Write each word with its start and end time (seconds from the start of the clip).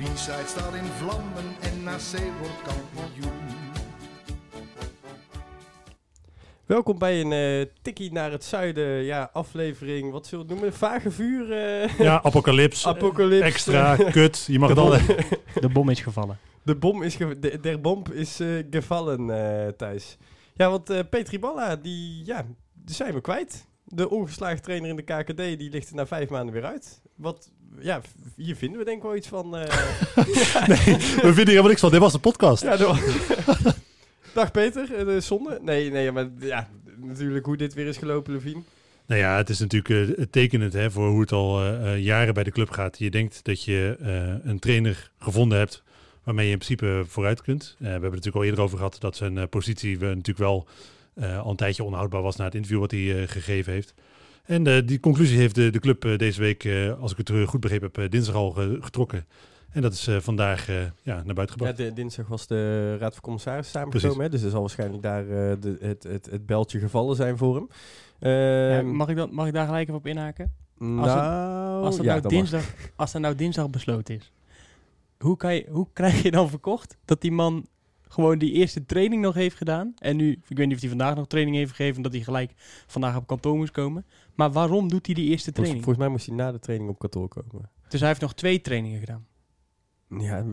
De 0.00 0.06
B-side 0.06 0.46
staat 0.46 0.74
in 0.74 0.84
vlammen 0.84 1.44
en 1.60 1.82
NAC 1.82 2.00
wordt 2.38 2.62
kampioen. 2.62 3.32
Welkom 6.66 6.98
bij 6.98 7.20
een 7.20 7.32
eh 7.32 7.66
tikkie 7.82 8.12
naar 8.12 8.30
het 8.30 8.44
zuiden, 8.44 9.02
ja, 9.02 9.30
aflevering, 9.32 10.12
wat 10.12 10.26
zullen 10.26 10.46
we 10.46 10.52
het 10.52 10.60
noemen? 10.60 10.78
Vage 10.78 11.10
vuur, 11.10 11.52
eh, 11.52 11.98
Ja, 11.98 12.22
apocalyps. 12.22 12.86
apocalypse. 12.96 13.44
Extra, 13.44 13.96
kut. 13.96 14.44
Je 14.46 14.58
mag 14.58 14.68
het 14.68 14.78
al. 14.78 14.90
De 15.60 15.68
bom 15.72 15.88
is 15.88 16.00
gevallen. 16.00 16.38
De 16.62 16.76
bom 16.76 17.02
is, 17.02 17.14
ge- 17.16 17.38
de, 17.38 17.60
der 17.60 17.80
bom 17.80 18.02
is 18.12 18.40
eh, 18.40 18.48
gevallen, 18.70 19.30
eh 19.30 19.68
Thijs. 19.68 20.16
Ja, 20.54 20.70
want 20.70 20.90
eh 20.90 20.98
Petri 21.10 21.38
Balla, 21.38 21.76
die, 21.76 22.24
ja, 22.24 22.46
die 22.84 22.94
zijn 22.94 23.14
we 23.14 23.20
kwijt. 23.20 23.66
De 23.84 24.10
ongeslagen 24.10 24.62
trainer 24.62 24.88
in 24.90 24.96
de 24.96 25.02
KKD, 25.02 25.36
die 25.36 25.70
ligt 25.70 25.88
er 25.88 25.94
na 25.94 26.06
vijf 26.06 26.28
maanden 26.28 26.54
weer 26.54 26.64
uit. 26.64 27.00
Wat, 27.16 27.50
ja, 27.78 28.00
hier 28.36 28.56
vinden 28.56 28.78
we 28.78 28.84
denk 28.84 28.96
ik 28.96 29.02
wel 29.02 29.16
iets 29.16 29.28
van. 29.28 29.56
eh, 29.56 29.62
We 30.16 31.20
vinden 31.20 31.34
hier 31.34 31.46
helemaal 31.46 31.68
niks 31.68 31.80
van. 31.80 31.90
Dit 31.90 32.00
was 32.00 32.12
de 32.12 32.18
podcast. 32.18 32.62
ja, 32.62 32.76
de- 32.76 33.18
Dag 34.34 34.50
Peter, 34.50 34.94
eh, 34.94 35.04
de 35.04 35.20
zonde. 35.20 35.58
Nee, 35.62 35.90
nee, 35.90 36.12
maar 36.12 36.28
ja, 36.40 36.68
natuurlijk 36.96 37.46
hoe 37.46 37.56
dit 37.56 37.74
weer 37.74 37.86
is 37.86 37.96
gelopen, 37.96 38.32
Levine. 38.32 38.62
Nou 39.06 39.20
ja, 39.20 39.36
het 39.36 39.48
is 39.48 39.58
natuurlijk 39.58 40.18
uh, 40.18 40.24
tekenend 40.30 40.72
hè, 40.72 40.90
voor 40.90 41.08
hoe 41.08 41.20
het 41.20 41.32
al 41.32 41.64
uh, 41.66 41.98
jaren 41.98 42.34
bij 42.34 42.42
de 42.44 42.50
club 42.50 42.70
gaat. 42.70 42.98
Je 42.98 43.10
denkt 43.10 43.44
dat 43.44 43.64
je 43.64 43.96
een 44.42 44.58
trainer 44.58 45.10
gevonden 45.18 45.58
hebt 45.58 45.82
waarmee 46.24 46.46
je 46.46 46.52
in 46.52 46.58
principe 46.58 47.04
vooruit 47.06 47.42
kunt. 47.42 47.76
We 47.78 47.84
hebben 47.84 48.02
het 48.02 48.10
natuurlijk 48.10 48.36
al 48.36 48.44
eerder 48.44 48.60
over 48.64 48.76
gehad 48.76 48.96
dat 49.00 49.16
zijn 49.16 49.48
positie 49.48 49.98
we 49.98 50.06
natuurlijk 50.06 50.38
wel 50.38 50.66
al 51.38 51.50
een 51.50 51.56
tijdje 51.56 51.84
onhoudbaar 51.84 52.22
was 52.22 52.36
na 52.36 52.44
het 52.44 52.54
interview 52.54 52.80
wat 52.80 52.90
hij 52.90 53.26
gegeven 53.26 53.72
heeft. 53.72 53.94
En 54.50 54.68
uh, 54.68 54.86
die 54.86 55.00
conclusie 55.00 55.38
heeft 55.38 55.54
de, 55.54 55.70
de 55.70 55.78
club 55.78 56.04
uh, 56.04 56.18
deze 56.18 56.40
week, 56.40 56.64
uh, 56.64 57.00
als 57.00 57.12
ik 57.12 57.16
het 57.16 57.48
goed 57.48 57.60
begrepen 57.60 57.86
heb, 57.92 57.98
uh, 58.04 58.10
dinsdag 58.10 58.34
al 58.34 58.62
uh, 58.62 58.82
getrokken. 58.82 59.26
En 59.70 59.82
dat 59.82 59.92
is 59.92 60.08
uh, 60.08 60.16
vandaag 60.20 60.68
uh, 60.68 60.76
ja, 61.02 61.22
naar 61.24 61.34
buiten 61.34 61.50
gebracht. 61.50 61.78
Ja, 61.78 61.84
de, 61.84 61.92
dinsdag 61.92 62.26
was 62.26 62.46
de 62.46 62.96
Raad 62.96 63.12
van 63.12 63.22
Commissarissen 63.22 63.80
samengekomen. 63.80 64.24
Hè? 64.24 64.28
Dus 64.28 64.42
er 64.42 64.50
zal 64.50 64.60
waarschijnlijk 64.60 65.02
daar 65.02 65.24
uh, 65.24 65.30
de, 65.60 65.76
het, 65.80 66.02
het, 66.02 66.30
het 66.30 66.46
beltje 66.46 66.78
gevallen 66.78 67.16
zijn 67.16 67.36
voor 67.36 67.54
hem. 67.54 67.68
Uh, 68.20 68.76
ja, 68.76 68.82
mag, 68.82 69.08
ik 69.08 69.16
dan, 69.16 69.34
mag 69.34 69.46
ik 69.46 69.52
daar 69.52 69.66
gelijk 69.66 69.82
even 69.82 69.98
op 69.98 70.06
inhaken? 70.06 70.52
Nou, 70.78 71.00
als, 71.00 71.12
het, 71.12 71.84
als, 71.84 71.96
dat 71.96 72.04
ja, 72.04 72.14
nou 72.14 72.28
dinsdag, 72.28 72.74
als 72.96 73.12
dat 73.12 73.22
nou 73.22 73.34
dinsdag 73.34 73.70
besloten 73.70 74.14
is, 74.14 74.32
hoe, 75.18 75.36
kan 75.36 75.54
je, 75.54 75.66
hoe 75.70 75.86
krijg 75.92 76.22
je 76.22 76.30
dan 76.30 76.48
verkocht 76.48 76.96
dat 77.04 77.20
die 77.20 77.32
man 77.32 77.66
gewoon 78.08 78.38
die 78.38 78.52
eerste 78.52 78.86
training 78.86 79.22
nog 79.22 79.34
heeft 79.34 79.56
gedaan? 79.56 79.94
En 79.98 80.16
nu, 80.16 80.30
ik 80.48 80.56
weet 80.56 80.66
niet 80.66 80.74
of 80.74 80.80
hij 80.80 80.88
vandaag 80.88 81.14
nog 81.14 81.26
training 81.26 81.56
heeft 81.56 81.70
gegeven, 81.74 82.02
dat 82.02 82.12
hij 82.12 82.22
gelijk 82.22 82.52
vandaag 82.86 83.16
op 83.16 83.26
kantoor 83.26 83.56
moest 83.56 83.72
komen. 83.72 84.04
Maar 84.40 84.52
waarom 84.52 84.88
doet 84.88 85.06
hij 85.06 85.14
die 85.14 85.28
eerste 85.28 85.52
training? 85.52 85.84
Volgens, 85.84 85.98
volgens 85.98 85.98
mij 85.98 86.08
moest 86.08 86.26
hij 86.26 86.36
na 86.36 86.58
de 86.58 86.64
training 86.64 86.90
op 86.90 86.98
kantoor 86.98 87.28
komen. 87.28 87.70
Dus 87.88 88.00
hij 88.00 88.08
heeft 88.08 88.20
nog 88.20 88.34
twee 88.34 88.60
trainingen 88.60 88.98
gedaan. 88.98 89.26
Ja, 90.18 90.44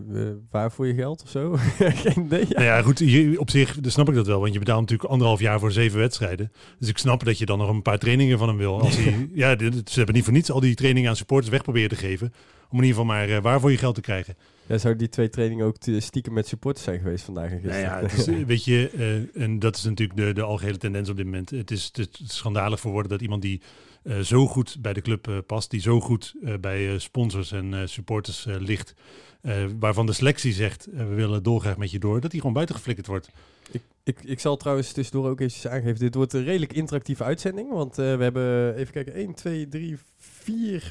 waar 0.50 0.72
voor 0.72 0.88
je 0.88 0.94
geld 0.94 1.24
of 1.24 1.30
zo? 1.30 1.56
Geen 2.04 2.26
idee. 2.26 2.40
Ja. 2.40 2.54
Nou 2.54 2.64
ja, 2.64 2.82
goed, 2.82 3.00
je, 3.00 3.40
op 3.40 3.50
zich 3.50 3.78
snap 3.82 4.10
ik 4.10 4.16
dat 4.16 4.28
wel. 4.28 4.40
Want 4.40 4.54
je 4.54 4.60
betaalt 4.60 4.80
natuurlijk 4.80 5.10
anderhalf 5.10 5.40
jaar 5.40 5.60
voor 5.60 5.72
zeven 5.72 6.00
wedstrijden. 6.00 6.52
Dus 6.80 6.90
ik 6.90 6.98
snap 6.98 7.26
dat 7.26 7.38
je 7.38 7.46
dan 7.46 7.58
nog 7.58 7.70
een 7.70 7.82
paar 7.82 8.00
trainingen 8.00 8.38
van 8.38 8.48
hem 8.48 8.58
wil. 8.58 8.82
Als 8.82 8.96
hij, 8.96 9.30
ja, 9.44 9.58
ze 9.58 9.94
hebben 9.96 10.16
niet 10.16 10.24
voor 10.24 10.34
niets 10.34 10.52
al 10.52 10.60
die 10.60 10.76
trainingen 10.76 11.10
aan 11.10 11.16
supporters 11.16 11.52
weg 11.52 11.62
proberen 11.62 11.90
te 11.90 11.96
geven. 11.96 12.34
Om 12.70 12.78
in 12.78 12.84
ieder 12.84 13.00
geval 13.00 13.06
maar 13.06 13.30
uh, 13.30 13.38
waar 13.38 13.60
voor 13.60 13.72
je 13.72 13.78
geld 13.78 13.96
te 13.96 14.02
krijgen. 14.02 14.36
Ja, 14.68 14.78
zou 14.78 14.96
die 14.96 15.10
twee 15.10 15.30
trainingen 15.30 15.66
ook 15.66 15.76
stiekem 15.98 16.34
met 16.34 16.48
supporters 16.48 16.86
zijn 16.86 17.00
geweest 17.00 17.24
vandaag 17.24 17.52
en 17.52 17.60
gisteren? 17.60 17.82
Nou 17.82 18.02
ja, 18.02 18.02
het 18.08 18.28
is, 18.28 18.44
weet 18.46 18.66
je, 18.66 18.92
uh, 19.36 19.44
en 19.44 19.60
dat 19.60 19.76
is 19.76 19.84
natuurlijk 19.84 20.20
de, 20.20 20.34
de 20.34 20.42
algehele 20.42 20.78
tendens 20.78 21.10
op 21.10 21.16
dit 21.16 21.26
moment. 21.26 21.50
Het 21.50 21.72
is, 21.72 21.90
het 21.94 21.98
is 21.98 22.36
schandalig 22.36 22.80
voor 22.80 22.92
woorden 22.92 23.12
dat 23.12 23.22
iemand 23.22 23.42
die 23.42 23.62
uh, 24.04 24.20
zo 24.20 24.48
goed 24.48 24.78
bij 24.80 24.94
de 24.94 25.02
club 25.02 25.28
uh, 25.28 25.38
past, 25.46 25.70
die 25.70 25.82
zo 25.82 26.00
goed 26.00 26.36
bij 26.60 27.00
sponsors 27.00 27.52
en 27.52 27.90
supporters 27.90 28.46
ligt, 28.48 28.94
waarvan 29.80 30.06
de 30.06 30.14
selectie 30.14 30.54
zegt, 30.54 30.88
we 30.92 31.06
willen 31.06 31.44
dolgraag 31.44 31.78
met 31.78 31.92
je 31.92 32.00
door, 32.00 32.22
dat 32.22 32.32
hij 32.32 32.40
gewoon 32.40 32.56
buiten 32.56 32.76
geflikkerd 32.76 33.08
wordt. 33.08 33.30
Ik, 33.72 33.82
ik, 34.04 34.24
ik 34.24 34.40
zal 34.40 34.58
trouwens 34.58 34.92
tussendoor 34.92 35.30
ook 35.30 35.40
eventjes 35.40 35.68
aangeven, 35.68 36.00
dit 36.00 36.16
wordt 36.16 36.34
een 36.34 36.44
redelijk 36.44 36.74
interactieve 36.74 37.24
uitzending, 37.24 37.72
want 37.72 37.96
we 37.96 38.04
hebben, 38.04 38.76
even 38.76 38.94
kijken, 38.94 39.14
1, 39.14 39.34
2, 39.34 39.68
3, 39.68 39.98
4 39.98 40.04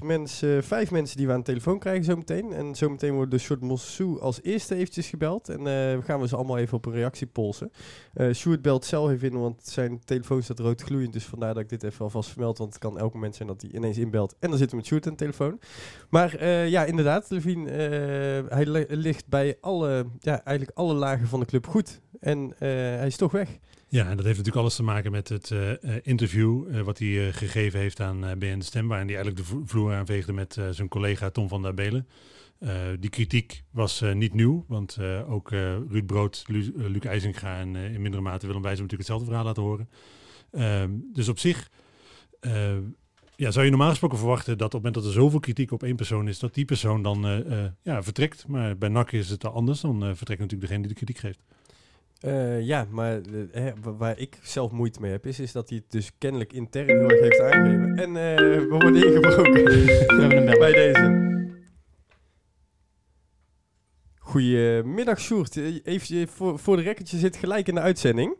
mensen, 0.03 0.65
5 0.65 0.91
mensen 0.91 1.17
die 1.17 1.27
we 1.27 1.33
aan 1.33 1.39
de 1.39 1.44
telefoon 1.44 1.78
krijgen 1.78 2.05
zometeen. 2.05 2.53
En 2.53 2.75
zometeen 2.75 3.15
wordt 3.15 3.31
de 3.31 3.39
Short 3.39 3.61
Mossou 3.61 4.21
als 4.21 4.43
eerste 4.43 4.75
eventjes 4.75 5.09
gebeld 5.09 5.49
en 5.49 5.61
uh, 5.61 6.05
gaan 6.05 6.21
we 6.21 6.28
ze 6.28 6.37
allemaal 6.37 6.59
even 6.59 6.77
op 6.77 6.87
een 6.87 6.93
reactie 6.93 7.27
polsen. 7.27 7.72
Uh, 8.15 8.33
Sjoerd 8.33 8.62
belt 8.62 8.84
zelf 8.84 9.11
even 9.11 9.31
in, 9.31 9.39
want 9.39 9.66
zijn 9.66 10.00
telefoon 10.05 10.43
staat 10.43 10.59
rood 10.59 10.83
gloeiend, 10.83 11.12
dus 11.12 11.25
vandaar 11.25 11.55
dat 11.55 11.62
ik 11.62 11.69
dit 11.69 11.83
even 11.83 12.05
alvast 12.05 12.31
vermeld, 12.31 12.59
want 12.59 12.72
het 12.72 12.83
kan 12.83 12.99
elk 12.99 13.15
moment 13.15 13.37
zijn 13.37 13.49
dat 13.49 13.62
hij 13.62 13.71
ineens 13.71 13.99
inbelt 13.99 14.37
en 14.39 14.49
dan 14.49 14.59
zitten 14.59 14.71
we 14.71 14.77
met 14.77 14.87
Sjoerd 14.87 15.06
aan 15.06 15.12
de 15.12 15.19
telefoon. 15.19 15.61
Maar 16.11 16.43
uh, 16.43 16.69
ja, 16.69 16.84
inderdaad, 16.84 17.31
Levine, 17.31 17.71
hij 18.49 18.87
ligt 18.89 19.28
bij 19.28 19.56
alle, 19.61 20.06
ja, 20.21 20.45
eigenlijk 20.45 20.78
alle 20.78 20.95
lagen 20.95 21.27
van 21.27 21.41
de 21.41 21.47
club 21.47 21.66
goed. 21.66 22.00
En 22.21 22.39
uh, 22.39 22.53
hij 22.59 23.06
is 23.06 23.16
toch 23.16 23.33
weg. 23.33 23.59
Ja, 23.88 24.02
en 24.02 24.16
dat 24.16 24.24
heeft 24.24 24.36
natuurlijk 24.36 24.56
alles 24.56 24.76
te 24.76 24.82
maken 24.82 25.10
met 25.10 25.28
het 25.28 25.50
uh, 25.50 25.72
interview 26.02 26.64
uh, 26.69 26.80
wat 26.80 26.98
hij 26.98 27.32
gegeven 27.32 27.80
heeft 27.80 28.00
aan 28.00 28.20
BN 28.38 28.58
De 28.58 28.64
Stem, 28.64 28.88
waarin 28.88 29.06
hij 29.06 29.16
eigenlijk 29.16 29.48
de 29.48 29.62
vloer 29.64 29.94
aanveegde 29.94 30.32
met 30.32 30.58
zijn 30.70 30.88
collega 30.88 31.30
Tom 31.30 31.48
van 31.48 31.62
der 31.62 31.74
Belen. 31.74 32.08
Die 32.98 33.10
kritiek 33.10 33.62
was 33.70 34.00
niet 34.12 34.34
nieuw, 34.34 34.64
want 34.69 34.98
ook 35.28 35.50
Ruud 35.91 36.06
Brood, 36.06 36.44
Lu 36.47 36.72
Luc 36.76 37.02
IJzinga 37.02 37.58
en 37.58 37.76
in 37.76 38.02
mindere 38.02 38.22
mate 38.22 38.47
Willem 38.47 38.62
Wijs 38.62 38.80
natuurlijk 38.80 39.08
hetzelfde 39.08 39.26
verhaal 39.26 39.44
laten 39.44 39.62
horen. 39.62 39.88
Ehm, 40.50 40.91
dus 41.12 41.28
op 41.28 41.38
zich 41.38 41.70
ja, 43.36 43.50
zou 43.50 43.64
je 43.64 43.70
normaal 43.70 43.88
gesproken 43.88 44.18
verwachten 44.18 44.58
dat 44.58 44.66
op 44.66 44.72
het 44.72 44.82
moment 44.82 44.94
dat 44.94 45.04
er 45.04 45.20
zoveel 45.20 45.41
kritiek 45.41 45.72
op 45.72 45.82
één 45.82 45.97
persoon 45.97 46.28
is, 46.28 46.38
dat 46.38 46.54
die 46.54 46.64
persoon 46.64 47.03
dan 47.03 47.44
ja, 47.82 48.03
vertrekt. 48.03 48.47
Maar 48.47 48.78
bij 48.78 48.88
NAC 48.88 49.12
is 49.12 49.30
het 49.30 49.44
anders, 49.44 49.80
dan 49.80 50.00
vertrekt 50.00 50.41
natuurlijk 50.41 50.68
degene 50.68 50.80
die 50.80 50.88
de 50.88 50.94
kritiek 50.94 51.18
geeft. 51.18 51.41
Uh, 52.26 52.60
ja, 52.60 52.87
maar 52.91 53.20
uh, 53.20 53.44
hè, 53.53 53.72
waar 53.81 54.19
ik 54.19 54.38
zelf 54.42 54.72
moeite 54.72 55.00
mee 55.00 55.10
heb, 55.10 55.26
is, 55.26 55.41
is 55.41 55.53
dat 55.53 55.69
hij 55.69 55.78
het 55.78 55.91
dus 55.91 56.10
kennelijk 56.19 56.53
intern 56.53 56.87
heel 56.87 57.10
erg 57.10 57.20
heeft 57.20 57.41
aangegeven. 57.41 57.97
En 57.97 58.09
uh, 58.09 58.59
we 58.60 58.66
worden 58.69 59.06
ingebroken. 59.06 59.64
we 60.16 60.16
hebben 60.20 60.48
hem 60.48 60.59
bij 60.59 60.72
deze. 60.72 61.25
Goedemiddag, 64.19 65.20
Sjoerd. 65.20 65.56
Even 65.56 66.28
voor, 66.28 66.59
voor 66.59 66.76
de 66.76 66.82
record, 66.82 67.10
je 67.10 67.19
zit 67.19 67.36
gelijk 67.36 67.69
in 67.69 67.75
de 67.75 67.81
uitzending. 67.81 68.36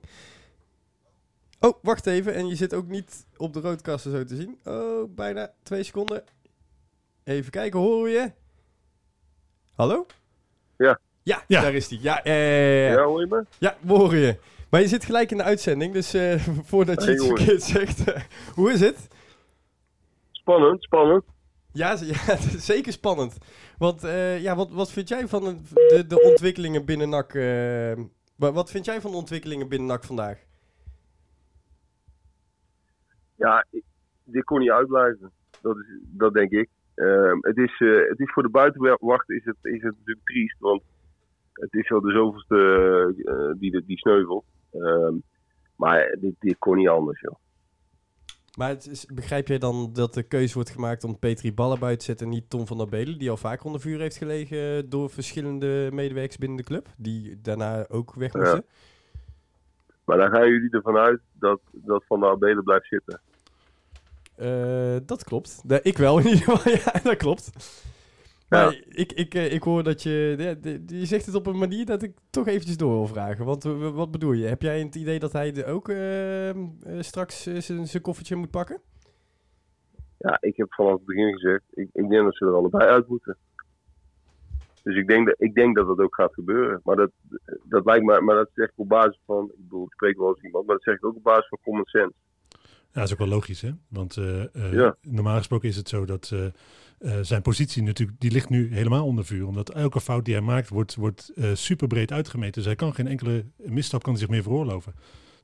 Oh, 1.61 1.83
wacht 1.83 2.07
even. 2.07 2.35
En 2.35 2.49
je 2.49 2.57
zit 2.57 2.75
ook 2.75 2.87
niet 2.87 3.27
op 3.37 3.53
de 3.53 3.61
roodkasten 3.61 4.11
zo 4.11 4.25
te 4.25 4.37
zien. 4.37 4.59
Oh, 4.65 5.15
bijna 5.15 5.53
twee 5.63 5.83
seconden. 5.83 6.25
Even 7.25 7.51
kijken, 7.51 7.81
horen 7.81 8.03
we 8.03 8.11
je? 8.11 8.33
Hallo? 9.75 10.07
Ja. 10.77 11.01
Ja, 11.27 11.43
ja. 11.47 11.61
daar 11.61 11.75
is 11.75 11.91
hij. 11.91 11.99
Ja, 12.03 12.27
uh, 12.27 12.91
ja, 12.91 13.05
hoor 13.05 13.21
je 13.21 13.27
me? 13.27 13.45
Ja, 13.59 13.77
we 13.81 13.93
horen 13.93 14.19
je. 14.19 14.39
Maar 14.71 14.81
je 14.81 14.87
zit 14.87 15.05
gelijk 15.05 15.31
in 15.31 15.37
de 15.37 15.43
uitzending, 15.43 15.93
dus 15.93 16.15
uh, 16.15 16.35
voordat 16.71 17.05
je 17.05 17.11
hey, 17.11 17.15
iets 17.15 17.27
verkeerd 17.27 17.63
zegt, 17.63 18.09
uh, 18.09 18.17
hoe 18.55 18.73
is 18.73 18.81
het? 18.81 19.09
Spannend, 20.31 20.83
spannend. 20.83 21.25
Ja, 21.73 21.91
ja 22.13 22.37
zeker 22.59 22.93
spannend. 22.93 23.39
Want 23.79 24.05
uh, 24.05 24.43
ja, 24.43 24.57
wat, 24.57 24.71
wat 24.71 24.93
vind 24.93 25.09
jij 25.09 25.29
van 25.29 25.45
de, 25.73 26.07
de 26.07 26.23
ontwikkelingen 26.23 26.85
binnen 26.85 27.09
NAC? 27.09 27.33
wat 28.37 28.71
vind 28.71 28.85
jij 28.85 29.01
van 29.01 29.11
de 29.11 29.17
ontwikkelingen 29.17 29.69
binnen 29.69 29.89
NAC 29.89 30.05
vandaag? 30.05 30.39
Ja, 33.35 33.67
ik, 33.71 33.83
dit 34.25 34.45
kon 34.45 34.61
niet 34.61 34.71
uitblijven. 34.71 35.33
Dat, 35.63 35.77
is, 35.77 35.87
dat 36.01 36.33
denk 36.33 36.51
ik. 36.51 36.69
Ehm, 36.95 37.39
het, 37.41 37.57
is, 37.57 37.79
het 38.09 38.21
is 38.21 38.33
voor 38.33 38.43
de 38.43 38.49
buitenwacht 38.49 39.31
is 39.31 39.45
het, 39.45 39.57
is 39.63 39.83
het 39.83 39.95
natuurlijk 39.99 40.27
triest, 40.27 40.59
want 40.59 40.83
het 41.57 41.75
is 41.75 41.89
wel 41.89 42.01
de 42.01 42.13
zoveelste 42.13 42.57
uh, 43.17 43.61
die, 43.61 43.85
die 43.87 43.99
sneuvelt. 43.99 44.45
Uh, 44.73 45.09
maar 45.77 46.17
dit, 46.21 46.35
dit 46.39 46.59
kon 46.59 46.77
niet 46.77 46.89
anders, 46.89 47.21
joh. 47.21 47.35
Maar 48.57 48.69
het 48.69 48.87
is, 48.87 49.07
begrijp 49.07 49.49
jij 49.49 49.59
dan 49.59 49.91
dat 49.93 50.15
de 50.15 50.23
keuze 50.23 50.55
wordt 50.55 50.71
gemaakt 50.71 51.05
om 51.05 51.19
Petri 51.19 51.55
Ballen 51.55 51.79
buiten 51.79 51.99
te 51.99 52.05
zetten 52.05 52.27
en 52.27 52.33
niet 52.33 52.51
Tom 52.51 52.67
van 52.67 52.77
der 52.77 52.89
Belen, 52.89 53.19
die 53.19 53.31
al 53.31 53.37
vaak 53.37 53.65
onder 53.65 53.81
vuur 53.81 54.01
heeft 54.01 54.17
gelegen 54.17 54.89
door 54.89 55.11
verschillende 55.11 55.89
medewerkers 55.93 56.39
binnen 56.39 56.57
de 56.57 56.65
club, 56.65 56.89
die 56.97 57.41
daarna 57.41 57.89
ook 57.89 58.15
weg 58.15 58.35
moesten? 58.35 58.65
Ja. 58.67 58.75
Maar 60.05 60.17
dan 60.17 60.31
gaan 60.31 60.49
jullie 60.49 60.71
ervan 60.71 60.97
uit 60.97 61.21
dat, 61.33 61.61
dat 61.73 62.05
Van 62.07 62.21
der 62.21 62.39
Belen 62.39 62.65
blijft 62.65 62.87
zitten. 62.87 63.21
Uh, 64.39 64.97
dat 65.07 65.25
klopt. 65.25 65.63
Ik 65.83 65.99
wel 65.99 66.19
in 66.19 66.27
ieder 66.27 66.43
geval, 66.43 66.73
ja, 66.85 67.01
dat 67.03 67.17
klopt. 67.17 67.51
Maar 68.49 68.83
ik, 68.89 69.13
ik, 69.13 69.35
eh, 69.35 69.53
ik 69.53 69.63
hoor 69.63 69.83
dat 69.83 70.03
je... 70.03 70.57
Je 70.87 71.07
zegt 71.07 71.27
het 71.27 71.35
op 71.35 71.47
een 71.47 71.59
manier 71.59 71.87
dat 71.87 72.03
ik 72.03 72.17
toch 72.31 72.47
eventjes 72.47 72.77
door 72.77 72.93
wil 72.93 73.07
vragen. 73.07 73.45
Want 73.45 73.65
eh, 73.65 73.95
wat 73.95 74.11
bedoel 74.11 74.33
je? 74.33 74.47
Heb 74.47 74.63
jij 74.63 74.81
het 74.81 74.95
idee 74.95 75.19
dat 75.19 75.33
hij 75.33 75.55
er 75.55 75.67
ook 75.67 75.89
eh, 75.89 76.49
eh, 76.51 76.57
straks 77.01 77.43
zijn 77.43 77.87
zijn 77.87 78.03
koffertje 78.03 78.37
moet 78.37 78.51
pakken? 78.51 78.81
Ja, 80.19 80.39
ik 80.41 80.57
heb 80.57 80.75
vanaf 80.75 80.93
het 80.93 81.05
begin 81.05 81.33
gezegd, 81.33 81.63
ik, 81.71 81.89
ik 81.93 82.09
denk 82.09 82.25
dat 82.25 82.37
ze 82.37 82.45
er 82.45 82.55
allebei 82.55 82.89
uit 82.89 83.09
moeten. 83.09 83.37
Dus 84.83 84.97
ik 84.97 85.09
denk, 85.09 85.27
dat, 85.27 85.35
ik 85.39 85.55
denk 85.55 85.77
dat 85.77 85.87
dat 85.87 85.99
ook 85.99 86.15
gaat 86.15 86.35
gebeuren. 86.35 86.81
Maar 86.85 86.97
dat, 86.97 87.11
dat 87.63 87.85
lijkt 87.85 88.05
me, 88.05 88.21
maar 88.21 88.35
dat 88.35 88.51
zeg 88.55 88.69
ik 88.69 88.73
op 88.77 88.89
basis 88.89 89.21
van, 89.27 89.45
ik 89.45 89.63
bedoel, 89.63 89.85
ik 89.85 89.93
spreek 89.93 90.19
wel 90.19 90.29
eens 90.29 90.43
iemand, 90.43 90.67
maar 90.67 90.75
dat 90.75 90.85
zeg 90.85 90.95
ik 90.95 91.05
ook 91.05 91.17
op 91.17 91.23
basis 91.23 91.49
van 91.49 91.59
common 91.63 91.85
sense. 91.85 92.15
Ja, 92.97 93.03
dat 93.03 93.11
is 93.11 93.13
ook 93.13 93.29
wel 93.29 93.37
logisch, 93.39 93.61
hè? 93.61 93.71
Want 93.89 94.17
eh, 94.17 94.43
eh, 94.55 94.73
Ja. 94.73 94.97
normaal 95.01 95.37
gesproken 95.37 95.69
is 95.69 95.77
het 95.77 95.89
zo 95.89 96.05
dat 96.05 96.31
eh, 96.33 96.47
eh, 96.99 97.19
zijn 97.23 97.43
positie 97.43 97.83
natuurlijk, 97.83 98.21
die 98.21 98.31
ligt 98.31 98.49
nu 98.49 98.75
helemaal 98.75 99.07
onder 99.07 99.25
vuur. 99.25 99.47
Omdat 99.47 99.71
elke 99.71 100.01
fout 100.01 100.25
die 100.25 100.35
hij 100.35 100.43
maakt, 100.43 100.69
wordt, 100.69 100.95
wordt 100.95 101.33
eh, 101.35 101.55
super 101.55 101.87
breed 101.89 102.13
uitgemeten. 102.13 102.53
Dus 102.55 102.65
hij 102.65 102.75
kan 102.75 102.95
geen 102.95 103.07
enkele 103.07 103.45
misstap 103.57 104.03
kan 104.03 104.13
hij 104.13 104.21
zich 104.21 104.31
meer 104.31 104.43
veroorloven. 104.43 104.95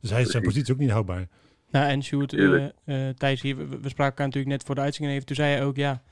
Dus 0.01 0.11
hij 0.11 0.21
is 0.21 0.31
zijn 0.31 0.43
positie 0.43 0.75
ook 0.75 0.81
niet 0.81 0.91
houdbaar. 0.91 1.29
Nou, 1.71 1.87
en 1.91 2.03
Sjoerd, 2.03 2.33
eh 2.33 2.65
eh, 2.85 3.15
Thijs 3.17 3.43
hier, 3.43 3.57
we, 3.57 3.65
we 3.69 3.89
spraken 3.89 4.05
elkaar 4.05 4.27
natuurlijk 4.27 4.55
net 4.55 4.63
voor 4.65 4.75
de 4.75 4.81
uitzending 4.81 5.15
even. 5.15 5.27
Toen 5.27 5.37
zei 5.37 5.55
hij 5.55 5.65
ook, 5.65 5.77
ja, 5.77 6.03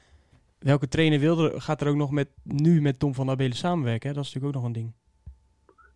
welke 0.58 0.88
trainer 0.88 1.18
wilde, 1.20 1.60
gaat 1.60 1.80
er 1.80 1.88
ook 1.88 1.96
nog 1.96 2.10
met, 2.10 2.28
nu 2.42 2.80
met 2.80 2.98
Tom 2.98 3.14
van 3.14 3.24
der 3.26 3.34
Abelen 3.34 3.56
samenwerken? 3.56 4.08
Hè? 4.08 4.14
Dat 4.14 4.24
is 4.24 4.32
natuurlijk 4.32 4.56
ook 4.56 4.62
nog 4.62 4.72
een 4.74 4.80
ding. 4.82 4.92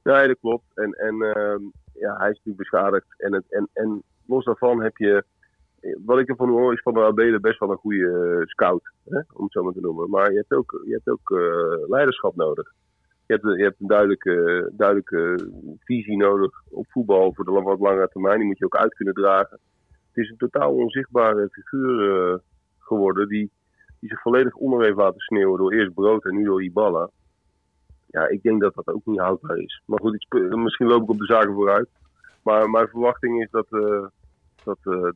Nee, 0.02 0.26
dat 0.26 0.38
klopt. 0.40 0.64
En, 0.74 0.92
en 0.92 1.22
ehm, 1.22 1.62
ja, 1.92 2.16
hij 2.16 2.30
is 2.30 2.36
natuurlijk 2.36 2.56
beschadigd. 2.56 3.06
En, 3.16 3.32
het, 3.32 3.44
en, 3.48 3.68
en 3.72 4.02
los 4.26 4.44
daarvan 4.44 4.82
heb 4.82 4.96
je, 4.96 5.24
wat 6.04 6.18
ik 6.18 6.28
ervan 6.28 6.48
hoor, 6.48 6.72
is 6.72 6.82
van 6.82 6.94
der 6.94 7.04
Abelen 7.04 7.40
best 7.40 7.58
wel 7.58 7.70
een 7.70 7.76
goede 7.76 8.38
eh, 8.40 8.46
scout, 8.46 8.92
hè, 9.04 9.20
om 9.32 9.42
het 9.42 9.52
zo 9.52 9.62
maar 9.62 9.72
te 9.72 9.80
noemen. 9.80 10.10
Maar 10.10 10.30
je 10.30 10.36
hebt 10.36 10.52
ook, 10.52 10.82
je 10.84 10.92
hebt 10.92 11.08
ook 11.08 11.30
eh, 11.30 11.88
leiderschap 11.88 12.36
nodig. 12.36 12.72
Je 13.26 13.32
hebt, 13.32 13.58
je 13.58 13.62
hebt 13.62 13.80
een 13.80 13.86
duidelijke, 13.86 14.70
duidelijke 14.72 15.48
visie 15.78 16.16
nodig 16.16 16.62
op 16.70 16.86
voetbal 16.88 17.34
voor 17.34 17.44
de 17.44 17.50
wat 17.50 17.78
langere 17.78 18.08
termijn. 18.08 18.38
Die 18.38 18.46
moet 18.46 18.58
je 18.58 18.64
ook 18.64 18.76
uit 18.76 18.94
kunnen 18.94 19.14
dragen. 19.14 19.58
Het 20.12 20.24
is 20.24 20.30
een 20.30 20.36
totaal 20.36 20.74
onzichtbare 20.74 21.48
figuur 21.50 22.10
eh, 22.10 22.38
geworden 22.78 23.28
die, 23.28 23.50
die 24.00 24.08
zich 24.08 24.20
volledig 24.20 24.54
onder 24.54 24.82
heeft 24.82 24.96
laten 24.96 25.20
sneeuwen 25.20 25.58
door 25.58 25.72
eerst 25.72 25.94
Brood 25.94 26.24
en 26.24 26.34
nu 26.34 26.44
door 26.44 26.62
Ibala. 26.62 27.10
Ja, 28.06 28.28
ik 28.28 28.42
denk 28.42 28.60
dat 28.60 28.74
dat 28.74 28.88
ook 28.88 29.06
niet 29.06 29.20
houdbaar 29.20 29.58
is. 29.58 29.82
Maar 29.86 29.98
goed, 30.00 30.26
misschien 30.50 30.86
loop 30.86 31.02
ik 31.02 31.08
op 31.08 31.18
de 31.18 31.24
zaken 31.24 31.54
vooruit. 31.54 31.88
Maar 32.42 32.70
mijn 32.70 32.88
verwachting 32.88 33.42
is 33.42 33.50
dat, 33.50 33.66
eh, 33.70 34.06
dat, 34.64 34.78
eh, 34.82 35.10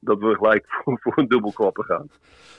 dat 0.00 0.18
we 0.18 0.34
gelijk 0.34 0.64
voor, 0.84 0.98
voor 1.00 1.18
een 1.18 1.28
dubbelklappen 1.28 1.84
gaan. 1.84 2.10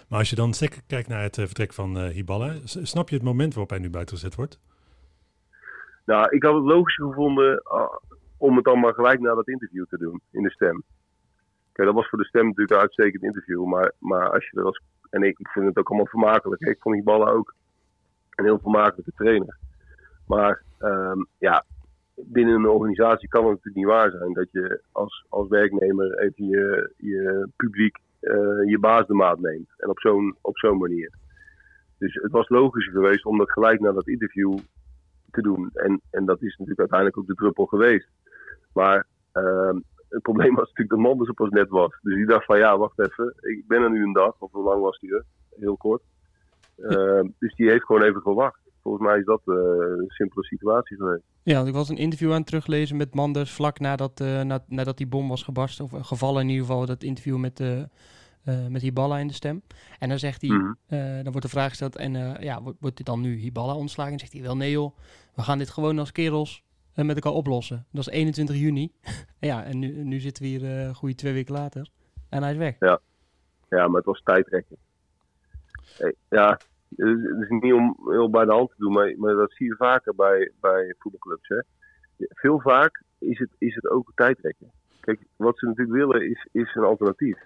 Maar 0.10 0.20
als 0.20 0.30
je 0.30 0.36
dan 0.36 0.54
zeker 0.54 0.82
kijkt 0.88 1.08
naar 1.08 1.22
het 1.22 1.38
eh, 1.38 1.46
vertrek 1.46 1.74
van 1.74 1.98
eh 1.98 2.10
Hiballa, 2.10 2.54
snap 2.64 3.10
je 3.10 3.16
het 3.16 3.24
moment 3.24 3.54
waarop 3.54 3.70
hij 3.70 3.80
nu 3.80 3.90
buiten 3.90 4.18
gezet 4.18 4.36
wordt? 4.36 4.60
Nou, 6.06 6.30
ik 6.30 6.44
had 6.44 6.54
het 6.54 6.64
logisch 6.64 6.96
gevonden 6.96 7.62
ah, 7.64 7.96
om 8.38 8.56
het 8.56 8.66
dan 8.66 8.80
maar 8.80 8.94
gelijk 8.94 9.20
na 9.20 9.36
dat 9.36 9.48
interview 9.48 9.86
te 9.90 9.98
doen 9.98 10.22
in 10.32 10.44
de 10.44 10.52
stem. 10.52 10.84
Kijk, 11.72 11.88
dat 11.88 11.98
was 11.98 12.10
voor 12.10 12.20
de 12.20 12.26
stem 12.26 12.46
natuurlijk 12.46 12.72
een 12.72 12.80
uitstekend 12.80 13.24
interview. 13.24 13.66
Maar, 13.66 13.92
maar 14.00 14.32
als 14.32 14.50
je 14.50 14.58
er 14.58 14.66
als. 14.66 14.82
En 15.10 15.24
ik, 15.24 15.40
ik 15.40 15.48
vind 15.48 15.66
het 15.66 15.78
ook 15.78 15.88
allemaal 15.88 16.08
vermakelijk. 16.08 16.62
Ik 16.62 16.80
vond 16.80 16.96
die 16.96 17.04
ballen 17.04 17.34
ook 17.34 17.56
een 18.36 18.46
heel 18.46 18.60
vermakelijke 18.60 19.12
trainer. 19.16 19.58
Maar 20.28 20.64
ehm, 20.78 21.24
ja, 21.38 21.66
binnen 22.26 22.56
een 22.56 22.68
organisatie 22.68 23.30
kan 23.30 23.42
het 23.42 23.50
natuurlijk 23.50 23.76
niet 23.76 23.96
waar 23.96 24.12
zijn 24.12 24.34
dat 24.34 24.52
je 24.52 24.82
als, 24.92 25.26
als 25.30 25.48
werknemer 25.48 26.20
even 26.20 26.46
je, 26.46 26.94
je 26.98 27.48
publiek 27.56 27.98
eh, 28.20 28.64
je 28.66 28.78
baas 28.80 29.08
de 29.08 29.14
maat 29.14 29.40
neemt. 29.40 29.70
En 29.78 29.90
op 29.90 30.00
zo'n 30.00 30.36
op 30.42 30.58
zo'n 30.58 30.78
manier. 30.78 31.14
Dus 31.98 32.14
het 32.14 32.32
was 32.32 32.50
logisch 32.50 32.88
geweest 32.88 33.26
om 33.26 33.38
dat 33.38 33.52
gelijk 33.52 33.80
na 33.80 33.92
dat 33.92 34.08
interview 34.08 34.58
te 35.32 35.42
doen. 35.42 35.70
En, 35.74 36.02
en 36.10 36.26
dat 36.26 36.42
is 36.42 36.52
natuurlijk 36.52 36.80
uiteindelijk 36.80 37.20
ook 37.20 37.28
de 37.28 37.34
druppel 37.34 37.66
geweest. 37.66 38.08
Maar 38.74 39.06
ehm, 39.32 39.80
het 40.10 40.22
probleem 40.22 40.56
was 40.56 40.68
natuurlijk 40.68 40.90
dat 40.90 41.00
Manders 41.00 41.30
er 41.30 41.36
pas 41.36 41.50
net 41.50 41.70
was. 41.70 42.00
Dus 42.02 42.16
die 42.16 42.26
dacht 42.26 42.46
van 42.46 42.58
ja, 42.58 42.78
wacht 42.78 43.00
even. 43.00 43.34
Ik 43.40 43.64
ben 43.68 43.82
er 43.82 43.92
nu 43.92 44.04
een 44.04 44.14
dag. 44.14 44.36
Of 44.40 44.52
hoe 44.52 44.64
lang 44.64 44.82
was 44.82 45.00
die 45.00 45.14
er? 45.14 45.24
Heel 45.60 45.78
kort. 45.78 46.02
Ehm, 46.80 47.28
dus 47.40 47.56
die 47.56 47.70
heeft 47.70 47.86
gewoon 47.86 48.02
even 48.02 48.22
gewacht. 48.22 48.60
Volgens 48.82 49.08
mij 49.08 49.20
is 49.20 49.26
dat 49.26 49.42
eh, 49.46 49.54
een 49.56 50.06
simpele 50.08 50.44
situatie 50.46 50.98
geweest. 50.98 51.24
Ja, 51.44 51.56
want 51.56 51.68
ik 51.68 51.74
was 51.74 51.90
een 51.90 51.98
interview 51.98 52.30
aan 52.32 52.38
het 52.38 52.46
teruglezen 52.46 52.98
met 52.98 53.14
Manders 53.16 53.52
vlak 53.52 53.80
nadat, 53.80 54.20
eh, 54.20 54.42
na, 54.42 54.64
nadat 54.68 54.98
die 54.98 55.08
bom 55.08 55.28
was 55.28 55.44
gebarsten. 55.44 55.86
Of 55.86 55.94
eh, 55.94 56.04
gevallen 56.04 56.42
in 56.42 56.50
ieder 56.50 56.66
geval, 56.66 56.86
dat 56.86 57.04
interview 57.04 57.38
met, 57.38 57.64
met 58.70 58.82
Hiballa 58.82 59.18
in 59.18 59.28
de 59.28 59.34
stem. 59.34 59.62
En 60.00 60.10
dan 60.10 60.20
zegt 60.20 60.42
hij, 60.42 60.50
Mhm. 60.50 60.74
dan 61.24 61.32
wordt 61.32 61.42
de 61.42 61.50
vraag 61.50 61.70
gesteld, 61.70 61.96
en 61.96 62.14
ja, 62.42 62.62
wordt, 62.62 62.78
wordt 62.80 62.98
dit 62.98 63.06
dan 63.06 63.22
nu 63.22 63.36
Hiballa 63.36 63.76
ontslagen? 63.76 64.14
En 64.14 64.20
zegt 64.20 64.34
hij, 64.34 64.42
wel 64.42 64.58
nee 64.58 64.72
joh, 64.72 64.98
we 65.36 65.42
gaan 65.42 65.58
dit 65.58 65.70
gewoon 65.70 66.00
als 66.00 66.12
kerels 66.12 66.64
met 66.96 67.16
elkaar 67.16 67.32
oplossen. 67.34 67.86
Dat 67.92 68.08
is 68.08 68.14
21 68.14 68.56
juni. 68.56 68.92
ja, 69.40 69.64
en 69.64 69.80
nu, 69.80 70.04
nu 70.04 70.20
zitten 70.20 70.44
we 70.44 70.50
hier 70.50 70.64
een 70.64 70.96
goede 70.96 71.16
twee 71.16 71.34
weken 71.34 71.54
later. 71.54 71.90
En 72.30 72.42
hij 72.44 72.52
is 72.52 72.58
weg. 72.58 72.76
Ja, 73.70 73.88
maar 73.88 73.96
het 73.98 74.06
was 74.06 74.22
tijdrekken. 74.24 74.78
Hey, 75.98 76.16
ja, 76.30 76.60
het 76.96 77.42
is, 77.42 77.50
niet 77.50 77.74
om 77.74 77.98
heel 78.06 78.30
bij 78.30 78.46
de 78.46 78.52
hand 78.52 78.70
te 78.70 78.76
doen, 78.78 78.94
maar, 78.94 79.14
maar 79.18 79.34
dat 79.34 79.52
zie 79.52 79.68
je 79.68 79.76
vaker 79.76 80.16
bij, 80.16 80.52
bij 80.60 80.96
voetbalclubs. 80.98 81.48
Hè. 81.48 81.62
Veel 82.18 82.60
vaak 82.60 83.04
is 83.20 83.40
het, 83.40 83.50
is 83.58 83.76
het 83.76 83.90
ook 83.90 84.12
tijdrekken. 84.16 84.72
Kijk, 85.00 85.20
wat 85.36 85.58
ze 85.58 85.66
natuurlijk 85.66 85.98
willen 85.98 86.30
is, 86.30 86.48
is 86.52 86.76
een 86.76 86.84
alternatief. 86.84 87.38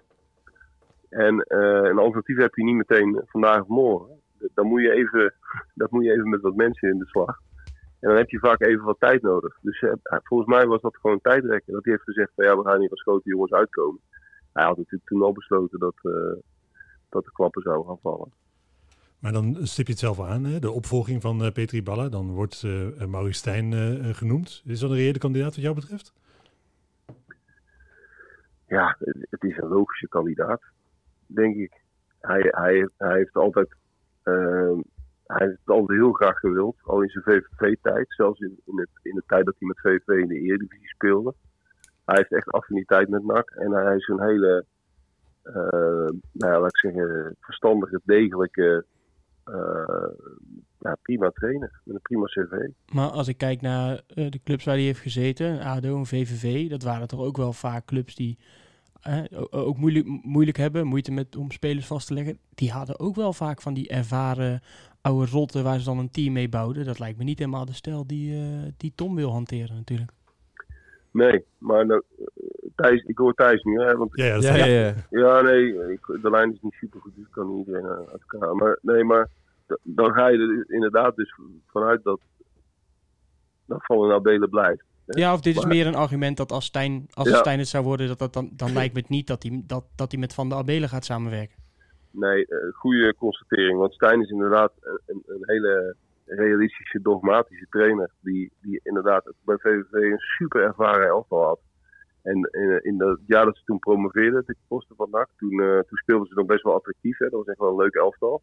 En 1.10 1.40
eh, 1.40 1.90
een 1.90 1.98
alternatief 1.98 2.38
heb 2.38 2.56
je 2.56 2.64
niet 2.64 2.76
meteen 2.76 3.22
vandaag 3.26 3.62
of 3.62 3.68
morgen. 3.68 4.22
Dan 4.54 4.68
moet 4.68 4.82
je 4.82 4.92
even, 4.92 5.34
dat 5.82 5.92
moet 5.92 6.04
je 6.04 6.12
even 6.12 6.30
met 6.30 6.42
wat 6.42 6.56
mensen 6.56 6.90
in 6.90 7.00
de 7.00 7.06
slag. 7.06 7.38
En 8.00 8.10
dan 8.10 8.18
heb 8.18 8.30
je 8.30 8.40
vaak 8.40 8.62
even 8.62 8.84
wat 8.84 9.00
tijd 9.00 9.22
nodig. 9.22 9.58
Dus 9.62 9.82
eh, 9.82 9.94
volgens 10.24 10.50
mij 10.50 10.66
was 10.66 10.82
dat 10.82 10.98
gewoon 10.98 11.22
tijdrekken. 11.22 11.74
Dat 11.74 11.84
hij 11.84 11.94
heeft 11.94 12.06
gezegd 12.06 12.32
van 12.36 12.46
ja, 12.46 12.58
we 12.58 12.70
gaan 12.70 12.80
hier 12.80 12.90
als 12.90 13.02
grote 13.02 13.30
jongens 13.30 13.52
uitkomen. 13.52 14.02
Hij 14.54 14.66
had 14.66 14.78
natuurlijk 14.78 15.10
toen 15.10 15.22
al 15.22 15.32
besloten 15.32 15.80
dat, 15.80 15.96
eh, 16.02 16.42
dat 17.10 17.24
de 17.24 17.32
klappen 17.32 17.62
zouden 17.62 17.86
gaan 17.86 18.00
vallen. 18.02 18.32
Maar 19.24 19.32
dan 19.32 19.58
stip 19.62 19.86
je 19.86 19.92
het 19.92 20.02
zelf 20.02 20.22
aan, 20.22 20.44
hè? 20.46 20.60
de 20.60 20.72
opvolging 20.72 21.22
van 21.22 21.44
eh 21.44 21.52
Petri 21.52 21.84
Balla. 21.84 22.10
Dan 22.10 22.32
wordt 22.32 22.64
uh, 22.66 23.06
Maurice 23.06 23.38
Stijn 23.40 23.74
genoemd. 24.16 24.62
Is 24.66 24.80
dat 24.80 24.90
een 24.90 24.96
reële 24.96 25.18
kandidaat 25.18 25.56
wat 25.56 25.64
jou 25.64 25.76
betreft? 25.76 26.14
Ja, 28.68 28.96
het- 29.00 29.44
is 29.44 29.58
een 29.58 29.68
logische 29.68 30.08
kandidaat, 30.08 30.62
denk 31.26 31.56
ik. 31.56 31.82
Hij, 32.20 32.48
hij, 32.50 32.90
hij 32.98 33.16
heeft 33.18 33.34
altijd, 33.36 33.76
ehm, 34.24 34.80
hij 35.26 35.48
heeft 35.48 35.58
altijd 35.66 36.00
heel 36.00 36.12
graag 36.12 36.40
gewild, 36.40 36.76
al 36.84 37.02
in 37.02 37.10
zijn 37.10 37.24
VVV-tijd. 37.24 38.06
Zelfs 38.14 38.40
in, 38.40 38.60
in, 38.66 38.80
het, 38.80 38.90
in 39.02 39.16
de 39.16 39.24
tijd 39.28 39.46
dat 39.46 39.56
hij 39.60 39.68
met 39.68 39.80
VVV 39.80 40.22
in 40.22 40.28
de 40.28 40.40
Eredivisie 40.40 40.88
speelde. 40.88 41.34
Hij 42.06 42.16
heeft 42.18 42.34
echt 42.34 42.52
affiniteit 42.52 43.10
met 43.10 43.24
NAC. 43.24 43.50
En 43.50 43.72
hij 43.72 43.96
is 43.96 44.08
een 44.08 44.22
hele, 44.24 44.66
nou 46.32 46.54
ja, 46.54 46.60
laat 46.60 46.70
ik 46.70 46.92
zeggen, 46.92 47.36
verstandige, 47.40 48.02
degelijke, 48.04 48.86
ja, 50.80 50.98
prima 51.02 51.30
trainer. 51.30 51.82
Met 51.84 51.96
een 51.96 52.02
prima 52.02 52.26
cv. 52.26 52.70
Maar 52.94 53.10
als 53.10 53.28
ik 53.28 53.38
kijk 53.38 53.62
naar 53.62 54.02
eh, 54.08 54.30
de 54.30 54.40
clubs 54.44 54.66
waar 54.66 54.76
hij 54.76 54.84
heeft 54.84 55.00
gezeten, 55.00 55.60
ADO 55.60 55.98
en 55.98 56.06
VVV, 56.06 56.70
dat 56.70 56.84
waren 56.84 57.08
toch 57.08 57.20
ook 57.20 57.38
wel 57.38 57.54
vaak 57.54 57.86
clubs 57.86 58.16
die 58.16 58.38
eh, 59.02 59.24
ook 59.50 59.78
moeilijk, 59.78 60.06
moeilijk 60.24 60.58
hebben, 60.58 60.88
moeite 60.88 61.12
met 61.12 61.36
om 61.36 61.52
spelers 61.52 61.88
vast 61.88 62.08
te 62.08 62.14
leggen. 62.14 62.38
Die 62.56 62.72
hadden 62.72 63.00
ook 63.00 63.16
wel 63.16 63.34
vaak 63.34 63.62
van 63.62 63.74
die 63.74 63.88
ervaren 63.88 64.62
oude 65.02 65.32
rotten 65.32 65.64
waar 65.64 65.80
ze 65.80 65.86
dan 65.86 65.98
een 65.98 66.12
team 66.12 66.34
mee 66.34 66.50
bouwden. 66.50 66.86
Dat 66.86 67.00
lijkt 67.00 67.18
me 67.18 67.24
niet 67.24 67.40
helemaal 67.40 67.66
de 67.66 67.74
stijl 67.74 68.08
die, 68.08 68.34
eh, 68.34 68.72
die 68.78 68.92
Tom 68.96 69.16
wil 69.16 69.32
hanteren 69.32 69.76
natuurlijk. 69.76 70.12
Nee, 71.12 71.46
maar 71.58 71.86
nou, 71.86 72.04
eh, 72.18 72.26
Thijs, 72.76 73.04
ik 73.04 73.18
hoor 73.18 73.34
Thijs 73.34 73.64
nu, 73.64 73.80
hè, 73.82 73.96
want 73.98 74.10
Ja, 74.14 74.26
ja, 74.26 74.36
Ja, 74.36 74.56
ja, 74.56 74.66
ja. 74.66 74.94
Ja, 75.10 75.42
nee, 75.42 75.92
ik, 75.92 76.06
de 76.22 76.30
lijn 76.30 76.54
is 76.54 76.62
niet 76.62 76.74
super 76.74 77.00
goed, 77.02 77.16
dus 77.16 77.26
ik 77.26 77.32
kan 77.32 77.56
niet 77.56 77.68
iedereen 77.68 77.90
eh, 77.90 77.98
uit 77.98 78.24
elkaar. 78.28 78.56
Maar 78.56 78.78
nee, 78.82 79.04
maar 79.04 79.30
dan 79.84 80.14
ga 80.14 80.28
je 80.28 80.38
er 80.38 80.74
inderdaad 80.74 81.16
dus 81.16 81.36
vanuit 81.68 82.04
dat, 82.04 82.20
dat 83.66 83.86
Van 83.86 84.00
den 84.08 84.16
Abelen 84.16 84.50
blijft. 84.50 84.84
Ja, 85.06 85.34
of 85.34 85.42
dit 85.42 85.56
is 85.56 85.62
Maar- 85.62 85.70
meer 85.74 85.88
een 85.88 85.96
argument 85.96 86.38
dat 86.38 86.52
als 86.52 86.66
Stijn, 86.66 87.08
als 87.14 87.30
Ja. 87.30 87.38
Stijn 87.38 87.60
het 87.60 87.68
zou 87.68 87.84
worden, 87.84 88.08
dat, 88.08 88.20
dat 88.20 88.34
dan, 88.34 88.50
dan 88.54 88.74
lijkt 88.74 88.94
me 88.94 89.00
het 89.00 89.10
niet 89.10 89.28
dat 89.28 89.44
hij, 89.44 89.64
dat, 89.68 89.86
dat 89.96 90.12
hij 90.12 90.20
met 90.20 90.34
Van 90.34 90.50
der 90.50 90.58
Abelen 90.58 90.90
gaat 90.90 91.06
samenwerken. 91.06 91.56
Nee, 92.12 92.48
eh, 92.48 92.58
goede 92.74 93.16
constatering. 93.18 93.80
Want 93.80 93.94
Stijn 93.94 94.22
is 94.22 94.30
inderdaad 94.30 94.72
een, 94.82 95.00
een, 95.06 95.24
een 95.26 95.44
hele 95.46 95.96
realistische, 96.26 97.02
dogmatische 97.02 97.66
trainer. 97.70 98.10
Die, 98.22 98.52
die 98.62 98.80
inderdaad 98.84 99.32
bij 99.46 99.58
VVV 99.58 99.92
een 99.94 100.18
super 100.20 100.62
ervaren 100.64 101.08
elftal 101.08 101.44
had. 101.44 101.60
En 102.24 102.50
in, 102.52 102.80
in 102.84 102.98
dat 102.98 103.20
jaar 103.26 103.46
dat 103.46 103.58
ze 103.58 103.64
toen 103.64 103.80
promoveerden, 103.80 104.46
ten 104.46 104.56
koste 104.68 104.94
van 104.96 105.10
NAC, 105.12 105.30
toen, 105.38 105.62
eh, 105.62 105.80
toen 105.80 105.98
speelden 105.98 106.28
ze 106.28 106.34
nog 106.34 106.46
best 106.46 106.64
wel 106.64 106.74
attractief. 106.74 107.18
Hè? 107.18 107.30
Dat 107.30 107.40
was 107.40 107.48
echt 107.48 107.58
wel 107.60 107.70
een 107.70 107.82
leuk 107.84 107.94
elftal 107.94 108.42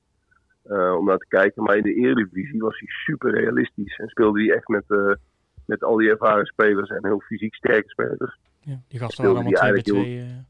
eh, 0.62 0.94
om 0.98 1.04
naar 1.04 1.18
te 1.18 1.28
kijken. 1.28 1.62
Maar 1.62 1.76
in 1.76 1.82
de 1.82 1.94
Eredivisie 1.94 2.60
was 2.60 2.78
hij 2.78 2.88
super 2.88 3.30
realistisch. 3.30 3.98
En 3.98 4.08
speelde 4.08 4.40
hij 4.44 4.56
echt 4.56 4.68
met, 4.68 4.84
eh, 4.86 5.12
met 5.66 5.84
al 5.84 5.96
die 5.96 6.10
ervaren 6.10 6.46
spelers 6.46 6.90
en 6.90 7.06
heel 7.06 7.20
fysiek 7.20 7.54
sterke 7.54 7.88
spelers. 7.88 8.38
Ja, 8.60 8.80
die 8.88 8.98
gasten 8.98 9.24
waren 9.24 9.42
allemaal 9.42 9.72
die 9.72 9.82
twee 9.82 9.82
bij 9.82 9.82
eigenlijk 9.82 10.06
twee. 10.06 10.46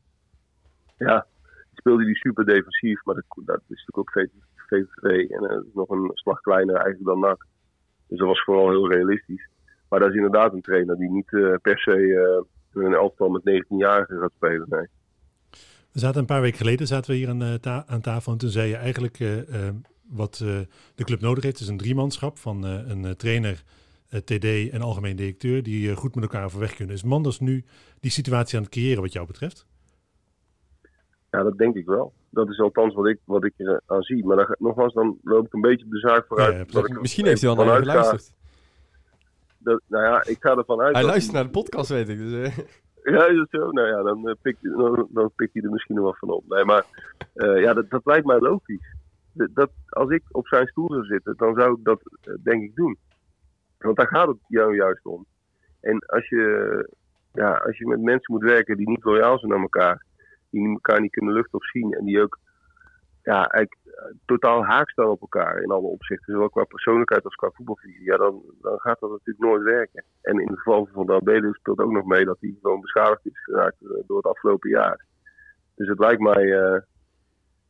eh. 0.99 1.09
Ja, 1.09 1.27
speelde 1.75 2.05
hij 2.05 2.15
super 2.15 2.45
defensief, 2.45 3.05
maar 3.05 3.15
dat, 3.15 3.25
dat 3.45 3.61
is 3.69 3.85
natuurlijk 3.87 3.99
ook 3.99 4.29
VVV. 4.69 5.31
En 5.31 5.67
nog 5.75 5.89
een 5.89 6.11
slag 6.15 6.41
kleiner 6.41 6.75
eigenlijk 6.75 7.05
dan 7.05 7.21
NAC. 7.21 7.47
Dus 8.07 8.19
dat 8.19 8.29
was 8.29 8.45
vooral 8.45 8.71
heel 8.71 8.91
realistisch. 8.91 9.49
Maar 9.89 10.01
dat 10.01 10.09
is 10.09 10.15
inderdaad 10.15 10.53
een 10.53 10.61
trainer 10.61 10.97
die 10.97 11.11
niet 11.11 11.33
eh, 11.33 11.55
per 11.63 11.79
se 11.79 12.45
een 12.73 12.95
elftal 12.95 13.29
met 13.29 13.43
19-jarigen 13.43 14.19
gaat 14.21 14.33
spelen. 14.37 14.67
Nee. 14.69 14.87
We 15.93 15.99
zaten 15.99 16.21
een 16.21 16.27
paar 16.27 16.41
weken 16.41 16.59
geleden 16.59 16.87
zaten 16.87 17.11
we 17.11 17.17
hier 17.17 17.29
aan, 17.29 17.59
ta 17.61 17.85
aan 17.87 18.01
tafel 18.01 18.33
en 18.33 18.39
toen 18.39 18.51
zei 18.51 18.69
je 18.69 18.77
eigenlijk 18.77 19.19
wat 20.09 20.37
de 20.95 21.05
club 21.05 21.21
nodig 21.21 21.45
heeft. 21.45 21.61
is 21.61 21.69
een 21.69 21.77
driemanschap 21.77 22.39
van 22.39 22.63
een 22.63 23.17
trainer, 23.17 23.63
TD 24.25 24.71
en 24.71 24.81
algemeen 24.81 25.17
directeur 25.17 25.63
die 25.63 25.95
goed 25.97 26.15
met 26.15 26.25
elkaar 26.25 26.45
overweg 26.45 26.75
kunnen. 26.75 26.95
Is 26.95 27.03
Manders 27.03 27.41
nu 27.41 27.65
die 28.01 28.11
situatie 28.11 28.57
aan 28.57 28.65
het 28.65 28.73
creëren 28.73 29.03
wat 29.03 29.13
jou 29.13 29.27
betreft? 29.27 29.67
Ja, 31.31 31.43
dat 31.43 31.59
denk 31.59 31.75
ik 31.75 31.87
wel. 31.87 32.13
Dat 32.31 32.49
is 32.49 32.59
althans 32.59 32.95
wat 32.95 33.07
ik, 33.07 33.19
wat 33.25 33.45
ik 33.45 33.53
er 33.57 33.81
aan 33.87 34.03
zie. 34.03 34.25
Maar 34.25 34.37
dan, 34.37 34.57
nogmaals, 34.59 34.93
dan 34.93 35.19
loop 35.23 35.47
ik 35.47 35.53
een 35.53 35.61
beetje 35.61 35.85
op 35.85 35.91
de 35.91 35.99
zaak 35.99 36.27
vooruit. 36.27 36.73
Ja, 36.73 36.99
misschien 37.01 37.27
heeft 37.27 37.41
hij 37.41 37.51
al 37.51 37.57
naar 37.57 37.67
je 37.67 37.79
geluisterd. 37.79 38.33
Dat, 39.63 39.81
nou 39.87 40.05
ja, 40.05 40.25
ik 40.25 40.37
ga 40.41 40.57
ervan 40.57 40.81
uit. 40.81 40.95
Hij 40.95 41.05
luistert 41.05 41.35
naar 41.35 41.45
de 41.45 41.51
podcast, 41.51 41.89
weet 41.89 42.09
ik. 42.09 42.19
Dus, 42.19 42.33
uh. 42.33 42.59
Ja, 43.03 43.27
is 43.27 43.37
dat 43.37 43.47
zo? 43.51 43.71
Nou 43.71 43.89
ja, 43.89 44.03
dan, 44.03 44.29
uh, 44.29 44.35
pikt, 44.43 44.63
dan, 44.63 45.09
dan 45.11 45.33
pikt 45.37 45.55
hij 45.55 45.63
er 45.63 45.71
misschien 45.71 45.95
nog 45.95 46.05
wel 46.05 46.17
van 46.19 46.31
op. 46.31 46.45
Nee, 46.49 46.65
maar 46.65 46.85
uh, 47.35 47.61
ja, 47.61 47.75
dat, 47.75 47.91
dat 47.91 48.01
lijkt 48.05 48.27
mij 48.27 48.39
logisch. 48.39 48.95
Dat, 49.33 49.49
dat, 49.55 49.71
als 49.89 50.11
ik 50.11 50.23
op 50.31 50.47
zijn 50.47 50.67
stoel 50.67 50.89
zou 50.89 51.05
zitten, 51.05 51.37
dan 51.37 51.55
zou 51.55 51.73
ik 51.79 51.85
dat 51.85 52.01
denk 52.43 52.63
ik 52.63 52.75
doen. 52.75 52.99
Want 53.79 53.97
daar 53.97 54.07
gaat 54.07 54.29
het 54.29 54.37
jou 54.47 54.77
juist 54.77 55.07
om. 55.07 55.27
En 55.81 55.99
als 56.07 56.29
je, 56.29 56.89
ja, 57.33 57.53
als 57.53 57.79
je 57.79 57.87
met 57.87 58.01
mensen 58.01 58.35
moet 58.35 58.43
werken 58.43 58.77
die 58.77 58.89
niet 58.89 59.05
loyaal 59.05 59.39
zijn 59.39 59.51
naar 59.51 59.61
elkaar 59.61 60.05
die 60.51 60.69
elkaar 60.69 61.01
niet 61.01 61.11
kunnen 61.11 61.35
luchten 61.35 61.59
of 61.59 61.67
zien. 61.67 61.93
En 61.93 62.05
die 62.05 62.23
ook 62.23 62.39
ja, 63.23 63.47
eigenlijk 63.47 63.77
eh, 63.85 64.15
totaal 64.27 64.65
haak 64.65 64.91
staan 64.91 65.09
op 65.09 65.21
elkaar 65.21 65.63
in 65.63 65.71
alle 65.71 65.87
opzichten. 65.87 66.33
Zowel 66.33 66.51
qua 66.51 66.65
persoonlijkheid 66.65 67.25
als 67.25 67.35
qua 67.35 67.51
voetbalvisie. 67.51 68.05
Ja, 68.05 68.17
dan, 68.17 68.43
dan 68.61 68.79
gaat 68.81 69.01
dat 69.01 69.11
natuurlijk 69.11 69.39
nooit 69.39 69.63
werken. 69.63 70.05
En 70.23 70.41
in 70.41 70.49
het 70.49 70.59
geval 70.59 70.89
van 70.93 71.07
Van 71.07 71.21
Belen 71.25 71.53
speelt 71.53 71.79
ook 71.79 71.93
nog 71.93 72.05
mee 72.05 72.25
dat 72.25 72.41
hij 72.41 72.57
gewoon 72.63 72.81
beschadigd 72.81 73.27
is 73.27 73.43
geraakt 73.45 73.83
eh, 73.83 73.89
door 74.07 74.17
het 74.17 74.27
afgelopen 74.27 74.71
jaar. 74.71 75.05
Dus 75.75 75.89
het 75.89 75.99
lijkt 75.99 76.21
mij, 76.21 76.45
uh, 76.45 76.81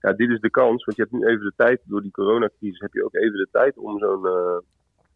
ja, 0.01 0.13
dit 0.13 0.31
is 0.31 0.41
de 0.41 0.51
kans. 0.51 0.85
Want 0.85 0.97
je 0.97 1.03
hebt 1.03 1.15
nu 1.15 1.27
even 1.27 1.45
de 1.45 1.53
tijd, 1.57 1.81
door 1.85 2.03
die 2.03 2.11
coronacrisis 2.11 2.81
heb 2.81 2.93
je 2.93 3.05
ook 3.05 3.15
even 3.15 3.39
de 3.39 3.49
tijd 3.51 3.77
om 3.77 3.99
zo'n 3.99 4.27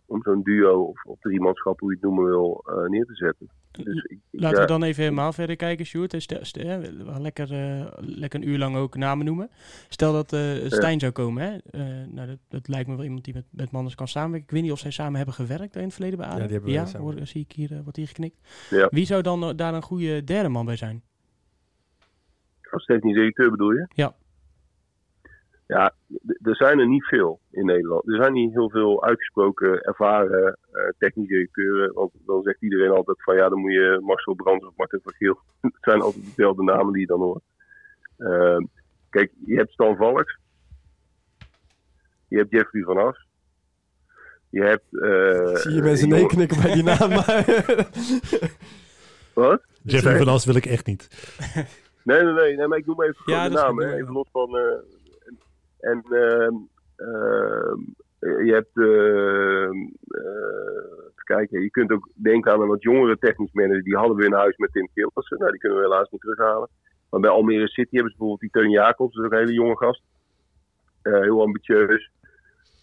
om 0.07 0.23
zo'n 0.23 0.43
duo 0.43 0.83
of, 0.83 1.05
of 1.05 1.19
driemanschap, 1.21 1.81
hoe 1.81 1.89
je 1.89 1.95
het 1.95 2.05
noemen 2.05 2.25
wil, 2.25 2.65
uh, 2.67 2.89
neer 2.89 3.05
te 3.05 3.15
zetten. 3.15 3.51
Dus 3.71 4.05
ik, 4.05 4.19
Laten 4.31 4.61
we 4.61 4.67
dan 4.67 4.83
even 4.83 5.03
helemaal 5.03 5.33
verder 5.33 5.57
kijken, 5.57 5.87
Sjoerd. 5.87 6.23
Stel, 6.23 6.45
stel, 6.45 6.81
lekker, 7.19 7.53
uh, 7.53 7.87
lekker 7.99 8.41
een 8.41 8.49
uur 8.49 8.59
lang 8.59 8.77
ook 8.77 8.97
namen 8.97 9.27
noemen. 9.27 9.51
Stel 9.89 10.13
dat 10.13 10.33
uh, 10.33 10.41
Stijn 10.67 11.01
zou 11.01 11.13
komen. 11.13 11.43
Hè? 11.43 11.59
nou, 12.07 12.29
dat, 12.29 12.39
dat, 12.49 12.69
lijkt 12.69 12.89
me 12.89 12.95
wel 12.95 13.05
iemand 13.05 13.25
die 13.25 13.35
met, 13.35 13.45
met 13.51 13.71
Manders 13.71 13.95
kan 13.95 14.09
samenwerken. 14.09 14.49
Ik 14.49 14.55
weet 14.55 14.63
niet 14.63 14.73
of 14.73 14.79
zij 14.79 14.91
samen 14.91 15.17
hebben 15.17 15.35
gewerkt 15.35 15.77
in 15.77 15.83
het 15.83 15.93
verleden 15.93 16.19
bij 16.19 16.27
ADO. 16.27 16.39
Ja, 16.39 16.45
die 16.45 16.53
hebben 16.53 16.73
ja, 16.73 16.99
hoor, 16.99 17.15
zie 17.23 17.41
ik 17.41 17.53
hier, 17.53 17.83
wat 17.85 17.97
hier 17.97 18.07
geknikt. 18.07 18.69
Ja. 18.71 18.89
Wie 18.91 19.07
zou 19.07 19.23
dan 19.23 19.57
daar 19.57 19.75
een 19.75 19.83
goede 19.83 20.25
derde 20.25 20.49
man 20.49 20.67
bij 20.67 20.77
zijn? 20.77 21.03
Als 22.71 22.85
technisch 22.85 23.15
directeur 23.15 23.51
bedoel 23.51 23.73
je? 23.73 23.87
Ja. 23.89 24.15
Ja, 25.67 25.95
er 26.43 26.57
zijn 26.57 26.79
er 26.79 26.89
niet 26.89 27.05
veel 27.05 27.41
in 27.51 27.67
Nederland. 27.67 28.09
Er 28.09 28.17
zijn 28.17 28.33
niet 28.33 28.53
heel 28.53 28.71
veel 28.71 29.05
uitgesproken 29.05 29.81
ervaren 29.81 30.59
uh, 30.73 30.83
technische 30.99 31.33
directeuren. 31.33 31.93
Want 31.93 32.13
dan 32.27 32.43
zegt 32.43 32.63
iedereen 32.63 32.91
altijd 32.91 33.23
van 33.23 33.37
ja, 33.37 33.49
dan 33.49 33.59
moet 33.59 33.73
je 33.73 34.01
Marcel 34.03 34.35
Brands 34.35 34.67
of 34.67 34.77
Martin 34.77 35.01
van 35.03 35.13
Geel. 35.13 35.39
Het 35.61 35.73
zijn 35.81 36.01
altijd 36.01 36.25
dezelfde 36.25 36.63
namen 36.63 36.93
die 36.93 37.01
je 37.01 37.07
dan 37.07 37.21
hoort. 37.21 37.43
Uh, 38.19 38.59
kijk, 39.11 39.33
je 39.47 39.57
hebt 39.57 39.73
Stan 39.73 39.97
Valks. 39.97 40.39
Je 42.29 42.37
hebt 42.37 42.51
Jeffrey 42.51 42.83
van 42.83 42.97
As. 42.99 43.27
Je 44.51 44.63
hebt... 44.63 44.85
Uh, 44.91 45.57
Zie 45.57 45.75
je 45.75 45.83
mensen 45.83 46.09
nee 46.09 46.27
knikken 46.27 46.63
bij 46.63 46.73
die 46.73 46.83
naam. 46.93 47.11
Wat? 49.33 49.63
Jeffrey 49.83 50.17
van 50.17 50.29
As 50.29 50.45
wil 50.45 50.55
ik 50.55 50.67
echt 50.67 50.87
niet. 50.87 51.09
Nee, 52.03 52.23
nee, 52.23 52.33
nee, 52.33 52.57
nee, 52.57 52.67
maar 52.67 52.79
ik 52.79 52.87
noem 52.87 53.03
even 53.03 53.23
ja, 53.27 53.49
de 53.49 53.55
naam. 53.55 53.83
Even 53.83 54.13
los 54.13 54.29
van... 54.33 54.51
En 55.85 56.03
ehm, 56.03 56.55
ehm, 56.97 57.81
je 58.45 58.53
hebt, 58.53 58.77
ehm, 58.77 59.79
eh, 60.21 61.13
kijken, 61.25 61.63
je 61.63 61.71
kunt 61.71 61.93
ook 61.93 62.09
denken 62.15 62.53
aan 62.53 62.61
een 62.61 62.69
wat 62.69 62.83
jongere 62.83 63.19
technisch 63.19 63.53
manager. 63.53 63.83
Die 63.83 63.97
hadden 63.97 64.17
we 64.17 64.25
in 64.25 64.33
huis 64.33 64.57
met 64.57 64.73
Tim 64.73 64.89
Kilpersen. 64.95 65.39
Nou, 65.39 65.51
die 65.51 65.61
kunnen 65.61 65.79
we 65.79 65.85
helaas 65.85 66.11
niet 66.11 66.21
terughalen. 66.21 66.69
Maar 67.11 67.21
bij 67.21 67.31
Almere 67.31 67.69
City 67.69 67.95
hebben 67.95 68.13
ze 68.13 68.19
bijvoorbeeld 68.19 68.41
die 68.41 68.51
Teun 68.51 68.71
Jacobs. 68.71 69.15
Dat 69.15 69.25
is 69.25 69.31
ook 69.31 69.33
een 69.33 69.47
hele 69.47 69.61
jonge 69.61 69.77
gast. 69.77 70.03
Uh, 71.03 71.21
heel 71.21 71.41
ambitieus. 71.43 72.11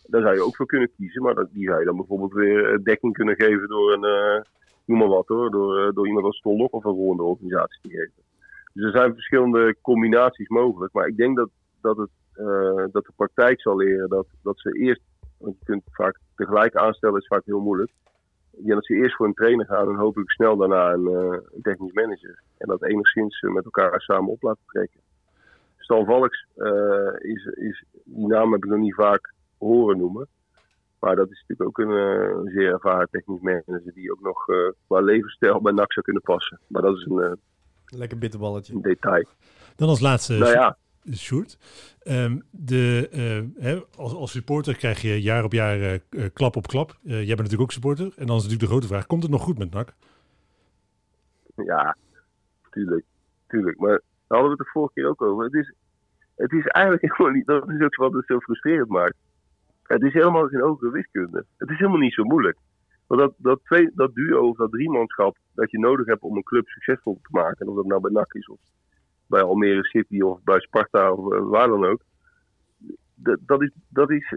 Daar 0.05 0.21
zou 0.21 0.33
je 0.33 0.43
ook 0.43 0.55
voor 0.55 0.65
kunnen 0.65 0.91
kiezen. 0.97 1.21
Maar 1.21 1.35
dat, 1.35 1.49
die 1.51 1.67
zou 1.67 1.79
je 1.79 1.85
dan 1.85 1.95
bijvoorbeeld 1.95 2.33
weer 2.33 2.73
eh, 2.73 2.83
dekking 2.83 3.13
kunnen 3.13 3.35
geven 3.35 3.67
door 3.67 3.93
een, 3.93 4.45
noem 4.85 4.97
maar 4.97 5.07
wat 5.07 5.27
hoor, 5.27 5.51
door, 5.51 5.93
door 5.93 6.07
iemand 6.07 6.25
als 6.25 6.37
Stolok 6.37 6.73
of 6.73 6.83
een 6.83 6.91
ronde 6.91 7.23
organisatie 7.23 7.81
te 7.81 7.89
geven. 7.89 8.23
Dus 8.73 8.83
er 8.83 8.99
zijn 8.99 9.13
verschillende 9.13 9.75
combinaties 9.81 10.47
mogelijk. 10.47 10.93
Maar 10.93 11.07
ik 11.07 11.17
denk 11.17 11.37
dat, 11.37 11.49
dat 11.81 11.97
het 11.97 12.09
dat 12.91 13.05
de 13.05 13.11
praktijk 13.15 13.61
zal 13.61 13.75
leren 13.75 14.09
dat, 14.09 14.27
dat 14.43 14.59
ze 14.59 14.71
eerst, 14.71 15.01
want 15.37 15.55
je 15.59 15.65
kunt 15.65 15.83
vaak 15.91 16.19
tegelijk 16.35 16.75
aanstellen, 16.75 17.19
is 17.19 17.27
vaak 17.27 17.45
heel 17.45 17.59
moeilijk. 17.59 17.91
Ja, 18.63 18.73
dat 18.73 18.85
ze 18.85 18.93
eerst 18.93 19.15
voor 19.15 19.25
een 19.25 19.33
trainer 19.33 19.65
gaan 19.65 19.87
en 19.89 19.95
hopelijk 19.95 20.31
snel 20.31 20.57
daarna 20.57 20.91
een, 20.91 21.05
een 21.05 21.61
technisch 21.61 21.93
manager. 21.93 22.39
En 22.57 22.67
dat 22.67 22.83
enigszins 22.83 23.41
uh, 23.41 23.53
met 23.53 23.65
elkaar 23.65 24.01
samen 24.01 24.31
op 24.31 24.41
laten 24.41 24.63
trekken. 24.65 24.99
Stan 25.77 26.05
Valks 26.05 26.47
is, 27.17 27.45
is, 27.45 27.83
die 28.03 28.27
naam 28.27 28.51
heb 28.51 28.63
ik 28.63 28.69
nog 28.69 28.79
niet 28.79 28.95
vaak 28.95 29.33
horen 29.57 29.97
noemen. 29.97 30.27
Maar 30.99 31.15
dat 31.15 31.29
is 31.29 31.43
natuurlijk 31.47 31.79
ook 31.79 31.87
een 31.87 32.49
zeer 32.49 32.71
ervaren 32.71 33.07
technisch 33.11 33.41
manager 33.41 33.93
die 33.93 34.11
ook 34.11 34.21
nog 34.21 34.45
qua 34.87 34.99
levensstijl 34.99 35.61
bij 35.61 35.73
NAC 35.73 35.93
zou 35.93 36.05
kunnen 36.05 36.23
passen. 36.23 36.59
Maar 36.67 36.81
dat 36.81 36.97
is 36.97 37.05
een, 37.05 37.39
Lekker 37.97 38.17
bitterballetje. 38.17 38.73
Een 38.73 38.81
detail. 38.81 39.25
Dan 39.75 39.89
als 39.89 39.99
laatste. 39.99 40.33
Nou 40.33 40.51
ja, 40.51 40.77
Sjoerd. 41.09 41.57
Um, 42.07 42.43
de, 42.49 43.09
uh, 43.13 43.63
hè, 43.63 43.81
als, 43.95 44.13
als, 44.13 44.31
supporter 44.31 44.77
krijg 44.77 45.01
je 45.01 45.21
jaar 45.21 45.43
op 45.43 45.51
jaar 45.51 45.77
uh, 45.77 45.93
uh, 46.09 46.25
klap 46.33 46.55
op 46.55 46.67
klap. 46.67 46.97
jij 47.01 47.25
bent 47.25 47.37
natuurlijk 47.37 47.61
ook 47.61 47.71
supporter. 47.71 48.05
En 48.05 48.25
dan 48.25 48.35
is 48.35 48.43
natuurlijk 48.43 48.59
de 48.59 48.67
grote 48.67 48.87
vraag, 48.87 49.05
komt 49.07 49.23
het 49.23 49.31
nog 49.31 49.41
goed 49.41 49.57
met 49.57 49.71
NAC? 49.71 49.93
Ja, 51.55 51.97
tuurlijk. 52.69 53.05
tuurlijk. 53.47 53.79
Maar 53.79 54.01
daar 54.27 54.39
hadden 54.39 54.49
we 54.49 54.55
het 54.57 54.65
de 54.65 54.71
vorige 54.71 54.93
keer 54.93 55.07
ook 55.07 55.21
over. 55.21 55.43
Het 55.43 55.53
is, 55.53 55.73
het 56.35 56.51
is 56.51 56.65
eigenlijk 56.65 57.03
helemaal 57.11 57.33
niet, 57.33 57.45
dat 57.45 57.69
is 57.69 57.81
ook 57.81 57.95
wat 57.95 58.13
het 58.13 58.25
zo 58.25 58.39
frustrerend 58.39 58.89
maakt. 58.89 59.15
Het 59.83 60.01
is 60.01 60.13
helemaal 60.13 60.47
geen 60.47 60.61
hogere 60.61 60.91
wiskunde. 60.91 61.45
Het 61.57 61.69
is 61.69 61.77
helemaal 61.77 61.99
niet 61.99 62.13
zo 62.13 62.23
moeilijk. 62.23 62.57
Want 63.07 63.21
dat, 63.21 63.33
dat, 63.37 63.59
twee, 63.63 63.91
dat 63.93 64.15
duo 64.15 64.47
of 64.47 64.57
dat 64.57 64.71
driemanschap 64.71 65.37
dat 65.53 65.71
je 65.71 65.79
nodig 65.79 66.05
hebt 66.05 66.21
om 66.21 66.35
een 66.35 66.43
club 66.43 66.67
succesvol 66.67 67.19
te 67.21 67.29
maken. 67.31 67.57
En 67.57 67.67
of 67.67 67.75
dat 67.75 67.85
nou 67.85 68.01
bij 68.01 68.11
NAC 68.11 68.33
is 68.33 68.47
of 68.47 68.59
bij 69.31 69.41
Almere 69.41 69.83
City 69.83 70.21
of 70.21 70.43
bij 70.43 70.59
Sparta 70.59 71.11
of 71.11 71.33
uh, 71.33 71.49
waar 71.49 71.67
dan 71.67 71.85
ook. 71.85 72.01
Dat, 73.15 73.39
dat, 73.45 73.61
is, 73.61 73.71
dat, 73.89 74.09
is, 74.11 74.35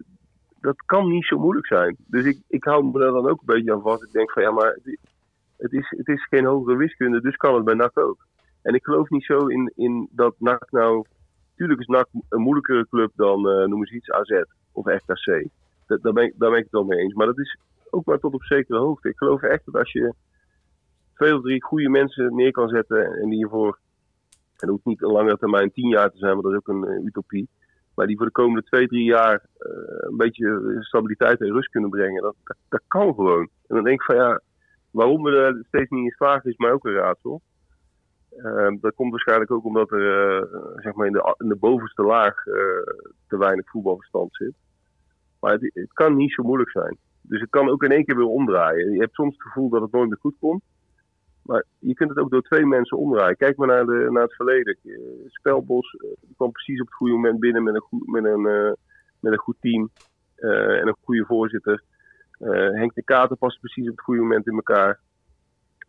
dat 0.60 0.76
kan 0.86 1.08
niet 1.08 1.24
zo 1.24 1.38
moeilijk 1.38 1.66
zijn. 1.66 1.96
Dus 2.06 2.24
ik, 2.24 2.38
ik 2.48 2.64
hou 2.64 2.84
me 2.84 2.98
daar 2.98 3.12
dan 3.12 3.28
ook 3.28 3.40
een 3.40 3.54
beetje 3.54 3.72
aan 3.72 3.82
vast. 3.82 4.02
Ik 4.02 4.12
denk 4.12 4.32
van 4.32 4.42
ja, 4.42 4.50
maar 4.50 4.78
het 5.56 5.72
is, 5.72 5.94
het 5.96 6.08
is 6.08 6.26
geen 6.26 6.44
hogere 6.44 6.76
wiskunde, 6.76 7.20
dus 7.20 7.36
kan 7.36 7.54
het 7.54 7.64
bij 7.64 7.74
NAC 7.74 7.98
ook. 7.98 8.26
En 8.62 8.74
ik 8.74 8.84
geloof 8.84 9.08
niet 9.08 9.24
zo 9.24 9.46
in, 9.46 9.72
in 9.74 10.08
dat 10.10 10.34
NAC 10.38 10.70
nou... 10.70 11.04
Tuurlijk 11.56 11.80
is 11.80 11.86
NAC 11.86 12.08
een 12.28 12.40
moeilijkere 12.40 12.88
club 12.88 13.12
dan, 13.14 13.48
uh, 13.48 13.66
noem 13.66 13.80
eens 13.80 13.92
iets, 13.92 14.10
AZ 14.10 14.42
of 14.72 14.84
FKC. 14.84 15.48
Dat, 15.86 16.02
daar, 16.02 16.12
ben 16.12 16.32
daar 16.36 16.50
ben 16.50 16.58
ik 16.58 16.64
het 16.64 16.72
wel 16.72 16.84
mee 16.84 16.98
eens. 16.98 17.14
Maar 17.14 17.26
dat 17.26 17.38
is 17.38 17.58
ook 17.90 18.04
maar 18.04 18.18
tot 18.18 18.34
op 18.34 18.44
zekere 18.44 18.78
hoogte. 18.78 19.08
Ik 19.08 19.18
geloof 19.18 19.42
echt 19.42 19.64
dat 19.64 19.74
als 19.74 19.92
je 19.92 20.14
twee 21.14 21.36
of 21.36 21.42
drie 21.42 21.62
goede 21.62 21.88
mensen 21.88 22.34
neer 22.34 22.50
kan 22.50 22.68
zetten 22.68 23.12
en 23.12 23.28
die 23.28 23.38
je 23.38 23.48
voor 23.48 23.78
en 24.56 24.66
dat 24.66 24.68
hoeft 24.68 24.84
niet 24.84 25.02
een 25.02 25.12
langere 25.12 25.38
termijn 25.38 25.72
tien 25.72 25.88
jaar 25.88 26.10
te 26.10 26.18
zijn, 26.18 26.32
want 26.32 26.42
dat 26.42 26.52
is 26.52 26.58
ook 26.58 26.68
een 26.68 26.90
uh, 26.90 27.04
utopie. 27.04 27.48
Maar 27.94 28.06
die 28.06 28.16
voor 28.16 28.26
de 28.26 28.32
komende 28.32 28.62
twee, 28.62 28.88
drie 28.88 29.04
jaar 29.04 29.46
uh, 29.58 29.72
een 30.10 30.16
beetje 30.16 30.76
stabiliteit 30.80 31.40
en 31.40 31.52
rust 31.52 31.70
kunnen 31.70 31.90
brengen. 31.90 32.22
Dat, 32.22 32.36
dat, 32.68 32.80
kan 32.88 33.14
gewoon. 33.14 33.40
En 33.40 33.74
dan 33.74 33.84
denk 33.84 34.00
ik 34.00 34.06
van 34.06 34.16
ja, 34.16 34.40
waarom 34.90 35.22
we 35.22 35.30
er 35.30 35.64
steeds 35.68 35.90
niet 35.90 36.04
in 36.04 36.10
slagen 36.10 36.50
is 36.50 36.56
mij 36.56 36.72
ook 36.72 36.84
een 36.84 36.92
raadsel. 36.92 37.42
Uh, 38.36 38.74
dat 38.80 38.94
komt 38.94 39.10
waarschijnlijk 39.10 39.50
ook 39.50 39.64
omdat 39.64 39.90
er 39.90 40.00
uh, 40.00 40.42
zeg 40.76 40.94
maar 40.94 41.06
in, 41.06 41.12
de, 41.12 41.34
in 41.38 41.48
de 41.48 41.56
bovenste 41.56 42.02
laag 42.02 42.42
te 43.28 43.38
weinig 43.38 43.70
voetbalverstand 43.70 44.28
zit. 44.36 44.54
Maar 45.40 45.52
het, 45.52 45.92
kan 45.92 46.16
niet 46.16 46.32
zo 46.32 46.42
moeilijk 46.42 46.70
zijn. 46.70 46.96
Dus 47.20 47.40
het 47.40 47.50
kan 47.50 47.68
ook 47.68 47.82
in 47.82 47.90
één 47.90 48.04
keer 48.04 48.16
weer 48.16 48.26
omdraaien. 48.26 48.92
Je 48.92 49.00
hebt 49.00 49.14
soms 49.14 49.32
het 49.32 49.42
gevoel 49.42 49.68
dat 49.68 49.82
het 49.82 49.92
nooit 49.92 50.08
meer 50.08 50.18
goed 50.20 50.36
komt. 50.40 50.62
Maar 51.44 51.64
je 51.78 51.94
kunt 51.94 52.10
het 52.10 52.18
ook 52.18 52.30
door 52.30 52.42
twee 52.42 52.66
mensen 52.66 52.98
omdraaien. 52.98 53.36
Kijk 53.36 53.56
maar 53.56 53.68
naar, 53.68 53.86
de, 53.86 54.08
naar 54.10 54.22
het 54.22 54.34
verleden. 54.34 54.76
Eh, 54.84 54.92
Spelbos 55.26 55.92
uh, 55.92 56.10
kwam 56.36 56.52
precies 56.52 56.80
op 56.80 56.86
het 56.86 56.94
goede 56.94 57.14
moment 57.14 57.40
binnen 57.40 57.62
met 57.62 57.74
een 57.74 57.80
goed, 57.80 58.06
met 58.06 58.24
een, 58.24 58.46
uh, 58.46 58.72
met 59.20 59.32
een 59.32 59.38
goed 59.38 59.56
team 59.60 59.90
uh, 60.38 60.80
en 60.80 60.86
een 60.86 60.96
goede 61.02 61.24
voorzitter. 61.24 61.82
Henk 62.72 62.94
de 62.94 63.02
Kater 63.02 63.36
past 63.36 63.60
precies 63.60 63.88
op 63.88 63.96
het 63.96 64.04
goede 64.04 64.20
moment 64.20 64.46
in 64.46 64.54
elkaar. 64.54 65.00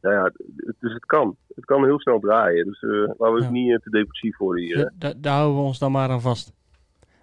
Nou 0.01 0.15
ja, 0.15 0.31
dus 0.79 0.93
het 0.93 1.05
kan. 1.05 1.35
Het 1.55 1.65
kan 1.65 1.83
heel 1.83 1.99
snel 1.99 2.19
draaien. 2.19 2.65
Dus 2.65 2.81
laten 3.17 3.33
we 3.33 3.41
ja. 3.41 3.49
niet 3.49 3.81
te 3.83 3.89
depressief 3.89 4.37
worden 4.37 4.63
hier. 4.63 4.91
Da 4.95 5.13
daar 5.17 5.35
houden 5.35 5.57
we 5.57 5.63
ons 5.63 5.79
dan 5.79 5.91
maar 5.91 6.09
aan 6.09 6.21
vast. 6.21 6.53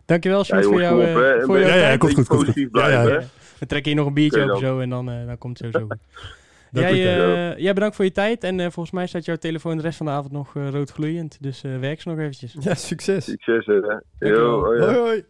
Dankjewel, 0.05 0.39
Ja, 0.39 0.45
Sjoerd, 0.45 0.65
voor 0.65 0.81
jouw 0.81 1.01
eh, 1.01 1.45
voor 1.45 1.59
jouw 1.59 1.69
Ja, 1.69 1.75
ja, 1.75 1.97
komt 1.97 2.15
goed, 2.15 2.29
goed. 2.29 2.39
Positief 2.39 2.69
Ja, 2.73 2.89
ja. 2.89 3.03
blijven. 3.03 3.31
We 3.59 3.67
trekken 3.67 3.91
hier 3.91 4.01
nog 4.01 4.09
een 4.09 4.15
biertje 4.15 4.53
op 4.53 4.59
zo 4.59 4.81
en 4.81 4.91
dan, 4.91 5.11
eh, 5.11 5.27
dan 5.27 5.39
komt 5.39 5.59
het 5.59 5.73
sowieso 5.73 5.95
goed. 5.95 6.03
Jij, 6.73 6.91
eh, 6.91 7.59
jij 7.59 7.75
bedankt 7.75 7.97
voor 7.97 8.05
je 8.05 8.13
tijd 8.13 8.45
en 8.45 8.61
eh, 8.61 8.71
volgens 8.71 8.91
mij 8.91 9.07
staat 9.07 9.25
jouw 9.25 9.37
telefoon 9.37 9.77
de 9.77 9.83
rest 9.83 9.97
van 9.97 10.07
de 10.07 10.13
avond 10.13 10.33
nog 10.33 10.57
eh, 10.57 10.69
rood 10.69 10.91
gloeiend. 10.91 11.37
Dus 11.41 11.63
eh, 11.63 11.79
werk 11.79 12.01
ze 12.01 12.09
nog 12.09 12.19
eventjes. 12.19 12.57
Ja, 12.61 12.75
succes. 12.75 13.25
Succes. 13.25 13.65
Yo, 14.19 14.61
oh 14.61 14.77
ja. 14.77 14.85
Hoi, 14.85 14.97
hoi. 14.97 15.25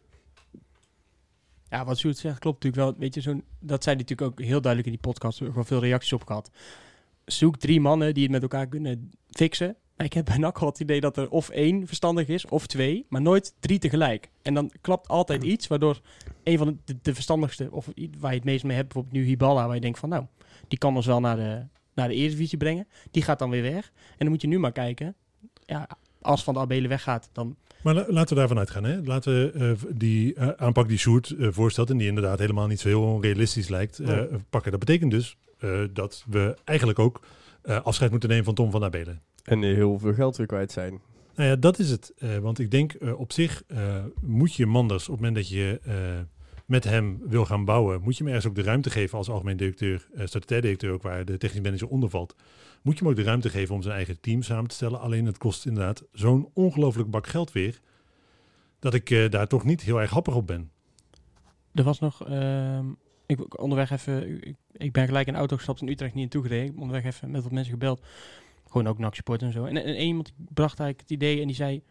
Ja, 1.68 1.84
wat 1.84 1.98
Sjoerd 1.98 2.16
zegt 2.16 2.38
klopt 2.38 2.64
natuurlijk 2.64 2.90
wel. 2.90 3.00
Weet 3.00 3.14
je, 3.14 3.20
zo'n, 3.20 3.44
dat 3.60 3.82
zei 3.82 3.96
hij 3.96 4.04
natuurlijk 4.04 4.30
ook 4.30 4.46
heel 4.46 4.60
duidelijk 4.60 4.92
in 4.92 5.00
die 5.00 5.10
podcast. 5.10 5.40
Er 5.40 5.46
gewoon 5.46 5.66
veel 5.66 5.80
reacties 5.80 6.12
op 6.12 6.26
gehad. 6.26 6.50
Zoek 7.24 7.56
drie 7.56 7.80
mannen 7.80 8.14
die 8.14 8.22
het 8.22 8.32
met 8.32 8.42
elkaar 8.42 8.66
kunnen 8.66 9.10
fixen. 9.30 9.76
Maar 9.96 10.06
ik 10.06 10.12
heb 10.12 10.24
bij 10.24 10.38
NAC 10.38 10.58
al 10.58 10.66
het 10.66 10.80
idee 10.80 11.00
dat 11.00 11.16
er 11.16 11.30
of 11.30 11.48
één 11.48 11.86
verstandig 11.86 12.28
is, 12.28 12.46
of 12.46 12.66
twee, 12.66 13.06
maar 13.08 13.20
nooit 13.20 13.54
drie 13.60 13.78
tegelijk. 13.78 14.30
En 14.42 14.54
dan 14.54 14.70
klapt 14.80 15.08
altijd 15.08 15.42
iets, 15.52 15.66
waardoor 15.66 16.00
een 16.44 16.58
van 16.58 16.80
de, 16.84 16.96
de, 17.02 17.14
verstandigste, 17.14 17.68
of 17.70 17.88
waar 18.18 18.30
je 18.30 18.36
het 18.36 18.46
meest 18.46 18.64
mee 18.64 18.76
hebt, 18.76 18.92
bijvoorbeeld 18.92 19.22
nu 19.22 19.28
Hiballa, 19.28 19.66
waar 19.66 19.74
je 19.74 19.80
denkt 19.80 19.98
van 19.98 20.08
nou, 20.08 20.24
die 20.72 20.78
kan 20.80 20.96
ons 20.96 21.06
wel 21.06 21.20
naar 21.20 21.36
de, 21.36 21.62
naar 21.94 22.08
de 22.08 22.14
Eredivisie 22.14 22.58
brengen. 22.58 22.86
Die 23.10 23.22
gaat 23.22 23.38
dan 23.38 23.50
weer 23.50 23.62
weg. 23.62 23.92
En 24.10 24.16
dan 24.18 24.28
moet 24.28 24.40
je 24.40 24.48
nu 24.48 24.58
maar 24.58 24.72
kijken. 24.72 25.14
Ja, 25.66 25.88
als 26.20 26.44
Van 26.44 26.54
de 26.54 26.60
Abelen 26.60 26.88
weggaat, 26.88 27.28
dan 27.32 27.56
Maar 27.82 27.94
la- 27.94 28.04
laten 28.08 28.28
we 28.28 28.34
daarvan 28.40 28.58
uitgaan. 28.58 28.84
Hè? 28.84 29.00
Laten 29.04 29.32
we 29.32 29.50
eh, 29.52 29.96
die 29.96 30.34
eh, 30.34 30.48
aanpak 30.56 30.88
die 30.88 30.98
Sjoerd 30.98 31.30
eh, 31.30 31.48
voorstelt... 31.50 31.90
en 31.90 31.96
die 31.96 32.08
inderdaad 32.08 32.38
helemaal 32.38 32.66
niet 32.66 32.80
zo 32.80 32.88
heel 32.88 33.22
realistisch 33.22 33.68
lijkt, 33.68 33.98
eh, 33.98 34.06
Nee. 34.06 34.28
pakken. 34.50 34.70
Dat 34.70 34.80
betekent 34.80 35.10
dus 35.10 35.36
eh, 35.58 35.80
dat 35.92 36.24
we 36.28 36.56
eigenlijk 36.64 36.98
ook 36.98 37.20
eh, 37.62 37.80
afscheid 37.82 38.10
moeten 38.10 38.28
nemen 38.28 38.44
van 38.44 38.54
Tom 38.54 38.70
van 38.70 38.84
Abelen. 38.84 39.20
En 39.44 39.62
er 39.62 39.74
heel 39.74 39.98
veel 39.98 40.14
geld 40.14 40.36
weer 40.36 40.46
kwijt 40.46 40.72
zijn. 40.72 41.00
Nou 41.34 41.48
ja, 41.48 41.56
dat 41.56 41.78
is 41.78 41.90
het. 41.90 42.12
Eh, 42.18 42.36
want 42.38 42.58
ik 42.58 42.70
denk 42.70 42.92
eh, 42.92 43.20
op 43.20 43.32
zich 43.32 43.62
eh, 43.66 44.04
moet 44.20 44.54
je 44.54 44.66
Manders 44.66 45.08
op 45.08 45.14
het 45.14 45.16
moment 45.24 45.36
dat 45.36 45.48
je 45.48 45.80
eh, 45.84 45.94
met 46.66 46.84
hem 46.84 47.18
wil 47.24 47.44
gaan 47.44 47.64
bouwen, 47.64 48.00
moet 48.02 48.16
je 48.16 48.24
hem 48.24 48.32
ergens 48.32 48.50
ook 48.50 48.56
de 48.56 48.62
ruimte 48.62 48.90
geven 48.90 49.18
als 49.18 49.28
algemeen 49.28 49.56
directeur, 49.56 50.08
uh, 50.14 50.26
statutair 50.26 50.60
directeur 50.60 50.92
ook 50.92 51.02
waar 51.02 51.24
de 51.24 51.38
technisch 51.38 51.62
manager 51.62 51.88
onder 51.88 52.10
valt. 52.10 52.36
Moet 52.82 52.98
je 52.98 53.04
hem 53.04 53.12
ook 53.12 53.18
de 53.18 53.24
ruimte 53.24 53.48
geven 53.48 53.74
om 53.74 53.82
zijn 53.82 53.94
eigen 53.94 54.20
team 54.20 54.42
samen 54.42 54.68
te 54.68 54.74
stellen. 54.74 55.00
Alleen 55.00 55.26
het 55.26 55.38
kost 55.38 55.66
inderdaad 55.66 56.04
zo'n 56.12 56.50
ongelooflijk 56.52 57.10
bak 57.10 57.26
geld 57.26 57.52
weer, 57.52 57.80
dat 58.78 58.94
ik 58.94 59.10
eh, 59.10 59.30
daar 59.30 59.46
toch 59.46 59.64
niet 59.64 59.82
heel 59.82 60.00
erg 60.00 60.10
happig 60.10 60.34
op 60.34 60.46
ben. 60.46 60.70
Er 61.74 61.84
was 61.84 61.98
nog, 61.98 62.28
ehm, 62.28 62.86
ik 63.26 63.60
onderweg 63.60 63.90
even, 63.90 64.46
ik, 64.46 64.56
ik 64.72 64.92
ben 64.92 65.06
gelijk 65.06 65.26
in 65.26 65.32
de 65.32 65.38
auto 65.38 65.56
gestapt 65.56 65.80
in 65.80 65.88
Utrecht 65.88 66.14
niet 66.14 66.22
naartoe 66.22 66.42
gereden. 66.42 66.74
Ik 66.74 66.80
onderweg 66.80 67.04
even 67.04 67.30
met 67.30 67.42
wat 67.42 67.52
mensen 67.52 67.72
gebeld. 67.72 68.02
Gewoon 68.66 68.86
ook 68.86 68.98
NAC 68.98 69.14
support 69.14 69.42
en 69.42 69.52
zo. 69.52 69.64
En, 69.64 69.76
en 69.76 69.96
iemand 69.96 70.32
bracht 70.36 70.78
eigenlijk 70.80 71.00
het 71.00 71.10
idee 71.10 71.40
en 71.40 71.46
die 71.46 71.56
zei, 71.56 71.82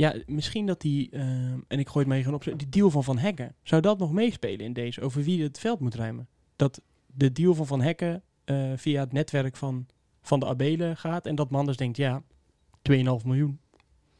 ja, 0.00 0.14
misschien 0.26 0.66
dat 0.66 0.80
die, 0.80 1.10
ehm, 1.10 1.58
en 1.68 1.78
ik 1.78 1.88
gooi 1.88 2.04
het 2.04 2.14
mee 2.14 2.22
gewoon 2.22 2.34
op, 2.34 2.58
die 2.58 2.68
deal 2.68 2.90
van 2.90 3.04
Van 3.04 3.18
Hekken, 3.18 3.54
zou 3.62 3.82
dat 3.82 3.98
nog 3.98 4.12
meespelen 4.12 4.60
in 4.60 4.72
deze, 4.72 5.00
over 5.00 5.22
wie 5.22 5.42
het 5.42 5.58
veld 5.58 5.80
moet 5.80 5.94
ruimen? 5.94 6.28
Dat 6.56 6.80
de 7.06 7.32
deal 7.32 7.54
van 7.54 7.66
Van 7.66 7.80
Hekken 7.80 8.22
eh, 8.44 8.72
via 8.76 9.00
het 9.00 9.12
netwerk 9.12 9.56
van, 9.56 9.86
van 10.22 10.40
de 10.40 10.46
Abelen 10.46 10.96
gaat 10.96 11.26
en 11.26 11.34
dat 11.34 11.50
Manders 11.50 11.76
denkt, 11.76 11.96
ja, 11.96 12.22
2,5 12.82 13.24
miljoen. 13.24 13.60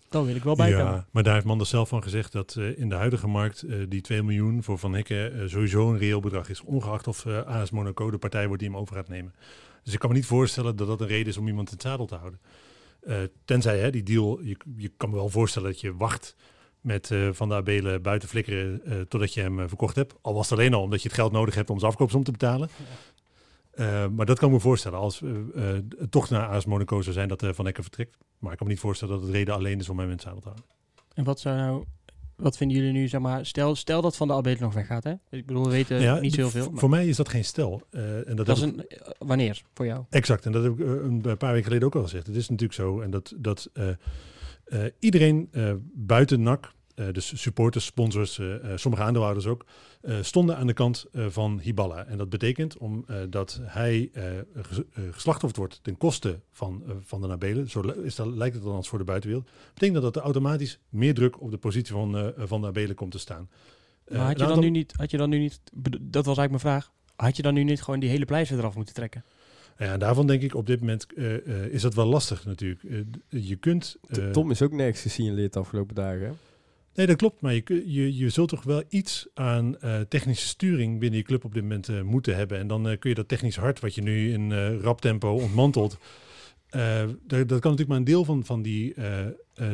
Dan 0.08 0.24
wil 0.24 0.34
ik 0.34 0.42
wel 0.42 0.56
bij. 0.56 0.70
Ja, 0.70 1.06
maar 1.10 1.22
daar 1.22 1.34
heeft 1.34 1.46
Manders 1.46 1.70
zelf 1.70 1.88
van 1.88 2.02
gezegd 2.02 2.32
dat 2.32 2.56
eh, 2.58 2.78
in 2.78 2.88
de 2.88 2.94
huidige 2.94 3.26
markt 3.26 3.62
eh, 3.62 3.78
die 3.88 4.00
2 4.00 4.22
miljoen 4.22 4.62
voor 4.62 4.78
Van 4.78 4.94
Hekken 4.94 5.50
sowieso 5.50 5.90
een 5.90 5.98
reëel 5.98 6.20
bedrag 6.20 6.48
is. 6.48 6.60
Ongeacht 6.60 7.06
of 7.06 7.26
AS 7.26 7.70
Monaco 7.70 8.10
de 8.10 8.18
partij 8.18 8.46
wordt 8.46 8.62
die 8.62 8.70
hem 8.70 8.80
over 8.80 8.96
gaat 8.96 9.08
nemen. 9.08 9.34
Dus 9.82 9.92
ik 9.92 9.98
kan 9.98 10.08
me 10.10 10.16
niet 10.16 10.26
voorstellen 10.26 10.76
dat 10.76 10.86
dat 10.86 11.00
een 11.00 11.06
reden 11.06 11.26
is 11.26 11.36
om 11.36 11.48
iemand 11.48 11.68
in 11.68 11.74
het 11.74 11.82
zadel 11.82 12.06
te 12.06 12.14
houden. 12.14 12.40
Eh, 13.00 13.16
tenzij 13.44 13.78
hè, 13.78 13.90
die 13.90 14.02
deal, 14.02 14.40
je, 14.42 14.56
je 14.76 14.92
kan 14.96 15.10
me 15.10 15.16
wel 15.16 15.28
voorstellen 15.28 15.70
dat 15.70 15.80
je 15.80 15.96
wacht 15.96 16.36
met 16.80 17.10
eh, 17.10 17.28
Van 17.32 17.48
der 17.48 17.58
Abelen 17.58 18.02
buiten 18.02 18.28
flikkeren 18.28 18.84
eh, 18.84 19.00
totdat 19.00 19.34
je 19.34 19.40
hem 19.40 19.68
verkocht 19.68 19.96
hebt. 19.96 20.14
Al 20.20 20.34
was 20.34 20.50
het 20.50 20.58
alleen 20.58 20.74
al 20.74 20.82
omdat 20.82 21.02
je 21.02 21.08
het 21.08 21.16
geld 21.16 21.32
nodig 21.32 21.54
hebt 21.54 21.70
om 21.70 21.78
zijn 21.78 21.90
afkoopsom 21.90 22.24
te 22.24 22.30
betalen. 22.30 22.68
Maar 24.14 24.26
dat 24.26 24.38
kan 24.38 24.48
ik 24.48 24.54
me 24.54 24.60
voorstellen 24.60 24.98
als 24.98 25.20
het 25.20 26.10
toch 26.10 26.30
naar 26.30 26.48
AS 26.48 26.64
Monaco 26.64 27.00
zou 27.00 27.14
zijn 27.14 27.28
dat 27.28 27.46
Van 27.50 27.64
Hekken 27.64 27.82
vertrekt. 27.82 28.16
Maar 28.38 28.52
ik 28.52 28.58
kan 28.58 28.66
me 28.66 28.72
niet 28.72 28.82
voorstellen 28.82 29.14
dat 29.14 29.22
het 29.22 29.32
reden 29.32 29.54
alleen 29.54 29.78
is 29.78 29.88
om 29.88 29.98
hem 29.98 30.06
in 30.06 30.12
het 30.12 30.22
zadel 30.22 30.40
te 30.40 30.48
houden. 30.48 30.66
En 31.14 31.24
wat 31.24 31.40
zou 31.40 31.56
nou, 31.56 31.84
wat 32.40 32.56
vinden 32.56 32.76
jullie 32.76 32.92
nu, 32.92 33.08
zeg 33.08 33.20
maar, 33.20 33.46
stel, 33.46 33.74
stel 33.74 34.02
dat 34.02 34.16
Van 34.16 34.28
de 34.28 34.34
Abelen 34.34 34.60
nog 34.60 34.74
weggaat, 34.74 35.04
hè? 35.04 35.12
Ik 35.30 35.46
bedoel, 35.46 35.64
we 35.64 35.70
weten 35.70 36.00
Ja, 36.00 36.18
niet 36.20 36.34
zoveel. 36.34 36.70
Voor 36.74 36.88
mij 36.88 37.08
is 37.08 37.16
dat 37.16 37.28
geen 37.28 37.44
stel. 37.44 37.82
Eh, 37.90 38.28
en 38.28 38.36
dat, 38.36 38.46
dat 38.46 38.56
is 38.56 38.62
een, 38.62 38.88
eh, 38.88 39.10
wanneer, 39.18 39.62
voor 39.74 39.86
jou? 39.86 40.04
Exact, 40.10 40.46
en 40.46 40.52
dat 40.52 40.62
heb 40.62 40.72
ik 40.72 40.80
eh, 40.80 40.86
een 40.86 41.20
paar 41.20 41.50
weken 41.52 41.64
geleden 41.64 41.86
ook 41.86 41.94
al 41.94 42.02
gezegd. 42.02 42.26
Het 42.26 42.36
is 42.36 42.48
natuurlijk 42.48 42.78
zo 42.78 43.00
en 43.00 43.10
dat, 43.10 43.34
dat 43.36 43.70
iedereen 44.98 45.50
buiten 45.94 46.42
NAC, 46.42 46.72
dus 47.12 47.40
supporters, 47.42 47.84
sponsors, 47.84 48.38
eh, 48.38 48.54
eh, 48.54 48.76
sommige 48.78 49.02
aandeelhouders 49.02 49.46
ook, 49.46 49.64
eh, 50.00 50.16
stonden 50.22 50.56
aan 50.56 50.66
de 50.66 50.72
kant 50.72 51.06
eh, 51.12 51.26
van 51.28 51.60
Hiballa. 51.62 52.06
En 52.06 52.18
dat 52.18 52.28
betekent 52.28 52.76
om, 52.78 53.04
eh, 53.06 53.16
dat 53.30 53.60
hij 53.62 54.10
eh, 54.12 54.24
ges- 54.62 54.78
eh, 54.92 55.02
geslachtofferd 55.10 55.56
wordt 55.56 55.78
ten 55.82 55.96
koste 55.96 56.40
van, 56.52 56.82
eh, 56.86 56.92
van 57.00 57.20
de 57.20 57.26
Nabelen, 57.26 57.70
zo 57.70 57.80
is 57.80 58.14
dat, 58.14 58.26
lijkt 58.26 58.54
het 58.54 58.64
dan 58.64 58.74
als 58.74 58.88
voor 58.88 58.98
de 58.98 59.04
buitenwereld, 59.04 59.48
betekent 59.74 60.02
dat 60.02 60.16
er 60.16 60.22
automatisch 60.22 60.78
meer 60.88 61.14
druk 61.14 61.40
op 61.40 61.50
de 61.50 61.58
positie 61.58 61.92
van, 61.94 62.16
eh 62.18 62.26
van 62.36 62.60
de 62.60 62.66
Nabelen 62.66 62.96
komt 62.96 63.10
te 63.12 63.18
staan. 63.18 63.48
Eh, 64.04 64.16
Maar 64.16 64.26
had 64.26 64.38
je, 64.38 64.46
dan 64.46 64.60
nu 64.60 64.70
niet, 64.70 64.92
had 64.96 65.10
je 65.10 65.16
dan 65.16 65.30
nu 65.30 65.38
niet, 65.38 65.60
dat 66.00 66.24
was 66.26 66.36
eigenlijk 66.38 66.50
mijn 66.50 66.60
vraag, 66.60 66.92
had 67.16 67.36
je 67.36 67.42
dan 67.42 67.54
nu 67.54 67.64
niet 67.64 67.82
gewoon 67.82 68.00
die 68.00 68.08
hele 68.10 68.24
pleister 68.24 68.58
eraf 68.58 68.74
moeten 68.74 68.94
trekken? 68.94 69.24
Ja, 69.78 69.96
daarvan 69.96 70.26
denk 70.26 70.42
ik 70.42 70.54
op 70.54 70.66
dit 70.66 70.80
moment 70.80 71.06
eh, 71.16 71.34
eh, 71.34 71.66
is 71.72 71.82
dat 71.82 71.94
wel 71.94 72.06
lastig 72.06 72.44
natuurlijk. 72.44 72.82
Eh, 72.84 72.98
je 73.28 73.56
kunt... 73.56 73.96
Eh, 74.08 74.30
Tom 74.30 74.50
is 74.50 74.62
ook 74.62 74.72
nergens 74.72 75.00
gesignaleerd 75.00 75.52
de 75.52 75.58
afgelopen 75.58 75.94
dagen. 75.94 76.38
Nee, 77.00 77.08
dat 77.08 77.18
klopt. 77.18 77.40
Maar 77.40 77.54
je, 77.54 77.82
je, 77.86 78.16
je 78.16 78.28
zult 78.28 78.48
toch 78.48 78.62
wel 78.62 78.82
iets 78.88 79.26
aan 79.34 79.78
eh, 79.80 80.00
technische 80.00 80.46
sturing 80.46 80.98
binnen 80.98 81.18
je 81.18 81.24
club 81.24 81.44
op 81.44 81.54
dit 81.54 81.62
moment 81.62 81.88
eh, 81.88 82.02
moeten 82.02 82.36
hebben. 82.36 82.58
En 82.58 82.66
dan 82.66 82.88
eh, 82.88 82.98
kun 82.98 83.10
je 83.10 83.16
dat 83.16 83.28
technisch 83.28 83.56
hart, 83.56 83.80
wat 83.80 83.94
je 83.94 84.02
nu 84.02 84.32
in 84.32 84.52
rap 84.80 85.00
tempo 85.00 85.28
ontmantelt. 85.34 85.98
dat, 86.70 87.20
dat 87.26 87.48
kan 87.48 87.48
natuurlijk 87.48 87.88
maar 87.88 87.96
een 87.98 88.04
deel 88.04 88.24
van, 88.24 88.44
van 88.44 88.62
die 88.62 88.94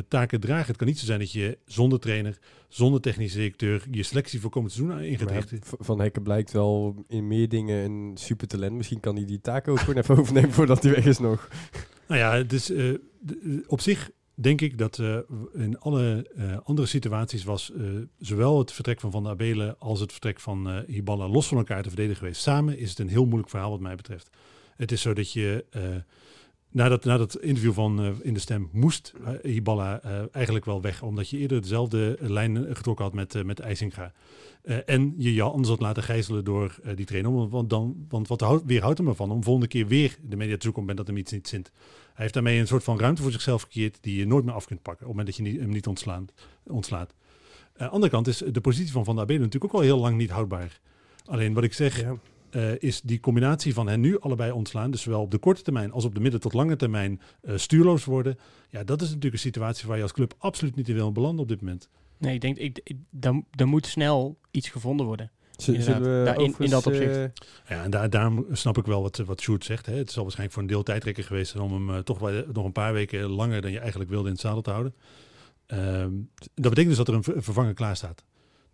taken 0.09 0.41
dragen. 0.41 0.67
Het 0.67 0.77
kan 0.77 0.87
niet 0.87 0.99
zo 0.99 1.05
zijn 1.07 1.19
dat 1.19 1.33
je 1.33 1.59
zonder 1.65 2.01
trainer, 2.01 2.39
zonder 2.69 3.01
technische 3.01 3.37
directeur, 3.37 3.85
je 3.91 4.03
selectie 4.03 4.41
voor 4.41 4.51
komend 4.51 4.73
seizoen 4.73 5.01
in 5.01 5.19
gaat 5.19 5.29
Maar 5.29 5.35
richten. 5.35 5.59
V- 5.63 5.73
Van 5.79 6.01
Hekken 6.01 6.23
blijkt 6.23 6.53
wel 6.53 7.05
in 7.09 7.27
meer 7.27 7.49
dingen 7.49 7.85
een 7.85 8.13
supertalent. 8.15 8.77
Misschien 8.77 9.01
kan 9.01 9.17
hij 9.17 9.25
die 9.25 9.41
taak 9.41 9.69
ook 9.69 9.79
gewoon 9.79 9.97
even 9.97 10.17
overnemen 10.21 10.53
voordat 10.53 10.83
hij 10.83 10.93
weg 10.93 11.05
is 11.07 11.19
nog. 11.19 11.49
Nou 12.09 12.21
ja, 12.21 12.43
dus 12.43 12.73
op 13.67 13.81
zich 13.81 14.11
denk 14.37 14.61
ik 14.61 14.79
dat 14.79 14.99
eh, 14.99 15.19
in 15.53 15.79
alle 15.79 16.31
eh, 16.37 16.57
andere 16.65 16.89
situaties 16.89 17.45
was 17.45 17.73
eh, 17.73 17.83
zowel 18.19 18.59
het 18.59 18.73
vertrek 18.73 19.01
van 19.01 19.11
Van 19.11 19.23
der 19.23 19.33
Abelen 19.33 19.79
als 19.79 20.01
het 20.01 20.13
vertrek 20.13 20.41
van 20.41 20.85
Hiballa 20.87 21.29
los 21.29 21.47
van 21.49 21.59
elkaar 21.59 21.83
te 21.83 21.89
verdedigen 21.89 22.19
geweest. 22.19 22.43
Samen 22.43 22.79
is 22.79 22.91
het 22.91 22.99
een 22.99 23.09
heel 23.09 23.25
moeilijk 23.25 23.51
verhaal 23.51 23.71
wat 23.71 23.81
mij 23.81 23.97
betreft. 23.97 24.31
Het 24.77 24.93
is 24.93 25.01
zo 25.01 25.15
dat 25.15 25.33
je 25.33 25.65
na, 26.77 26.89
dat, 26.89 27.05
na 27.05 27.17
dat 27.17 27.41
interview 27.41 27.73
van 27.73 28.01
eh, 28.01 28.11
In 28.23 28.35
de 28.35 28.41
Stem 28.41 28.69
moest 28.73 29.13
eh, 29.25 29.53
Hiballa 29.53 30.03
eh, 30.03 30.23
eigenlijk 30.33 30.65
wel 30.65 30.81
weg. 30.81 31.03
Omdat 31.03 31.29
je 31.29 31.39
eerder 31.39 31.61
dezelfde 31.61 32.17
lijn 32.21 32.77
getrokken 32.77 33.05
had 33.05 33.15
met, 33.15 33.45
met 33.45 33.61
IJsinga. 33.61 34.13
En 34.87 35.15
je 35.17 35.35
je 35.35 35.43
anders 35.43 35.69
had 35.69 35.81
laten 35.81 36.03
gijzelen 36.03 36.45
door 36.45 36.79
die 36.95 37.07
trainer. 37.07 37.49
Want, 37.49 37.71
dan, 37.71 38.07
want 38.09 38.29
wat 38.29 38.41
houdt, 38.41 38.65
weerhoudt 38.65 38.99
hem 38.99 39.09
ervan 39.09 39.31
om 39.31 39.43
volgende 39.43 39.69
keer 39.69 39.87
weer 39.87 40.17
de 40.23 40.37
media 40.37 40.57
te 40.57 40.63
zoeken 40.63 40.83
op 40.83 40.89
het 40.89 40.97
dat 40.97 41.07
hem 41.07 41.17
iets 41.17 41.33
niet 41.33 41.49
zint. 41.49 41.71
Hij 41.75 42.13
heeft 42.15 42.35
daarmee 42.35 42.59
een 42.59 42.67
soort 42.67 42.85
van 42.85 42.99
ruimte 42.99 43.23
voor 43.23 43.33
zichzelf 43.33 43.63
gecreëerd 43.63 43.99
die 44.01 44.19
je 44.19 44.27
nooit 44.27 44.45
meer 44.45 44.55
af 44.55 44.67
kunt 44.67 44.83
pakken. 44.83 45.07
Op 45.07 45.17
het 45.17 45.27
moment 45.27 45.37
dat 45.37 45.47
je 45.47 45.61
hem 45.61 45.71
niet 45.71 45.87
ontslaat. 46.67 47.15
Aan 47.77 47.87
de 47.87 47.89
andere 47.89 48.13
kant 48.13 48.27
is 48.27 48.39
de 48.39 48.61
positie 48.61 48.93
van 48.93 49.05
Van 49.05 49.15
der 49.15 49.25
Abelen 49.25 49.43
natuurlijk 49.43 49.75
ook 49.75 49.81
al 49.81 49.87
heel 49.87 49.99
lang 49.99 50.17
niet 50.17 50.31
houdbaar. 50.31 50.81
Alleen 51.25 51.55
wat 51.55 51.65
ik 51.65 51.73
zeg. 51.73 52.05
Eh, 52.57 52.73
is 52.79 53.01
die 53.01 53.21
combinatie 53.21 53.75
van 53.75 53.89
hen 53.89 54.01
nu 54.01 54.19
allebei 54.21 54.51
ontslaan, 54.53 54.91
dus 54.91 55.03
zowel 55.03 55.21
op 55.21 55.31
de 55.31 55.39
korte 55.39 55.63
termijn 55.63 55.93
als 55.93 56.05
op 56.05 56.15
de 56.15 56.21
midden 56.21 56.41
tot 56.41 56.53
lange 56.53 56.77
termijn 56.77 57.21
eh, 57.43 57.57
stuurloos 57.57 58.05
worden. 58.05 58.39
Ja, 58.69 58.85
dat 58.85 59.01
is 59.03 59.07
natuurlijk 59.09 59.35
een 59.35 59.41
situatie 59.41 59.87
waar 59.89 59.97
je 59.97 60.03
als 60.03 60.13
club 60.13 60.35
absoluut 60.39 60.77
niet 60.77 60.89
in 60.89 60.95
wil 60.95 61.13
belanden 61.13 61.43
op 61.43 61.49
dit 61.49 61.61
moment. 61.61 61.89
Nee, 62.19 62.35
ik 62.35 62.41
denk, 62.41 62.57
ik, 62.57 62.81
ik, 62.85 62.97
dan, 63.11 63.45
dan 63.51 63.69
moet 63.69 63.87
snel 63.87 64.39
iets 64.51 64.69
gevonden 64.69 65.07
worden. 65.07 65.31
We 66.01 66.35
in- 66.39 66.55
in 66.59 66.71
dat 66.71 66.87
opzicht. 66.87 67.17
eh, 67.17 67.77
Ja, 67.77 67.83
en 67.85 67.91
daar, 67.91 68.11
daarom 68.11 68.47
snap 68.53 68.79
ik 68.79 68.87
wel 68.87 69.03
wat, 69.03 69.17
wat 69.17 69.41
Sjoerd 69.41 69.65
zegt. 69.65 69.87
Hè. 69.87 69.95
Het 69.95 70.11
zal 70.11 70.23
waarschijnlijk 70.23 70.59
voor 70.59 70.67
een 70.67 70.75
deel 70.75 70.83
tijdrekker 70.83 71.25
geweest 71.25 71.51
zijn 71.51 71.63
om 71.63 71.89
hem 71.91 72.05
toch 72.05 72.19
wel, 72.19 72.45
nog 72.53 72.65
een 72.65 72.73
paar 72.73 72.93
weken 72.93 73.23
langer 73.29 73.61
dan 73.61 73.71
je 73.71 73.79
eigenlijk 73.79 74.11
wilde 74.11 74.27
in 74.27 74.33
het 74.33 74.41
zadel 74.41 74.63
te 74.63 74.71
houden. 74.71 74.95
Ehm, 75.67 76.11
dat 76.55 76.69
betekent 76.71 76.87
dus 76.89 76.97
dat 76.97 77.09
er 77.09 77.15
een 77.15 77.23
ver- 77.23 77.43
vervanger 77.43 77.75
klaar 77.75 77.97
staat. 77.97 78.25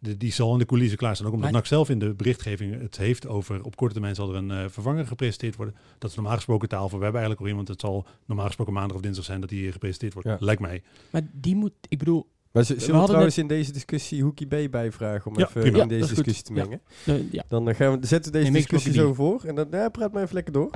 De, 0.02 0.16
die 0.16 0.32
zal 0.32 0.52
in 0.52 0.58
de 0.58 0.66
coulissen 0.66 0.98
klaar 0.98 1.14
staan. 1.14 1.26
Ook 1.26 1.32
omdat 1.32 1.50
Maar- 1.50 1.60
NAC 1.60 1.68
zelf 1.68 1.88
in 1.90 1.98
de 1.98 2.14
berichtgeving 2.14 2.80
het 2.80 2.96
heeft 2.96 3.26
over 3.26 3.62
op 3.64 3.76
korte 3.76 3.92
termijn 3.94 4.14
zal 4.14 4.28
er 4.30 4.34
een 4.36 4.50
eh, 4.50 4.64
vervanger 4.68 5.06
gepresenteerd 5.06 5.56
worden. 5.56 5.74
Dat 5.98 6.10
is 6.10 6.16
normaal 6.16 6.34
gesproken 6.34 6.68
taal 6.68 6.88
voor. 6.88 6.98
We 6.98 7.04
hebben 7.04 7.20
eigenlijk 7.22 7.40
al 7.40 7.48
iemand. 7.48 7.68
Het 7.68 7.80
zal 7.80 8.06
normaal 8.26 8.46
gesproken 8.46 8.72
maandag 8.72 8.96
of 8.96 9.02
dinsdag 9.02 9.24
zijn 9.24 9.40
dat 9.40 9.48
die 9.50 9.66
eh, 9.66 9.72
gepresenteerd 9.72 10.12
wordt. 10.12 10.28
Ja. 10.28 10.36
Lijkt 10.40 10.60
mij. 10.60 10.82
Maar 11.10 11.22
die 11.32 11.56
moet, 11.56 11.72
ik 11.88 11.98
bedoel, 11.98 12.26
maar 12.52 12.62
We 12.62 12.68
zullen 12.68 12.84
we 12.86 12.90
hadden 12.90 13.06
trouwens 13.08 13.38
in 13.38 13.46
deze 13.46 13.72
discussie 13.72 14.22
Hoekie 14.22 14.46
B 14.46 14.70
bijvragen 14.70 15.30
om 15.30 15.38
Ja, 15.38 15.48
even 15.48 15.60
prima. 15.60 15.76
in 15.76 15.82
Ja, 15.82 15.88
deze 15.88 16.06
goed. 16.14 16.24
discussie 16.24 16.44
te 16.44 16.54
Ja. 16.54 16.62
mengen? 16.64 16.80
eh, 17.04 17.32
ja. 17.32 17.44
Dan 17.48 17.74
gaan 17.74 18.00
we, 18.00 18.06
zetten 18.06 18.32
we 18.32 18.38
deze 18.38 18.52
discussie 18.52 18.92
zo 18.92 19.14
voor. 19.14 19.42
En 19.44 19.54
dan 19.54 19.66
ja, 19.70 19.88
praat 19.88 20.12
maar 20.12 20.22
even 20.22 20.34
lekker 20.34 20.52
door. 20.52 20.70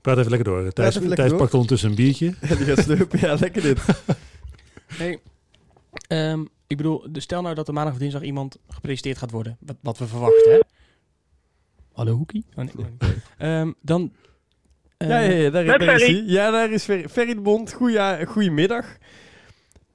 Praat 0.00 0.18
even 0.18 0.30
lekker 0.30 0.48
door. 0.52 0.72
Thijs, 0.72 0.88
even 0.88 1.00
lekker 1.00 1.16
Thijs 1.16 1.30
door. 1.30 1.38
pakt 1.38 1.52
ondertussen 1.54 1.88
een 1.90 1.94
biertje. 1.96 2.34
Ja, 2.40 2.54
die 2.56 2.66
gaat 2.66 2.78
slurpen. 2.78 3.18
Ja, 3.20 3.34
lekker 3.40 3.62
dit. 3.62 3.80
Hey, 4.86 5.20
ehm, 6.08 6.44
Ik 6.68 6.76
bedoel, 6.76 7.06
de- 7.12 7.20
stel 7.20 7.42
nou 7.42 7.54
dat 7.54 7.68
er 7.68 7.74
maandag 7.74 7.92
of 7.92 7.98
dinsdag 7.98 8.22
iemand 8.22 8.58
gepresenteerd 8.68 9.18
gaat 9.18 9.30
worden. 9.30 9.56
Wat, 9.60 9.76
wat 9.82 9.98
we 9.98 10.06
verwachten, 10.06 10.52
hè? 10.52 10.58
Hallo 11.92 12.12
Hoekie? 12.12 12.44
Oh, 12.56 12.64
nee, 12.64 12.74
nee. 12.98 13.10
Ehm, 13.38 13.72
dan... 13.82 14.12
eh, 14.96 15.08
ja, 15.08 15.18
ja, 15.20 15.30
ja, 15.30 15.50
daar, 15.50 15.64
is 15.64 15.72
Ferry. 16.02 16.14
hij. 16.14 16.22
Ja, 16.26 16.50
daar 16.50 16.70
is 16.70 16.84
Ferry, 16.84 17.08
Ferry 17.08 17.34
de 17.34 17.40
Bond. 17.40 17.72
Goeie, 17.72 18.26
goedemiddag. 18.26 18.96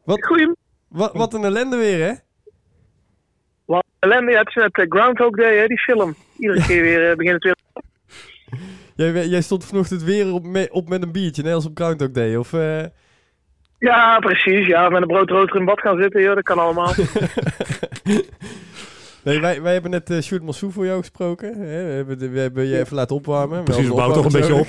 Wat, 0.04 0.26
Goeie 0.26 0.52
wat, 0.88 1.14
wat 1.14 1.34
een 1.34 1.44
ellende 1.44 1.78
weer, 1.78 2.06
hè? 2.08 2.14
wat 3.66 3.86
ellende. 4.00 4.32
Ja, 4.32 4.40
het 4.40 4.48
is 4.48 4.56
net 4.56 4.78
eh, 4.78 4.86
Groundhog 4.90 5.36
Day, 5.36 5.58
hè, 5.58 5.68
die 5.68 5.80
film. 5.80 6.16
Iedere 6.38 6.66
keer 6.66 6.82
weer 6.82 7.10
eh, 7.10 7.16
begint 7.18 7.34
het 7.34 7.44
weer. 7.44 7.56
Jij, 9.14 9.28
jij 9.28 9.42
stond 9.42 9.66
vanochtend 9.66 10.04
weer 10.04 10.34
op, 10.34 10.44
me- 10.46 10.70
op 10.72 10.90
met 10.90 11.04
een 11.04 11.12
biertje, 11.12 11.44
net 11.44 11.54
als 11.54 11.66
op 11.66 11.78
Groundhog 11.78 12.12
Day. 12.12 12.36
Of, 12.36 12.54
eh, 12.54 12.84
Ja, 13.84 14.20
precies. 14.20 14.68
Ja, 14.68 14.90
met 14.90 15.02
een 15.02 15.08
broodrooster 15.08 15.60
in 15.60 15.66
bad 15.66 15.80
gaan 15.80 16.02
zitten, 16.02 16.22
joh, 16.22 16.36
dat 16.36 16.44
kan 16.44 16.60
allemaal. 16.60 16.94
nee, 19.24 19.40
wij, 19.40 19.62
wij 19.62 19.74
hebben 19.74 19.92
net 19.92 20.10
eh 20.10 20.20
Sjoerd 20.22 20.44
Massou 20.44 20.72
voor 20.72 20.86
jou 20.86 21.00
gesproken. 21.00 21.54
Hè? 21.54 21.84
We, 21.86 21.92
hebben, 21.92 22.20
de- 22.20 22.30
we 22.30 22.40
hebben 22.40 22.66
je 22.66 22.80
even 22.80 22.96
laten 22.96 23.16
opwarmen. 23.16 23.64
Precies, 23.64 23.88
we 23.88 23.94
bouwen 23.94 24.16
toch 24.16 24.26
een 24.26 24.40
beetje 24.40 24.56
op. 24.56 24.68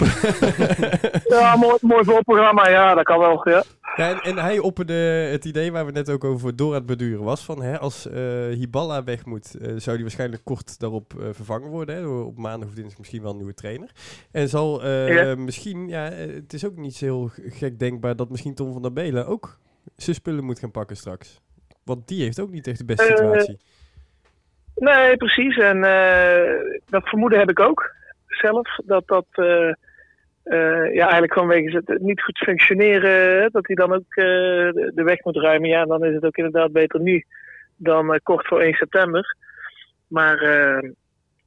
ja, 1.39 1.57
mooi, 1.57 1.77
mooi 1.81 2.05
voorprogramma. 2.05 2.69
Ja, 2.69 2.95
dat 2.95 3.05
kan 3.05 3.19
wel. 3.19 3.49
Ja. 3.49 3.63
Ja, 3.97 4.11
en, 4.11 4.21
en 4.21 4.39
hij 4.39 4.59
opperde 4.59 4.93
het 5.31 5.45
idee 5.45 5.73
waar 5.73 5.87
we 5.87 5.93
net 5.93 6.11
ook 6.11 6.25
over 6.25 6.57
door 6.57 6.69
aan 6.69 6.75
het 6.75 6.87
beduren 6.87 7.25
was. 7.25 7.41
Van, 7.45 7.63
hè, 7.63 7.79
als 7.79 8.09
eh 8.09 8.47
Hiballa 8.49 9.05
weg 9.05 9.25
moet, 9.25 9.55
eh, 9.55 9.73
zou 9.77 9.95
die 9.97 10.05
waarschijnlijk 10.05 10.45
kort 10.45 10.79
daarop 10.79 11.15
eh, 11.21 11.27
vervangen 11.33 11.69
worden. 11.71 11.95
Hè, 11.95 12.03
door 12.03 12.25
op 12.27 12.39
maandag 12.39 12.69
of 12.69 12.75
dinsdag 12.75 12.99
misschien 12.99 13.23
wel 13.23 13.31
een 13.31 13.37
nieuwe 13.37 13.55
trainer. 13.55 13.91
En 14.31 14.49
zal 14.49 14.83
eh, 14.83 15.15
Ja. 15.15 15.35
misschien, 15.35 15.89
ja, 15.89 16.03
het 16.11 16.53
is 16.53 16.67
ook 16.67 16.77
niet 16.77 16.97
zo 16.97 17.05
heel 17.07 17.31
gek 17.51 17.79
denkbaar 17.79 18.17
dat 18.17 18.31
misschien 18.31 18.55
Tom 18.55 18.73
van 18.73 18.83
der 18.83 18.93
Belen 18.93 19.27
ook 19.27 19.59
zijn 19.97 20.17
spullen 20.17 20.45
moet 20.45 20.59
gaan 20.59 20.71
pakken 20.71 20.97
straks. 20.97 21.41
Want 21.85 22.09
die 22.09 22.23
heeft 22.23 22.41
ook 22.41 22.51
niet 22.51 22.67
echt 22.67 22.79
de 22.79 22.85
beste 22.85 23.05
situatie. 23.17 23.59
Nee, 24.75 25.17
precies. 25.17 25.57
En 25.57 25.85
eh, 25.85 26.81
dat 26.89 27.09
vermoeden 27.09 27.39
heb 27.39 27.51
ik 27.51 27.61
ook 27.61 27.95
zelf. 28.27 28.79
Dat 28.85 29.07
dat 29.07 29.27
eh, 29.31 29.69
eh, 30.43 30.95
ja, 30.95 31.11
eigenlijk 31.11 31.35
wegens 31.47 31.75
het 31.75 32.01
niet 32.01 32.23
goed 32.23 32.39
functioneren, 32.39 33.53
dat 33.53 33.67
hij 33.67 33.77
dan 33.77 33.93
ook 33.93 34.15
de 34.15 35.03
weg 35.05 35.25
moet 35.25 35.37
ruimen. 35.37 35.69
Ja, 35.69 35.85
dan 35.85 36.05
is 36.05 36.15
het 36.15 36.25
ook 36.25 36.37
inderdaad 36.37 36.73
beter 36.73 37.01
nu 37.01 37.25
dan 37.77 38.21
kort 38.23 38.47
voor 38.47 38.61
1 38.61 38.75
september. 38.75 39.37
Maar 40.07 40.43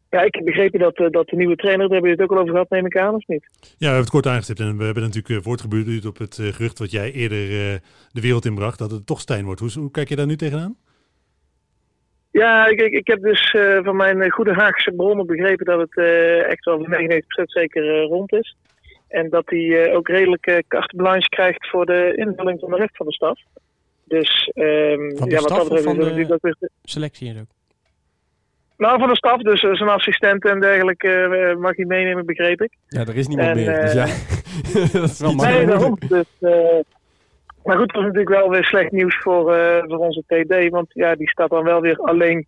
ja, 0.09 0.21
ik 0.21 0.35
heb 0.35 0.45
begrepen 0.45 0.79
dat, 0.79 0.95
dat 0.95 1.27
de 1.27 1.35
nieuwe 1.35 1.55
trainer, 1.55 1.87
daar 1.87 1.93
hebben 1.93 2.15
we 2.15 2.21
het 2.21 2.31
ook 2.31 2.37
al 2.37 2.41
over 2.41 2.53
gehad, 2.53 2.69
neem 2.69 2.85
ik 2.85 2.97
aan, 2.97 3.15
of 3.15 3.27
niet? 3.27 3.47
Ja, 3.59 3.67
we 3.77 3.85
hebben 3.85 4.01
het 4.01 4.09
kort 4.09 4.27
aangestipt 4.27 4.59
en 4.59 4.77
we 4.77 4.83
hebben 4.83 5.03
natuurlijk 5.03 5.43
voortgebuurd 5.43 6.05
op 6.05 6.17
het 6.17 6.35
gerucht 6.35 6.79
wat 6.79 6.91
jij 6.91 7.11
eerder 7.11 7.47
de 8.11 8.21
wereld 8.21 8.45
inbracht, 8.45 8.79
dat 8.79 8.91
het 8.91 9.05
toch 9.05 9.19
Stijn 9.19 9.45
wordt. 9.45 9.59
Hoe, 9.59 9.71
hoe 9.73 9.91
kijk 9.91 10.09
je 10.09 10.15
daar 10.15 10.25
nu 10.25 10.35
tegenaan? 10.35 10.77
Ja, 12.37 12.67
ik, 12.67 12.81
ik, 12.81 12.91
ik 12.91 13.07
heb 13.07 13.21
dus 13.21 13.51
eh, 13.51 13.79
van 13.83 13.95
mijn 13.95 14.21
eh, 14.21 14.31
goede 14.31 14.53
Haagse 14.53 14.91
bronnen 14.91 15.25
begrepen 15.25 15.65
dat 15.65 15.79
het 15.79 15.97
eh, 15.97 16.51
echt 16.51 16.65
wel 16.65 16.77
voor 16.77 16.87
99% 17.41 17.43
zeker 17.43 17.95
eh, 17.95 18.07
rond 18.07 18.33
is. 18.33 18.55
En 19.07 19.29
dat 19.29 19.43
hij 19.49 19.83
eh, 19.85 19.95
ook 19.95 20.07
redelijk 20.07 20.45
eh, 20.45 20.57
carte 20.67 20.95
blanche 20.95 21.29
krijgt 21.29 21.69
voor 21.69 21.85
de 21.85 22.13
invulling 22.15 22.59
van 22.59 22.69
de 22.69 22.75
rest 22.77 22.97
van 22.97 23.05
de 23.05 23.13
staf. 23.13 23.39
Dus 24.03 24.51
ehm, 24.53 25.15
Van 25.17 25.29
de 25.29 25.35
ja, 25.35 25.41
wat 25.41 25.49
staf 25.51 25.57
dat 25.57 25.63
betreft 25.67 25.83
van 25.83 25.95
de- 25.97 26.33
ook 26.33 26.41
weer- 26.41 26.69
Selectie 26.83 27.29
en 27.29 27.39
ook. 27.39 27.55
Nou, 28.77 28.99
van 28.99 29.09
de 29.09 29.15
staf, 29.15 29.41
dus 29.41 29.59
zijn 29.59 29.89
assistent 29.89 30.45
en 30.45 30.59
dergelijke 30.59 31.09
eh, 31.09 31.55
mag 31.57 31.75
hij 31.75 31.85
meenemen, 31.85 32.25
begreep 32.25 32.61
ik. 32.61 32.77
Ja, 32.87 32.99
er 32.99 33.15
is 33.17 33.27
niemand 33.27 33.49
en, 33.49 33.55
meer. 33.55 33.81
Dus 33.81 33.93
ja. 33.93 34.05
dat 34.99 35.09
is 35.09 35.19
wel 35.19 35.33
nee, 35.35 35.65
daarom. 35.65 35.97
Dus, 36.07 36.25
eh, 36.39 36.79
maar 37.67 37.77
goed, 37.77 37.87
dat 37.93 38.01
is 38.01 38.07
natuurlijk 38.07 38.39
wel 38.39 38.49
weer 38.49 38.63
slecht 38.63 38.91
nieuws 38.91 39.17
voor, 39.17 39.53
eh, 39.55 39.83
voor 39.87 39.97
onze 39.97 40.23
TD. 40.27 40.69
Want 40.69 40.87
ja, 40.93 41.15
die 41.15 41.29
staat 41.29 41.49
dan 41.49 41.63
wel 41.63 41.81
weer 41.81 41.97
alleen 41.97 42.47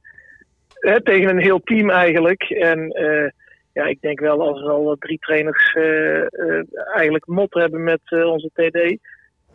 hè, 0.74 1.02
tegen 1.04 1.30
een 1.30 1.42
heel 1.42 1.60
team 1.64 1.90
eigenlijk. 1.90 2.42
En 2.44 2.90
eh, 2.90 3.30
ja, 3.74 3.86
ik 3.86 4.02
denk 4.02 4.20
wel 4.20 4.42
als 4.42 4.62
er 4.62 4.70
al 4.70 4.96
drie 5.00 5.18
trainers 5.20 5.74
eh, 5.74 6.20
eh, 6.22 6.64
eigenlijk 6.96 7.28
mot 7.28 7.54
hebben 7.54 7.84
met 7.84 8.00
eh, 8.06 8.26
onze 8.26 8.50
TD. 8.54 8.98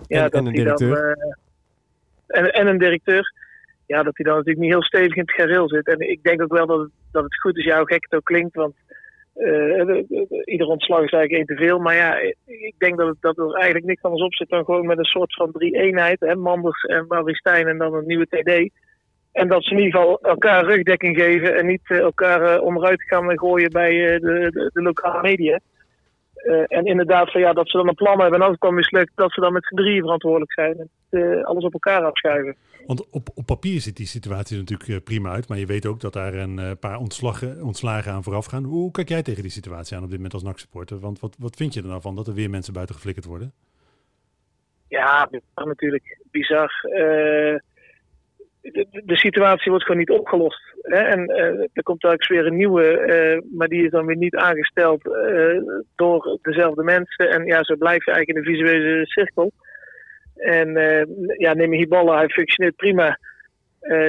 Ja, 0.07 0.25
En- 0.25 0.31
en 0.31 0.39
een 0.39 0.45
dan, 0.45 0.53
directeur. 0.53 1.17
eh, 2.27 2.39
en, 2.41 2.53
en 2.53 2.67
een 2.67 2.79
directeur. 2.79 3.33
Ja, 3.87 4.03
dat 4.03 4.17
hij 4.17 4.25
dan 4.27 4.35
natuurlijk 4.37 4.65
niet 4.65 4.73
heel 4.73 4.83
stevig 4.83 5.15
in 5.15 5.23
het 5.27 5.35
gareel 5.35 5.69
zit. 5.69 5.87
En 5.87 6.01
ik 6.11 6.23
denk 6.23 6.43
ook 6.43 6.53
wel 6.53 6.67
dat 6.67 6.79
het, 6.81 6.91
dat 7.13 7.23
het 7.23 7.41
goed 7.41 7.57
is, 7.59 7.65
ja, 7.65 7.79
hoe 7.79 7.87
gek 7.93 8.05
het 8.05 8.15
ook 8.15 8.25
klinkt. 8.25 8.55
Want 8.55 8.75
eh, 8.84 8.84
ieder 10.45 10.67
ontslag 10.67 11.03
is 11.05 11.11
eigenlijk 11.13 11.33
één 11.33 11.57
te 11.57 11.65
veel. 11.65 11.79
Maar 11.79 11.95
ja, 11.95 12.19
ik- 12.19 12.75
denk 12.79 12.99
dat, 12.99 13.07
het, 13.09 13.17
dat 13.21 13.39
er 13.39 13.55
eigenlijk 13.55 13.85
niks 13.85 14.03
anders 14.03 14.23
op 14.23 14.35
zit 14.35 14.49
dan 14.49 14.65
gewoon 14.65 14.87
met 14.87 14.99
een 14.99 15.05
soort 15.05 15.35
van 15.35 15.53
drie-eenheid. 15.53 16.21
Hè? 16.21 16.35
Manders 16.37 16.83
en 16.83 17.05
Mauristijn 17.09 17.67
en 17.67 17.79
dan 17.79 17.95
een 17.95 18.07
nieuwe 18.07 18.27
TD. 18.27 18.71
En 19.33 19.49
dat 19.49 19.65
ze 19.65 19.71
in 19.71 19.79
ieder 19.79 20.01
geval 20.01 20.19
elkaar 20.21 20.65
rugdekking 20.65 21.17
geven 21.17 21.57
en 21.57 21.67
niet 21.67 21.81
eh, 21.85 21.99
elkaar 21.99 22.43
eh, 22.43 22.63
onderuit 22.63 23.03
gaan 23.03 23.39
gooien 23.39 23.71
bij 23.71 24.15
eh, 24.15 24.21
de, 24.21 24.71
de 24.73 24.83
lokale 24.83 25.23
media. 25.23 25.59
Eh, 26.45 26.79
en 26.79 26.85
inderdaad, 26.85 27.31
van, 27.31 27.41
ja, 27.41 27.53
dat 27.53 27.69
ze 27.69 27.77
dan 27.77 27.89
een 27.89 27.95
plan 27.95 28.21
hebben 28.21 28.39
en 28.39 28.45
als 28.45 28.53
het 28.53 28.61
dan 28.61 28.75
mislukt, 28.75 29.13
dat 29.15 29.33
ze 29.33 29.41
dan 29.41 29.53
met 29.53 29.65
z'n 29.65 29.75
drieën 29.75 30.01
verantwoordelijk 30.01 30.53
zijn. 30.53 30.79
En 30.79 30.91
eh, 31.09 31.45
alles 31.45 31.65
op 31.65 31.73
elkaar 31.73 32.05
afschuiven. 32.05 32.57
Want 32.87 33.11
op, 33.11 33.29
op 33.35 33.47
papier 33.47 33.81
ziet 33.81 33.97
die 33.97 34.07
situatie 34.07 34.57
natuurlijk 34.57 34.89
eh, 34.89 34.97
prima 35.05 35.31
uit, 35.31 35.49
maar 35.49 35.59
je 35.59 35.67
weet 35.67 35.87
ook 35.87 36.01
dat 36.01 36.13
daar 36.13 36.35
een 36.35 36.79
paar 36.79 36.99
ontslagen, 36.99 37.63
ontslagen 37.63 38.13
aan 38.13 38.23
vooraf 38.23 38.47
gaan. 38.47 38.65
Hoe 38.65 38.91
kijk 38.91 39.09
jij 39.09 39.23
tegen 39.23 39.43
die 39.43 39.51
situatie 39.51 39.97
aan 39.97 40.03
op 40.03 40.09
dit 40.09 40.17
moment 40.17 40.35
als 40.35 40.43
NAC-supporter? 40.43 40.99
Want 40.99 41.21
wat, 41.21 41.37
wat 41.39 41.57
vind 41.57 41.75
je 41.75 41.81
er 41.81 41.89
nou 41.89 42.01
van 42.01 42.17
dat 42.17 42.27
er 42.27 42.35
weer 42.35 42.51
mensen 42.51 42.73
buiten 42.73 42.95
geflikkerd 42.95 43.27
worden? 43.27 43.53
Ja, 44.89 45.29
natuurlijk. 45.55 46.19
Bizar. 46.31 46.73
De, 48.73 49.17
situatie 49.17 49.71
wordt 49.71 49.85
gewoon 49.87 50.01
niet 50.01 50.19
opgelost. 50.19 50.75
Hè? 50.83 50.99
En 50.99 51.27
eh, 51.27 51.69
er 51.73 51.83
komt 51.83 52.01
telkens 52.01 52.29
weer 52.29 52.47
een 52.47 52.57
nieuwe, 52.57 52.99
eh, 52.99 53.41
maar 53.57 53.69
die 53.69 53.85
is 53.85 53.91
dan 53.91 54.07
weer 54.07 54.17
niet 54.17 54.37
aangesteld 54.37 55.07
eh, 55.07 55.59
door 55.97 56.39
dezelfde 56.43 56.83
mensen. 56.83 57.31
En 57.31 57.45
ja, 57.45 57.63
zo 57.63 57.77
blijf 57.77 58.05
je 58.05 58.13
eigenlijk 58.13 58.39
in 58.39 58.45
de 58.45 58.59
visuele 58.59 59.07
cirkel. 59.07 59.53
En 60.37 60.73
ja, 61.39 61.55
neem 61.55 61.73
Hiballa, 61.73 62.17
hij 62.17 62.29
functioneert 62.29 62.77
prima. 62.77 63.19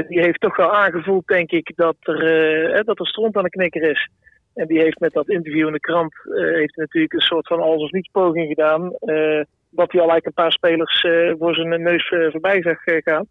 Die 0.07 0.19
heeft 0.19 0.39
toch 0.39 0.55
wel 0.55 0.75
aangevoeld, 0.75 1.27
denk 1.27 1.51
ik, 1.51 1.71
dat 1.75 1.95
er, 1.99 2.23
hè, 2.73 2.83
dat 2.83 2.99
er 2.99 3.07
stront 3.07 3.37
aan 3.37 3.43
de 3.43 3.49
knikker 3.49 3.81
is. 3.81 4.09
En 4.53 4.67
die 4.67 4.79
heeft 4.79 4.99
met 4.99 5.13
dat 5.13 5.29
interview 5.29 5.67
in 5.67 5.73
de 5.73 5.79
krant 5.79 6.13
heeft 6.33 6.75
natuurlijk 6.75 7.13
een 7.13 7.19
soort 7.19 7.47
van 7.47 7.59
alles 7.59 7.83
of 7.83 7.91
niets 7.91 8.09
poging 8.11 8.47
gedaan. 8.47 8.81
dat 9.69 9.91
hij 9.91 10.01
al 10.01 10.09
eigenlijk 10.09 10.25
een 10.25 10.33
paar 10.33 10.51
spelers 10.51 11.05
voor 11.39 11.55
zijn 11.55 11.81
neus 11.81 12.07
voorbij 12.07 12.61
zag 12.61 12.77
gaan. 12.83 13.27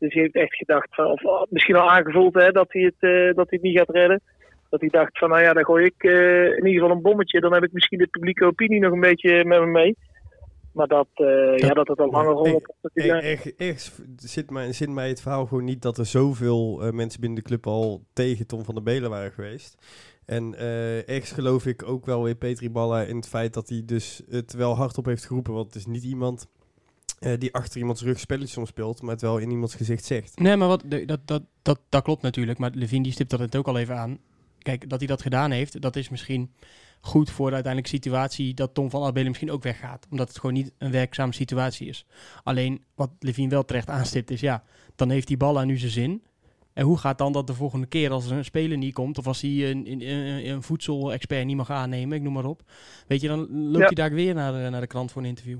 Dus 0.00 0.12
hij 0.12 0.22
heeft 0.22 0.34
echt 0.34 0.54
gedacht, 0.54 0.94
van, 0.94 1.06
of 1.06 1.24
oh, 1.24 1.42
misschien 1.48 1.76
al 1.76 1.90
aangevoeld 1.90 2.34
hè, 2.34 2.50
dat, 2.50 2.72
hij 2.72 2.82
het, 2.82 2.94
eh, 2.98 3.34
dat 3.34 3.50
hij 3.50 3.58
het 3.58 3.62
niet 3.62 3.78
gaat 3.78 3.90
redden. 3.90 4.20
Dat 4.68 4.80
hij 4.80 4.88
dacht 4.88 5.18
van, 5.18 5.28
nou 5.28 5.42
ja, 5.42 5.52
dan 5.52 5.64
gooi 5.64 5.84
ik 5.84 6.02
eh, 6.02 6.44
in 6.44 6.66
ieder 6.66 6.80
geval 6.80 6.96
een 6.96 7.02
bommetje. 7.02 7.40
Dan 7.40 7.52
heb 7.52 7.64
ik 7.64 7.72
misschien 7.72 7.98
de 7.98 8.06
publieke 8.06 8.44
opinie 8.44 8.80
nog 8.80 8.92
een 8.92 9.00
beetje 9.00 9.44
met 9.44 9.60
me 9.60 9.66
mee. 9.66 9.96
Maar 10.72 10.86
dat, 10.86 11.08
eh, 11.14 11.56
ja, 11.56 11.68
dat 11.68 11.88
het 11.88 11.98
al 11.98 12.10
langer 12.10 12.32
rommelt. 12.32 12.74
Erg, 12.94 13.46
ergens 13.46 14.00
zit 14.16 14.50
mij, 14.50 14.72
zit 14.72 14.90
mij 14.90 15.08
het 15.08 15.22
verhaal 15.22 15.46
gewoon 15.46 15.64
niet 15.64 15.82
dat 15.82 15.98
er 15.98 16.06
zoveel 16.06 16.92
mensen 16.92 17.20
binnen 17.20 17.38
de 17.38 17.48
club 17.48 17.66
al 17.66 18.02
tegen 18.12 18.46
Tom 18.46 18.64
van 18.64 18.74
der 18.74 18.82
Belen 18.82 19.10
waren 19.10 19.32
geweest. 19.32 19.76
En 20.26 20.54
eh 20.54 21.08
ergens 21.08 21.32
geloof 21.32 21.66
ik 21.66 21.88
ook 21.88 22.06
wel 22.06 22.22
weer 22.22 22.34
Petri 22.34 22.70
Balla 22.70 23.02
in 23.02 23.16
het 23.16 23.28
feit 23.28 23.54
dat 23.54 23.68
hij 23.68 23.82
dus 23.84 24.22
het 24.28 24.52
wel 24.52 24.76
hardop 24.76 25.04
heeft 25.04 25.24
geroepen. 25.24 25.52
Want 25.52 25.66
het 25.66 25.74
is 25.74 25.86
niet 25.86 26.04
iemand 26.04 26.48
eh, 27.20 27.32
die 27.38 27.54
achter 27.54 27.80
iemands 27.80 28.02
rug 28.02 28.20
spelletjes 28.20 28.52
soms 28.52 28.68
speelt, 28.68 29.02
maar 29.02 29.10
het 29.12 29.20
wel 29.20 29.38
in 29.38 29.50
iemands 29.50 29.74
gezicht 29.74 30.04
zegt. 30.04 30.38
Nee, 30.38 30.56
maar 30.56 30.68
wat, 30.68 30.84
dat, 30.86 31.18
dat, 31.24 31.42
dat, 31.62 31.80
dat 31.88 32.02
klopt 32.02 32.22
natuurlijk. 32.22 32.58
Maar 32.58 32.70
Levine 32.74 33.02
die 33.02 33.12
stipt 33.12 33.30
dat 33.30 33.40
het 33.40 33.56
ook 33.56 33.66
al 33.66 33.78
even 33.78 33.96
aan. 33.98 34.18
Kijk, 34.58 34.88
dat 34.88 34.98
hij 34.98 35.08
dat 35.08 35.22
gedaan 35.22 35.50
heeft, 35.50 35.80
dat 35.80 35.96
is 35.96 36.08
misschien 36.08 36.50
goed 37.00 37.30
voor 37.30 37.48
de 37.48 37.54
uiteindelijke 37.54 37.96
situatie 37.96 38.54
dat 38.54 38.74
Tom 38.74 38.90
van 38.90 39.02
Abelen 39.04 39.26
misschien 39.28 39.50
ook 39.50 39.62
weggaat. 39.62 40.06
Omdat 40.10 40.28
het 40.28 40.38
gewoon 40.38 40.54
niet 40.54 40.72
een 40.78 40.90
werkzame 40.90 41.32
situatie 41.32 41.88
is. 41.88 42.06
Alleen 42.42 42.84
wat 42.94 43.10
Levine 43.18 43.48
wel 43.48 43.64
terecht 43.64 43.88
aanstipt 43.88 44.30
is, 44.30 44.40
ja, 44.40 44.62
dan 44.96 45.10
heeft 45.10 45.26
die 45.26 45.36
bal 45.36 45.58
aan 45.58 45.66
nu 45.66 45.78
zijn 45.78 45.90
zin. 45.90 46.22
En 46.72 46.84
hoe 46.84 46.98
gaat 46.98 47.18
dan 47.18 47.32
dat 47.32 47.46
de 47.46 47.54
volgende 47.54 47.86
keer 47.86 48.10
als 48.10 48.26
er 48.30 48.36
een 48.36 48.44
speler 48.44 48.78
niet 48.78 48.94
komt, 48.94 49.18
of 49.18 49.26
als 49.26 49.40
hij 49.40 49.70
een, 49.70 49.90
een, 49.90 50.08
een, 50.10 50.48
een 50.48 50.62
voedselexpert 50.62 51.46
niet 51.46 51.56
mag 51.56 51.70
aannemen, 51.70 52.16
ik 52.16 52.22
noem 52.22 52.32
maar 52.32 52.44
op. 52.44 52.62
Weet 53.06 53.20
je, 53.20 53.28
dan 53.28 53.38
loopt 53.50 53.78
Ja. 53.78 53.84
hij 53.84 53.94
daar 53.94 54.12
weer 54.12 54.34
naar 54.34 54.52
de, 54.52 54.68
naar 54.70 54.80
de 54.80 54.86
krant 54.86 55.12
voor 55.12 55.22
een 55.22 55.28
interview. 55.28 55.58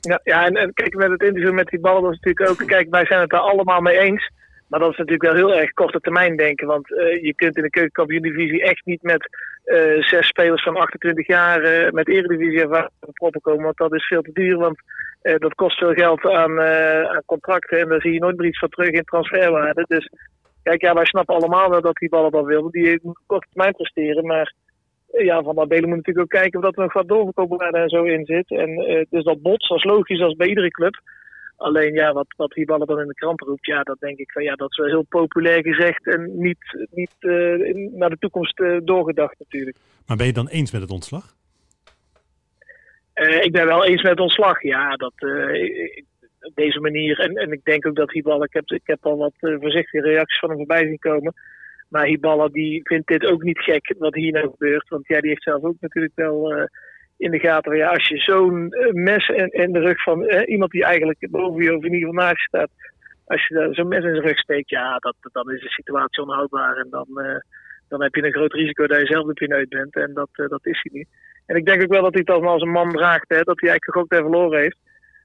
Ja, 0.00 0.20
ja 0.22 0.46
en, 0.46 0.74
kijk, 0.74 0.94
met 0.94 1.10
het 1.10 1.22
interview 1.22 1.52
met 1.52 1.68
die 1.68 1.80
ballen, 1.80 2.02
dat 2.02 2.12
is 2.12 2.20
natuurlijk 2.20 2.60
ook, 2.60 2.68
kijk, 2.68 2.90
wij 2.90 3.06
zijn 3.06 3.20
het 3.20 3.30
daar 3.30 3.40
allemaal 3.40 3.80
mee 3.80 3.98
eens. 3.98 4.30
Maar 4.70 4.80
dat 4.80 4.90
is 4.90 4.96
natuurlijk 4.96 5.32
wel 5.32 5.34
heel 5.34 5.60
erg 5.60 5.72
korte 5.72 6.00
termijn 6.00 6.36
denken. 6.36 6.66
Want 6.66 6.96
eh, 6.96 7.22
je 7.22 7.34
kunt 7.34 7.56
in 7.56 7.62
de 7.62 7.70
keukenkampioen-divisie 7.70 8.62
echt 8.62 8.84
niet 8.84 9.02
met 9.02 9.28
eh, 9.64 10.02
zes 10.02 10.26
spelers 10.26 10.62
van 10.62 10.76
28 10.76 11.26
jaar 11.26 11.62
eh, 11.62 11.90
met 11.92 12.08
eredivisie 12.08 12.68
de 12.68 12.90
proppen 13.12 13.40
komen. 13.40 13.64
Want 13.64 13.76
dat 13.76 13.94
is 13.94 14.06
veel 14.06 14.22
te 14.22 14.32
duur, 14.32 14.56
want 14.56 14.78
dat 15.20 15.54
kost 15.54 15.78
veel 15.78 15.92
geld 15.92 16.24
aan, 16.24 16.60
aan 16.60 17.22
contracten. 17.26 17.78
En 17.78 17.88
daar 17.88 18.00
zie 18.00 18.12
je 18.12 18.18
nooit 18.18 18.36
meer 18.36 18.46
iets 18.46 18.58
van 18.58 18.68
terug 18.68 18.90
in 18.90 19.04
transferwaarde. 19.04 19.84
Dus 19.88 20.10
kijk, 20.62 20.80
ja, 20.80 20.94
wij 20.94 21.04
snappen 21.04 21.34
allemaal 21.34 21.70
wel 21.70 21.80
dat 21.80 21.96
die 21.96 22.08
ballen 22.08 22.30
dat 22.30 22.44
wilden. 22.44 22.70
Die 22.70 22.98
moet 23.02 23.18
op 23.18 23.24
korte 23.26 23.46
termijn 23.52 23.72
presteren, 23.72 24.26
maar 24.26 24.54
ja, 25.12 25.42
Van 25.42 25.58
Abelen 25.58 25.88
moet 25.88 25.96
natuurlijk 25.96 26.34
ook 26.34 26.40
kijken 26.40 26.58
of 26.58 26.64
dat 26.64 26.76
er 26.76 26.82
nog 26.82 26.92
wat 26.92 27.08
doorverkoopbaarde 27.08 27.78
en 27.78 27.88
zo 27.88 28.02
in 28.04 28.24
zit. 28.24 28.50
En 28.50 28.68
eh, 28.68 29.04
dus 29.10 29.24
dat 29.24 29.42
bots, 29.42 29.68
is 29.68 29.84
logisch 29.84 30.20
als 30.20 30.34
bij 30.34 30.46
iedere 30.48 30.70
club. 30.70 31.00
Alleen 31.56 31.92
ja, 31.94 32.12
wat, 32.12 32.34
wat 32.36 32.54
Hiballa 32.54 32.84
dan 32.84 33.00
in 33.00 33.06
de 33.06 33.14
krant 33.14 33.40
roept, 33.40 33.66
ja, 33.66 33.82
dat 33.82 33.98
denk 34.00 34.18
ik 34.18 34.30
van 34.32 34.42
ja, 34.42 34.54
dat 34.54 34.70
is 34.70 34.76
wel 34.76 34.86
heel 34.86 35.06
populair 35.08 35.62
gezegd 35.62 36.06
en 36.06 36.30
niet, 36.38 36.86
niet 36.90 37.14
eh, 37.18 37.74
naar 37.92 38.10
de 38.10 38.18
toekomst 38.18 38.60
eh, 38.60 38.76
doorgedacht 38.84 39.38
natuurlijk. 39.38 39.76
Maar 40.06 40.16
ben 40.16 40.26
je 40.26 40.32
dan 40.32 40.48
eens 40.48 40.72
met 40.72 40.80
het 40.80 40.90
ontslag? 40.90 41.38
Ik 43.40 43.52
ben 43.52 43.66
wel 43.66 43.84
eens 43.84 44.02
met 44.02 44.20
ontslag, 44.20 44.62
ja, 44.62 44.96
dat 44.96 45.12
ik- 45.52 46.04
op 46.40 46.54
deze 46.54 46.80
manier. 46.80 47.18
En, 47.18 47.34
en 47.34 47.52
ik 47.52 47.64
denk 47.64 47.86
ook 47.86 47.94
dat 47.96 48.10
Hiballa, 48.12 48.44
ik 48.44 48.52
heb, 48.52 48.70
ik 48.70 48.86
heb 48.86 49.06
al 49.06 49.16
wat 49.16 49.32
voorzichtige 49.38 50.00
reacties 50.00 50.38
van 50.38 50.48
hem 50.48 50.58
voorbij 50.58 50.84
zien 50.86 50.98
komen. 50.98 51.34
Maar 51.90 52.06
Hiballa 52.06 52.48
die 52.48 52.80
vindt 52.82 53.06
dit 53.06 53.24
ook 53.26 53.42
niet 53.42 53.58
gek 53.58 53.94
wat 53.98 54.14
hier 54.14 54.32
nou 54.32 54.50
gebeurt. 54.50 54.88
Want 54.88 55.06
ja, 55.06 55.20
die 55.20 55.28
heeft 55.28 55.42
zelf 55.42 55.62
ook 55.62 55.76
natuurlijk 55.80 56.12
wel 56.14 56.52
eh, 56.52 56.64
in 57.16 57.30
de 57.30 57.38
gaten. 57.38 57.76
Ja, 57.76 57.88
als 57.88 58.08
je 58.08 58.18
zo'n 58.18 58.72
eh, 58.72 58.92
mes 58.92 59.28
in, 59.28 59.48
in 59.48 59.72
de 59.72 59.78
rug 59.78 60.02
van 60.02 60.26
eh, 60.26 60.52
iemand 60.52 60.70
die 60.70 60.84
eigenlijk 60.84 61.26
boven 61.30 61.62
je 61.62 61.76
of 61.76 61.84
in 61.84 61.92
ieder 61.92 62.08
geval 62.08 62.24
naast 62.24 62.40
staat. 62.40 62.70
Als 63.26 63.46
je 63.46 63.68
zo'n 63.70 63.88
mes 63.88 64.04
in 64.04 64.10
zijn 64.10 64.26
rug 64.26 64.38
steekt, 64.38 64.70
ja, 64.70 64.98
dat, 64.98 65.14
dan 65.32 65.50
is 65.50 65.62
de 65.62 65.68
situatie 65.68 66.22
onhoudbaar. 66.22 66.76
En 66.76 66.86
dan, 66.90 67.06
dan 67.88 68.02
heb 68.02 68.14
je 68.14 68.24
een 68.24 68.32
groot 68.32 68.52
risico 68.52 68.86
dat 68.86 69.00
je 69.00 69.06
zelf 69.06 69.26
de 69.26 69.32
pineut 69.32 69.68
bent. 69.68 69.94
En 69.94 70.14
dat, 70.14 70.28
dat 70.32 70.66
is 70.66 70.80
hij 70.82 70.92
niet. 70.92 71.08
En 71.46 71.56
ik 71.56 71.66
denk 71.66 71.82
ook 71.82 71.92
wel 71.92 72.02
dat 72.02 72.14
hij 72.14 72.22
het 72.24 72.44
als 72.44 72.62
een 72.62 72.70
man 72.70 72.92
draagt, 72.92 73.28
hè, 73.28 73.42
dat 73.42 73.60
hij 73.60 73.70
eigenlijk 73.70 73.84
gegokt 73.84 74.12
en 74.12 74.30
verloren 74.30 74.60
heeft. 74.60 74.76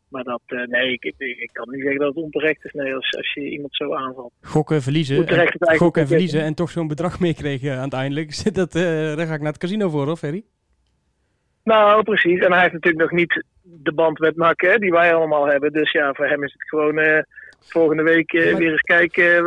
Maar 0.07 0.23
dat, 0.23 0.41
eh, 0.45 0.67
nee, 0.67 0.91
ik, 0.91 1.03
ik, 1.03 1.15
ik 1.17 1.49
kan 1.53 1.69
niet 1.69 1.81
zeggen 1.81 1.99
dat 1.99 2.15
het 2.15 2.23
onterecht 2.23 2.65
is, 2.65 2.71
nee, 2.71 2.95
als, 2.95 3.15
als 3.17 3.33
je 3.33 3.49
iemand 3.49 3.75
zo 3.75 3.93
aanvalt. 3.95 4.31
Gokken, 4.41 4.81
verliezen. 4.81 5.27
En- 5.27 5.77
gokken 5.77 6.01
en 6.01 6.07
verliezen 6.07 6.41
en 6.41 6.53
toch 6.53 6.69
zo'n 6.69 6.87
bedrag 6.87 7.19
meekregen 7.19 7.79
uiteindelijk. 7.79 8.43
Dat, 8.53 8.75
eh, 8.75 8.81
daar 9.15 9.27
ga 9.27 9.33
ik 9.33 9.41
naar 9.41 9.51
het 9.51 9.57
casino 9.57 9.89
voor, 9.89 10.05
hoor, 10.05 10.17
Ferry? 10.17 10.43
Nou, 11.63 12.03
precies. 12.03 12.39
En 12.39 12.51
hij 12.51 12.61
heeft 12.61 12.73
natuurlijk 12.73 13.03
nog 13.03 13.11
niet 13.19 13.43
de 13.61 13.93
band 13.93 14.19
met 14.19 14.35
NAC, 14.35 14.61
hè, 14.61 14.77
die 14.77 14.91
wij 14.91 15.13
allemaal 15.15 15.45
hebben. 15.47 15.71
Dus 15.73 15.91
ja, 15.91 16.13
voor 16.13 16.25
hem 16.27 16.43
is 16.43 16.51
het 16.53 16.69
gewoon 16.69 16.97
eh, 16.97 17.23
volgende 17.59 18.03
week 18.03 18.33
Maar- 18.33 18.55
weer 18.55 18.71
eens 18.71 18.81
kijken 18.81 19.43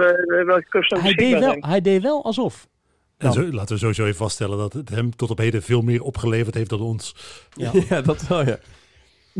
welke 0.46 0.86
nog 0.88 1.02
Hij 1.02 1.12
deed, 1.12 1.38
wel, 1.38 1.56
hij 1.60 1.80
deed 1.80 2.02
wel 2.02 2.24
alsof. 2.24 2.66
En 3.18 3.26
Dan. 3.26 3.32
zo, 3.32 3.42
laten 3.52 3.74
we 3.74 3.80
sowieso 3.80 4.04
even 4.04 4.16
vaststellen 4.16 4.58
dat 4.58 4.72
het 4.72 4.88
hem 4.88 5.16
tot 5.16 5.30
op 5.30 5.38
heden 5.38 5.62
veel 5.62 5.82
meer 5.82 6.02
opgeleverd 6.02 6.54
heeft 6.54 6.70
dan 6.70 6.80
ons. 6.80 7.14
Ja. 7.50 7.70
Ja, 7.88 8.00
dat 8.02 8.26
wel, 8.26 8.46
ja. 8.46 8.58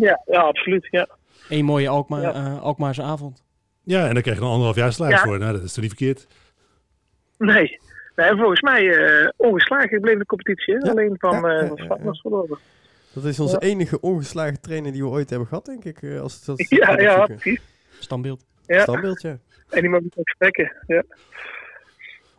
Ja, 0.01 0.23
ja, 0.27 0.41
absoluut. 0.41 0.89
Ja. 0.91 1.09
Eén 1.49 1.65
mooie 1.65 1.89
Alkmaar, 1.89 2.21
Ja. 2.23 2.35
eh, 2.35 2.63
Alkmaarse 2.63 3.03
avond. 3.03 3.43
Ja, 3.83 4.07
en 4.07 4.13
dan 4.15 4.23
krijg 4.23 4.37
je 4.37 4.43
nog 4.43 4.53
anderhalf 4.53 4.77
jaar 4.77 4.93
salaris 4.93 5.19
Ja. 5.19 5.25
voor. 5.25 5.39
Nou, 5.39 5.53
dat 5.53 5.63
is 5.63 5.73
toch 5.73 5.83
niet 5.85 5.95
verkeerd? 5.97 6.27
Nee. 7.39 7.79
nee, 8.17 8.27
en 8.27 8.37
volgens 8.39 8.61
mij 8.61 8.89
eh, 8.97 9.29
ongeslagen 9.37 9.89
gebleven 9.89 10.19
de 10.19 10.27
competitie. 10.27 10.75
hè. 10.77 10.91
Alleen 10.91 11.17
van, 11.19 11.49
eh 11.49 11.71
ja. 11.77 11.97
was 12.03 12.21
verloren. 12.21 12.59
Dat 13.13 13.25
is 13.25 13.41
onze 13.41 13.57
Ja. 13.61 13.67
enige 13.69 14.01
ongeslagen 14.01 14.61
trainer 14.61 14.93
die 14.93 15.03
we 15.03 15.09
ooit 15.09 15.31
hebben 15.31 15.49
gehad, 15.49 15.65
denk 15.67 15.85
ik. 15.85 16.03
eh, 16.03 16.21
Als 16.21 16.45
dat 16.45 16.69
Ja, 16.69 17.01
ja, 17.01 17.25
precies. 17.27 17.61
Standbeeld. 17.99 18.45
Ja. 18.67 18.81
Standbeeld, 18.83 19.21
ja. 19.23 19.39
En 19.71 19.81
die 19.81 19.91
mag 19.91 20.01
ook 20.17 20.29
spreken. 20.29 20.73
Ja. 20.87 21.03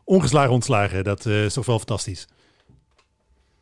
Ongeslagen 0.04 0.52
ontslagen, 0.52 1.04
dat 1.04 1.26
eh, 1.26 1.43
is 1.45 1.54
toch 1.54 1.65
wel 1.65 1.78
fantastisch. 1.78 2.28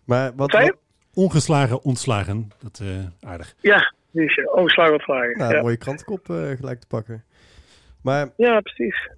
Maar 0.06 0.36
wat, 0.36 0.52
wat- 0.52 0.76
Ongeslagen 1.18 1.84
ontslagen, 1.84 2.48
dat 2.64 2.80
eh 2.84 3.30
aardig. 3.30 3.56
Ja, 3.62 3.94
dus 4.12 4.38
uh, 4.38 4.54
ongeslagen 4.54 4.92
wat 4.92 5.02
vragen. 5.02 5.38
nou, 5.38 5.52
ja. 5.52 5.58
een 5.58 5.64
mooie 5.64 5.78
krantenkop 5.78 6.30
eh, 6.30 6.50
gelijk 6.50 6.80
te 6.80 6.88
pakken. 6.88 7.24
Maar 8.08 8.30
ja, 8.36 8.62
precies. 8.62 9.10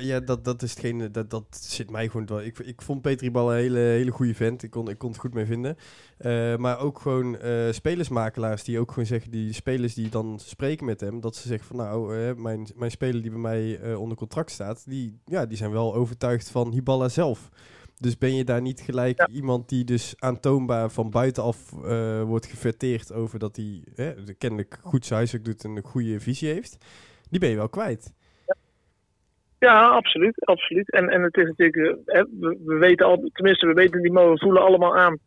ja, 0.00 0.20
dat, 0.20 0.44
dat 0.44 0.62
is 0.62 0.70
hetgene, 0.70 1.10
dat, 1.10 1.30
dat 1.30 1.44
zit 1.50 1.90
mij 1.90 2.08
gewoon 2.08 2.26
wel. 2.26 2.42
Ik, 2.42 2.58
ik 2.58 2.82
vond 2.82 3.02
Petri 3.02 3.30
Bal 3.30 3.52
een 3.52 3.58
hele, 3.58 3.78
hele 3.78 4.10
goede 4.10 4.34
vent. 4.34 4.62
Ik 4.62 4.70
kon, 4.70 4.90
ik 4.90 4.98
kon 4.98 5.10
het 5.10 5.18
goed 5.18 5.34
mee 5.34 5.46
vinden. 5.46 5.76
Eh, 6.18 6.56
maar 6.56 6.78
ook 6.78 6.98
gewoon 6.98 7.38
eh, 7.38 7.70
spelersmakelaars 7.70 8.64
die 8.64 8.78
ook 8.78 8.88
gewoon 8.88 9.06
zeggen, 9.06 9.30
die 9.30 9.52
spelers 9.52 9.94
die 9.94 10.08
dan 10.08 10.38
spreken 10.38 10.86
met 10.86 11.00
hem, 11.00 11.20
dat 11.20 11.36
ze 11.36 11.48
zeggen 11.48 11.66
van 11.66 11.76
nou, 11.76 12.34
mijn, 12.34 12.66
mijn 12.76 12.90
speler 12.90 13.22
die 13.22 13.30
bij 13.30 13.40
mij 13.40 13.78
eh, 13.78 14.00
onder 14.00 14.16
contract 14.16 14.50
staat, 14.50 14.84
die, 14.90 15.20
ja, 15.24 15.46
die 15.46 15.56
zijn 15.56 15.70
wel 15.70 15.94
overtuigd 15.94 16.50
van 16.50 16.72
Hiballa 16.72 17.08
zelf. 17.08 17.48
Dus 18.00 18.18
ben 18.18 18.34
je 18.34 18.44
daar 18.44 18.60
niet 18.60 18.80
gelijk 18.80 19.26
iemand 19.32 19.68
die 19.68 19.84
dus 19.84 20.14
aantoonbaar 20.18 20.90
van 20.90 21.10
buitenaf 21.10 21.72
eh, 21.84 22.22
wordt 22.22 22.46
geverteerd 22.46 23.12
over 23.12 23.38
dat 23.38 23.56
hij 23.56 23.82
kennelijk 24.38 24.78
goed 24.82 25.06
zijn 25.06 25.18
huiswerk 25.18 25.44
doet 25.44 25.64
en 25.64 25.76
een 25.76 25.82
goede 25.82 26.20
visie 26.20 26.52
heeft, 26.52 26.76
die 27.30 27.40
ben 27.40 27.48
je 27.48 27.56
wel 27.56 27.68
kwijt. 27.68 28.14
Ja, 29.58 29.88
absoluut. 29.88 30.44
absoluut. 30.44 30.90
En, 30.92 31.08
en 31.08 31.22
het 31.22 31.36
is 31.36 31.44
natuurlijk, 31.44 31.76
eh, 31.76 32.14
hè, 32.14 32.24
we, 32.40 32.58
we 32.64 32.74
weten 32.74 33.06
al, 33.06 33.30
tenminste, 33.32 33.66
we 33.66 33.72
weten 33.72 34.02
die 34.02 34.12
we 34.12 34.38
voelen 34.38 34.62
allemaal 34.62 34.96
aan 34.96 35.18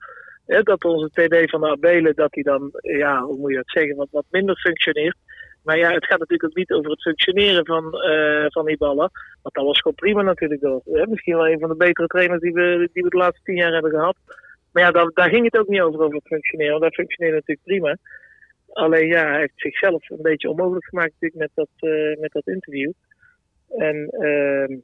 hè, 0.50 0.62
dat 0.62 0.84
onze 0.84 1.10
TD 1.10 1.50
van 1.50 1.62
de 1.62 1.70
Abelen, 1.70 2.16
dat 2.16 2.32
die 2.32 2.44
dan, 2.44 2.70
ja, 2.82 3.22
hoe 3.22 3.38
moet 3.38 3.50
je 3.50 3.56
dat 3.56 3.70
zeggen, 3.70 3.96
wat, 3.96 4.08
wat 4.12 4.26
minder 4.30 4.56
functioneert. 4.56 5.18
Maar 5.70 5.78
ja, 5.78 5.92
het 5.94 6.06
gaat 6.06 6.20
natuurlijk 6.20 6.50
ook 6.50 6.56
niet 6.56 6.72
over 6.72 6.92
het 6.92 7.02
functioneren 7.02 7.66
van, 7.66 7.94
eh 7.94 8.46
van 8.48 8.66
die 8.66 8.78
ballen. 8.78 9.12
Want 9.42 9.56
dat 9.56 9.66
was 9.66 9.80
gewoon 9.80 9.96
prima 9.96 10.22
natuurlijk. 10.22 10.62
Hè, 10.86 11.08
misschien 11.08 11.36
wel 11.36 11.48
een 11.48 11.60
van 11.60 11.70
de 11.70 11.76
betere 11.76 12.08
trainers 12.08 12.42
die 12.42 12.54
we, 12.54 12.90
die 12.94 13.04
we 13.04 13.10
de 13.10 13.18
laatste 13.18 13.44
tien 13.44 13.56
jaar 13.56 13.74
hebben 13.74 13.92
gehad. 13.92 14.16
Maar 14.72 14.84
ja, 14.84 14.92
daar, 14.92 15.12
daar 15.14 15.30
ging 15.30 15.46
het 15.46 15.58
ook 15.58 15.68
niet 15.68 15.82
over, 15.82 16.00
over 16.02 16.16
het 16.16 16.28
functioneren. 16.28 16.72
Want 16.72 16.84
dat 16.84 16.94
functioneerde 16.94 17.36
natuurlijk 17.38 17.68
prima. 17.68 17.98
Alleen 18.74 19.08
ja, 19.08 19.30
hij 19.30 19.40
heeft 19.40 19.54
zichzelf 19.56 20.10
een 20.10 20.22
beetje 20.22 20.50
onmogelijk 20.50 20.86
gemaakt 20.86 21.12
natuurlijk 21.12 21.42
met 21.42 21.52
dat, 21.54 21.92
eh, 21.92 22.20
met 22.20 22.32
dat 22.32 22.48
interview. 22.48 22.92
En 23.78 24.10
ehm, 24.10 24.78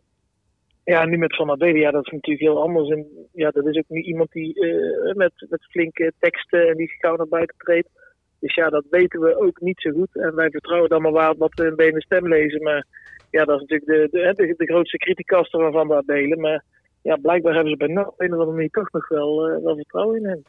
ja, 0.84 1.06
nu 1.06 1.18
met 1.18 1.36
Van 1.36 1.52
Abelen, 1.52 1.82
ja, 1.82 1.92
dat 1.92 2.06
is 2.06 2.12
natuurlijk 2.12 2.46
heel 2.46 2.62
anders. 2.62 2.90
En 2.90 3.08
ja, 3.34 3.50
dat 3.50 3.68
is 3.68 3.78
ook 3.78 3.90
niet 3.90 4.06
iemand 4.06 4.32
die 4.32 4.54
eh, 4.60 5.16
met, 5.16 5.34
met 5.50 5.66
flinke 5.70 6.14
teksten 6.20 6.68
en 6.68 6.76
die 6.78 6.96
gauw 7.00 7.16
naar 7.16 7.28
buiten 7.28 7.58
treedt. 7.58 7.90
Dus 8.40 8.54
ja, 8.56 8.70
dat 8.70 8.86
weten 8.90 9.20
we 9.20 9.40
ook 9.40 9.62
niet 9.62 9.80
zo 9.82 9.92
goed. 9.92 10.16
En 10.16 10.36
wij 10.36 10.50
vertrouwen 10.50 10.90
dan 10.90 11.02
maar 11.02 11.12
waar 11.12 11.36
wat 11.38 11.54
we 11.54 11.66
in 11.66 11.76
benen 11.76 12.02
stem 12.02 12.28
lezen. 12.28 12.64
Maar 12.64 12.86
ja, 13.30 13.46
dat 13.46 13.62
is 13.62 13.68
natuurlijk 13.68 14.12
de, 14.12 14.20
de, 14.20 14.34
de, 14.46 14.54
de 14.58 14.66
grootste 14.66 14.98
criticaster 14.98 15.60
van 15.60 15.72
Van 15.72 15.88
der 15.88 15.98
Abelen. 15.98 16.40
Maar 16.40 16.64
ja, 17.02 17.16
blijkbaar 17.16 17.54
hebben 17.54 17.72
ze 17.72 17.78
bij 17.78 17.88
NAC 17.88 18.08
op 18.08 18.22
een 18.22 18.34
of 18.34 18.40
andere 18.40 18.52
manier 18.52 18.70
toch 18.70 18.92
nog 18.92 19.08
wel, 19.08 19.48
eh, 19.48 19.64
wel 19.64 19.76
vertrouwen 19.76 20.18
in 20.18 20.26
hem. 20.26 20.44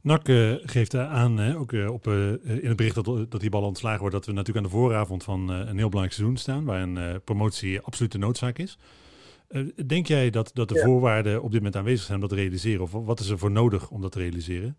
NAC 0.00 0.28
eh, 0.28 0.52
geeft 0.62 0.94
aan, 0.94 1.38
hè, 1.38 1.56
ook 1.56 1.72
eh, 1.72 1.92
op, 1.92 2.06
in 2.06 2.60
het 2.62 2.76
bericht 2.76 2.94
dat, 2.94 3.30
dat 3.30 3.40
die 3.40 3.50
bal 3.50 3.62
ontslagen 3.62 4.00
wordt, 4.00 4.14
dat 4.14 4.26
we 4.26 4.32
natuurlijk 4.32 4.66
aan 4.66 4.72
de 4.72 4.78
vooravond 4.78 5.24
van 5.24 5.48
een 5.48 5.78
heel 5.78 5.88
belangrijk 5.88 6.12
seizoen 6.12 6.36
staan, 6.36 6.64
waar 6.64 6.82
een 6.82 7.20
promotie 7.24 7.80
absoluut 7.80 8.12
de 8.12 8.18
noodzaak 8.18 8.58
is. 8.58 8.78
Denk 9.86 10.06
jij 10.06 10.30
dat, 10.30 10.50
dat 10.54 10.68
de 10.68 10.74
Ja. 10.74 10.84
voorwaarden 10.84 11.36
op 11.42 11.50
dit 11.50 11.60
moment 11.60 11.76
aanwezig 11.76 12.04
zijn 12.04 12.14
om 12.14 12.28
dat 12.28 12.36
te 12.36 12.42
realiseren? 12.42 12.82
Of 12.82 12.92
wat 12.92 13.20
is 13.20 13.28
er 13.28 13.38
voor 13.38 13.50
nodig 13.50 13.90
om 13.90 14.00
dat 14.00 14.12
te 14.12 14.18
realiseren? 14.18 14.76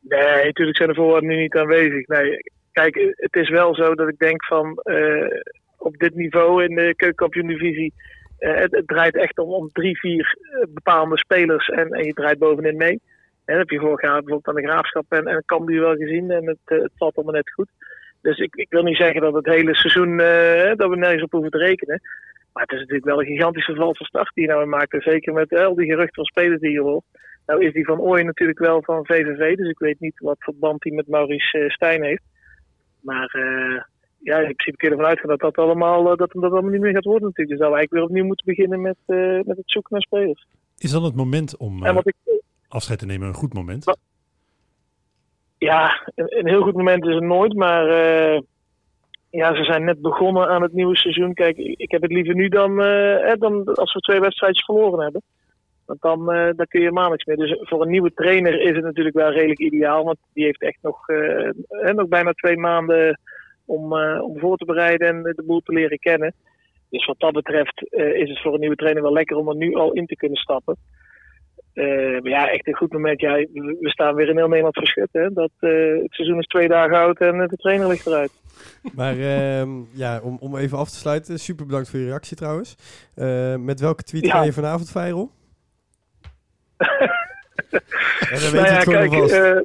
Nee, 0.00 0.44
natuurlijk 0.44 0.76
zijn 0.76 0.88
de 0.88 0.94
voorwaarden 0.94 1.28
nu 1.28 1.36
niet 1.36 1.56
aanwezig. 1.56 2.06
Nee, 2.06 2.38
kijk, 2.72 3.14
het 3.16 3.36
is 3.36 3.48
wel 3.48 3.74
zo 3.74 3.94
dat 3.94 4.08
ik 4.08 4.18
denk 4.18 4.44
van 4.44 4.76
eh, 4.76 5.40
op 5.76 5.96
dit 5.96 6.14
niveau 6.14 6.64
in 6.64 6.74
de 6.74 6.94
keukenkampioen-divisie, 6.96 7.92
eh, 8.38 8.54
het, 8.54 8.82
draait 8.86 9.16
echt 9.16 9.38
om, 9.38 9.48
om 9.48 9.68
drie, 9.72 9.98
vier 9.98 10.36
eh, 10.50 10.66
bepaalde 10.68 11.18
spelers 11.18 11.68
en, 11.68 11.88
en 11.88 12.04
je 12.04 12.12
draait 12.12 12.38
bovenin 12.38 12.76
mee. 12.76 13.00
En 13.44 13.56
dat 13.56 13.68
heb 13.68 13.70
je 13.70 13.86
vorig 13.86 14.02
jaar 14.02 14.22
bijvoorbeeld 14.22 14.48
aan 14.48 14.62
de 14.62 14.68
Graafschap 14.68 15.04
en, 15.08 15.26
en 15.26 15.42
Cambuur 15.46 15.80
wel 15.80 15.96
gezien 15.96 16.30
en 16.30 16.46
het, 16.46 16.90
valt 16.96 17.16
allemaal 17.16 17.34
net 17.34 17.52
goed. 17.52 17.68
Dus 18.22 18.38
ik, 18.38 18.54
ik 18.54 18.70
wil 18.70 18.82
niet 18.82 18.96
zeggen 18.96 19.20
dat 19.20 19.34
het 19.34 19.46
hele 19.46 19.74
seizoen, 19.74 20.20
eh, 20.20 20.76
dat 20.76 20.88
we 20.90 20.96
nergens 20.96 21.22
op 21.22 21.32
hoeven 21.32 21.50
te 21.50 21.58
rekenen. 21.58 22.00
Maar 22.52 22.62
het 22.62 22.72
is 22.72 22.78
natuurlijk 22.78 23.06
wel 23.06 23.20
een 23.20 23.26
gigantische 23.26 23.74
val 23.74 23.94
van 23.94 24.06
start 24.06 24.30
die 24.34 24.46
je 24.46 24.50
nou 24.50 24.66
maakt. 24.66 25.02
Zeker 25.02 25.32
met 25.32 25.52
al 25.52 25.74
die 25.74 25.86
geruchten 25.86 26.14
van 26.14 26.24
spelers 26.24 26.60
die 26.60 26.70
je 26.70 26.80
hoort. 26.80 27.04
Nou 27.50 27.64
is 27.64 27.72
die 27.72 27.84
van 27.84 28.00
Ooyen 28.00 28.26
natuurlijk 28.26 28.58
wel 28.58 28.82
van 28.82 29.06
VVV, 29.06 29.56
dus 29.56 29.68
ik 29.68 29.78
weet 29.78 30.00
niet 30.00 30.18
wat 30.18 30.36
voor 30.38 30.54
band 30.56 30.82
hij 30.82 30.92
met 30.92 31.08
Maurice 31.08 31.58
eh, 31.58 31.70
Stijn 31.70 32.02
heeft. 32.02 32.22
Maar 33.00 33.26
eh, 33.26 33.82
ja, 34.18 34.38
in 34.38 34.54
principe 34.54 34.76
kun 34.76 34.88
je 34.88 34.94
ervan 34.94 35.08
uitgaan 35.08 35.28
dat 35.28 35.40
dat 35.40 35.56
allemaal, 35.56 36.10
eh, 36.10 36.16
dat, 36.16 36.32
dat 36.32 36.52
allemaal 36.52 36.70
niet 36.70 36.80
meer 36.80 36.92
gaat 36.92 37.04
worden 37.04 37.28
natuurlijk. 37.28 37.48
Dus 37.48 37.58
dat 37.58 37.68
we 37.68 37.76
eigenlijk 37.76 37.92
weer 37.92 38.02
opnieuw 38.02 38.24
moeten 38.24 38.46
beginnen 38.46 38.80
met, 38.80 38.96
met 39.46 39.56
het 39.56 39.70
zoeken 39.70 39.92
naar 39.92 40.02
spelers. 40.02 40.46
Is 40.78 40.90
dan 40.90 41.04
het 41.04 41.14
moment 41.14 41.56
om 41.56 41.84
ik, 41.86 42.14
afscheid 42.68 42.98
te 42.98 43.06
nemen 43.06 43.28
een 43.28 43.34
goed 43.34 43.54
moment? 43.54 43.84
Wat- 43.84 43.98
ja, 45.58 46.10
een, 46.14 46.38
een 46.38 46.48
heel 46.48 46.62
goed 46.62 46.76
moment 46.76 47.06
is 47.06 47.14
het 47.14 47.24
nooit, 47.24 47.54
maar 47.54 47.86
ja, 49.30 49.54
ze 49.54 49.64
zijn 49.64 49.84
net 49.84 50.00
begonnen 50.00 50.48
aan 50.48 50.62
het 50.62 50.72
nieuwe 50.72 50.96
seizoen. 50.96 51.34
Kijk, 51.34 51.56
ik 51.56 51.90
heb 51.90 52.02
het 52.02 52.12
liever 52.12 52.34
nu 52.34 52.48
dan, 52.48 52.82
eh, 52.82 53.32
dan 53.38 53.64
als 53.74 53.92
we 53.92 54.00
twee 54.00 54.20
wedstrijdjes 54.20 54.64
verloren 54.64 55.02
hebben. 55.02 55.22
Want 55.90 56.02
dan, 56.02 56.32
eh, 56.32 56.50
dan 56.56 56.66
kun 56.66 56.80
je 56.80 56.92
maar 56.92 57.10
niks 57.10 57.24
meer. 57.24 57.36
Dus 57.36 57.58
voor 57.60 57.82
een 57.82 57.90
nieuwe 57.90 58.12
trainer 58.14 58.60
is 58.60 58.74
het 58.76 58.84
natuurlijk 58.84 59.16
wel 59.16 59.30
redelijk 59.30 59.58
ideaal. 59.58 60.04
Want 60.04 60.18
die 60.32 60.44
heeft 60.44 60.62
echt 60.62 60.78
nog, 60.82 61.08
eh, 61.08 61.48
eh, 61.48 61.94
nog 61.94 62.08
bijna 62.08 62.32
twee 62.32 62.56
maanden 62.56 63.20
om, 63.64 63.92
om 64.20 64.38
voor 64.38 64.56
te 64.56 64.64
bereiden 64.64 65.08
en 65.08 65.22
de 65.22 65.42
boel 65.46 65.60
te 65.60 65.72
leren 65.72 65.98
kennen. 65.98 66.34
Dus 66.90 67.06
wat 67.06 67.18
dat 67.18 67.32
betreft 67.32 67.82
is 67.92 68.28
het 68.28 68.40
voor 68.40 68.54
een 68.54 68.60
nieuwe 68.60 68.76
trainer 68.76 69.02
wel 69.02 69.12
lekker 69.12 69.36
om 69.36 69.48
er 69.48 69.56
nu 69.56 69.74
al 69.74 69.92
in 69.92 70.06
te 70.06 70.16
kunnen 70.16 70.38
stappen. 70.38 70.76
Maar 71.74 72.28
ja, 72.28 72.50
echt 72.50 72.66
een 72.66 72.76
goed 72.76 72.92
moment. 72.92 73.20
Ja, 73.20 73.34
we 73.34 73.90
staan 73.90 74.14
weer 74.14 74.28
in 74.28 74.36
heel 74.36 74.48
Nederland 74.48 74.74
verschut. 74.74 75.08
Hè? 75.12 75.32
Dat, 75.32 75.50
het 75.58 76.12
seizoen 76.12 76.38
is 76.38 76.46
twee 76.46 76.68
dagen 76.68 76.96
oud 76.96 77.18
en 77.18 77.38
de 77.48 77.56
trainer 77.56 77.88
ligt 77.88 78.06
eruit. 78.06 78.32
Maar 78.94 79.18
ehm, 79.18 79.70
ja, 79.92 80.20
om, 80.22 80.36
om 80.40 80.56
even 80.56 80.78
af 80.78 80.90
te 80.90 80.96
sluiten, 80.96 81.38
super 81.38 81.66
bedankt 81.66 81.90
voor 81.90 81.98
je 81.98 82.06
reactie 82.06 82.36
trouwens. 82.36 82.76
Met 83.58 83.80
welke 83.80 84.02
tweet 84.02 84.26
Ja. 84.26 84.30
ga 84.32 84.42
je 84.42 84.52
vanavond 84.52 84.90
viral? 84.90 85.30
En 88.30 88.38
dan 88.40 88.50
weet 88.50 88.52
nou 88.52 88.66
ja, 88.66 88.74
het 88.74 88.88
kijk, 88.88 89.12
eh, 89.12 89.60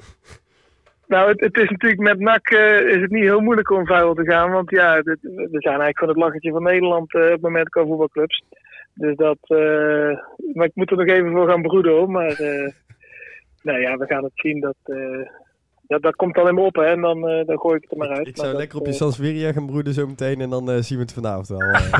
Nou, 1.07 1.29
het, 1.29 1.39
het 1.39 1.57
is 1.57 1.69
natuurlijk 1.69 2.01
met 2.01 2.19
NAC 2.19 2.47
eh, 2.49 2.95
is 2.95 3.01
het 3.01 3.11
niet 3.11 3.23
heel 3.23 3.39
moeilijk 3.39 3.69
om 3.69 3.85
vuil 3.85 4.13
te 4.13 4.23
gaan. 4.23 4.51
Want 4.51 4.69
ja, 4.69 5.01
dit- 5.01 5.21
we 5.21 5.47
zijn 5.49 5.79
eigenlijk 5.81 5.99
van 5.99 6.07
het 6.07 6.17
lachertje 6.17 6.51
van 6.51 6.63
Nederland 6.63 7.13
eh, 7.13 7.21
op 7.21 7.31
het 7.31 7.41
moment 7.41 7.69
qua 7.69 7.83
voetbalclubs. 7.85 8.43
Dus 8.93 9.15
dat. 9.15 9.37
maar 10.53 10.65
ik 10.65 10.75
moet 10.75 10.91
er 10.91 10.97
nog 10.97 11.07
even 11.07 11.31
voor 11.31 11.49
gaan 11.49 11.61
broeden 11.61 11.91
hoor. 11.91 12.09
Maar 12.11 12.35
nou 13.61 13.79
ja, 13.79 13.97
we 13.97 14.05
gaan 14.05 14.23
het 14.23 14.31
zien. 14.35 14.59
Dat, 14.59 14.75
dat, 15.87 16.01
dat 16.01 16.15
komt 16.15 16.37
alleen 16.37 16.55
maar 16.55 16.63
op 16.63 16.75
hè. 16.75 16.83
En 16.85 17.01
dan, 17.01 17.27
eh, 17.27 17.45
dan 17.45 17.59
gooi 17.59 17.75
ik 17.75 17.81
het 17.81 17.91
er 17.91 17.97
maar 17.97 18.07
uit. 18.09 18.19
Ik 18.19 18.25
Maar 18.25 18.35
zou 18.35 18.49
dat, 18.49 18.57
lekker 18.57 18.79
op 18.79 18.85
je 18.85 18.91
eh, 18.91 18.97
Sansweria 18.97 19.51
gaan 19.51 19.65
broeden 19.65 19.93
zo 19.93 20.07
meteen 20.07 20.41
en 20.41 20.49
dan 20.49 20.71
eh, 20.71 20.77
zien 20.81 20.97
we 20.97 21.03
het 21.03 21.13
vanavond 21.13 21.47
wel. 21.47 21.59
eh. 21.59 21.91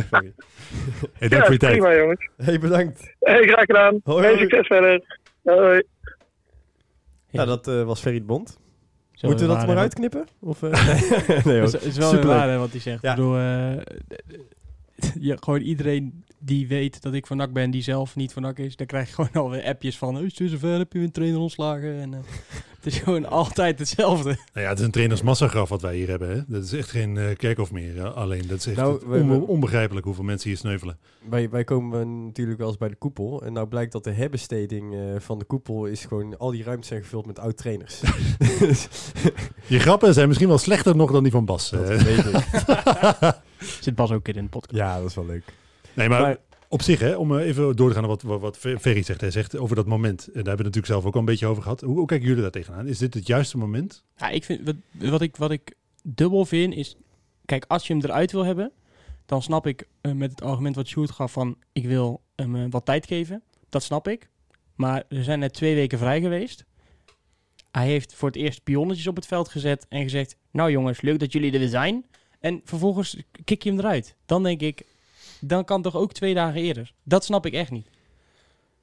Hey, 1.14 1.30
dank 1.30 1.32
Ja, 1.32 1.42
voor 1.44 1.52
je 1.52 1.58
tijd. 1.60 1.72
prima 1.72 1.96
jongens. 1.96 2.30
hey, 2.38 2.60
bedankt. 2.60 3.16
Hey, 3.20 3.48
graag 3.48 3.66
gedaan. 3.66 4.00
Hoi, 4.04 4.26
Hey, 4.26 4.38
succes 4.38 4.68
verder. 4.68 5.20
Hoi. 5.44 5.84
Ja, 7.30 7.46
dat 7.46 7.68
eh, 7.68 7.84
was 7.84 8.02
Ferry 8.02 8.20
de 8.20 8.26
Bond. 8.26 8.60
Zo 9.12 9.28
Moeten 9.28 9.48
we 9.48 9.54
dat 9.56 9.68
maar 9.68 9.78
uitknippen? 9.78 10.26
Of, 10.40 10.64
eh, 10.64 10.72
nee 11.46 11.60
hoor. 11.60 11.72
Het 11.72 11.84
is, 11.84 11.98
wel 11.98 12.10
Superleuk. 12.10 12.38
waar 12.38 12.50
hè, 12.50 12.58
wat 12.58 12.72
hij 12.72 12.80
zegt. 12.80 13.02
Ja. 13.02 13.10
Ik 13.10 13.16
bedoel, 13.16 13.38
eh, 13.38 13.78
ja, 15.30 15.36
gewoon 15.40 15.62
iedereen 15.62 16.25
die 16.46 16.68
weet 16.68 17.02
dat 17.02 17.14
ik 17.14 17.28
van 17.28 17.38
NAC 17.38 17.54
ben, 17.54 17.72
die 17.72 17.82
zelf 17.82 18.16
niet 18.16 18.34
van 18.34 18.42
NAC 18.42 18.58
is, 18.60 18.76
dan 18.76 18.88
krijg 18.88 19.08
je 19.08 19.14
gewoon 19.14 19.32
alweer 19.46 19.64
appjes 19.64 19.98
van, 19.98 20.16
hey, 20.16 20.24
is 20.24 20.38
het 20.40 20.50
zover, 20.50 20.78
heb 20.78 20.94
je 20.94 21.00
een 21.00 21.12
trainer 21.12 21.40
ontslagen? 21.40 22.02
En, 22.02 22.14
eh, 22.14 22.20
het 22.82 22.86
is 22.86 22.98
gewoon 23.00 23.26
altijd 23.26 23.80
hetzelfde. 23.80 24.30
Nou 24.54 24.66
ja, 24.66 24.70
het 24.70 24.80
is 24.80 24.86
een 24.86 24.92
trainersmassagraf 24.92 25.70
wat 25.70 25.82
wij 25.82 25.96
hier 25.96 26.08
hebben. 26.10 26.30
Hè? 26.30 26.42
Dat 26.48 26.64
is 26.64 26.74
echt 26.74 26.90
geen 26.90 27.18
eh, 27.18 27.36
kerkhof 27.36 27.72
meer. 27.72 27.96
ja. 27.96 28.04
Alleen, 28.08 28.48
dat 28.48 28.58
is 28.58 28.66
echt 28.66 28.76
Nou, 28.78 29.20
onbe- 29.22 29.46
onbegrijpelijk 29.48 30.06
hoeveel 30.06 30.24
mensen 30.24 30.50
hier 30.50 30.58
sneuvelen. 30.58 30.98
Wij, 31.30 31.50
wij 31.50 31.64
komen 31.64 32.26
natuurlijk 32.26 32.58
wel 32.60 32.68
eens 32.68 32.78
bij 32.78 32.90
de 32.90 32.96
koepel. 32.96 33.44
En 33.44 33.54
nou 33.54 33.68
blijkt 33.68 33.92
dat 33.92 34.04
de 34.04 34.12
herbesteding 34.12 34.94
eh, 34.94 35.00
van 35.20 35.40
de 35.40 35.46
koepel 35.46 35.86
is 35.86 36.06
gewoon... 36.06 36.38
Al 36.38 36.52
die 36.52 36.64
ruimtes 36.64 36.88
zijn 36.88 37.02
gevuld 37.02 37.26
met 37.26 37.40
oud-trainers. 37.40 38.02
Je 39.68 39.80
grappen 39.80 40.14
zijn 40.14 40.28
misschien 40.28 40.50
wel 40.50 40.58
slechter 40.58 40.96
nog 40.96 41.12
dan 41.12 41.24
die 41.24 41.32
van 41.32 41.46
Bas. 41.46 41.70
dat 41.70 41.90
eh. 41.90 42.02
weet 42.02 42.26
ik. 42.26 42.46
Zit 43.82 43.96
Bas 43.96 44.12
ook 44.12 44.28
in 44.28 44.34
de 44.44 44.50
podcast. 44.50 44.76
Ja, 44.76 44.98
dat 45.00 45.10
is 45.10 45.16
wel 45.16 45.26
leuk. 45.26 45.44
Nee, 45.96 46.10
maar, 46.10 46.22
Maar- 46.22 46.38
op 46.68 46.82
zich, 46.82 47.00
hè, 47.00 47.16
om 47.16 47.38
eh, 47.38 47.48
even 47.48 47.76
door 47.76 47.88
te 47.88 47.94
gaan 47.94 48.08
naar 48.08 48.18
wat, 48.24 48.40
wat, 48.40 48.58
Ferry 48.58 49.02
zegt. 49.04 49.22
Hij 49.22 49.32
zegt 49.32 49.58
over 49.58 49.76
dat 49.76 49.86
moment. 49.86 50.20
En 50.20 50.26
daar 50.26 50.34
hebben 50.34 50.44
we 50.44 50.50
het 50.50 50.58
natuurlijk 50.58 50.86
zelf 50.86 51.06
ook 51.06 51.14
al 51.14 51.20
een 51.20 51.26
beetje 51.26 51.48
over 51.48 51.64
gehad. 51.64 51.82
Hoe, 51.82 51.98
hoe 51.98 52.06
kijken 52.06 52.28
jullie 52.28 52.42
daar 52.42 52.52
tegenaan? 52.52 52.88
Is 52.88 52.98
dit 52.98 53.14
het 53.14 53.28
juiste 53.28 53.58
moment? 53.58 54.04
Ja, 54.18 54.30
ik 54.30 54.44
vind, 54.44 54.62
wat, 54.66 54.76
wat, 55.12 55.22
ik, 55.22 55.36
wat 55.36 55.52
ik 55.52 55.74
dubbel 56.04 56.46
vind 56.46 56.74
is... 56.74 56.96
Kijk, 57.46 57.66
als 57.68 57.88
je 57.88 57.94
hem 57.94 58.04
eruit 58.04 58.32
wil 58.32 58.44
hebben... 58.46 58.72
dan 59.26 59.42
snap 59.42 59.68
ik 59.68 59.88
eh, 60.02 60.12
met 60.12 60.32
het 60.32 60.42
argument 60.42 60.76
wat 60.76 60.88
Sjoerd 60.88 61.12
gaf 61.12 61.32
van... 61.32 61.58
ik 61.74 61.86
wil 61.86 62.22
hem 62.36 62.56
eh, 62.56 62.64
wat 62.70 62.86
tijd 62.86 63.08
geven. 63.08 63.44
Dat 63.70 63.84
snap 63.84 64.08
ik. 64.08 64.30
Maar 64.76 65.04
er 65.10 65.24
zijn 65.24 65.40
net 65.40 65.54
twee 65.54 65.76
weken 65.76 65.98
vrij 65.98 66.22
geweest. 66.22 66.66
Hij 67.72 67.88
heeft 67.88 68.14
voor 68.14 68.28
het 68.28 68.38
eerst 68.38 68.64
pionnetjes 68.64 69.08
op 69.08 69.16
het 69.16 69.28
veld 69.28 69.50
gezet... 69.50 69.86
en 69.90 70.02
gezegd... 70.02 70.38
nou 70.52 70.72
jongens, 70.72 71.02
leuk 71.02 71.20
dat 71.20 71.32
jullie 71.32 71.52
er 71.52 71.60
weer 71.60 71.68
zijn. 71.68 72.06
En 72.40 72.62
vervolgens 72.64 73.18
kik 73.44 73.64
je 73.64 73.70
hem 73.70 73.80
eruit. 73.80 74.16
Dan 74.26 74.44
denk 74.44 74.62
ik... 74.62 74.86
dan 75.42 75.66
kan 75.66 75.82
toch 75.82 75.96
ook 75.96 76.14
twee 76.14 76.34
dagen 76.34 76.62
eerder. 76.62 76.94
Dat 77.04 77.24
snap 77.26 77.46
ik 77.46 77.54
echt 77.54 77.72
niet. 77.72 77.90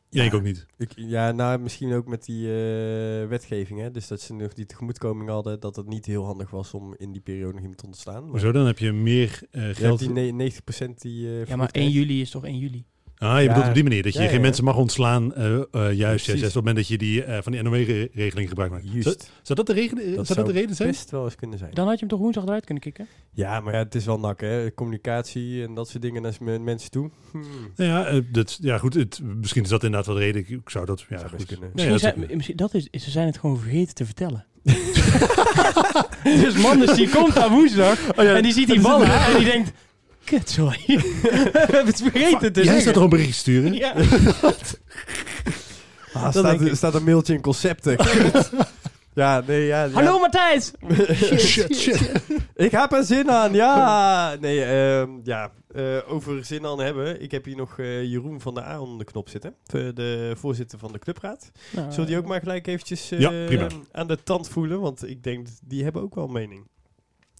Ja, 0.08 0.22
ik 0.24 0.34
ook 0.34 0.42
niet. 0.42 0.66
Ik, 0.78 0.92
ja, 0.96 1.30
nou, 1.32 1.58
misschien 1.58 1.92
ook 1.92 2.06
met 2.06 2.24
die 2.24 2.46
eh, 2.46 3.28
wetgeving. 3.28 3.80
Hè? 3.80 3.90
Dus 3.90 4.06
dat 4.08 4.20
ze 4.20 4.34
nog 4.34 4.52
die 4.52 4.66
tegemoetkoming 4.66 5.28
hadden. 5.30 5.60
Dat 5.60 5.76
het 5.76 5.86
niet 5.86 6.06
heel 6.06 6.24
handig 6.24 6.50
was 6.50 6.74
om 6.74 6.94
in 6.98 7.12
die 7.12 7.20
periode 7.20 7.52
nog 7.52 7.60
iemand 7.60 7.78
te 7.78 7.86
ontslaan. 7.86 8.22
Maar 8.22 8.30
Hoezo? 8.30 8.52
Dan 8.52 8.66
heb 8.66 8.78
je 8.78 8.92
meer 8.92 9.40
eh, 9.50 9.60
je 9.60 9.66
hebt 9.66 9.78
geld. 9.78 9.98
die 9.98 10.32
ne- 10.32 10.50
90% 10.52 10.94
die... 10.98 11.26
eh, 11.28 11.32
Ja, 11.32 11.38
maar 11.38 11.46
vergoed 11.46 11.58
1 11.58 11.68
krijgt. 11.70 11.92
juli 11.92 12.20
is 12.20 12.30
toch 12.30 12.44
1 12.44 12.58
juli? 12.58 12.84
Ah, 13.22 13.36
je 13.36 13.42
Ja. 13.42 13.48
bedoelt 13.48 13.66
op 13.68 13.74
die 13.74 13.82
manier. 13.82 14.02
Dat 14.02 14.12
je 14.12 14.18
Ja, 14.20 14.24
geen 14.26 14.34
ja. 14.34 14.40
mensen 14.40 14.64
mag 14.64 14.76
ontslaan. 14.76 15.34
eh, 15.34 15.54
eh, 15.54 15.62
juist, 15.72 15.76
juist, 15.98 15.98
Precies. 16.24 16.26
juist 16.26 16.42
op 16.42 16.42
het 16.42 16.54
moment 16.54 16.76
dat 16.76 16.88
je 16.88 16.98
die 16.98 17.24
eh, 17.24 17.42
van 17.42 17.52
die 17.52 17.62
NOE-regeling 17.62 18.48
gebruik 18.48 18.70
maakt. 18.70 18.82
Zou, 18.84 18.98
Juist. 19.00 19.30
zou 19.42 19.58
dat 19.58 19.66
de, 19.66 19.72
regen, 19.72 19.96
zou 20.02 20.14
dat 20.16 20.26
zou 20.26 20.46
de 20.46 20.52
reden 20.52 20.76
zijn? 20.76 20.88
best 20.88 21.10
wel 21.10 21.24
eens 21.24 21.34
kunnen 21.34 21.58
zijn. 21.58 21.70
Dan 21.74 21.84
had 21.84 21.92
je 21.94 22.00
hem 22.00 22.08
toch 22.08 22.18
woensdag 22.18 22.44
eruit 22.44 22.64
kunnen 22.64 22.82
kicken? 22.82 23.06
Ja, 23.32 23.60
maar 23.60 23.72
ja, 23.72 23.78
het 23.78 23.94
is 23.94 24.04
wel 24.04 24.18
nak, 24.18 24.40
hè. 24.40 24.74
Communicatie 24.74 25.62
en 25.64 25.74
dat 25.74 25.88
soort 25.88 26.02
dingen 26.02 26.22
naar 26.22 26.60
mensen 26.62 26.90
toe. 26.90 27.10
Hmm. 27.32 27.42
Nou 27.76 27.90
ja, 27.90 28.20
dat, 28.32 28.58
ja, 28.60 28.78
goed. 28.78 28.94
Het, 28.94 29.20
misschien 29.40 29.62
is 29.62 29.68
dat 29.68 29.82
inderdaad 29.82 30.06
wel 30.06 30.16
de 30.16 30.20
reden. 30.22 30.44
Ik, 30.48 30.70
zou 30.70 30.86
dat. 30.86 31.04
Ja, 31.08 31.18
Zou 31.18 31.30
goed. 31.30 31.46
kunnen. 31.46 31.70
Nee, 31.74 31.86
Misschien 31.86 31.92
dat 31.92 32.00
zijn, 32.00 32.30
is- 32.30 32.36
misschien, 32.36 32.56
dat 32.56 32.74
is, 32.74 32.88
ze 33.04 33.10
zijn 33.10 33.26
het 33.26 33.38
gewoon 33.38 33.58
vergeten 33.58 33.94
te 33.94 34.04
vertellen. 34.04 34.44
dus 36.44 36.54
Manders 36.56 36.94
die 36.96 37.08
komt 37.08 37.38
aan 37.38 37.50
woensdag 37.50 38.08
en 38.10 38.42
die 38.42 38.52
ziet 38.52 38.66
die 38.68 38.80
ballen 38.80 39.06
en 39.26 39.36
die 39.36 39.44
denkt... 39.44 39.72
Kut, 40.38 40.50
sorry. 40.50 40.84
We 40.86 41.50
hebben 41.52 41.86
het 41.86 42.02
vergeten 42.02 42.52
te 42.52 42.60
Jij 42.60 42.64
zeggen. 42.64 42.80
staat 42.80 42.94
toch 42.94 43.02
een 43.02 43.08
bericht 43.08 43.36
sturen? 43.36 43.72
Ja. 43.72 43.94
Ah, 46.12 46.30
staat, 46.30 46.44
denk 46.44 46.60
ik. 46.60 46.68
er 46.68 46.76
staat 46.76 46.94
een 46.94 47.04
mailtje 47.04 47.34
in 47.34 47.40
concepten. 47.40 47.96
ja, 49.14 49.42
nee, 49.46 49.66
ja. 49.66 49.84
ja. 49.84 49.90
Hallo 49.90 50.18
Matthijs! 50.18 50.72
Shit, 51.38 51.76
shit. 51.76 52.12
Ik 52.54 52.70
heb 52.70 52.92
er 52.92 53.04
zin 53.04 53.30
aan, 53.30 53.52
ja. 53.52 54.36
Nee, 54.40 54.64
ehm, 54.64 55.10
ja. 55.24 55.52
eh, 55.74 55.98
over 56.08 56.44
zin 56.44 56.66
aan 56.66 56.80
hebben. 56.80 57.22
Ik 57.22 57.30
heb 57.30 57.44
hier 57.44 57.56
nog 57.56 57.78
eh, 57.78 58.02
Jeroen 58.04 58.40
van 58.40 58.54
der 58.54 58.64
A 58.64 58.80
onder 58.80 58.98
de 58.98 59.04
knop 59.04 59.28
zitten. 59.28 59.54
De, 59.62 59.92
de 59.94 60.32
voorzitter 60.36 60.78
van 60.78 60.92
de 60.92 60.98
clubraad. 60.98 61.50
Nou, 61.70 61.92
Zullen 61.92 62.06
die 62.08 62.18
ook 62.18 62.26
maar 62.26 62.40
gelijk 62.40 62.66
eventjes 62.66 63.10
eh, 63.10 63.20
Ja, 63.20 63.28
prima. 63.46 63.66
aan 63.92 64.06
de 64.08 64.22
tand 64.22 64.48
voelen? 64.48 64.80
Want 64.80 65.08
ik 65.08 65.22
denk, 65.22 65.46
die 65.64 65.82
hebben 65.82 66.02
ook 66.02 66.14
wel 66.14 66.24
een 66.24 66.32
mening. 66.32 66.66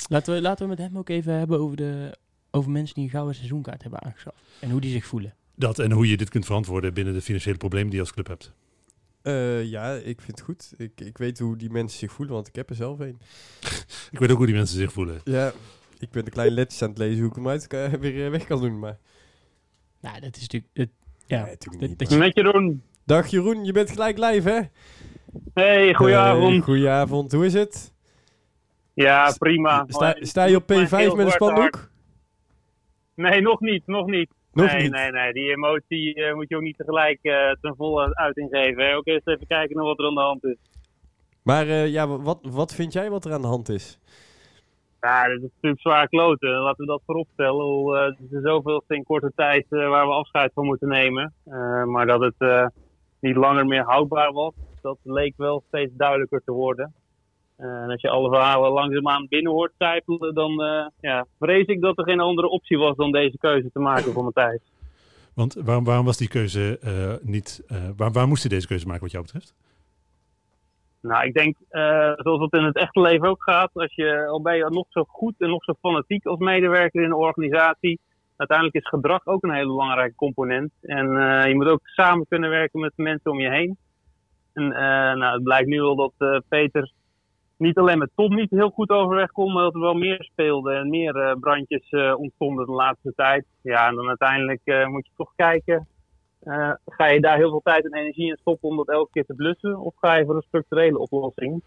laten, 0.09 0.35
we, 0.35 0.41
laten 0.41 0.63
we 0.65 0.69
met 0.71 0.79
hem 0.79 0.99
ook 0.99 1.09
even 1.09 1.33
hebben 1.35 1.59
over, 1.61 1.77
de, 1.77 2.17
over 2.55 2.71
mensen 2.71 2.95
die 2.95 3.05
een 3.05 3.11
gouden 3.11 3.35
seizoenkaart 3.35 3.83
hebben 3.83 4.03
aangeschaft. 4.03 4.37
En 4.61 4.71
hoe 4.71 4.81
die 4.81 4.91
zich 4.93 5.07
voelen. 5.07 5.35
Dat 5.55 5.79
en 5.79 5.93
hoe 5.93 6.09
je 6.09 6.17
dit 6.17 6.29
kunt 6.29 6.45
verantwoorden 6.47 6.95
binnen 6.95 7.15
de 7.15 7.21
financiële 7.21 7.57
problemen 7.57 7.87
die 7.89 7.95
je 7.97 8.01
als 8.05 8.13
club 8.13 8.27
hebt. 8.27 8.53
Eh, 9.23 9.65
ja, 9.65 9.93
ik 9.95 10.21
vind 10.21 10.37
het 10.39 10.41
goed. 10.41 10.73
Ik, 10.77 11.01
ik 11.01 11.19
weet 11.19 11.39
hoe 11.39 11.57
die 11.57 11.71
mensen 11.71 11.99
zich 11.99 12.13
voelen, 12.13 12.35
want 12.35 12.47
ik 12.49 12.55
heb 12.55 12.71
er 12.71 12.77
zelf 12.77 12.99
een. 12.99 13.19
Ik 14.13 14.19
weet 14.19 14.31
ook 14.31 14.37
hoe 14.37 14.47
die 14.47 14.55
mensen 14.55 14.77
zich 14.79 14.93
voelen. 14.93 15.21
Ja, 15.25 15.53
ik 15.99 16.11
ben 16.11 16.25
de 16.25 16.31
kleine 16.31 16.55
letjes 16.55 16.83
aan 16.83 16.89
het 16.89 16.99
lezen 16.99 17.19
hoe 17.21 17.29
ik 17.29 17.35
hem 17.35 17.49
uit 17.49 17.67
kan- 17.67 17.99
weer 18.01 18.25
eh, 18.25 18.31
weg 18.31 18.45
kan 18.47 18.61
doen. 18.61 18.79
Maar 18.79 18.99
Nou, 20.01 20.21
dat 20.21 20.37
is 20.37 20.41
natuurlijk... 20.43 20.71
Het, 20.75 20.89
ja, 21.27 21.45
dat- 21.45 21.67
niet, 21.81 21.99
dat 21.99 22.09
maar- 22.09 22.19
je- 22.19 22.25
Met 22.25 22.35
Jeroen. 22.35 22.83
Dag 23.05 23.27
Jeroen, 23.27 23.65
je 23.65 23.73
bent 23.73 23.91
gelijk 23.91 24.19
live 24.19 24.51
hè? 24.51 24.61
Hey, 25.55 25.95
goedenavond. 25.95 26.51
Hey, 26.53 26.61
goedenavond, 26.61 27.33
hoe 27.33 27.47
is 27.47 27.53
het? 27.55 27.93
ja, 28.95 29.35
prima. 29.39 29.85
Sta, 29.89 30.17
sta 30.21 30.45
je 30.45 30.57
op 30.57 30.69
Mijn 30.69 30.87
P5 30.87 30.91
heel 30.91 31.15
met 31.17 31.27
een 31.27 31.33
spandoek? 31.33 31.91
Nee, 33.15 33.41
nog 33.41 33.61
niet, 33.61 33.87
nog 33.87 34.07
niet. 34.07 34.31
Nog 34.53 34.73
nee, 34.73 34.83
niet? 34.83 34.93
nee, 34.93 35.11
nee. 35.11 35.33
Die 35.33 35.51
emotie 35.51 36.15
eh, 36.15 36.35
moet 36.35 36.49
je 36.49 36.57
ook 36.57 36.63
niet 36.63 36.77
tegelijk 36.77 37.19
eh, 37.23 37.51
ten 37.61 37.75
volle 37.77 38.15
uiting 38.15 38.49
geven. 38.51 38.85
hè. 38.85 38.97
Ook 38.97 39.07
eerst 39.07 39.29
even 39.29 39.47
kijken 39.47 39.77
naar 39.77 39.85
wat 39.85 39.99
er 39.99 40.07
aan 40.07 40.15
de 40.15 40.21
hand 40.21 40.45
is. 40.45 40.57
Maar 41.43 41.67
eh, 41.67 41.89
ja, 41.89 42.07
wat, 42.07 42.39
wat 42.43 42.75
vind 42.75 42.93
jij 42.93 43.11
wat 43.11 43.25
er 43.25 43.33
aan 43.33 43.41
de 43.41 43.47
hand 43.47 43.69
is? 43.69 43.99
Ja, 45.01 45.29
dat 45.29 45.37
is 45.37 45.43
natuurlijk 45.43 45.81
zwaar 45.81 46.09
kloten. 46.09 46.51
Laten 46.51 46.85
we 46.85 46.91
dat 46.91 47.03
vooropstellen. 47.07 47.65
Hoe, 47.65 47.97
Het 47.97 48.19
is 48.21 48.33
er 48.33 48.41
zoveel 48.43 48.85
in 48.89 49.05
korte 49.05 49.33
tijd 49.37 49.67
waar 49.69 50.07
we 50.07 50.13
afscheid 50.13 50.53
van 50.55 50.65
moeten 50.65 50.89
nemen. 50.89 51.35
Maar 51.87 52.07
dat 52.07 52.21
het 52.21 52.71
niet 53.21 53.37
langer 53.37 53.67
meer 53.67 53.83
houdbaar 53.83 54.33
was, 54.33 54.55
dat 54.83 54.99
leek 55.03 55.35
wel 55.37 55.63
steeds 55.69 55.93
duidelijker 55.97 56.43
te 56.45 56.53
worden. 56.53 56.95
Eh, 57.63 57.83
en 57.83 57.91
als 57.91 58.01
je 58.01 58.09
alle 58.09 58.29
verhalen 58.29 58.71
langzaamaan 58.71 59.27
binnen 59.29 59.53
hoort 59.53 59.73
zijpelen, 59.79 60.35
dan 60.35 60.63
eh, 60.63 60.87
ja, 61.01 61.27
vrees 61.39 61.67
ik 61.67 61.81
dat 61.81 61.99
er 61.99 62.05
geen 62.05 62.21
andere 62.21 62.49
optie 62.49 62.79
was 62.79 62.97
dan 62.97 63.13
deze 63.13 63.39
keuze 63.39 63.71
te 63.73 63.79
maken 63.79 64.13
voor 64.13 64.25
Matthijs. 64.25 64.61
Want 65.35 65.55
waarom, 65.55 65.85
waarom 65.85 66.05
was 66.05 66.17
die 66.17 66.29
keuze 66.29 66.79
eh, 66.79 67.15
niet... 67.29 67.65
waar, 67.97 68.13
waar 68.13 68.29
moest 68.29 68.43
hij 68.43 68.51
deze 68.51 68.67
keuze 68.67 68.87
maken 68.87 69.03
wat 69.03 69.11
jou 69.11 69.25
betreft? 69.25 69.55
Nou, 71.01 71.25
ik 71.25 71.35
denk, 71.35 71.57
zoals 72.17 72.41
het 72.41 72.53
in 72.53 72.65
het 72.65 72.77
echte 72.77 73.01
leven 73.01 73.29
ook 73.29 73.43
gaat, 73.43 73.71
als 73.73 73.95
je 73.95 74.27
al 74.27 74.43
ben 74.43 74.57
je 74.57 74.67
nog 74.71 74.87
zo 74.89 75.05
goed 75.09 75.35
en 75.39 75.49
nog 75.49 75.65
zo 75.65 75.75
fanatiek 75.81 76.27
als 76.27 76.39
medewerker 76.39 77.01
in 77.01 77.07
een 77.07 77.15
organisatie, 77.15 78.01
uiteindelijk 78.37 78.79
is 78.79 78.89
gedrag 78.89 79.27
ook 79.27 79.43
een 79.43 79.55
hele 79.55 79.67
belangrijke 79.67 80.15
component. 80.15 80.73
En 80.83 81.09
je 81.49 81.55
moet 81.55 81.67
ook 81.67 81.81
samen 81.83 82.27
kunnen 82.29 82.51
werken 82.51 82.81
met 82.81 82.93
de 82.97 83.03
mensen 83.03 83.31
om 83.31 83.41
je 83.41 83.51
heen. 83.51 83.77
En 84.53 84.69
nou, 85.19 85.35
het 85.35 85.43
blijkt 85.43 85.69
nu 85.69 85.81
wel 85.81 85.97
dat 85.97 86.43
Peter 86.49 86.93
niet 87.63 87.79
alleen 87.79 87.99
met 87.99 88.11
Tom 88.15 88.35
niet 88.35 88.51
heel 88.51 88.71
goed 88.71 88.91
overweg 88.91 89.31
kon, 89.31 89.53
maar 89.53 89.63
dat 89.63 89.75
er 89.75 89.81
wel 89.81 89.95
meer 89.95 90.23
speelde 90.33 90.73
en 90.73 90.89
meer 90.89 91.17
eh, 91.17 91.35
brandjes 91.41 91.89
eh, 91.91 92.15
ontstonden 92.19 92.67
de 92.67 92.73
laatste 92.73 93.13
tijd. 93.17 93.45
Ja, 93.63 93.89
en 93.89 93.95
dan 93.95 94.09
uiteindelijk 94.09 94.61
eh, 94.65 94.87
moet 94.87 95.07
je 95.07 95.13
toch 95.17 95.33
kijken 95.37 95.87
ga 96.87 97.07
je 97.07 97.21
daar 97.21 97.37
heel 97.37 97.51
veel 97.51 97.61
tijd 97.65 97.85
en 97.85 97.95
energie 97.99 98.29
in 98.29 98.37
stoppen 98.37 98.69
om 98.69 98.77
dat 98.77 98.89
elke 98.89 99.11
keer 99.13 99.25
te 99.25 99.35
blussen? 99.35 99.79
Of 99.79 99.95
ga 99.97 100.15
je 100.17 100.25
voor 100.25 100.37
een 100.37 100.43
structurele 100.43 100.99
oplossing? 100.99 101.63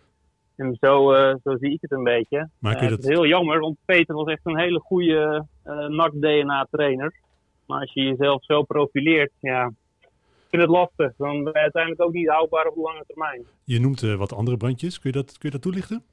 En 0.55 0.77
zo, 0.81 1.13
zo 1.43 1.57
zie 1.57 1.71
ik 1.73 1.81
het 1.81 1.91
een 1.91 2.03
beetje. 2.03 2.49
Maar 2.59 2.71
je 2.73 2.79
het 2.79 2.89
dat- 2.89 2.99
is 2.99 3.05
heel 3.07 3.25
jammer, 3.25 3.59
want 3.59 3.77
Peter 3.85 4.15
was 4.15 4.27
echt 4.27 4.41
een 4.43 4.59
hele 4.59 4.79
goede 4.79 5.45
NAC-DNA-trainer. 5.87 7.13
Maar 7.67 7.79
als 7.79 7.93
je 7.93 8.01
jezelf 8.03 8.43
zo 8.43 8.63
profileert, 8.63 9.31
ja, 9.39 9.71
vind 10.55 10.69
het 10.69 10.77
lastig. 10.77 11.15
Dan 11.17 11.43
ben 11.43 11.53
je 11.53 11.59
uiteindelijk 11.59 12.01
ook 12.01 12.13
niet 12.13 12.29
houdbaar 12.29 12.67
op 12.67 12.75
de 12.75 12.81
lange 12.81 13.03
termijn. 13.07 13.45
Je 13.63 13.79
noemt 13.79 14.03
eh, 14.03 14.15
wat 14.15 14.33
andere 14.33 14.57
brandjes. 14.57 14.99
Kun 14.99 15.11
je 15.11 15.17
dat, 15.17 15.31
kun 15.31 15.49
je 15.49 15.51
dat 15.51 15.61
toelichten? 15.61 16.03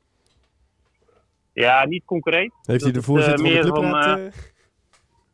Ja, 1.52 1.86
niet 1.86 2.04
concreet. 2.04 2.52
Heeft 2.62 2.82
hij 2.82 2.92
Dat 2.92 2.94
de 2.94 3.02
voorzitter 3.02 3.44
eh, 3.44 3.52
de 3.52 3.54
meer 3.54 3.66
van, 3.66 3.96
eh? 3.96 4.32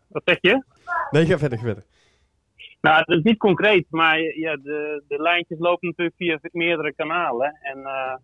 Wat 0.09 0.23
zeg 0.25 0.39
je? 0.41 0.65
Nee, 1.11 1.27
ga 1.27 1.39
verder, 1.39 1.59
ga 1.59 1.65
verder. 1.65 1.85
Nou, 2.81 3.03
dat 3.05 3.17
is 3.17 3.23
niet 3.23 3.39
concreet, 3.39 3.87
maar 3.91 4.21
ja, 4.21 4.57
de, 4.57 5.03
de 5.09 5.23
lijntjes 5.23 5.59
lopen 5.59 5.89
natuurlijk 5.89 6.17
via 6.17 6.39
meerdere 6.53 6.95
kanalen. 6.95 7.59
En 7.63 7.85
eh, 7.85 8.15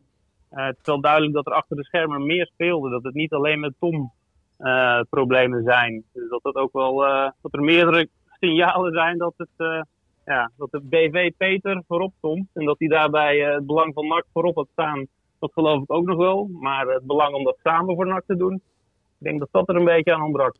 Eh, 0.54 0.66
het 0.66 0.76
is 0.80 0.86
wel 0.86 1.00
duidelijk 1.00 1.34
dat 1.34 1.46
er 1.46 1.52
achter 1.52 1.76
de 1.76 1.84
schermen 1.84 2.26
meer 2.26 2.46
speelde. 2.46 2.90
Dat 2.90 3.02
het 3.02 3.14
niet 3.14 3.32
alleen 3.32 3.60
met 3.60 3.74
Tom 3.78 4.12
eh, 4.56 5.00
problemen 5.10 5.62
zijn. 5.62 6.04
Dus 6.12 6.28
dat, 6.28 6.42
het 6.42 6.54
ook 6.54 6.72
wel, 6.72 7.06
eh, 7.06 7.30
dat 7.42 7.52
er 7.52 7.62
meerdere 7.62 8.08
signalen 8.40 8.92
zijn 8.92 9.18
dat, 9.18 9.34
het, 9.36 9.48
eh, 9.56 9.80
ja, 10.24 10.50
dat 10.56 10.70
de 10.70 10.80
BV 10.80 11.30
Peter 11.36 11.82
voorop 11.88 12.12
stond. 12.18 12.46
En 12.52 12.64
dat 12.64 12.78
hij 12.78 12.88
daarbij 12.88 13.46
eh, 13.46 13.54
het 13.54 13.66
belang 13.66 13.94
van 13.94 14.06
NAC 14.06 14.24
voorop 14.32 14.54
had 14.54 14.68
staan. 14.72 15.06
Dat 15.38 15.52
geloof 15.52 15.82
ik 15.82 15.92
ook 15.92 16.06
nog 16.06 16.16
wel. 16.16 16.48
Maar 16.60 16.86
het 16.86 17.04
belang 17.06 17.34
om 17.34 17.44
dat 17.44 17.56
samen 17.62 17.94
voor 17.94 18.06
NAC 18.06 18.24
te 18.26 18.36
doen. 18.36 18.54
Ik 18.54 19.30
denk 19.30 19.38
dat 19.38 19.48
dat 19.50 19.68
er 19.68 19.76
een 19.76 19.84
beetje 19.84 20.14
aan 20.14 20.22
ontbrak. 20.22 20.56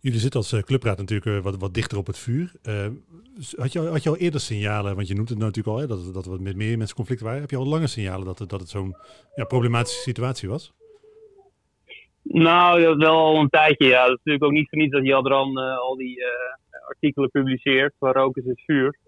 Jullie 0.00 0.20
zitten 0.20 0.40
als 0.40 0.52
eh, 0.52 0.60
clubraad 0.60 0.98
natuurlijk 0.98 1.36
eh, 1.36 1.42
wat, 1.42 1.56
wat 1.56 1.74
dichter 1.74 1.98
op 1.98 2.06
het 2.06 2.18
vuur. 2.18 2.52
Had, 3.56 3.72
je, 3.72 3.78
al- 3.78 3.86
had 3.86 4.02
je 4.02 4.08
al 4.08 4.16
eerder 4.16 4.40
signalen, 4.40 4.94
want 4.94 5.08
je 5.08 5.14
noemt 5.14 5.28
het 5.28 5.38
nou 5.38 5.50
natuurlijk 5.50 5.76
al, 5.76 5.82
hè, 5.82 6.04
dat, 6.04 6.14
dat 6.14 6.24
er 6.24 6.30
wat 6.30 6.40
met 6.40 6.56
meer 6.56 6.78
mensen 6.78 6.96
conflict 6.96 7.20
waren. 7.20 7.40
Heb 7.40 7.50
je 7.50 7.56
al 7.56 7.66
lange 7.66 7.86
signalen 7.86 8.26
dat 8.26 8.38
het, 8.38 8.48
dat 8.48 8.60
het 8.60 8.68
zo'n 8.68 8.96
ja, 9.34 9.44
problematische 9.44 10.00
situatie 10.00 10.48
was? 10.48 10.72
Nou, 12.22 12.82
dat 12.82 12.96
wel 12.96 13.16
al 13.16 13.36
een 13.36 13.48
tijdje, 13.48 13.86
ja. 13.86 14.00
Dat 14.00 14.10
is 14.10 14.16
natuurlijk 14.16 14.44
ook 14.44 14.52
niet 14.52 14.68
voor 14.68 14.78
niets 14.78 14.92
dat 14.92 15.04
Jadran 15.04 15.58
eh 15.58 15.78
al 15.78 15.96
die 15.96 16.16
artikelen 16.86 17.30
publiceert, 17.30 17.94
waar 17.98 18.14
rook 18.14 18.36
is 18.36 18.44
het 18.44 18.60
vuur. 18.60 18.98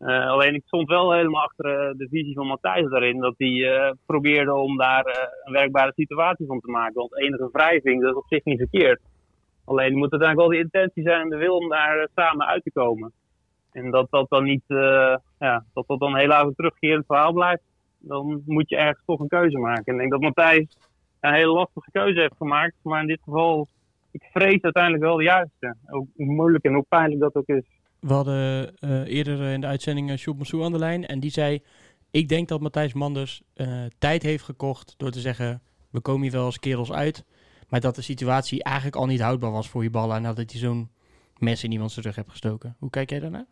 Eh, 0.00 0.26
alleen 0.26 0.54
ik 0.54 0.62
stond 0.66 0.88
wel 0.88 1.12
helemaal 1.12 1.42
achter 1.42 1.66
eh, 1.66 1.94
de 1.96 2.08
visie 2.10 2.34
van 2.34 2.46
Matthijs 2.46 2.88
daarin, 2.88 3.20
dat 3.20 3.34
hij 3.36 3.72
eh, 3.72 3.92
probeerde 4.06 4.54
om 4.54 4.76
daar 4.76 5.30
een 5.44 5.52
werkbare 5.52 5.92
situatie 5.94 6.46
van 6.46 6.60
te 6.60 6.70
maken. 6.70 6.94
Want 6.94 7.18
enige 7.18 7.48
wrijving, 7.52 8.02
dat 8.02 8.10
is 8.10 8.16
op 8.16 8.26
zich 8.28 8.44
niet 8.44 8.58
verkeerd. 8.58 9.00
Alleen 9.64 9.96
moet 9.96 10.10
het 10.10 10.22
eigenlijk 10.22 10.40
wel 10.40 10.58
de 10.58 10.64
intentie 10.64 11.02
zijn 11.02 11.20
en 11.20 11.28
de 11.28 11.36
wil 11.36 11.56
om 11.56 11.68
daar 11.68 12.08
samen 12.14 12.46
uit 12.46 12.62
te 12.62 12.72
komen. 12.72 13.12
En 13.72 13.90
dat 13.90 14.06
dat 14.10 14.28
dan 14.28 14.44
niet, 14.44 14.62
ja, 15.38 15.64
dat 15.74 15.86
dat 15.86 16.00
dan 16.00 16.16
helaas 16.16 16.44
een 16.44 16.54
terugkerend 16.54 17.06
verhaal 17.06 17.32
blijft, 17.32 17.62
dan 17.98 18.42
moet 18.46 18.68
je 18.68 18.76
ergens 18.76 19.04
toch 19.06 19.20
een 19.20 19.28
keuze 19.28 19.58
maken. 19.58 19.84
En 19.84 19.92
ik 19.92 19.98
denk 19.98 20.10
dat 20.10 20.20
Matthijs 20.20 20.76
een 21.20 21.32
hele 21.32 21.52
lastige 21.52 21.90
keuze 21.90 22.20
heeft 22.20 22.36
gemaakt. 22.36 22.74
Maar 22.82 23.00
in 23.00 23.06
dit 23.06 23.20
geval, 23.24 23.68
ik 24.10 24.22
vrees 24.32 24.62
uiteindelijk 24.62 25.02
wel 25.02 25.16
de 25.16 25.22
juiste. 25.22 25.76
Ook 25.86 26.06
hoe 26.16 26.26
moeilijk 26.26 26.64
en 26.64 26.74
hoe 26.74 26.84
pijnlijk 26.88 27.20
dat 27.20 27.34
ook 27.34 27.46
is. 27.46 27.64
We 28.00 28.12
hadden 28.12 28.76
eh, 28.78 29.06
eerder 29.06 29.42
in 29.42 29.60
de 29.60 29.66
uitzending 29.66 30.10
uh, 30.10 30.16
Sjoerd 30.16 30.38
Massou 30.38 30.64
aan 30.64 30.72
de 30.72 30.78
lijn. 30.78 31.06
En 31.06 31.20
die 31.20 31.30
zei, 31.30 31.62
ik 32.10 32.28
denk 32.28 32.48
dat 32.48 32.60
Matthijs 32.60 32.92
Manders 32.92 33.42
eh, 33.54 33.84
tijd 33.98 34.22
heeft 34.22 34.44
gekocht 34.44 34.94
door 34.98 35.10
te 35.10 35.20
zeggen... 35.20 35.62
we 35.90 36.00
komen 36.00 36.22
hier 36.22 36.32
wel 36.32 36.44
als 36.44 36.58
kerels 36.58 36.92
uit. 36.92 37.24
Maar 37.68 37.80
dat 37.80 37.94
de 37.94 38.02
situatie 38.02 38.62
eigenlijk 38.62 38.96
al 38.96 39.06
niet 39.06 39.20
houdbaar 39.20 39.50
was 39.50 39.68
voor 39.68 39.82
je 39.82 39.90
ballen... 39.90 40.22
nadat 40.22 40.50
hij 40.50 40.60
zo'n 40.60 40.90
mes 41.38 41.64
in 41.64 41.72
iemands 41.72 41.96
rug 41.96 42.16
hebt 42.16 42.30
gestoken. 42.30 42.76
Hoe 42.78 42.90
kijk 42.90 43.10
jij 43.10 43.20
daarnaar? 43.20 43.46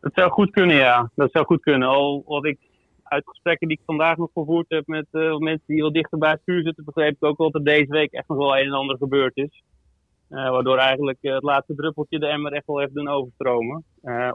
Dat 0.00 0.12
zou 0.14 0.30
goed 0.30 0.50
kunnen, 0.50 0.76
ja. 0.76 1.10
Dat 1.14 1.30
zou 1.32 1.44
goed 1.44 1.60
kunnen. 1.60 1.88
Al 1.88 2.22
wat 2.26 2.44
ik 2.44 2.58
uit 3.04 3.22
gesprekken 3.26 3.68
die 3.68 3.76
ik 3.76 3.82
vandaag 3.86 4.16
nog 4.16 4.30
gevoerd 4.32 4.66
heb 4.68 4.86
met 4.86 5.06
uh, 5.12 5.36
mensen 5.36 5.66
die 5.66 5.80
wel 5.80 5.92
dichter 5.92 6.18
bij 6.18 6.30
het 6.30 6.42
vuur 6.44 6.62
zitten... 6.62 6.84
begreep 6.84 7.14
ik 7.14 7.24
ook 7.24 7.38
wel 7.38 7.50
dat 7.50 7.60
er 7.60 7.74
deze 7.74 7.90
week 7.90 8.12
echt 8.12 8.28
nog 8.28 8.38
wel 8.38 8.56
een 8.56 8.66
en 8.66 8.72
ander 8.72 8.96
gebeurd 8.96 9.36
is. 9.36 9.62
Uh, 10.30 10.50
waardoor 10.50 10.78
eigenlijk 10.78 11.18
uh, 11.20 11.34
het 11.34 11.42
laatste 11.42 11.74
druppeltje 11.74 12.18
de 12.18 12.26
emmer 12.26 12.52
echt 12.52 12.66
wel 12.66 12.78
heeft 12.78 12.94
doen 12.94 13.08
overstromen. 13.08 13.84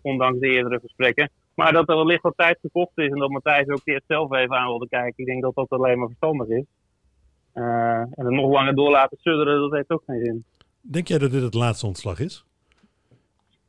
Ondanks 0.02 0.40
de 0.40 0.48
eerdere 0.48 0.80
gesprekken. 0.80 1.32
Maar 1.56 1.74
dat 1.74 1.90
er 1.90 1.96
wellicht 1.96 2.22
wat 2.22 2.38
tijd 2.38 2.60
gekocht 2.62 2.98
is 2.98 3.10
en 3.10 3.18
dat 3.18 3.30
Matthijs 3.30 3.68
ook 3.68 3.82
eerst 3.84 4.04
zelf 4.08 4.34
even 4.34 4.56
aan 4.56 4.68
wilde 4.68 4.88
kijken. 4.88 5.14
Ik 5.16 5.26
denk 5.26 5.42
dat 5.42 5.56
dat 5.56 5.70
alleen 5.70 5.98
maar 5.98 6.08
verstandig 6.08 6.48
is. 6.48 6.66
En 7.54 8.10
het 8.16 8.30
nog 8.30 8.52
langer 8.52 8.76
door 8.76 8.90
laten 8.90 9.18
sudderen, 9.18 9.60
dat 9.60 9.72
heeft 9.72 9.90
ook 9.90 10.04
geen 10.06 10.26
zin. 10.26 10.44
Denk 10.82 11.08
jij 11.08 11.18
dat 11.18 11.32
dit 11.32 11.42
het 11.42 11.54
laatste 11.54 11.86
ontslag 11.86 12.20
is? 12.20 12.46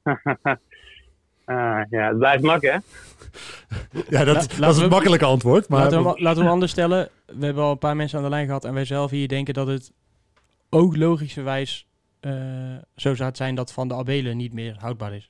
Uh, 1.51 1.80
ja, 1.90 2.09
het 2.09 2.18
blijft 2.18 2.42
mak, 2.42 2.62
hè? 2.62 2.70
ja, 4.16 4.24
dat, 4.24 4.59
La, 4.59 4.66
dat 4.66 4.74
is 4.76 4.80
het 4.80 4.90
makkelijke 4.90 5.24
antwoord. 5.24 5.68
Maar... 5.68 5.80
Laten, 5.80 6.05
we, 6.05 6.22
laten 6.22 6.44
we 6.44 6.48
anders 6.48 6.70
stellen. 6.70 7.09
We 7.26 7.44
hebben 7.44 7.64
al 7.64 7.70
een 7.70 7.78
paar 7.78 7.96
mensen 7.96 8.18
aan 8.18 8.24
de 8.24 8.30
lijn 8.30 8.46
gehad 8.46 8.64
en 8.64 8.74
wij 8.74 8.84
zelf 8.84 9.11
hier 9.11 9.28
denken 9.28 9.55
dat 9.55 9.66
het 9.66 9.92
ook 10.70 10.96
logischerwijs 10.96 11.86
uh, 12.20 12.32
zo 12.96 13.14
zou 13.14 13.28
het 13.28 13.36
zijn 13.36 13.55
dat 13.55 13.72
Van 13.72 13.88
de 13.88 13.94
Abelen 13.94 14.36
niet 14.36 14.53
meer 14.53 14.76
houdbaar 14.78 15.14
is. 15.14 15.28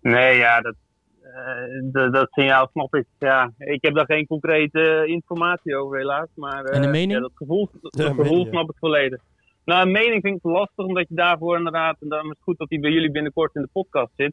Nee, 0.00 0.36
ja, 0.36 0.60
dat, 0.60 0.74
uh, 1.22 1.92
dat, 1.92 2.12
dat 2.12 2.28
signaal 2.30 2.68
snap 2.72 2.94
ik. 2.94 3.06
Ja, 3.18 3.52
ik 3.58 3.82
heb 3.82 3.94
daar 3.94 4.06
geen 4.06 4.26
concrete 4.26 5.04
informatie 5.06 5.76
over 5.76 5.98
helaas. 5.98 6.28
Maar, 6.34 6.64
uh, 6.64 6.74
en 6.74 6.82
de 6.82 6.88
mening? 6.88 7.12
Ja, 7.12 7.20
dat 7.20 7.32
gevoel, 7.34 7.68
dat 7.80 7.96
ja, 7.96 8.08
gevoel 8.08 8.24
mening, 8.24 8.48
snap 8.48 8.70
ik 8.70 8.76
volledig. 8.78 9.20
Nou, 9.64 9.86
een 9.86 9.92
mening 9.92 10.22
vind 10.22 10.36
ik 10.36 10.42
lastig, 10.42 10.84
omdat 10.84 11.08
je 11.08 11.14
daarvoor 11.14 11.56
inderdaad, 11.56 11.96
en 12.00 12.08
daarom 12.08 12.30
is 12.30 12.36
het 12.36 12.44
goed 12.44 12.58
dat 12.58 12.70
hij 12.70 12.78
bij 12.78 12.90
jullie 12.90 13.10
binnenkort 13.10 13.54
in 13.54 13.62
de 13.62 13.68
podcast 13.72 14.10
zit. 14.16 14.32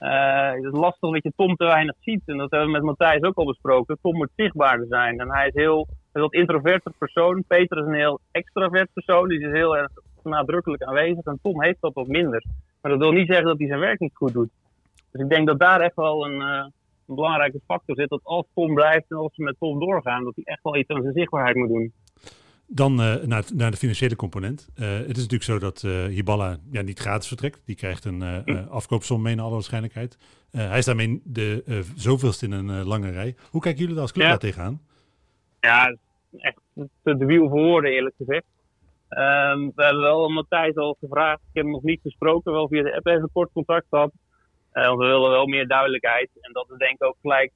Uh, 0.00 0.50
het 0.50 0.64
is 0.64 0.78
lastig 0.78 1.10
dat 1.10 1.22
je 1.22 1.32
Tom 1.36 1.56
te 1.56 1.64
weinig 1.64 1.94
ziet. 2.00 2.22
En 2.26 2.36
dat 2.36 2.50
hebben 2.50 2.68
we 2.68 2.74
met 2.74 2.82
Matthijs 2.82 3.22
ook 3.22 3.36
al 3.36 3.44
besproken. 3.44 3.98
Tom 4.02 4.16
moet 4.16 4.30
zichtbaarder 4.36 4.86
zijn. 4.86 5.20
En 5.20 5.32
hij 5.32 5.46
is 5.46 5.54
heel, 5.54 5.86
een 6.12 6.22
wat 6.22 6.32
introverter 6.32 6.92
persoon. 6.98 7.44
Peter 7.46 7.78
is 7.78 7.86
een 7.86 7.94
heel 7.94 8.20
extravert 8.30 8.88
persoon. 8.92 9.28
Die 9.28 9.40
is 9.40 9.52
heel 9.52 9.76
erg 9.76 9.90
nadrukkelijk 10.22 10.82
aanwezig. 10.82 11.24
En 11.24 11.38
Tom 11.42 11.62
heeft 11.62 11.80
dat 11.80 11.94
wat 11.94 12.06
minder. 12.06 12.44
Maar 12.80 12.90
dat 12.92 13.00
wil 13.00 13.12
niet 13.12 13.26
zeggen 13.26 13.46
dat 13.46 13.58
hij 13.58 13.66
zijn 13.66 13.80
werk 13.80 14.00
niet 14.00 14.16
goed 14.16 14.32
doet. 14.32 14.50
Dus 15.12 15.22
ik 15.22 15.28
denk 15.28 15.46
dat 15.46 15.58
daar 15.58 15.80
echt 15.80 15.96
wel 15.96 16.26
een, 16.26 16.40
uh, 16.40 16.66
een 17.06 17.14
belangrijke 17.14 17.60
factor 17.66 17.96
zit. 17.96 18.08
Dat 18.08 18.20
als 18.22 18.46
Tom 18.54 18.74
blijft 18.74 19.10
en 19.10 19.16
als 19.16 19.36
we 19.36 19.44
met 19.44 19.56
Tom 19.58 19.80
doorgaan, 19.80 20.24
dat 20.24 20.34
hij 20.34 20.44
echt 20.44 20.62
wel 20.62 20.76
iets 20.76 20.90
aan 20.90 21.02
zijn 21.02 21.14
zichtbaarheid 21.14 21.56
moet 21.56 21.68
doen. 21.68 21.92
Dan 22.70 23.00
uh, 23.00 23.14
naar, 23.14 23.44
naar, 23.54 23.70
de 23.70 23.76
financiële 23.76 24.16
component. 24.16 24.68
Uh, 24.76 24.88
het 24.88 25.16
is 25.16 25.28
natuurlijk 25.28 25.42
zo 25.42 25.58
dat 25.58 25.82
uh, 25.82 26.04
Hiballa 26.04 26.56
ja, 26.70 26.82
niet 26.82 26.98
gratis 26.98 27.28
vertrekt. 27.28 27.62
Die 27.64 27.76
krijgt 27.76 28.04
een 28.04 28.22
hm. 28.22 28.64
afkoopsom 28.70 29.22
mee 29.22 29.34
naar 29.34 29.44
alle 29.44 29.54
waarschijnlijkheid. 29.54 30.18
hij 30.50 30.78
is 30.78 30.84
daarmee 30.84 31.20
de 31.24 31.84
zoveelste 31.94 32.46
in 32.46 32.52
een 32.52 32.84
lange 32.84 33.10
rij. 33.10 33.34
Hoe 33.50 33.60
kijken 33.60 33.80
jullie 33.80 33.94
daar 33.94 34.02
als 34.02 34.12
club 34.12 34.26
ja. 34.26 34.36
tegenaan? 34.36 34.80
Ja, 35.60 35.96
echt 36.38 36.60
de 37.02 37.24
wiel 37.26 37.48
voor 37.48 37.60
woorden 37.60 37.90
eerlijk 37.90 38.14
gezegd. 38.16 38.44
Um, 39.10 39.72
we 39.74 39.84
hebben 39.84 40.02
wel 40.02 40.28
Matthijs 40.28 40.76
al 40.76 40.96
gevraagd. 41.00 41.40
Ik 41.40 41.54
heb 41.54 41.62
hem 41.62 41.72
nog 41.72 41.82
niet 41.82 42.00
gesproken. 42.02 42.52
Wel 42.52 42.68
via 42.68 42.82
de 42.82 42.96
app 42.96 43.06
even 43.06 43.30
kort 43.32 43.52
contact 43.52 43.86
gehad. 43.90 44.12
want 44.72 44.98
we 44.98 45.04
willen 45.04 45.30
wel 45.30 45.46
meer 45.46 45.66
duidelijkheid. 45.66 46.30
En 46.40 46.52
dat 46.52 46.70
is 46.70 46.78
denk 46.78 46.94
ik 46.94 47.04
ook 47.04 47.16
gelijk 47.20 47.52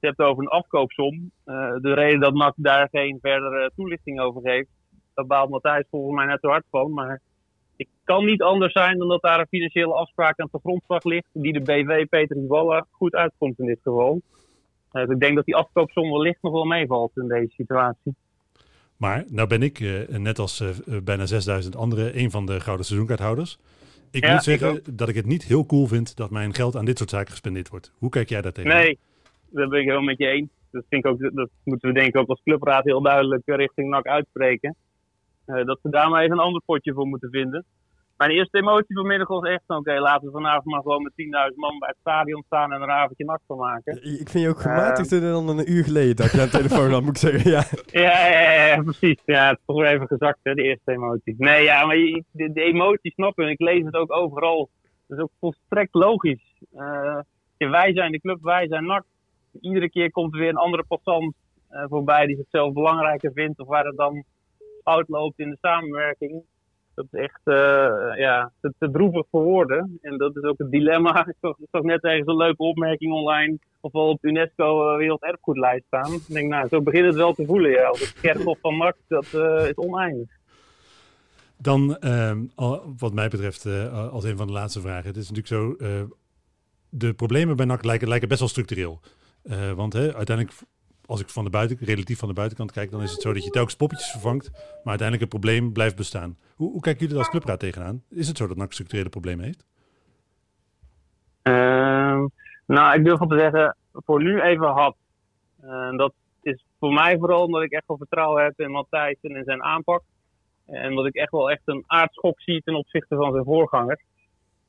je 0.00 0.06
het 0.06 0.16
hebt 0.16 0.30
over 0.30 0.42
een 0.42 0.48
afkoopsom. 0.48 1.30
Uh, 1.46 1.74
de 1.80 1.94
reden 1.94 2.20
dat 2.20 2.34
NAC 2.34 2.54
daar 2.56 2.88
geen 2.90 3.18
verdere 3.20 3.70
toelichting 3.76 4.20
over 4.20 4.40
geeft, 4.42 4.68
daar 5.14 5.26
baalt 5.26 5.50
Matthijs 5.50 5.86
volgens 5.90 6.16
mij 6.16 6.26
net 6.26 6.40
zo 6.40 6.48
hard 6.48 6.64
van. 6.70 6.92
Maar 6.92 7.20
het 7.76 7.88
kan 8.04 8.24
niet 8.24 8.42
anders 8.42 8.72
zijn 8.72 8.98
dan 8.98 9.08
dat 9.08 9.22
daar 9.22 9.40
een 9.40 9.46
financiële 9.46 9.92
afspraak 9.92 10.40
aan 10.40 10.48
de 10.50 10.58
grondslag 10.58 11.04
ligt, 11.04 11.28
die 11.32 11.52
de 11.52 11.60
BV 11.60 12.06
Peter 12.08 12.36
Hiballa 12.36 12.86
goed 12.90 13.14
uitkomt 13.14 13.58
in 13.58 13.66
dit 13.66 13.80
geval. 13.82 14.20
Uh, 14.92 15.02
dus 15.04 15.14
ik 15.14 15.20
denk 15.20 15.36
dat 15.36 15.44
die 15.44 15.56
afkoopsom 15.56 16.10
wellicht 16.10 16.42
nog 16.42 16.52
wel 16.52 16.64
meevalt 16.64 17.16
in 17.16 17.28
deze 17.28 17.52
situatie. 17.56 18.14
Maar 18.96 19.24
nou 19.28 19.48
ben 19.48 19.62
ik, 19.62 19.80
uh, 19.80 20.08
net 20.08 20.38
als 20.38 20.62
bijna 21.02 21.26
6000 21.26 21.76
anderen, 21.76 22.18
een 22.18 22.30
van 22.30 22.46
de 22.46 22.60
gouden 22.60 22.86
seizoenkaarthouders. 22.86 23.58
Ik 24.10 24.24
ja, 24.24 24.32
moet 24.32 24.42
zeggen 24.42 24.74
ik 24.74 24.98
dat 24.98 25.08
ik 25.08 25.14
het 25.14 25.26
niet 25.26 25.44
heel 25.44 25.66
cool 25.66 25.86
vind 25.86 26.16
dat 26.16 26.30
mijn 26.30 26.54
geld 26.54 26.76
aan 26.76 26.84
dit 26.84 26.98
soort 26.98 27.10
zaken 27.10 27.30
gespendeerd 27.30 27.68
wordt. 27.68 27.92
Hoe 27.98 28.10
kijk 28.10 28.28
jij 28.28 28.42
daar 28.42 28.52
tegen? 28.52 28.70
Nee, 28.70 28.98
dat 29.50 29.68
ben 29.68 29.78
ik 29.78 29.84
helemaal 29.84 30.06
met 30.06 30.18
je 30.18 30.26
eens. 30.26 30.50
Dat, 30.70 30.84
vind 30.88 31.04
ik 31.04 31.10
ook, 31.10 31.34
dat 31.34 31.48
moeten 31.64 31.88
we 31.88 31.94
denk 31.94 32.08
ik 32.08 32.16
ook 32.16 32.28
als 32.28 32.42
clubraad 32.44 32.84
heel 32.84 33.02
duidelijk 33.02 33.42
richting 33.44 33.88
NAC 33.88 34.06
uitspreken. 34.06 34.76
Uh, 35.46 35.64
dat 35.64 35.78
ze 35.82 35.90
daar 35.90 36.10
maar 36.10 36.22
even 36.22 36.32
een 36.32 36.42
ander 36.44 36.62
potje 36.64 36.92
voor 36.92 37.06
moeten 37.06 37.30
vinden. 37.30 37.64
Mijn 38.18 38.30
eerste 38.30 38.58
emotie 38.58 38.96
vanmiddag 38.96 39.28
was 39.28 39.48
echt 39.48 39.62
oké, 39.66 39.78
okay, 39.78 39.98
laten 39.98 40.26
we 40.26 40.32
vanavond 40.32 40.64
maar 40.64 40.80
gewoon 40.80 41.02
met 41.02 41.12
10.000 41.50 41.54
man 41.54 41.78
bij 41.78 41.88
het 41.88 41.96
stadion 42.00 42.42
staan 42.46 42.72
en 42.72 42.82
een 42.82 42.90
avondje 42.90 43.24
NAC 43.24 43.40
van 43.46 43.56
maken. 43.58 43.96
Ik 44.02 44.28
vind 44.28 44.44
je 44.44 44.48
ook 44.48 44.60
gematigder 44.60 45.22
uh, 45.22 45.32
dan 45.32 45.58
een 45.58 45.72
uur 45.72 45.84
geleden 45.84 46.16
dat 46.16 46.32
je 46.32 46.40
aan 46.40 46.44
de 46.44 46.50
telefoon 46.50 46.90
had, 46.90 47.02
moet 47.02 47.22
ik 47.22 47.30
zeggen. 47.30 47.50
Ja, 47.50 47.64
ja, 47.90 48.40
ja, 48.40 48.64
ja 48.66 48.82
precies. 48.82 49.22
Ja, 49.24 49.48
het 49.48 49.58
is 49.58 49.64
toch 49.66 49.76
weer 49.76 49.86
even 49.86 50.06
gezakt, 50.06 50.38
hè, 50.42 50.54
de 50.54 50.62
eerste 50.62 50.92
emotie. 50.92 51.34
Nee, 51.38 51.62
ja, 51.62 51.86
maar 51.86 51.96
je, 51.96 52.24
de, 52.30 52.52
de 52.52 52.62
emotie 52.62 53.12
snappen 53.12 53.44
en 53.44 53.50
ik 53.50 53.60
lees 53.60 53.84
het 53.84 53.94
ook 53.94 54.12
overal. 54.12 54.70
Dat 55.06 55.18
is 55.18 55.24
ook 55.24 55.32
volstrekt 55.40 55.94
logisch. 55.94 56.62
Uh, 56.74 57.18
wij 57.58 57.92
zijn 57.92 58.12
de 58.12 58.20
club, 58.20 58.38
wij 58.42 58.66
zijn 58.68 58.86
NAC 58.86 59.04
iedere 59.60 59.90
keer 59.90 60.10
komt 60.10 60.34
er 60.34 60.40
weer 60.40 60.48
een 60.48 60.56
andere 60.56 60.84
passant 60.88 61.34
uh, 61.70 61.84
voorbij 61.88 62.26
die 62.26 62.36
zichzelf 62.36 62.72
belangrijker 62.72 63.32
vindt 63.34 63.60
of 63.60 63.66
waar 63.66 63.84
het 63.84 63.96
dan 63.96 64.24
fout 64.82 65.08
loopt 65.08 65.38
in 65.38 65.50
de 65.50 65.58
samenwerking. 65.60 66.42
Dat 66.94 67.06
is 67.10 67.20
echt 67.20 67.40
uh, 67.44 67.54
ja, 68.16 68.52
te, 68.60 68.90
droevig 68.90 69.26
voor 69.30 69.42
woorden. 69.42 69.98
En 70.02 70.18
dat 70.18 70.36
is 70.36 70.42
ook 70.42 70.58
het 70.58 70.70
dilemma. 70.70 71.26
Ik 71.26 71.56
zag, 71.70 71.82
net 71.82 72.02
ergens 72.02 72.26
een 72.26 72.36
leuke 72.36 72.62
opmerking 72.62 73.12
online. 73.12 73.58
Of 73.80 73.92
we 73.92 73.98
op 73.98 74.24
UNESCO 74.24 74.92
uh, 74.92 74.96
Werelderfgoedlijst 74.96 75.84
staan. 75.86 76.12
Ik 76.12 76.26
denk, 76.26 76.50
nou, 76.50 76.68
zo 76.68 76.82
begint 76.82 77.06
het 77.06 77.14
wel 77.14 77.32
te 77.32 77.44
voelen. 77.44 77.70
Ja. 77.70 77.90
Het 77.90 78.14
kerkhof 78.20 78.58
van 78.60 78.74
Max, 78.76 78.98
dat 79.08 79.24
is 79.68 79.74
oneindig. 79.74 80.28
Dan, 81.56 81.96
wat 82.98 83.12
mij 83.12 83.28
betreft, 83.28 83.66
als 84.10 84.24
een 84.24 84.36
van 84.36 84.46
de 84.46 84.52
laatste 84.52 84.80
vragen. 84.80 85.06
Het 85.06 85.16
is 85.16 85.30
natuurlijk 85.30 85.78
zo, 85.78 85.86
de 86.88 87.14
problemen 87.14 87.56
bij 87.56 87.66
NAC 87.66 87.84
lijken 87.84 88.28
best 88.28 88.40
wel 88.40 88.48
structureel. 88.48 89.00
Uh, 89.44 89.72
want 89.72 89.92
hè, 89.92 90.14
uiteindelijk, 90.14 90.56
als 91.06 91.20
ik 91.20 91.28
van 91.28 91.44
de 91.44 91.50
buiten, 91.50 91.76
relatief 91.80 92.18
van 92.18 92.28
de 92.28 92.34
buitenkant 92.34 92.72
kijk, 92.72 92.90
dan 92.90 93.02
is 93.02 93.12
het 93.12 93.20
zo 93.20 93.32
dat 93.32 93.44
je 93.44 93.50
telkens 93.50 93.76
poppetjes 93.76 94.10
vervangt, 94.10 94.50
maar 94.52 94.98
uiteindelijk 94.98 95.20
het 95.20 95.40
probleem 95.40 95.72
blijft 95.72 95.96
bestaan. 95.96 96.38
Hoe, 96.54 96.70
hoe 96.70 96.80
kijken 96.80 97.00
jullie 97.00 97.14
er 97.14 97.20
als 97.20 97.30
clubraad 97.30 97.60
tegenaan? 97.60 98.02
Is 98.10 98.28
het 98.28 98.36
zo 98.36 98.46
dat 98.46 98.56
NAC 98.56 98.72
structurele 98.72 99.08
problemen 99.08 99.44
heeft? 99.44 99.64
Uh, 101.42 102.24
nou, 102.66 102.98
ik 102.98 103.04
durf 103.04 103.18
wel 103.18 103.28
te 103.28 103.38
zeggen, 103.38 103.76
voor 103.92 104.22
nu 104.22 104.40
even 104.40 104.66
had. 104.66 104.96
Uh, 105.64 105.96
dat 105.96 106.12
is 106.42 106.64
voor 106.78 106.92
mij 106.92 107.18
vooral 107.18 107.44
omdat 107.44 107.62
ik 107.62 107.72
echt 107.72 107.86
wel 107.86 107.96
vertrouwen 107.96 108.44
heb 108.44 108.60
in 108.60 108.70
Matthijs 108.70 109.18
en 109.22 109.36
in 109.36 109.44
zijn 109.44 109.62
aanpak. 109.62 110.02
En 110.66 110.94
dat 110.94 111.06
ik 111.06 111.14
echt 111.14 111.30
wel 111.30 111.50
echt 111.50 111.62
een 111.64 111.84
aardschok 111.86 112.40
zie 112.40 112.62
ten 112.62 112.74
opzichte 112.74 113.16
van 113.16 113.32
zijn 113.32 113.44
voorganger. 113.44 114.00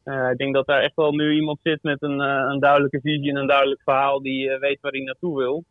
Eh, 0.09 0.29
ik 0.29 0.37
denk 0.37 0.53
dat 0.53 0.65
daar 0.65 0.81
echt 0.81 0.95
wel 0.95 1.11
nu 1.11 1.33
iemand 1.33 1.59
zit 1.63 1.83
met 1.83 2.01
een, 2.01 2.21
eh, 2.21 2.45
een 2.49 2.59
duidelijke 2.59 2.99
visie 3.01 3.29
en 3.29 3.35
een 3.35 3.47
duidelijk 3.47 3.81
verhaal 3.83 4.21
die 4.21 4.49
eh, 4.49 4.59
weet 4.59 4.81
waar 4.81 4.91
hij 4.91 5.01
naartoe 5.01 5.37
wil. 5.37 5.63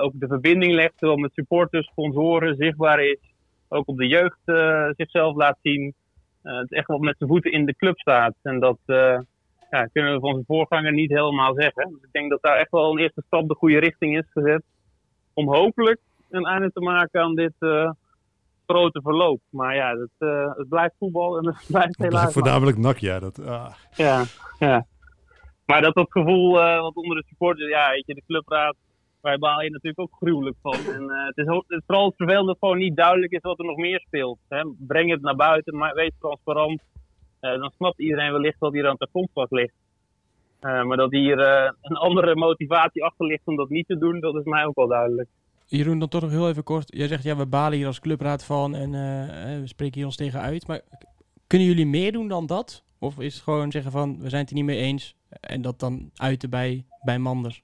Ook 0.00 0.12
de 0.14 0.26
verbinding 0.26 0.72
legt, 0.72 0.92
zowel 0.96 1.16
met 1.16 1.32
supporters, 1.34 1.86
sponsoren, 1.86 2.56
zichtbaar 2.56 3.04
is. 3.04 3.18
Ook 3.68 3.88
op 3.88 3.96
de 3.96 4.06
jeugd 4.06 4.38
zichzelf 4.96 5.36
laat 5.36 5.58
zien. 5.62 5.94
Het 6.42 6.72
echt 6.72 6.86
wel 6.86 6.98
met 6.98 7.14
zijn 7.18 7.30
voeten 7.30 7.52
in 7.52 7.66
de 7.66 7.76
club 7.76 7.98
staat. 7.98 8.34
En 8.42 8.60
dat 8.60 8.78
ja, 9.70 9.84
kunnen 9.92 10.14
we 10.14 10.20
van 10.20 10.32
zijn 10.32 10.44
voorganger 10.46 10.92
niet 10.92 11.10
helemaal 11.10 11.54
zeggen. 11.54 11.88
Dus 11.90 12.02
ik 12.02 12.12
denk 12.12 12.30
dat 12.30 12.42
daar 12.42 12.56
echt 12.56 12.70
wel 12.70 12.92
een 12.92 12.98
eerste 12.98 13.22
stap 13.26 13.48
de 13.48 13.54
goede 13.54 13.78
richting 13.78 14.18
is 14.18 14.30
gezet. 14.30 14.62
Om 15.34 15.48
hopelijk 15.48 16.00
een 16.30 16.46
einde 16.46 16.72
te 16.72 16.80
maken 16.80 17.20
aan 17.20 17.34
dit 17.34 17.54
grote 18.70 19.00
verloop. 19.02 19.40
Maar 19.50 19.74
ja, 19.74 19.90
het, 19.96 20.10
eh, 20.18 20.50
het 20.56 20.68
blijft 20.68 20.94
voetbal 20.98 21.38
en 21.38 21.46
het 21.46 21.64
blijft 21.74 21.98
Dat 21.98 22.06
helaas. 22.06 22.20
blijft 22.20 22.32
voornamelijk 22.32 22.78
nak, 22.78 22.98
ja. 22.98 23.18
Dat, 23.18 23.46
ah. 23.46 23.72
Ja, 23.94 24.24
ja. 24.58 24.86
Maar 25.66 25.82
dat 25.82 25.94
dat 25.94 26.10
gevoel 26.10 26.60
eh, 26.60 26.80
wat 26.80 26.94
onder 26.94 27.16
de 27.16 27.24
supporters, 27.28 27.68
ja, 27.68 27.90
weet 27.90 28.06
je, 28.06 28.14
de 28.14 28.22
clubraad, 28.26 28.76
wij 29.20 29.38
baal 29.38 29.62
je 29.62 29.70
natuurlijk 29.70 30.00
ook 30.00 30.16
gruwelijk 30.20 30.56
van. 30.62 30.74
En 30.94 31.10
eh, 31.10 31.26
het, 31.26 31.36
is, 31.36 31.46
het 31.46 31.64
is 31.68 31.82
vooral 31.86 32.06
het 32.06 32.16
vervelend 32.16 32.46
dat 32.46 32.56
gewoon 32.58 32.78
niet 32.78 32.96
duidelijk 32.96 33.32
is 33.32 33.40
wat 33.42 33.58
er 33.58 33.64
nog 33.64 33.76
meer 33.76 34.00
speelt. 34.00 34.38
Hè. 34.48 34.62
Breng 34.78 35.10
het 35.10 35.20
naar 35.20 35.36
buiten, 35.36 35.76
maar 35.76 35.94
wees 35.94 36.12
transparant. 36.20 36.80
Dan 37.40 37.72
snapt 37.76 37.98
iedereen 38.00 38.32
wellicht 38.32 38.58
wat 38.58 38.72
hier 38.72 38.88
aan 38.88 38.94
het 38.98 39.08
grondslag 39.10 39.50
ligt. 39.50 39.74
Maar 40.60 40.96
dat 40.96 41.10
hier 41.10 41.38
een 41.80 41.96
andere 41.96 42.36
motivatie 42.36 43.04
achter 43.04 43.26
ligt 43.26 43.46
om 43.46 43.56
dat 43.56 43.68
niet 43.68 43.86
te 43.86 43.98
doen, 43.98 44.20
dat 44.20 44.34
is 44.34 44.44
mij 44.44 44.64
ook 44.64 44.76
wel 44.76 44.88
duidelijk. 44.88 45.28
Jeroen, 45.70 45.98
dan 45.98 46.08
toch 46.08 46.20
nog 46.20 46.30
heel 46.30 46.48
even 46.48 46.62
kort. 46.62 46.96
Jij 46.96 47.06
zegt, 47.06 47.22
ja, 47.22 47.36
we 47.36 47.46
balen 47.46 47.78
hier 47.78 47.86
als 47.86 48.00
clubraad 48.00 48.44
van 48.44 48.74
en 48.74 48.94
eh, 48.94 49.54
eh, 49.54 49.60
we 49.60 49.66
spreken 49.66 49.96
hier 49.96 50.04
ons 50.04 50.16
tegen 50.16 50.40
uit. 50.40 50.66
Maar 50.66 50.80
kunnen 51.46 51.68
jullie 51.68 51.86
meer 51.86 52.12
doen 52.12 52.28
dan 52.28 52.46
dat? 52.46 52.84
Of 52.98 53.18
is 53.18 53.34
het 53.34 53.42
gewoon 53.42 53.70
zeggen 53.70 53.92
van, 53.92 54.20
we 54.20 54.28
zijn 54.28 54.40
het 54.40 54.50
er 54.50 54.56
niet 54.56 54.64
mee 54.64 54.78
eens 54.78 55.14
en 55.40 55.62
dat 55.62 55.78
dan 55.78 56.10
uiten 56.14 56.50
bij, 56.50 56.84
bij 57.04 57.18
Manders? 57.18 57.62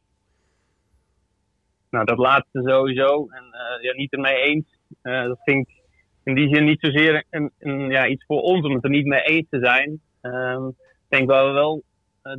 Nou, 1.90 2.04
dat 2.04 2.18
laatste 2.18 2.62
sowieso. 2.64 3.26
En 3.30 3.44
eh, 3.52 3.82
ja, 3.82 3.92
niet 3.92 4.12
ermee 4.12 4.36
eens. 4.36 4.78
Dat 5.02 5.38
vind 5.44 5.68
ik 5.68 5.74
in 6.24 6.34
die 6.34 6.54
zin 6.54 6.64
niet 6.64 6.80
zozeer 6.80 7.24
een, 7.30 7.50
een, 7.58 7.90
ja, 7.90 8.06
iets 8.06 8.24
voor 8.26 8.40
ons 8.40 8.66
om 8.66 8.74
het 8.74 8.84
er 8.84 8.90
niet 8.90 9.06
mee 9.06 9.22
eens 9.22 9.46
te 9.50 9.58
zijn. 9.58 10.00
Ehm, 10.20 10.66
ik 10.68 11.08
denk 11.08 11.28
waar 11.28 11.46
we 11.46 11.52
wel 11.52 11.82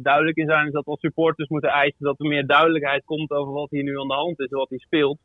duidelijk 0.02 0.38
in 0.38 0.48
zijn, 0.48 0.66
is 0.66 0.74
dat 0.74 0.86
we 0.86 0.92
als 0.92 1.00
supporters 1.00 1.50
moeten 1.50 1.70
eisen 1.70 2.06
dat 2.06 2.20
er 2.20 2.28
meer 2.28 2.48
duidelijkheid 2.48 3.06
komt 3.06 3.32
over 3.32 3.54
wat 3.54 3.70
hier 3.70 3.84
nu 3.84 4.00
aan 4.00 4.08
de 4.08 4.14
hand 4.14 4.40
is 4.40 4.50
en 4.50 4.58
wat 4.58 4.70
hier 4.70 4.80
speelt. 4.80 5.18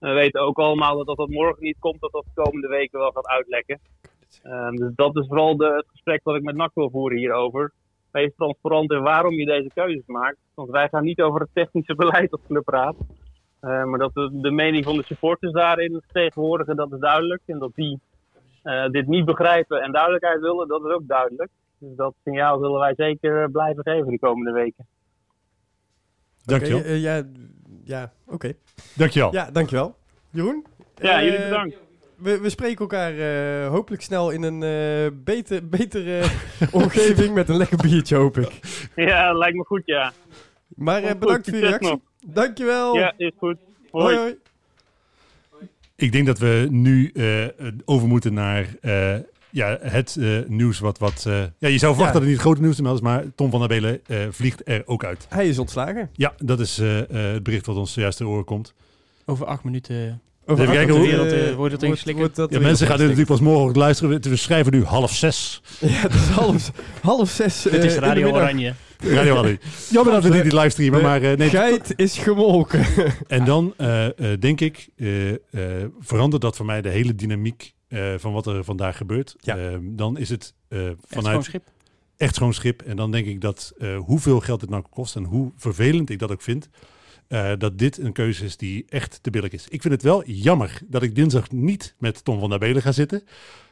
We 0.00 0.10
weten 0.10 0.40
ook 0.40 0.58
allemaal 0.58 0.96
dat 0.96 1.06
als 1.06 1.16
dat 1.16 1.28
morgen 1.28 1.62
niet 1.62 1.78
komt, 1.78 2.00
dat 2.00 2.12
dat 2.12 2.24
de 2.34 2.42
komende 2.42 2.68
weken 2.68 2.98
wel 2.98 3.10
gaat 3.10 3.26
uitlekken. 3.26 3.80
Ehm, 4.42 4.74
dus 4.74 4.92
dat 4.94 5.16
is 5.16 5.26
vooral 5.26 5.56
de, 5.56 5.64
het 5.64 5.86
gesprek 5.88 6.20
dat 6.24 6.36
ik 6.36 6.42
met 6.42 6.54
NAC 6.54 6.70
wil 6.74 6.90
voeren 6.90 7.18
hierover. 7.18 7.72
Wees 8.10 8.32
transparant 8.36 8.90
in 8.90 9.02
waarom 9.02 9.34
je 9.34 9.44
deze 9.44 9.70
keuzes 9.74 10.06
maakt. 10.06 10.36
Want 10.54 10.70
wij 10.70 10.88
gaan 10.88 11.04
niet 11.04 11.20
over 11.20 11.40
het 11.40 11.50
technische 11.52 11.94
beleid 12.02 12.32
als 12.32 12.40
clubraad. 12.46 12.96
Eh, 13.60 13.84
maar 13.84 13.98
dat 13.98 14.12
we 14.12 14.40
de 14.40 14.50
mening 14.50 14.84
van 14.84 14.96
de 14.96 15.04
supporters 15.04 15.52
daarin 15.52 16.00
vertegenwoordigen, 16.04 16.76
dat 16.76 16.92
is 16.92 16.98
duidelijk. 16.98 17.42
En 17.46 17.58
dat 17.58 17.74
die 17.74 18.00
eh, 18.62 18.88
dit 18.88 19.06
niet 19.06 19.24
begrijpen 19.24 19.82
en 19.82 19.92
duidelijkheid 19.92 20.40
willen, 20.40 20.68
dat 20.68 20.84
is 20.84 20.92
ook 20.92 21.06
duidelijk. 21.06 21.50
Dus 21.78 21.96
dat 21.96 22.14
signaal 22.24 22.58
zullen 22.58 22.80
wij 22.80 22.94
zeker 22.96 23.50
blijven 23.50 23.82
geven 23.82 24.10
de 24.10 24.18
komende 24.18 24.52
weken. 24.52 24.86
Dankjewel. 26.44 26.78
Oké, 26.78 26.88
eh, 26.88 27.02
ja, 27.02 27.22
ja 27.90 28.12
oké. 28.26 28.52
Dankjewel. 28.94 29.32
Ja, 29.32 29.50
dankjewel. 29.50 29.96
Jeroen? 30.30 30.66
Ja, 30.96 31.18
Eh, 31.18 31.24
jullie 31.24 31.42
bedankt. 31.44 31.76
We, 32.16 32.40
we 32.40 32.50
spreken 32.50 32.78
elkaar 32.78 33.18
eh, 33.18 33.68
hopelijk 33.68 34.02
snel 34.02 34.30
in 34.30 34.42
een 34.42 34.62
eh, 34.62 35.10
beter, 35.24 35.68
betere 35.68 36.22
omgeving 36.82 37.34
met 37.34 37.48
een 37.48 37.56
lekker 37.56 37.76
biertje, 37.76 38.16
hoop 38.16 38.36
ik. 38.38 38.50
Ja, 39.08 39.32
lijkt 39.32 39.56
me 39.56 39.64
goed, 39.64 39.82
ja. 39.84 40.12
Maar 40.68 41.02
eh, 41.02 41.10
Goed, 41.10 41.18
bedankt 41.18 41.48
voor 41.48 41.58
je 41.58 41.66
reactie. 41.66 42.02
Dankjewel. 42.26 42.94
Ja, 42.96 43.14
is 43.16 43.32
goed. 43.38 43.56
hoi, 43.90 44.04
Hoi. 44.04 44.16
hoi. 44.16 44.36
Ik 45.96 46.12
denk 46.12 46.26
dat 46.26 46.38
we 46.38 46.66
nu 46.70 47.10
eh, 47.14 47.46
over 47.84 48.08
moeten 48.08 48.34
naar 48.34 48.66
eh, 48.80 49.14
ja, 49.50 49.78
het 49.80 50.16
eh, 50.20 50.28
nieuws 50.46 50.78
wat... 50.78 50.98
wat 50.98 51.24
eh, 51.26 51.32
ja, 51.58 51.68
je 51.68 51.78
zou 51.78 51.94
verwachten 51.94 51.96
Ja. 51.98 52.04
dat 52.04 52.12
het 52.14 52.22
niet 52.22 52.32
het 52.32 52.40
grote 52.40 52.60
nieuws 52.60 52.80
is, 52.96 53.00
maar 53.00 53.24
Tom 53.34 53.50
van 53.50 53.58
der 53.58 53.68
Belen 53.68 54.00
eh, 54.06 54.16
vliegt 54.30 54.60
er 54.64 54.82
ook 54.86 55.04
uit. 55.04 55.26
Hij 55.28 55.48
is 55.48 55.58
ontslagen. 55.58 56.10
Ja, 56.12 56.34
dat 56.38 56.60
is 56.60 56.78
eh, 56.78 56.98
eh, 56.98 57.06
het 57.32 57.42
bericht 57.42 57.66
wat 57.66 57.76
ons 57.76 57.92
zojuist 57.92 58.16
ter 58.16 58.26
oren 58.26 58.44
komt. 58.44 58.74
Over 59.26 59.46
acht 59.46 59.64
minuten. 59.64 60.20
Over 60.46 60.62
Even 60.62 60.74
kijken 60.74 60.94
hoe- 60.94 61.02
minuten, 61.06 61.26
wereld, 61.30 61.40
wordt 61.40 61.52
het 61.52 61.56
wordt- 61.56 61.82
ingeslikken? 61.82 62.16
wordt 62.24 62.36
dat 62.36 62.50
Ja, 62.52 62.60
mensen 62.60 62.86
gaan 62.86 62.96
dit 62.96 63.06
natuurlijk 63.08 63.32
pas 63.32 63.40
morgen 63.48 63.78
luisteren. 63.78 64.22
We 64.22 64.36
schrijven 64.36 64.72
nu 64.72 64.84
half 64.84 65.12
zes. 65.14 65.62
Ja, 65.80 65.86
het 65.88 66.14
is 66.14 66.28
half, 66.28 66.72
half 67.02 67.30
zes. 67.30 67.64
Het 67.70 67.84
is 67.84 67.94
de 67.94 68.00
Radio. 68.00 68.30
Oranje. 68.30 68.74
Radio 68.98 69.34
Allee. 69.36 69.58
Jammer 69.90 70.12
dat 70.12 70.22
we 70.24 70.28
niet 70.28 70.42
die 70.42 70.54
livestreamen, 70.54 70.98
de 70.98 71.04
maar 71.04 71.22
eh, 71.22 71.36
nee. 71.36 71.48
Geit 71.48 71.92
is 71.96 72.18
gemolken. 72.18 72.84
En 73.26 73.44
dan 73.44 73.74
eh, 73.76 74.06
eh, 74.06 74.12
denk 74.40 74.60
ik, 74.60 74.88
eh, 74.96 75.30
eh, 75.30 75.36
verandert 76.00 76.42
dat 76.42 76.56
voor 76.56 76.66
mij 76.66 76.82
de 76.82 76.88
hele 76.88 77.14
dynamiek 77.14 77.72
eh, 77.90 78.14
van 78.16 78.32
wat 78.32 78.46
er 78.46 78.64
vandaag 78.64 78.96
gebeurt. 78.96 79.36
Ja. 79.40 79.56
Eh, 79.56 79.78
dan 79.82 80.18
is 80.18 80.28
het 80.28 80.54
eh, 80.68 80.90
Vanuit... 81.00 81.44
schip. 81.44 81.68
echt 82.16 82.34
schoon 82.34 82.54
schip. 82.54 82.82
En 82.82 82.96
dan 82.96 83.10
denk 83.10 83.26
ik 83.26 83.40
dat 83.40 83.72
eh, 83.78 83.98
hoeveel 83.98 84.40
geld 84.40 84.60
het 84.60 84.70
nou 84.70 84.82
kost 84.90 85.16
en 85.16 85.24
hoe 85.24 85.52
vervelend 85.56 86.10
ik 86.10 86.18
dat 86.18 86.30
ook 86.30 86.42
vind. 86.42 86.68
Eh, 87.30 87.50
dat 87.58 87.78
dit 87.78 87.98
een 87.98 88.12
keuze 88.12 88.44
is 88.44 88.56
die 88.56 88.84
echt 88.88 89.18
te 89.22 89.30
billig 89.30 89.50
is. 89.52 89.66
Ik 89.68 89.80
vind 89.82 89.94
het 89.94 90.02
wel 90.02 90.22
jammer 90.26 90.78
dat 90.88 91.02
ik 91.02 91.14
dinsdag 91.14 91.50
niet 91.50 91.94
met 91.98 92.24
Tom 92.24 92.40
van 92.40 92.50
der 92.50 92.58
Belen 92.58 92.82
ga 92.82 92.92
zitten. 92.92 93.22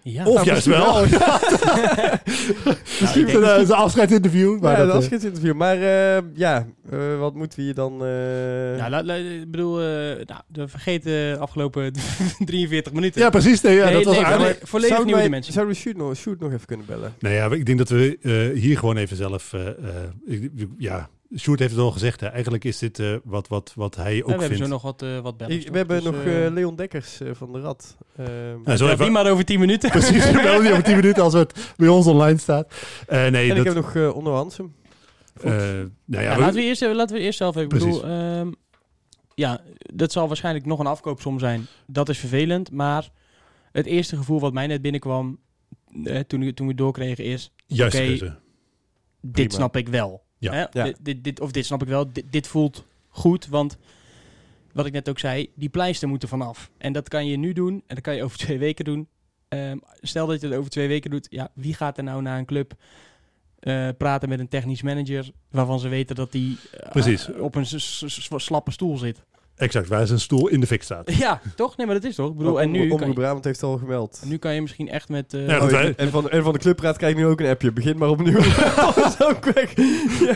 Ja. 0.02 0.26
of 0.26 0.34
Nou, 0.34 0.46
juist 0.46 0.66
misschien 0.66 0.84
wel. 0.84 1.02
misschien 3.00 3.28
ik 3.28 3.34
een, 3.34 3.66
zijn 3.66 3.78
afscheidsinterview. 3.78 4.60
Maar 4.60 4.72
ja, 4.72 4.78
dat, 4.78 4.86
dat 4.86 4.96
eh, 4.96 5.02
is 5.02 5.08
geen 5.08 5.28
interview. 5.28 5.54
Maar 5.54 5.76
eh, 5.76 6.22
ja, 6.34 6.66
eh, 6.90 7.18
wat 7.18 7.34
moeten 7.34 7.58
we 7.58 7.64
hier 7.64 7.74
dan... 7.74 7.92
eh, 7.92 7.98
Nou, 8.78 8.90
la- 8.90 9.02
la- 9.04 9.14
ik 9.14 9.50
bedoel, 9.50 9.80
eh 9.80 9.86
nou, 10.26 10.40
de 10.46 10.68
vergeten 10.68 11.40
afgelopen 11.40 11.92
43 12.44 12.92
minuten. 12.92 13.20
ja, 13.20 13.30
precies. 13.30 13.60
Nee, 13.60 13.76
ja, 13.76 13.84
Nee, 13.84 13.92
dat 13.94 14.04
was 14.04 14.14
nee, 14.16 14.24
eigenlijk... 14.24 14.60
volledig 14.62 14.96
nieuwe 14.98 15.12
wij- 15.12 15.22
dimensie. 15.22 15.52
Zouden 15.52 15.74
we 15.74 15.80
Sjoerd 15.80 15.96
nog, 15.96 16.16
Sjoerd 16.16 16.40
nog 16.40 16.52
even 16.52 16.66
kunnen 16.66 16.86
bellen? 16.86 17.14
Nou 17.18 17.34
ja, 17.34 17.50
ik 17.50 17.66
denk 17.66 17.78
dat 17.78 17.88
we 17.88 18.18
eh, 18.22 18.60
hier 18.60 18.78
gewoon 18.78 18.96
even 18.96 19.16
zelf... 19.16 19.52
eh, 19.52 19.66
eh, 19.68 19.74
ik- 20.26 20.50
ja, 20.78 21.08
Sjoerd 21.36 21.58
heeft 21.58 21.72
het 21.72 21.80
al 21.80 21.90
gezegd. 21.90 22.20
Hè. 22.20 22.26
Eigenlijk 22.26 22.64
is 22.64 22.78
dit 22.78 22.98
eh, 22.98 23.16
wat, 23.24 23.48
wat, 23.48 23.72
wat 23.76 23.96
hij 23.96 24.14
Ja, 24.14 24.20
ook 24.20 24.24
we 24.24 24.30
hebben 24.30 24.48
vindt. 24.48 24.62
zo 24.64 24.68
nog 24.70 24.82
wat, 24.82 25.02
eh 25.02 25.18
wat 25.20 25.36
bellen. 25.36 25.60
We 25.72 25.76
hebben 25.76 26.04
nog 26.04 26.14
eh, 26.24 26.50
Leon 26.52 26.76
Dekkers 26.76 27.20
eh, 27.20 27.30
van 27.34 27.52
de 27.52 27.60
Rad. 27.60 27.96
Eh, 28.16 28.26
Ja, 28.64 28.76
zo 28.76 28.86
even- 28.86 28.98
die 28.98 29.10
maar 29.10 29.30
over 29.30 29.44
10 29.44 29.60
minuten. 29.60 29.90
Precies, 29.90 30.30
we 30.30 30.40
bellen 30.42 30.62
die 30.62 30.70
over 30.70 30.82
10 30.84 30.96
minuten 30.96 31.22
als 31.22 31.32
het 31.32 31.72
bij 31.76 31.88
ons 31.88 32.06
online 32.06 32.38
staat. 32.38 32.74
Eh, 33.06 33.26
nee, 33.26 33.42
en 33.42 33.48
dat, 33.48 33.58
ik 33.58 33.64
heb 33.64 33.74
nog 33.74 33.94
eh 33.94 34.16
Onno 34.16 34.34
Hansum. 34.34 34.74
eh, 35.40 35.50
nou 35.52 35.90
ja, 36.06 36.20
Ja, 36.20 36.34
we- 36.34 36.40
laten, 36.40 36.54
we 36.54 36.62
eerst, 36.62 36.80
laten 36.82 37.16
we 37.16 37.22
eerst 37.22 37.38
zelf 37.38 37.56
even... 37.56 37.62
Ik 37.62 37.78
bedoel, 37.84 38.04
ehm, 38.04 38.50
ja, 39.34 39.60
dat 39.94 40.12
zal 40.12 40.26
waarschijnlijk 40.26 40.66
nog 40.66 40.78
een 40.78 40.86
afkoopsom 40.86 41.38
zijn. 41.38 41.66
Dat 41.86 42.08
is 42.08 42.18
vervelend, 42.18 42.70
maar 42.70 43.08
het 43.72 43.86
eerste 43.86 44.16
gevoel 44.16 44.40
wat 44.40 44.52
mij 44.52 44.66
net 44.66 44.82
binnenkwam... 44.82 45.38
toen, 46.02 46.26
toen 46.26 46.50
we 46.56 46.66
het 46.66 46.76
doorkregen 46.76 47.24
is... 47.24 47.52
juist 47.66 48.24
dit 49.20 49.52
snap 49.52 49.76
ik 49.76 49.88
wel. 49.88 50.26
Ja. 50.38 50.52
Hè? 50.52 50.64
Ja. 50.70 50.84
Dit, 50.84 50.96
dit, 51.00 51.24
dit- 51.24 51.40
of 51.40 51.50
dit 51.52 51.66
snap 51.66 51.82
ik 51.82 51.88
wel. 51.88 52.12
Dit, 52.12 52.24
dit 52.30 52.46
voelt 52.46 52.84
goed, 53.08 53.46
want 53.46 53.76
wat 54.72 54.86
ik 54.86 54.92
net 54.92 55.08
ook 55.08 55.18
zei, 55.18 55.50
die 55.54 55.68
pleister 55.68 56.08
moet 56.08 56.22
er 56.22 56.28
vanaf. 56.28 56.70
En 56.78 56.92
dat 56.92 57.08
kan 57.08 57.26
je 57.26 57.36
nu 57.36 57.52
doen 57.52 57.72
en 57.86 57.94
dat 57.94 58.00
kan 58.04 58.16
je 58.16 58.22
over 58.22 58.38
twee 58.46 58.58
weken 58.58 58.84
doen. 58.84 59.08
Ehm, 59.48 59.76
stel 60.00 60.26
dat 60.26 60.40
je 60.40 60.46
het 60.48 60.56
over 60.56 60.70
twee 60.70 60.88
weken 60.88 61.10
doet, 61.10 61.26
ja, 61.30 61.50
wie 61.54 61.74
gaat 61.74 61.98
er 61.98 62.04
nou 62.04 62.22
naar 62.22 62.38
een 62.38 62.44
club 62.44 62.72
eh, 63.58 63.88
praten 63.98 64.28
met 64.28 64.38
een 64.38 64.48
technisch 64.48 64.82
manager 64.82 65.30
waarvan 65.50 65.80
ze 65.80 65.88
weten 65.88 66.16
dat 66.16 66.32
die 66.32 66.56
eh, 66.72 66.90
Precies. 66.90 67.28
op 67.32 67.54
een 67.54 67.66
slappe 68.40 68.70
stoel 68.70 68.96
zit? 68.98 69.22
Exact, 69.58 69.88
waar 69.88 70.06
zijn 70.06 70.20
stoel 70.20 70.48
in 70.48 70.60
de 70.60 70.66
fik 70.66 70.82
staat. 70.82 71.16
Ja, 71.16 71.40
toch? 71.56 71.76
Nee, 71.76 71.86
maar 71.86 71.94
dat 71.94 72.04
is 72.04 72.14
toch? 72.14 72.30
Ik 72.30 72.36
bedoel, 72.36 72.60
en 72.60 72.70
nu, 72.70 72.80
kan 72.80 72.90
Omroep 72.92 73.08
je, 73.08 73.14
Brabant 73.14 73.44
heeft 73.44 73.60
het 73.60 73.70
al 73.70 73.78
gemeld. 73.78 74.22
nu 74.26 74.36
kan 74.36 74.54
je 74.54 74.60
misschien 74.60 74.88
echt 74.88 75.08
met... 75.08 75.34
eh, 75.34 75.46
Ja, 75.48 75.60
Oh, 75.64 75.70
wij- 75.70 75.94
en, 75.96 76.10
van, 76.10 76.30
en 76.30 76.42
van 76.42 76.52
de 76.52 76.58
clubraad 76.58 76.96
krijg 76.96 77.12
ik 77.12 77.18
nu 77.18 77.26
ook 77.26 77.40
een 77.40 77.46
appje. 77.50 77.72
Begin 77.72 77.98
maar 77.98 78.08
opnieuw. 78.08 78.40
Ja. 80.20 80.34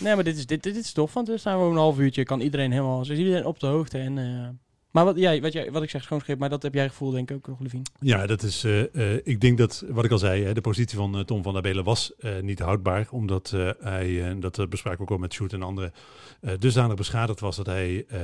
Nee, 0.00 0.14
maar 0.14 0.24
dit 0.24 0.36
is, 0.36 0.46
dit, 0.46 0.62
dit 0.62 0.76
is 0.76 0.92
tof, 0.92 1.12
want 1.14 1.28
er 1.28 1.38
staan 1.38 1.58
we 1.64 1.64
een 1.70 1.76
half 1.76 1.98
uurtje, 1.98 2.24
kan 2.24 2.40
iedereen 2.40 2.70
helemaal, 2.72 3.04
zo 3.04 3.12
is 3.12 3.18
iedereen 3.18 3.44
op 3.46 3.60
de 3.60 3.66
hoogte. 3.66 3.98
En, 3.98 4.18
eh, 4.18 4.48
maar 4.90 5.04
wat, 5.04 5.16
ja, 5.16 5.40
wat, 5.40 5.52
jij, 5.52 5.70
wat 5.72 5.82
ik 5.82 5.90
zeg, 5.90 6.02
schoonschip, 6.02 6.38
maar 6.38 6.48
dat 6.48 6.62
heb 6.62 6.74
jij 6.74 6.88
gevoel 6.88 7.10
denk 7.10 7.30
ik 7.30 7.36
ook 7.36 7.48
nog, 7.48 7.60
Levine. 7.60 7.82
Ja, 8.00 8.26
dat 8.26 8.42
is. 8.42 8.64
eh, 8.64 8.80
eh, 9.14 9.20
ik 9.24 9.40
denk 9.40 9.58
dat, 9.58 9.84
wat 9.88 10.04
ik 10.04 10.10
al 10.10 10.18
zei, 10.18 10.44
hè, 10.44 10.54
de 10.54 10.60
positie 10.60 10.96
van 10.98 11.24
Tom 11.24 11.42
van 11.42 11.52
der 11.52 11.62
Belen 11.62 11.84
was 11.84 12.12
eh, 12.18 12.30
niet 12.42 12.58
houdbaar. 12.58 13.06
Omdat 13.10 13.52
eh, 13.54 13.70
hij, 13.80 14.24
en 14.24 14.40
dat 14.40 14.68
bespraken 14.68 14.98
we 14.98 15.04
ook 15.04 15.10
al 15.10 15.18
met 15.18 15.32
Sjoerd 15.32 15.52
en 15.52 15.62
anderen, 15.62 15.92
eh, 16.40 16.52
dusdanig 16.58 16.96
beschadigd 16.96 17.40
was 17.40 17.56
dat 17.56 17.66
hij, 17.66 18.04
eh, 18.08 18.18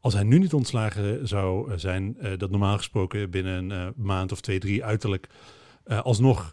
als 0.00 0.14
hij 0.14 0.22
nu 0.22 0.38
niet 0.38 0.52
ontslagen 0.52 1.28
zou 1.28 1.70
eh, 1.70 1.78
zijn, 1.78 2.16
eh, 2.18 2.32
dat 2.36 2.50
normaal 2.50 2.76
gesproken 2.76 3.30
binnen 3.30 3.70
een 3.70 3.70
eh, 3.70 3.86
maand 3.96 4.32
of 4.32 4.40
twee, 4.40 4.58
drie 4.58 4.84
uiterlijk 4.84 5.26
alsnog, 6.02 6.52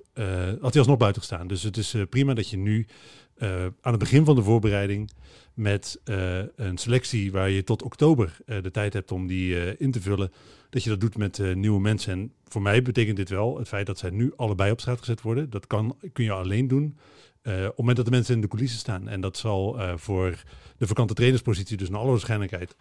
had 0.62 0.74
hij 0.74 0.80
alsnog 0.80 0.98
buiten 0.98 1.22
gestaan. 1.22 1.48
Dus 1.48 1.64
het 1.64 1.78
is 1.78 1.96
prima 2.10 2.34
dat 2.34 2.50
je 2.50 2.58
nu 2.58 2.88
aan 3.40 3.92
het 3.92 4.00
begin 4.00 4.26
van 4.26 4.36
de 4.36 4.44
voorbereiding 4.44 5.12
met 5.54 6.02
een 6.56 6.78
selectie 6.78 7.32
waar 7.32 7.50
je 7.50 7.64
tot 7.64 7.84
oktober 7.84 8.38
de 8.46 8.72
tijd 8.72 8.94
hebt 8.94 9.12
om 9.12 9.28
die 9.28 9.78
in 9.78 9.92
te 9.92 10.02
vullen, 10.02 10.32
dat 10.70 10.84
je 10.84 10.90
dat 10.90 11.00
doet 11.00 11.18
met 11.18 11.56
nieuwe 11.56 11.82
mensen. 11.82 12.12
En 12.12 12.34
voor 12.48 12.62
mij 12.62 12.82
betekent 12.82 13.18
dit 13.18 13.30
wel 13.30 13.58
het 13.58 13.68
feit 13.68 13.86
dat 13.86 13.98
zij 13.98 14.10
nu 14.10 14.34
allebei 14.36 14.72
op 14.72 14.80
straat 14.80 15.00
gezet 15.00 15.22
worden. 15.22 15.50
Dat 15.50 15.68
kan, 15.68 15.98
kun 16.14 16.24
je 16.24 16.32
alleen 16.32 16.68
doen 16.68 16.98
op 17.44 17.52
het 17.52 17.78
moment 17.78 17.98
dat 17.98 18.06
de 18.06 18.12
mensen 18.12 18.36
in 18.36 18.42
de 18.42 18.48
coulissen 18.48 18.80
staan. 18.80 19.08
En 19.08 19.22
dat 19.22 19.38
zal 19.38 19.80
voor 19.96 20.44
de 20.78 20.88
vakante 20.88 21.14
trainerspositie 21.14 21.78
dus 21.78 21.90
naar 21.90 22.00
alle 22.00 22.12
waarschijnlijkheid, 22.12 22.76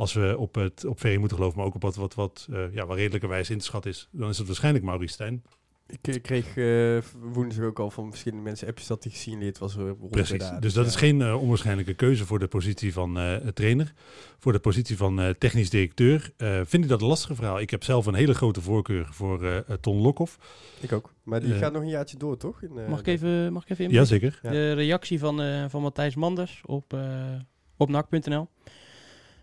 als 0.00 0.12
we 0.12 0.34
op 0.38 0.54
het 0.54 0.84
op 0.84 0.98
Ferry 0.98 1.16
moeten 1.18 1.36
geloven, 1.36 1.58
maar 1.58 1.66
ook 1.66 1.74
op 1.74 1.82
wat, 1.82 1.94
wat, 1.96 2.14
wat 2.14 2.48
eh, 2.52 2.72
ja, 2.72 2.86
waar 2.86 2.96
redelijkerwijs 2.96 3.50
in 3.50 3.58
te 3.58 3.64
schat 3.64 3.86
is, 3.86 4.08
dan 4.12 4.28
is 4.28 4.38
het 4.38 4.46
waarschijnlijk 4.46 4.84
Maurice 4.84 5.12
Stijn. 5.12 5.42
Ik 5.86 6.08
eh, 6.08 6.22
kreeg 6.22 6.56
eh, 6.56 6.98
woensdag 7.32 7.64
ook 7.64 7.78
al 7.78 7.90
van 7.90 8.10
verschillende 8.10 8.44
mensen 8.44 8.68
appjes 8.68 8.86
dat 8.86 9.02
hij 9.04 9.12
gezien 9.12 9.40
het 9.40 9.58
was 9.58 9.76
Precies. 10.10 10.38
daar. 10.38 10.60
Dus 10.60 10.72
dat 10.72 10.84
ja. 10.84 10.90
is 10.90 10.96
geen 10.96 11.34
onwaarschijnlijke 11.34 11.94
keuze 11.94 12.26
voor 12.26 12.38
de 12.38 12.46
positie 12.46 12.92
van 12.92 13.18
eh, 13.18 13.36
trainer. 13.36 13.92
Voor 14.38 14.52
de 14.52 14.58
positie 14.58 14.96
van 14.96 15.20
eh, 15.20 15.28
technisch 15.30 15.70
directeur 15.70 16.32
eh, 16.36 16.60
vind 16.64 16.84
ik 16.84 16.88
dat 16.88 17.00
een 17.00 17.06
lastige 17.06 17.34
verhaal. 17.34 17.60
Ik 17.60 17.70
heb 17.70 17.84
zelf 17.84 18.06
een 18.06 18.14
hele 18.14 18.34
grote 18.34 18.60
voorkeur 18.60 19.08
voor 19.10 19.64
Ton 19.80 20.00
Lokhoff. 20.00 20.38
Ik 20.80 20.92
ook. 20.92 21.12
Maar 21.22 21.40
die 21.40 21.54
gaat 21.54 21.72
nog 21.72 21.82
een 21.82 21.88
jaartje 21.88 22.16
door, 22.18 22.36
toch? 22.36 22.62
In, 22.62 22.78
eh, 22.78 22.88
Mag 22.88 22.98
ik 23.00 23.06
even, 23.06 23.52
mag 23.52 23.62
ik 23.62 23.70
even 23.70 23.90
Ja, 23.90 24.00
inbreken? 24.00 24.06
zeker. 24.06 24.38
Ja. 24.42 24.50
De 24.50 24.72
reactie 24.72 25.18
van, 25.18 25.42
eh, 25.42 25.64
van 25.68 25.82
Matthijs 25.82 26.14
Manders 26.14 26.62
op, 26.66 26.92
eh 26.92 27.34
op 27.76 27.88
nak.nl. 27.88 28.48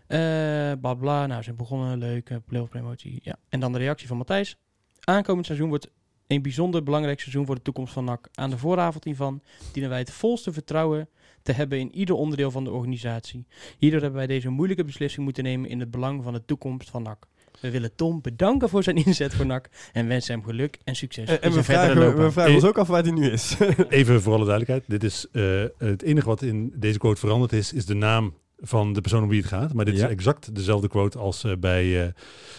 Eh 0.08 0.72
bla 0.80 0.94
bla, 0.94 1.26
nou 1.26 1.38
ze 1.38 1.42
zijn 1.42 1.56
begonnen, 1.56 1.98
leuk, 1.98 2.30
eh, 2.30 2.36
playoff 2.46 2.70
promotie. 2.70 3.20
Ja. 3.22 3.36
En 3.48 3.60
dan 3.60 3.72
de 3.72 3.78
reactie 3.78 4.08
van 4.08 4.16
Matthijs. 4.16 4.56
Aankomend 5.00 5.46
seizoen 5.46 5.68
wordt 5.68 5.90
een 6.26 6.42
bijzonder 6.42 6.82
belangrijk 6.82 7.20
seizoen 7.20 7.46
voor 7.46 7.54
de 7.54 7.62
toekomst 7.62 7.92
van 7.92 8.04
NAC. 8.04 8.28
Aan 8.34 8.50
de 8.50 8.58
vooravond 8.58 9.04
hiervan 9.04 9.42
dienen 9.72 9.90
wij 9.90 9.98
het 9.98 10.10
volste 10.10 10.52
vertrouwen 10.52 11.08
te 11.42 11.52
hebben 11.52 11.78
in 11.78 11.94
ieder 11.94 12.14
onderdeel 12.14 12.50
van 12.50 12.64
de 12.64 12.70
organisatie. 12.70 13.46
Hierdoor 13.78 14.00
hebben 14.00 14.18
wij 14.18 14.26
deze 14.26 14.48
moeilijke 14.48 14.84
beslissing 14.84 15.24
moeten 15.24 15.44
nemen 15.44 15.70
in 15.70 15.80
het 15.80 15.90
belang 15.90 16.22
van 16.22 16.32
de 16.32 16.44
toekomst 16.44 16.90
van 16.90 17.02
NAC. 17.02 17.26
We 17.60 17.70
willen 17.70 17.94
Tom 17.94 18.20
bedanken 18.20 18.68
voor 18.68 18.82
zijn 18.82 18.96
inzet 19.04 19.34
voor 19.34 19.46
NAC 19.46 19.68
en 19.92 20.08
wensen 20.08 20.34
hem 20.34 20.44
geluk 20.44 20.78
en 20.84 20.96
succes. 20.96 21.28
En, 21.28 21.34
in 21.34 21.40
en 21.42 21.48
we 21.48 21.62
zijn 21.62 21.64
verdere 21.64 22.00
vragen, 22.00 22.24
we 22.24 22.30
vragen 22.32 22.54
ons 22.54 22.64
ook 22.64 22.78
af 22.78 22.88
waar 22.88 23.02
hij 23.02 23.12
nu 23.12 23.30
is. 23.30 23.56
Even 23.88 24.22
voor 24.22 24.34
alle 24.34 24.44
duidelijkheid. 24.44 24.84
Dit 24.86 25.04
is 25.04 25.26
eh, 25.32 25.64
het 25.78 26.02
enige 26.02 26.26
wat 26.26 26.42
in 26.42 26.72
deze 26.76 26.98
quote 26.98 27.20
veranderd 27.20 27.52
is, 27.52 27.72
is 27.72 27.86
de 27.86 27.94
naam 27.94 28.34
van 28.60 28.92
de 28.92 29.00
persoon 29.00 29.22
om 29.22 29.28
wie 29.28 29.40
het 29.40 29.48
gaat. 29.48 29.72
Maar 29.72 29.84
dit 29.84 29.96
Ja. 29.98 30.04
is 30.04 30.10
exact 30.12 30.54
dezelfde 30.54 30.88
quote 30.88 31.18
als 31.18 31.44
eh, 31.44 31.52
bij, 31.60 32.12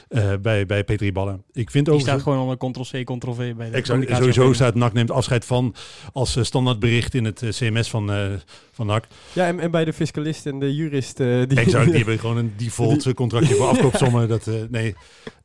eh, 0.07 0.33
eh, 0.33 0.39
bij, 0.39 0.65
bij 0.65 0.83
Petri 0.83 1.11
Ballen. 1.11 1.43
Ik 1.51 1.71
vind 1.71 1.85
Die 1.85 1.93
ook 1.93 1.99
staat 2.01 2.21
gewoon 2.21 2.39
onder 2.39 2.57
ctrl-c, 2.57 3.03
ctrl-v 3.05 3.53
bij 3.55 3.69
de 3.69 3.75
Exact. 3.77 4.15
Sowieso 4.15 4.53
staat 4.53 4.75
NAC 4.75 4.93
neemt 4.93 5.11
afscheid 5.11 5.45
van 5.45 5.75
als 6.13 6.35
eh, 6.35 6.43
standaardbericht 6.43 7.13
in 7.13 7.25
het 7.25 7.43
CMS 7.49 7.89
van, 7.89 8.11
eh 8.11 8.31
van 8.71 8.85
NAC. 8.87 9.07
ja, 9.33 9.47
en, 9.47 9.59
en 9.59 9.71
bij 9.71 9.85
de 9.85 9.93
fiscalist 9.93 10.45
en 10.45 10.59
de 10.59 10.75
jurist. 10.75 11.19
eh, 11.19 11.27
die, 11.47 11.57
Exact, 11.59 11.85
die 11.85 11.95
hebben 12.03 12.19
gewoon 12.19 12.37
een 12.37 12.53
default 12.57 13.13
contractje 13.13 13.55
voor 13.55 13.67
afkoopsommen. 13.67 14.27
Dat, 14.27 14.47
eh, 14.47 14.53
nee. 14.69 14.95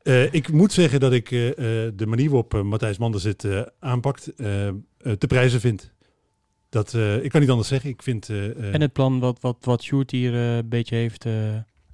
Eh, 0.02 0.32
ik 0.32 0.52
moet 0.52 0.72
zeggen 0.72 1.00
dat 1.00 1.12
ik 1.12 1.30
eh, 1.30 1.48
eh, 1.48 1.92
de 1.94 2.07
manier 2.07 2.30
waarop 2.30 2.62
Matthijs 2.62 2.98
Manders 2.98 3.22
dit 3.22 3.44
eh, 3.44 3.61
aanpakt 3.80 4.32
te 5.18 5.26
prijzen 5.28 5.61
vind. 5.61 5.92
Dat, 6.74 6.94
eh, 6.94 7.24
ik 7.24 7.30
kan 7.30 7.40
niet 7.40 7.50
anders 7.50 7.68
zeggen. 7.68 7.90
Ik 7.90 8.02
vind... 8.02 8.28
eh, 8.28 8.50
eh, 8.50 8.74
En 8.74 8.80
het 8.80 8.92
plan 8.92 9.20
wat, 9.20 9.40
wat, 9.40 9.56
wat 9.60 9.82
Sjoerd 9.82 10.10
hier 10.10 10.34
eh, 10.34 10.56
een 10.56 10.68
beetje 10.68 10.96
heeft, 10.96 11.24
eh, 11.26 11.32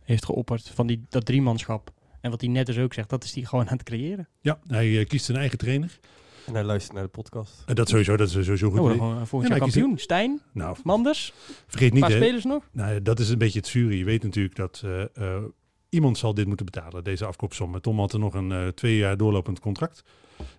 heeft 0.05 0.25
geopperd 0.25 0.71
van 0.75 0.87
die, 0.87 1.05
dat 1.09 1.25
driemanschap. 1.25 1.91
En 2.21 2.31
wat 2.31 2.41
hij 2.41 2.51
net 2.51 2.67
dus 2.67 2.79
ook 2.79 2.95
zegt, 2.95 3.09
dat 3.09 3.25
is 3.25 3.35
hij 3.35 3.45
gewoon 3.45 3.69
aan 3.69 3.77
het 3.77 3.83
creëren. 3.83 4.29
ja, 4.41 4.59
hij 4.67 5.05
kiest 5.05 5.25
zijn 5.25 5.39
eigen 5.39 5.59
trainer. 5.59 5.99
En 6.47 6.55
hij 6.55 6.65
luistert 6.65 6.95
naar 6.95 7.03
de 7.03 7.09
podcast. 7.09 7.63
En 7.67 7.75
dat 7.75 7.89
sowieso, 7.89 8.17
dat 8.17 8.27
is 8.27 8.33
sowieso 8.33 8.71
goed. 8.71 8.79
Oh, 8.79 8.85
idee. 8.85 8.99
gewoon, 8.99 9.27
volgend 9.27 9.53
Ja, 9.53 9.59
jaar 9.59 9.69
kampioen. 9.69 9.99
Stijn, 9.99 10.41
nou, 10.53 10.77
Manders, 10.85 11.33
vergeet 11.67 11.93
niet... 11.93 12.01
paar 12.01 12.11
hè, 12.11 12.17
spelers 12.17 12.45
nog. 12.45 12.69
Nou, 12.73 13.03
dat 13.03 13.19
is 13.19 13.29
een 13.29 13.39
beetje 13.39 13.59
het 13.59 13.69
zure. 13.69 13.99
Je 13.99 14.05
weet 14.05 14.23
natuurlijk 14.23 14.57
dat 14.57 14.83
eh, 14.85 15.03
eh, 15.03 15.43
iemand 15.89 16.19
zal 16.19 16.35
dit 16.35 16.47
moeten 16.47 16.67
betalen, 16.67 17.05
deze 17.05 17.25
afkoopsom. 17.25 17.81
Tom 17.81 17.99
had 17.99 18.13
er 18.13 18.19
nog 18.19 18.35
een 18.35 18.53
eh, 18.53 18.67
twee 18.69 18.97
jaar 18.97 19.17
doorlopend 19.17 19.61
contract. 19.61 20.03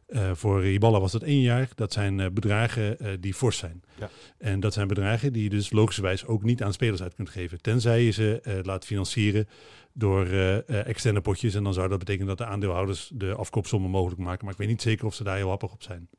Eh, 0.05 0.31
voor 0.33 0.65
Iballa 0.65 0.99
was 0.99 1.11
dat 1.11 1.21
één 1.21 1.41
jaar. 1.41 1.69
Dat 1.75 1.93
zijn 1.93 2.19
eh, 2.19 2.29
bedragen 2.29 2.99
eh, 2.99 3.11
die 3.19 3.33
fors 3.33 3.57
zijn. 3.57 3.83
Ja. 3.99 4.09
En 4.37 4.59
dat 4.59 4.73
zijn 4.73 4.87
bedragen 4.87 5.33
die 5.33 5.43
je 5.43 5.49
dus 5.49 5.71
logischerwijs 5.71 6.25
ook 6.25 6.43
niet 6.43 6.63
aan 6.63 6.73
spelers 6.73 7.01
uit 7.01 7.15
kunt 7.15 7.29
geven. 7.29 7.61
Tenzij 7.61 8.03
je 8.03 8.11
ze 8.11 8.61
laat 8.63 8.85
financieren 8.85 9.47
door 9.93 10.27
externe 10.67 11.21
potjes. 11.21 11.55
En 11.55 11.63
dan 11.63 11.73
zou 11.73 11.89
dat 11.89 11.99
betekenen 11.99 12.27
dat 12.27 12.37
de 12.37 12.45
aandeelhouders 12.45 13.11
de 13.13 13.33
afkoopsommen 13.35 13.89
mogelijk 13.89 14.21
maken. 14.21 14.43
Maar 14.43 14.53
ik 14.53 14.59
weet 14.59 14.67
niet 14.67 14.81
zeker 14.81 15.05
of 15.05 15.15
ze 15.15 15.23
daar 15.23 15.35
heel 15.35 15.49
happig 15.49 15.71
op 15.71 15.83
zijn. 15.83 16.09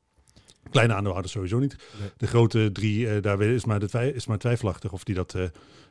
Kleine 0.70 0.94
aandeelhouders 0.94 1.34
sowieso 1.34 1.58
niet. 1.58 1.76
Nee. 2.00 2.10
De 2.16 2.26
grote 2.26 2.70
drie, 2.72 3.20
daar 3.20 3.40
is 3.42 3.64
maar, 3.64 3.80
de 3.80 4.12
is 4.14 4.26
maar 4.26 4.38
twijfelachtig 4.38 4.92
of 4.92 5.04
die 5.04 5.14
dat 5.14 5.36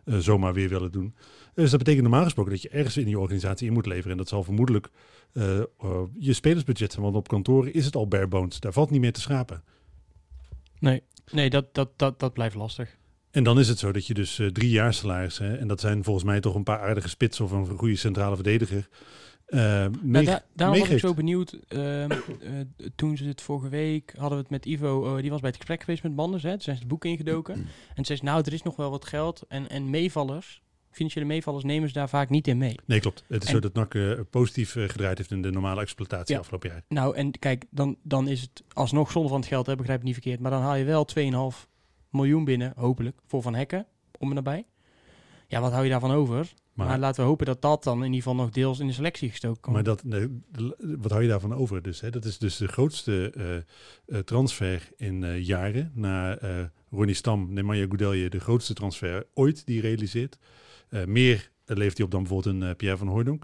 zomaar 0.05 0.53
weer 0.53 0.69
willen 0.69 0.91
doen. 0.91 1.15
Dus 1.53 1.69
dat 1.69 1.79
betekent 1.79 2.03
normaal 2.03 2.23
gesproken 2.23 2.51
dat 2.51 2.61
je 2.61 2.69
ergens 2.69 2.97
in 2.97 3.07
je 3.07 3.19
organisatie 3.19 3.67
in 3.67 3.73
moet 3.73 3.85
leveren. 3.85 4.11
En 4.11 4.17
dat 4.17 4.27
zal 4.27 4.43
vermoedelijk 4.43 4.89
eh, 5.33 5.59
eh, 5.59 5.65
je 6.17 6.33
spelersbudget 6.33 6.91
zijn. 6.91 7.03
Want 7.03 7.15
op 7.15 7.27
kantoren 7.27 7.73
is 7.73 7.85
het 7.85 7.95
al 7.95 8.07
bare 8.07 8.27
bones. 8.27 8.59
Daar 8.59 8.73
valt 8.73 8.89
niet 8.89 9.01
meer 9.01 9.13
te 9.13 9.21
schrapen. 9.21 9.63
Nee, 10.79 11.01
nee 11.31 11.49
dat, 11.49 11.73
dat, 11.73 11.89
dat, 11.95 12.19
dat 12.19 12.33
blijft 12.33 12.55
lastig. 12.55 12.97
En 13.31 13.43
dan 13.43 13.59
is 13.59 13.67
het 13.67 13.79
zo 13.79 13.91
dat 13.91 14.07
je 14.07 14.13
dus 14.13 14.39
eh, 14.39 14.47
drie 14.47 14.69
jaar 14.69 14.93
salarissen, 14.93 15.59
en 15.59 15.67
dat 15.67 15.79
zijn 15.79 16.03
volgens 16.03 16.25
mij 16.25 16.39
toch 16.39 16.55
een 16.55 16.63
paar 16.63 16.79
aardige 16.81 17.09
spitsen 17.09 17.45
of 17.45 17.51
een 17.51 17.77
goede 17.77 17.95
centrale 17.95 18.35
verdediger, 18.35 18.87
Nou, 19.49 20.25
da- 20.25 20.43
daarom 20.53 20.79
was 20.79 20.89
ik 20.89 20.99
zo 20.99 21.13
benieuwd. 21.13 21.57
ehm, 21.67 22.11
eh, 22.11 22.17
toen 22.95 23.17
ze 23.17 23.23
het 23.25 23.41
vorige 23.41 23.69
week 23.69 24.13
hadden 24.17 24.37
we 24.37 24.43
het 24.43 24.51
met 24.51 24.65
Ivo. 24.65 25.15
eh, 25.15 25.21
die 25.21 25.29
was 25.31 25.39
bij 25.39 25.49
het 25.49 25.57
gesprek 25.57 25.79
geweest 25.83 26.03
met 26.03 26.15
Manders. 26.15 26.43
Hè, 26.43 26.49
toen 26.51 26.61
zijn 26.61 26.75
ze 26.75 26.81
het 26.81 26.91
boek 26.91 27.05
ingedoken. 27.05 27.53
En 27.95 28.05
ze 28.05 28.15
zei, 28.15 28.19
nou, 28.23 28.41
er 28.45 28.53
is 28.53 28.61
nog 28.61 28.75
wel 28.75 28.89
wat 28.89 29.05
geld. 29.05 29.43
En, 29.47 29.69
en 29.69 29.89
meevallers, 29.89 30.60
financiële 30.91 31.25
meevallers, 31.25 31.63
nemen 31.63 31.87
ze 31.87 31.93
daar 31.93 32.09
vaak 32.09 32.29
niet 32.29 32.47
in 32.47 32.57
mee. 32.57 32.75
Nee, 32.85 32.99
klopt. 32.99 33.23
Het 33.27 33.41
is 33.43 33.47
En- 33.47 33.53
zo 33.53 33.59
dat 33.59 33.73
NAC 33.73 33.95
eh, 33.95 34.19
positief 34.29 34.75
eh, 34.75 34.89
gedraaid 34.89 35.17
heeft 35.17 35.31
in 35.31 35.41
de 35.41 35.51
normale 35.51 35.81
exploitatie 35.81 36.33
Ja. 36.35 36.39
afgelopen 36.39 36.69
jaar. 36.69 36.83
Nou, 36.87 37.15
en 37.15 37.39
kijk, 37.39 37.65
dan, 37.69 37.97
dan 38.03 38.27
is 38.27 38.41
het 38.41 38.63
alsnog 38.73 39.11
zonder 39.11 39.31
van 39.31 39.39
het 39.39 39.49
geld, 39.49 39.65
hè, 39.65 39.75
begrijp 39.75 39.99
ik 39.99 40.05
niet 40.05 40.13
verkeerd. 40.13 40.39
Maar 40.39 40.51
dan 40.51 40.61
haal 40.61 40.75
je 40.75 40.83
wel 40.83 41.05
2,5 41.05 41.67
miljoen 42.09 42.43
binnen, 42.43 42.73
hopelijk, 42.75 43.19
voor 43.27 43.41
Van 43.41 43.55
Hekken, 43.55 43.85
om 44.19 44.29
en 44.29 44.35
nabij. 44.35 44.65
Ja, 45.47 45.61
wat 45.61 45.71
hou 45.71 45.83
je 45.83 45.89
daarvan 45.89 46.11
over? 46.11 46.53
Maar, 46.73 46.87
Maar, 46.87 46.99
laten 46.99 47.23
we 47.23 47.29
hopen 47.29 47.45
dat 47.45 47.61
dat 47.61 47.83
dan 47.83 47.97
in 47.97 48.03
ieder 48.03 48.17
geval 48.17 48.35
nog 48.35 48.49
deels 48.49 48.79
in 48.79 48.87
de 48.87 48.93
selectie 48.93 49.29
gestoken 49.29 49.61
kan 49.61 49.73
maar 49.73 49.83
dat, 49.83 50.03
nee, 50.03 50.41
wat 50.79 51.11
hou 51.11 51.23
je 51.23 51.29
daarvan 51.29 51.53
over? 51.53 51.81
Dus, 51.81 52.01
hè? 52.01 52.09
Dat 52.09 52.25
is 52.25 52.37
dus 52.37 52.57
de 52.57 52.67
grootste 52.67 53.33
eh, 54.05 54.19
transfer 54.19 54.89
in 54.97 55.41
jaren. 55.43 55.91
Na 55.95 56.37
Ronnie 56.91 57.15
Stam, 57.15 57.53
Nemanja 57.53 57.85
Goudelje, 57.85 58.29
de 58.29 58.39
grootste 58.39 58.73
transfer 58.73 59.25
ooit 59.33 59.65
die 59.65 59.81
realiseert. 59.81 60.37
Eh, 60.91 61.05
meer 61.05 61.51
leeft 61.65 61.97
hij 61.97 62.05
op 62.05 62.11
dan 62.11 62.23
bijvoorbeeld 62.23 62.55
een 62.55 62.69
eh, 62.69 62.75
Pierre 62.75 62.97
van 62.97 63.07
Hooydonk. 63.07 63.43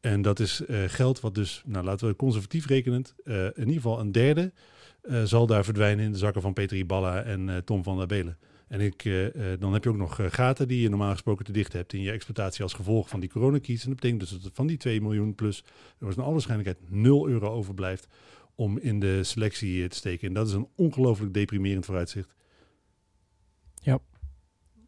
En 0.00 0.22
dat 0.22 0.40
is 0.40 0.64
eh, 0.64 0.82
geld 0.86 1.20
wat 1.20 1.34
dus, 1.34 1.62
nou 1.66 1.84
laten 1.84 2.08
we 2.08 2.16
conservatief 2.16 2.66
rekenend, 2.66 3.14
in 3.24 3.52
ieder 3.56 3.74
geval 3.74 4.00
een 4.00 4.12
derde 4.12 4.52
zal 5.24 5.46
daar 5.46 5.64
verdwijnen 5.64 6.04
in 6.04 6.12
de 6.12 6.18
zakken 6.18 6.42
van 6.42 6.52
Peter 6.52 6.86
Balla 6.86 7.22
en 7.22 7.64
Tom 7.64 7.82
van 7.82 7.96
der 7.96 8.06
Belen. 8.06 8.38
En 8.68 8.80
ik, 8.80 9.02
dan 9.58 9.72
heb 9.72 9.84
je 9.84 9.90
ook 9.90 9.96
nog 9.96 10.18
gaten 10.28 10.68
die 10.68 10.80
je 10.80 10.88
normaal 10.88 11.12
gesproken 11.12 11.44
te 11.44 11.52
dicht 11.52 11.72
hebt 11.72 11.92
in 11.92 12.00
je 12.00 12.10
exploitatie 12.10 12.62
als 12.62 12.72
gevolg 12.72 13.08
van 13.08 13.20
die 13.20 13.28
coronakies. 13.28 13.82
En 13.82 13.88
dat 13.88 14.00
betekent 14.00 14.20
dus 14.20 14.42
dat 14.42 14.50
van 14.54 14.66
die 14.66 14.76
2 14.76 15.00
miljoen 15.00 15.34
plus 15.34 15.64
er 15.98 16.06
was 16.06 16.14
naar 16.16 16.24
alle 16.24 16.34
waarschijnlijkheid 16.34 16.90
0 16.90 17.28
euro 17.28 17.48
overblijft 17.48 18.08
om 18.54 18.78
in 18.78 19.00
de 19.00 19.24
selectie 19.24 19.88
te 19.88 19.96
steken. 19.96 20.28
En 20.28 20.34
dat 20.34 20.46
is 20.46 20.52
een 20.52 20.68
ongelooflijk 20.74 21.34
deprimerend 21.34 21.84
vooruitzicht. 21.84 22.34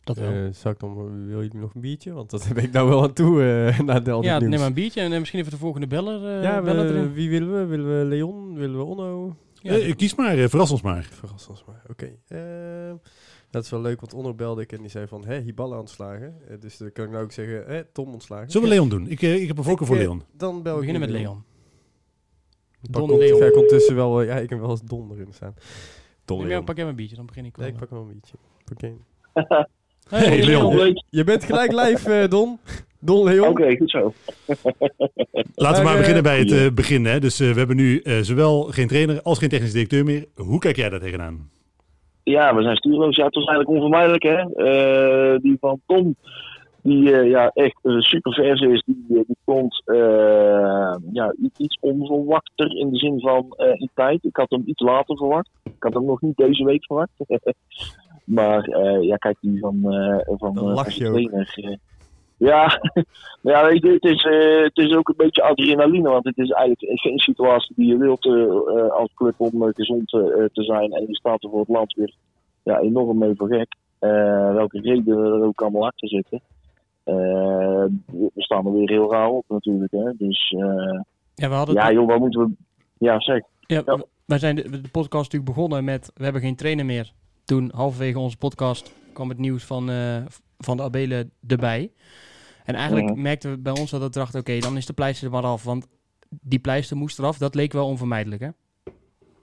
Dat 0.06 0.16
wel. 0.18 0.30
Eh, 0.32 0.52
zou 0.52 0.74
ik 0.74 0.80
dan, 0.80 1.26
wil 1.26 1.42
je 1.42 1.50
nog 1.52 1.74
een 1.74 1.80
biertje? 1.80 2.12
Want 2.12 2.30
dat 2.30 2.48
ben 2.54 2.64
ik 2.64 2.72
nou 2.72 2.88
wel 2.88 3.02
aan 3.02 3.12
toe 3.12 3.42
eh 3.44 3.80
na 3.80 4.00
de 4.00 4.10
al 4.10 4.22
ja, 4.22 4.38
nieuws. 4.38 4.50
neem 4.50 4.58
maar 4.58 4.68
een 4.68 4.74
biertje 4.74 5.00
en 5.00 5.12
eh, 5.12 5.18
misschien 5.18 5.40
even 5.40 5.52
de 5.52 5.58
volgende 5.58 5.86
beller, 5.86 6.36
eh 6.36 6.42
ja, 6.42 6.62
beller 6.62 6.86
we- 6.86 6.92
erin. 6.94 7.12
wie 7.12 7.30
willen 7.30 7.52
we? 7.60 7.64
Willen 7.76 7.98
we 7.98 8.04
Leon? 8.04 8.54
Willen 8.54 8.76
we 8.76 8.84
Onno? 8.84 9.36
Ja, 9.54 9.72
Eh, 9.78 9.96
kies 9.96 10.14
maar, 10.14 10.38
eh, 10.38 10.48
verras 10.48 10.70
ons 10.70 10.82
maar. 10.82 11.08
Verras 11.12 11.48
ons 11.48 11.64
maar. 11.66 11.82
Oké. 11.90 12.10
Ehm, 12.28 12.96
dat 13.50 13.64
is 13.64 13.70
wel 13.70 13.80
leuk, 13.80 14.00
want 14.00 14.14
Onno 14.14 14.34
belde 14.34 14.62
ik 14.62 14.72
en 14.72 14.80
die 14.80 14.90
zei 14.90 15.06
van, 15.06 15.24
hé, 15.24 15.40
Hiballa 15.40 15.78
ontslagen. 15.78 16.34
Eh, 16.48 16.56
dus 16.60 16.76
dan 16.76 16.92
kan 16.92 17.04
ik 17.04 17.10
nou 17.10 17.24
ook 17.24 17.32
zeggen, 17.32 17.64
hé, 17.66 17.84
Tom 17.84 18.12
ontslagen. 18.12 18.50
Zullen 18.50 18.68
we 18.68 18.74
Leon 18.74 18.88
doen? 18.88 19.08
Ik, 19.08 19.20
ik 19.22 19.46
heb 19.48 19.58
een 19.58 19.64
voorkeur 19.64 19.86
Ik, 19.86 19.92
voor 19.94 20.02
Leon. 20.02 20.22
Dan 20.36 20.62
bel 20.62 20.76
we 20.76 20.80
ik 20.82 20.86
beginnen 20.86 21.10
met 21.10 21.20
Leon. 21.20 21.42
Don 22.80 23.18
Leon. 23.18 23.38
Ga 23.40 23.46
ik 23.46 23.54
ondertussen 23.54 23.94
wel, 23.94 24.22
ja, 24.22 24.34
ik 24.36 24.50
heb 24.50 24.58
wel 24.60 24.70
eens 24.70 24.82
Don 24.82 25.10
erin 25.12 25.32
staan. 25.32 25.54
Don 26.24 26.46
Leon. 26.46 26.64
pak 26.64 26.76
jij 26.76 26.86
een 26.86 26.96
biertje, 26.96 27.16
dan 27.16 27.26
begin 27.26 27.44
ik 27.44 27.56
wel. 27.56 27.64
Nee, 27.64 27.74
ik 27.74 27.80
pak 27.80 27.90
wel 27.90 28.00
een 28.00 28.08
biertje. 28.08 28.36
Oké. 28.72 28.94
Hey, 30.08 30.44
Leon. 30.44 31.02
Je 31.10 31.24
bent 31.24 31.44
gelijk 31.44 31.72
live, 31.72 32.12
eh, 32.12 32.28
Don. 32.28 32.58
Don 33.00 33.24
Leon. 33.24 33.48
Oké, 33.48 33.76
goed 33.76 33.90
zo. 33.90 34.12
Laten 35.54 35.78
we 35.78 35.84
Maar, 35.84 35.92
eh, 35.92 35.98
beginnen 35.98 36.22
bij 36.22 36.38
het 36.38 36.52
eh, 36.52 36.66
begin. 36.74 37.04
Hè. 37.04 37.18
Dus 37.20 37.40
eh, 37.40 37.50
we 37.50 37.58
hebben 37.58 37.76
nu 37.76 37.98
eh, 38.00 38.18
zowel 38.20 38.62
geen 38.62 38.88
trainer 38.88 39.22
als 39.22 39.38
geen 39.38 39.48
technisch 39.48 39.72
directeur 39.72 40.04
meer. 40.04 40.24
Hoe 40.34 40.58
kijk 40.58 40.76
jij 40.76 40.88
daar 40.88 41.00
tegenaan? 41.00 41.50
Ja, 42.22 42.54
we 42.54 42.62
zijn 42.62 42.76
stuurloos. 42.76 43.16
Ja, 43.16 43.24
het 43.24 43.34
was 43.34 43.44
eigenlijk 43.44 43.76
onvermijdelijk, 43.78 44.22
hè. 44.22 44.36
Eh, 44.54 45.38
die 45.42 45.56
van 45.60 45.80
Tom, 45.86 46.16
die 46.82 47.12
eh, 47.12 47.30
ja, 47.30 47.50
echt 47.54 47.78
uh, 47.82 48.00
super 48.00 48.32
vers 48.32 48.60
is. 48.60 48.82
Die, 48.86 49.04
die 49.08 49.36
komt 49.44 49.82
eh, 49.84 50.94
ja, 51.12 51.34
iets 51.56 51.78
onverwachter 51.80 52.76
in 52.76 52.90
de 52.90 52.98
zin 52.98 53.20
van 53.20 53.46
eh, 53.56 53.68
in 53.80 53.90
tijd. 53.94 54.24
Ik 54.24 54.36
had 54.36 54.50
hem 54.50 54.62
iets 54.66 54.82
later 54.82 55.16
verwacht. 55.16 55.50
Ik 55.64 55.72
had 55.82 55.94
hem 55.94 56.04
nog 56.04 56.20
niet 56.20 56.36
deze 56.36 56.64
week 56.64 56.84
verwacht. 56.84 57.10
maar 58.26 58.64
eh, 58.64 59.02
ja, 59.02 59.16
kijk, 59.16 59.36
die 59.40 59.58
van, 59.58 59.92
eh 59.92 60.18
van, 60.38 60.54
Dan 60.54 60.68
eh, 60.68 60.74
lach 60.74 60.84
van 60.84 60.94
je 60.94 60.98
zijn 61.00 61.12
ook. 61.14 61.30
trainer. 61.30 61.54
eh, 61.54 61.76
ja, 62.36 62.80
maar 63.42 63.52
ja 63.54 63.66
weet 63.66 63.82
je, 63.82 63.90
het, 63.92 64.04
is, 64.04 64.24
eh, 64.24 64.62
het 64.62 64.76
is 64.78 64.94
ook 64.96 65.08
een 65.08 65.14
beetje 65.16 65.42
adrenaline. 65.42 66.08
Want 66.08 66.24
het 66.24 66.38
is 66.38 66.50
eigenlijk 66.50 67.00
geen 67.00 67.18
situatie 67.18 67.74
die 67.76 67.86
je 67.86 67.96
wilt 67.96 68.26
als 68.92 69.10
club 69.14 69.34
om 69.36 69.72
gezond 69.74 70.12
eh, 70.12 70.20
te 70.52 70.62
zijn. 70.62 70.92
En 70.92 71.04
je 71.06 71.14
staat 71.16 71.44
er 71.44 71.50
voor 71.50 71.58
het 71.60 71.68
land 71.68 71.94
weer 71.94 72.14
ja, 72.62 72.78
enorm 72.80 73.18
mee 73.18 73.34
voor 73.36 73.48
gek. 73.48 73.74
Eh, 73.98 74.54
welke 74.54 74.80
redenen 74.80 75.24
er 75.24 75.42
ook 75.44 75.60
allemaal 75.62 75.86
achter 75.86 76.08
zitten. 76.08 76.40
Eh, 77.04 77.84
we 78.06 78.30
staan 78.34 78.66
er 78.66 78.72
weer 78.72 78.88
heel 78.90 79.10
raar 79.12 79.28
op 79.28 79.44
natuurlijk. 79.48 79.92
Hè? 79.92 80.10
Dus 80.18 80.54
eh, 80.58 81.00
Ja, 81.34 81.48
we 81.48 81.54
hadden 81.54 81.74
ja 81.74 81.84
het- 81.84 81.92
joh, 81.94 82.06
wat 82.06 82.18
moeten 82.18 82.40
we... 82.40 82.50
Ja, 82.98 83.20
zeg. 83.20 83.42
Ja, 83.60 83.82
wij 84.24 84.38
zijn 84.38 84.56
de, 84.56 84.62
de 84.70 84.88
podcast 84.92 85.24
natuurlijk 85.32 85.44
begonnen 85.54 85.84
met 85.84 86.10
we 86.14 86.24
hebben 86.24 86.42
geen 86.42 86.56
trainer 86.56 86.84
meer. 86.84 87.12
Toen 87.46 87.70
halverwege 87.74 88.18
onze 88.18 88.36
podcast 88.36 88.94
kwam 89.12 89.28
het 89.28 89.38
nieuws 89.38 89.64
van, 89.64 89.90
eh, 89.90 90.24
van 90.58 90.76
de 90.76 90.82
Abelen 90.82 91.30
erbij. 91.46 91.92
En 92.64 92.74
eigenlijk 92.74 93.10
Mhm. 93.10 93.22
merkten 93.22 93.50
we 93.50 93.58
bij 93.58 93.72
ons 93.72 93.90
dat 93.90 94.02
we 94.02 94.10
dachten, 94.10 94.40
oké, 94.40 94.58
dan 94.58 94.76
is 94.76 94.86
de 94.86 94.92
pleister 94.92 95.26
er 95.26 95.32
maar 95.32 95.44
af. 95.44 95.64
Want 95.64 95.88
die 96.28 96.58
pleister 96.58 96.96
moest 96.96 97.18
eraf. 97.18 97.38
Dat 97.38 97.54
leek 97.54 97.72
wel 97.72 97.86
onvermijdelijk, 97.86 98.42
hè? 98.42 98.48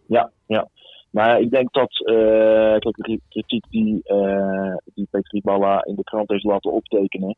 Ja, 0.08 0.32
ja. 0.45 0.70
Maar 1.10 1.39
ik 1.41 1.49
denk 1.49 1.74
dat 1.74 2.06
eh, 2.06 2.78
kijk, 2.80 2.95
de 2.95 3.22
kritiek 3.30 3.66
die, 3.70 4.01
eh 4.04 4.76
die 4.93 5.08
Petri 5.12 5.41
Balla 5.41 5.84
in 5.86 5.95
de 5.95 6.04
krant 6.04 6.30
heeft 6.30 6.43
laten 6.43 6.72
optekenen. 6.72 7.36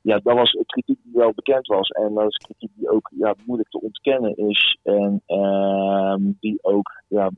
Ja, 0.00 0.20
dat 0.22 0.34
was 0.34 0.50
kritiek 0.66 0.98
die 1.02 1.12
wel 1.14 1.32
bekend 1.34 1.66
was. 1.66 1.88
En 1.88 2.14
dat 2.14 2.26
is 2.28 2.36
kritiek 2.36 2.70
die 2.76 2.90
ook 2.90 3.10
ja, 3.18 3.34
moeilijk 3.46 3.70
te 3.70 3.80
ontkennen 3.80 4.36
is. 4.36 4.78
En 4.82 5.22
ehm, 5.26 6.20
die 6.40 6.58
ook 6.62 7.02
ja, 7.08 7.30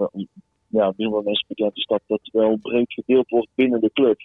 ja, 0.73 0.93
mensen 0.97 1.45
bekend 1.49 1.77
is 1.77 1.87
dat 1.87 2.03
dat 2.07 2.21
wel 2.33 2.57
breed 2.57 2.93
gedeeld 2.93 3.29
wordt 3.29 3.49
binnen 3.55 3.81
de 3.81 3.91
club. 3.93 4.19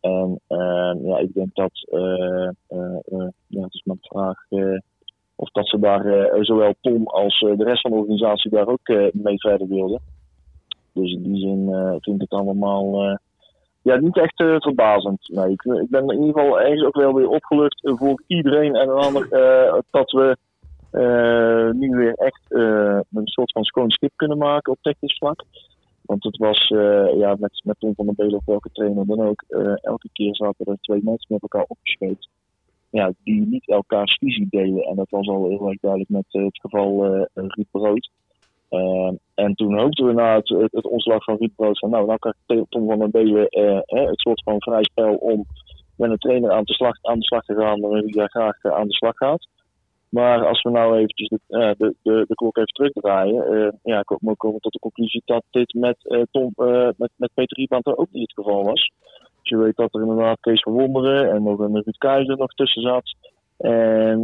En 0.00 0.40
ehm, 0.46 1.06
ja, 1.06 1.18
ik 1.18 1.34
denk 1.34 1.54
dat, 1.54 1.86
eh, 1.90 2.46
eh, 2.46 2.98
eh, 3.06 3.28
ja, 3.46 3.62
het 3.62 3.74
is 3.74 3.82
de 3.84 3.96
vraag 4.00 4.38
of 5.38 5.50
dat 5.50 5.68
ze 5.68 5.78
daar 5.78 6.28
zowel 6.44 6.74
Tom 6.80 7.06
als 7.06 7.38
de 7.40 7.64
rest 7.64 7.80
van 7.80 7.90
de 7.90 7.96
organisatie 7.96 8.50
daar 8.50 8.66
ook 8.66 9.12
mee 9.12 9.40
verder 9.40 9.68
wilden. 9.68 10.00
Dus 10.92 11.12
in 11.12 11.22
die 11.22 11.40
zin 11.40 11.68
vind 12.00 12.22
ik 12.22 12.30
het 12.30 12.40
allemaal 12.40 13.18
ja, 13.82 13.96
niet 13.96 14.16
echt 14.16 14.34
verbazend. 14.36 15.28
Nee, 15.28 15.50
ik, 15.50 15.62
ik 15.62 15.90
ben 15.90 16.08
in 16.08 16.24
ieder 16.24 16.42
geval 16.42 16.60
ergens 16.60 16.84
ook 16.84 16.96
wel 16.96 17.14
weer 17.14 17.28
opgelucht 17.28 17.80
voor 17.82 18.22
iedereen 18.26 18.74
en 18.74 18.88
een 18.88 18.96
ander 18.96 19.28
dat 19.90 20.10
we 20.10 20.36
nu 21.72 21.96
weer 21.96 22.14
echt 22.14 22.42
eh, 22.48 23.00
een 23.12 23.26
soort 23.26 23.52
van 23.52 23.64
schoon 23.64 23.90
schip 23.90 24.12
kunnen 24.16 24.38
maken 24.38 24.72
op 24.72 24.78
technisch 24.80 25.16
vlak. 25.18 25.44
Want 26.02 26.24
het 26.24 26.36
was 26.36 26.70
eh, 26.70 27.18
ja, 27.18 27.36
met, 27.38 27.60
met 27.64 27.76
Tom 27.78 27.94
van 27.94 28.06
der 28.06 28.14
Belen 28.14 28.38
of 28.38 28.44
welke 28.44 28.70
trainer 28.72 29.06
dan 29.06 29.20
ook. 29.20 29.44
eh, 29.48 29.84
elke 29.84 30.08
keer 30.12 30.36
zaten 30.36 30.66
er 30.66 30.78
twee 30.80 31.00
mensen 31.02 31.26
met 31.28 31.42
elkaar 31.42 31.64
opgescheept. 31.68 32.28
Ja, 32.90 33.12
die 33.24 33.46
niet 33.46 33.68
elkaars 33.68 34.16
visie 34.18 34.46
delen. 34.50 34.82
En 34.82 34.96
dat 34.96 35.10
was 35.10 35.28
al 35.28 35.48
heel 35.48 35.68
erg 35.68 35.80
duidelijk 35.80 36.10
met 36.10 36.26
eh, 36.30 36.44
het 36.44 36.60
geval 36.60 37.04
eh 37.04 37.24
Ruud 37.34 37.66
Brood. 37.70 38.10
Eh, 38.68 39.12
en 39.34 39.54
toen 39.54 39.78
hoopten 39.78 40.06
we 40.06 40.12
na 40.12 40.34
het, 40.36 40.48
het, 40.48 40.84
ontslag 40.84 41.24
van 41.24 41.36
Ruud 41.36 41.54
Brood 41.56 41.78
van 41.78 41.90
nou, 41.90 42.06
nou 42.06 42.18
kan 42.18 42.34
Tom 42.68 42.86
van 42.86 42.98
der 42.98 43.10
Belen 43.10 43.48
eh, 43.48 43.80
het 43.84 44.20
soort 44.20 44.42
van 44.42 44.60
vrij 44.62 44.84
spel 44.84 45.14
om 45.14 45.46
met 45.96 46.10
een 46.10 46.18
trainer 46.18 46.50
aan 46.50 46.64
de 46.64 46.72
slag, 46.72 46.96
aan 47.02 47.18
de 47.18 47.24
slag 47.24 47.44
te 47.44 47.54
gaan 47.54 47.82
hij 47.82 48.02
daar 48.06 48.30
graag 48.30 48.62
eh, 48.62 48.72
aan 48.72 48.86
de 48.86 48.94
slag 48.94 49.16
gaat. 49.16 49.48
Maar 50.08 50.46
als 50.46 50.62
we 50.62 50.70
nou 50.70 50.96
eventjes 50.96 51.28
de, 51.28 51.40
eh, 51.48 51.70
de, 51.78 51.94
de, 52.02 52.24
de 52.28 52.34
klok 52.34 52.56
even 52.56 52.72
terugdraaien, 52.72 53.46
eh 53.46 53.72
ja, 53.82 54.02
komen 54.02 54.36
we 54.36 54.58
tot 54.60 54.72
de 54.72 54.78
conclusie 54.78 55.22
dat 55.24 55.42
dit 55.50 55.74
met, 55.74 55.96
eh, 56.02 56.22
Tom, 56.30 56.52
met, 56.96 57.10
met 57.16 57.30
Peter 57.34 57.56
Riepant 57.56 57.86
ook 57.86 58.08
niet 58.10 58.32
het 58.34 58.46
geval 58.46 58.64
was. 58.64 58.90
Dus 59.40 59.50
je 59.50 59.56
weet 59.56 59.76
dat 59.76 59.94
er 59.94 60.00
inderdaad 60.00 60.40
Kees 60.40 60.62
van 60.62 60.72
Wonderen 60.72 61.30
en 61.30 61.42
nog 61.42 61.58
een 61.58 61.74
Ruud 61.74 61.98
Keizer 61.98 62.36
nog 62.36 62.54
tussen 62.54 62.82
zat. 62.82 63.14
En 63.56 64.20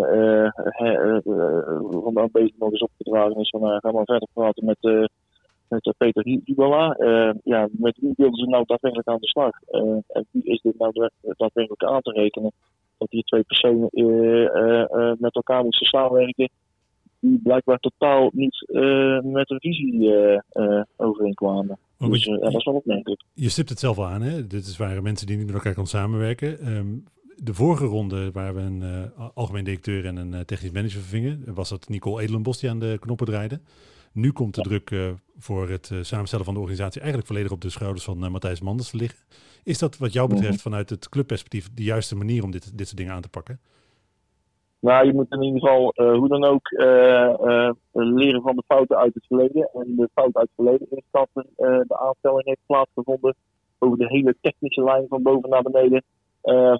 Ron 1.91 2.19
een 2.19 2.29
beetje 2.33 2.55
nog 2.59 2.71
eens 2.71 2.83
opgedragen 2.83 3.37
is 3.37 3.49
van 3.49 3.61
nou, 3.61 3.79
ga 3.81 3.91
maar 3.93 4.05
verder 4.05 4.29
praten 4.33 4.65
met, 4.65 5.09
met 5.69 5.95
Peter 5.99 6.25
Hibala. 6.45 6.91
Eh 6.93 7.31
ja, 7.43 7.69
met 7.73 7.99
wie 8.01 8.15
wilden 8.17 8.39
ze 8.39 8.47
nou 8.47 8.65
daadwerkelijk 8.67 9.09
aan 9.09 9.21
de 9.21 9.29
slag? 9.29 9.51
En 9.71 10.05
wie 10.31 10.45
is 10.45 10.61
dit 10.61 10.79
nou 10.79 10.93
daad- 10.93 11.37
daadwerkelijk 11.37 11.85
aan 11.85 12.01
te 12.01 12.11
rekenen? 12.11 12.53
Dat 13.03 13.11
hier 13.11 13.23
twee 13.23 13.43
personen 13.43 13.89
eh, 13.91 14.45
eh, 14.45 14.81
eh, 14.83 15.17
met 15.19 15.35
elkaar 15.35 15.63
moesten 15.65 15.87
samenwerken 15.87 16.49
die 17.21 17.41
blijkbaar 17.43 17.79
totaal 17.79 18.31
niet 18.35 18.67
met 19.23 19.51
een 19.51 19.61
visie 19.61 20.15
eh, 20.15 20.39
eh, 20.49 20.83
overeenkwamen. 20.97 21.79
Dus 21.99 22.25
je- 22.25 22.39
dat 22.39 22.55
is 22.55 22.65
wel 22.65 22.75
opmerkelijk. 22.75 23.23
Je 23.35 23.49
stipt 23.49 23.69
het 23.69 23.79
zelf 23.79 24.01
aan, 24.01 24.23
hè? 24.23 24.47
Dit 24.47 24.67
is 24.67 24.77
waren 24.77 25.03
mensen 25.03 25.27
die 25.27 25.37
niet 25.37 25.47
met 25.47 25.55
elkaar 25.55 25.75
konden 25.75 25.93
samenwerken. 25.93 26.61
Ehm, 26.61 26.87
de 27.37 27.55
vorige 27.55 27.85
ronde, 27.85 28.31
waar 28.33 28.55
we 28.55 28.61
een 28.61 28.83
algemeen 29.35 29.65
directeur 29.65 30.05
en 30.07 30.17
een 30.17 30.45
technisch 30.45 30.71
manager 30.71 31.01
vervingen, 31.01 31.45
was 31.55 31.69
dat 31.69 31.89
Nicole 31.89 32.23
Edelenbos 32.23 32.61
die 32.61 32.71
aan 32.71 32.79
de 32.81 32.97
knoppen 33.01 33.27
draaide. 33.27 33.61
Nu 34.13 34.33
komt 34.33 34.55
de 34.55 34.63
druk 34.63 34.91
eh, 34.91 35.11
voor 35.39 35.69
het 35.69 35.91
eh, 35.91 35.99
samenstellen 36.01 36.45
van 36.45 36.55
de 36.55 36.61
organisatie 36.61 37.01
eigenlijk 37.01 37.31
volledig 37.31 37.53
op 37.53 37.61
de 37.61 37.71
schouders 37.71 38.05
van 38.05 38.25
eh, 38.25 38.31
Matthijs 38.31 38.61
Manders 38.61 38.91
te 38.91 38.97
liggen. 38.97 39.19
Is 39.65 39.79
dat 39.79 39.99
wat 39.99 40.13
jou 40.13 40.29
betreft 40.29 40.63
vanuit 40.63 40.91
het 40.91 41.09
clubperspectief 41.09 41.75
de 41.75 41.83
juiste 41.83 42.17
manier 42.17 42.45
om 42.45 42.51
dit, 42.51 42.79
dit 42.79 42.87
soort 42.87 42.99
dingen 42.99 43.15
aan 43.15 43.23
te 43.23 43.29
pakken? 43.29 43.61
Nou, 44.79 45.07
je 45.07 45.13
moet 45.13 45.33
in 45.33 45.43
ieder 45.43 45.61
geval 45.61 45.93
hoe 45.97 46.29
dan 46.29 46.45
ook 46.45 46.69
leren 47.93 48.43
van 48.43 48.57
de 48.57 48.63
fouten 48.67 48.97
uit 48.97 49.15
het 49.15 49.27
verleden. 49.27 49.71
En 49.73 49.95
de 49.97 50.09
fout 50.15 50.37
uit 50.37 50.49
het 50.55 50.55
verleden 50.55 50.87
is 50.91 51.03
dat 51.11 51.29
er, 51.35 51.47
de 51.87 51.99
aanstelling 51.99 52.45
heeft 52.45 52.67
plaatsgevonden 52.67 53.35
over 53.79 53.99
de 53.99 54.07
hele 54.07 54.37
technische 54.41 54.85
lijn 54.85 55.07
van 55.09 55.23
boven 55.23 55.51
naar 55.51 55.63
beneden, 55.63 56.03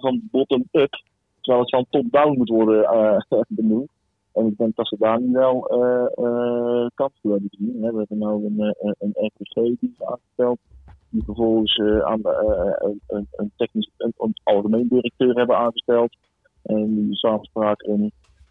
van 0.01 0.21
bottom-up. 0.31 1.03
Terwijl 1.41 1.63
het 1.63 1.75
van 1.75 1.85
top-down 1.89 2.37
moet 2.37 2.49
worden 2.49 2.85
benoemd. 3.47 3.89
En 4.33 4.45
ik 4.45 4.57
denk 4.57 4.75
dat 4.75 4.87
ze 4.87 4.95
daar 4.99 5.21
nu 5.21 5.31
wel 5.31 5.67
eh 5.67 6.25
eh 6.25 6.87
kans 6.93 7.13
voor 7.21 7.31
hebben 7.31 7.49
gezien. 7.49 7.79
We 7.79 7.85
hebben 7.85 8.05
nu 8.09 8.25
een, 8.25 8.59
eh, 8.59 8.71
een, 8.79 8.95
een 8.99 9.25
RPC 9.25 9.79
die 9.79 9.95
aangesteld. 9.97 10.59
Die 11.09 11.23
vervolgens 11.23 11.79
aan 11.79 12.19
een, 12.23 13.01
een, 13.07 13.27
een 13.31 13.51
technisch, 13.55 13.89
een, 13.97 14.13
een 14.17 14.33
algemeen 14.43 14.87
directeur 14.87 15.35
hebben 15.35 15.57
aangesteld. 15.57 16.17
En 16.63 16.95
die 16.95 17.15
samenspraak 17.15 17.81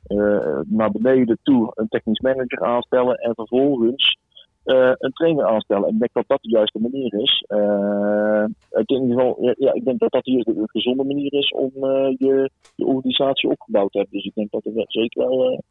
eh, 0.03 0.61
naar 0.65 0.91
beneden 0.91 1.39
toe 1.43 1.71
een 1.75 1.89
technisch 1.89 2.21
manager 2.21 2.61
aanstellen 2.61 3.17
en 3.17 3.35
vervolgens 3.35 4.19
eh, 4.65 4.93
een 4.99 5.13
trainer 5.13 5.47
aanstellen. 5.47 5.89
En 5.89 5.95
ik 5.95 5.99
denk 5.99 6.13
dat 6.13 6.25
dat 6.27 6.43
de 6.43 6.49
juiste 6.49 6.79
manier 6.79 7.15
is. 7.21 7.45
Eh, 7.47 8.45
ik, 8.71 8.91
in 8.91 9.03
ieder 9.03 9.19
geval, 9.19 9.55
ja, 9.59 9.73
ik 9.73 9.85
denk 9.85 9.99
dat 9.99 10.13
dat 10.13 10.25
hier 10.25 10.45
de, 10.45 10.55
de 10.55 10.69
gezonde 10.69 11.05
manier 11.05 11.33
is 11.33 11.51
om 11.51 11.71
eh, 11.75 12.15
je, 12.19 12.51
je 12.75 12.85
organisatie 12.85 13.51
opgebouwd 13.51 13.93
te 13.93 13.99
hebben. 13.99 14.17
Dus 14.17 14.27
ik 14.27 14.35
denk 14.35 14.51
dat 14.51 14.65
er 14.65 14.75
wel- 14.75 14.85
zeker 14.89 15.29
wel 15.29 15.63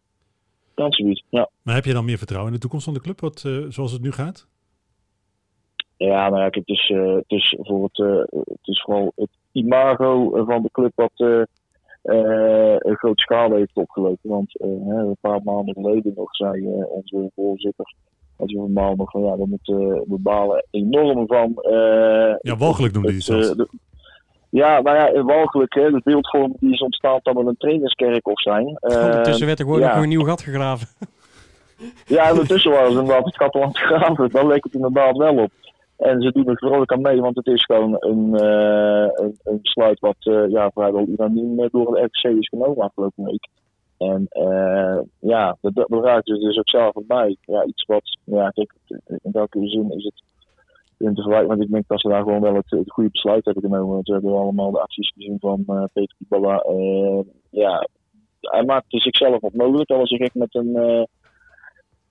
kansen 0.74 1.06
biedt. 1.06 1.24
Ja. 1.30 1.50
Maar 1.62 1.76
heb 1.76 1.86
je 1.86 1.94
dan 1.94 2.06
meer 2.06 2.18
vertrouwen 2.18 2.50
in 2.52 2.56
de 2.56 2.62
toekomst 2.62 2.86
van 2.86 2.94
de 2.94 3.02
club, 3.02 3.20
wat, 3.20 3.40
zoals 3.70 3.92
het 3.92 4.02
nu 4.02 4.12
gaat? 4.12 4.48
Ja, 5.98 6.30
nou 6.30 6.42
ja, 6.42 6.50
kijk, 6.50 6.68
het 6.68 6.78
is, 6.78 6.88
het 6.96 7.32
is 7.32 7.56
voor 7.60 7.84
het, 7.84 7.98
het 8.32 8.68
is 8.68 8.82
vooral 8.82 9.12
het 9.16 9.30
imago 9.52 10.44
van 10.46 10.62
de 10.62 10.72
club 10.72 10.92
wat 10.96 11.12
een 12.02 12.98
grote 12.98 13.22
schade 13.22 13.56
heeft 13.56 13.76
opgelopen. 13.76 14.30
Want 14.30 14.62
een 14.62 15.18
paar 15.22 15.44
maanden 15.44 15.74
geleden 15.74 16.14
nog 16.16 16.36
zei 16.36 16.84
onze 16.84 17.32
voorzitter, 17.36 17.96
als 18.42 18.52
we 18.52 18.58
normaal 18.58 18.96
nog 18.96 19.12
van 19.12 19.22
ja, 19.24 19.38
we 19.38 19.46
moeten 19.48 19.78
we 19.90 20.18
balen 20.20 20.66
enorm 20.72 21.28
van. 21.28 21.54
eh, 21.56 22.36
Ja, 22.42 22.58
walgelijk 22.58 22.94
noemde 22.94 23.14
het 23.14 23.24
zelfs. 23.24 23.50
eh, 23.50 23.56
de- 23.56 23.68
ja, 24.50 24.82
nou 24.82 24.98
ja, 24.98 25.24
walgelijk, 25.24 25.74
hè, 25.74 25.92
de 25.92 26.02
beeldvorm 26.04 26.56
die 26.60 26.74
is 26.74 26.80
ontstaan 26.82 27.20
dat 27.24 27.34
we 27.36 27.40
een 27.46 27.58
trainerskerkhof 27.58 28.42
zijn. 28.42 28.66
Eh, 28.80 29.04
Ondertussen 29.04 29.46
werd 29.46 29.60
er 29.60 29.66
gewoon 29.66 29.80
ja. 29.80 29.94
nog 29.94 30.04
een 30.04 30.10
nieuw 30.10 30.24
gat 30.24 30.42
gegraven. 30.42 30.88
ja, 32.18 32.32
ondertussen 32.32 32.72
was 32.72 32.80
het 32.82 32.90
inderdaad 32.90 33.26
het 33.26 33.36
gat 33.36 33.54
al 33.54 33.62
aan 33.62 33.68
het 33.68 33.78
graven. 33.78 34.30
Daar 34.30 34.48
leek 34.48 34.64
het 34.64 34.74
inderdaad 34.74 35.18
wel 35.18 35.38
op. 35.38 35.52
En 35.98 36.22
ze 36.22 36.32
doen 36.32 36.48
er 36.48 36.58
vrolijk 36.58 36.92
aan 36.92 37.02
mee, 37.02 37.22
want 37.22 37.36
het 37.36 37.48
is 37.48 37.64
gewoon 37.66 37.96
een, 38.00 38.36
eh, 38.40 39.08
een, 39.26 39.40
een 39.44 39.60
besluit 39.62 40.00
wat 40.00 40.16
eh, 40.20 40.50
ja, 40.50 40.70
vrijwel 40.74 41.06
unaniem 41.08 41.60
eh, 41.60 41.68
door 41.72 41.96
de 41.96 42.02
RKC 42.02 42.38
is 42.38 42.48
genomen 42.50 42.84
afgelopen 42.86 43.24
week. 43.26 43.48
En 44.02 44.26
eh, 44.30 45.00
ja, 45.20 45.58
dat, 45.62 45.74
dat 45.74 46.04
raakt 46.04 46.26
dus 46.26 46.58
ook 46.58 46.70
zelf 46.70 46.94
bij. 47.08 47.38
Ja, 47.42 47.66
iets 47.66 47.86
wat, 47.86 48.18
ja, 48.24 48.50
kijk, 48.50 48.74
in 49.08 49.32
welke 49.32 49.68
zin 49.68 49.92
is 49.92 50.04
het 50.04 50.24
in 50.98 51.14
te 51.14 51.22
vergelijken, 51.22 51.48
want 51.48 51.62
ik 51.62 51.72
denk 51.72 51.88
dat 51.88 52.00
ze 52.00 52.10
daar 52.10 52.24
gewoon 52.24 52.42
wel 52.42 52.56
het, 52.56 52.84
goede 52.88 53.10
besluit 53.10 53.46
hebben 53.46 53.64
genomen. 53.64 53.94
Want 53.94 54.08
we 54.08 54.14
hebben 54.14 54.38
allemaal 54.38 54.72
de 54.72 54.82
acties 54.82 55.12
gezien 55.16 55.38
van 55.40 55.64
eh 55.68 55.84
Peter 55.94 56.16
Kibala. 56.18 56.58
Eh, 56.58 57.20
ja, 57.50 57.88
hij 58.42 58.64
maakte 58.64 59.00
zichzelf 59.00 59.42
wat 59.42 59.54
mogelijk. 59.54 59.88
Dat 59.88 59.98
was 59.98 60.16
gek 60.16 60.34
met 60.34 60.56
een, 60.56 61.08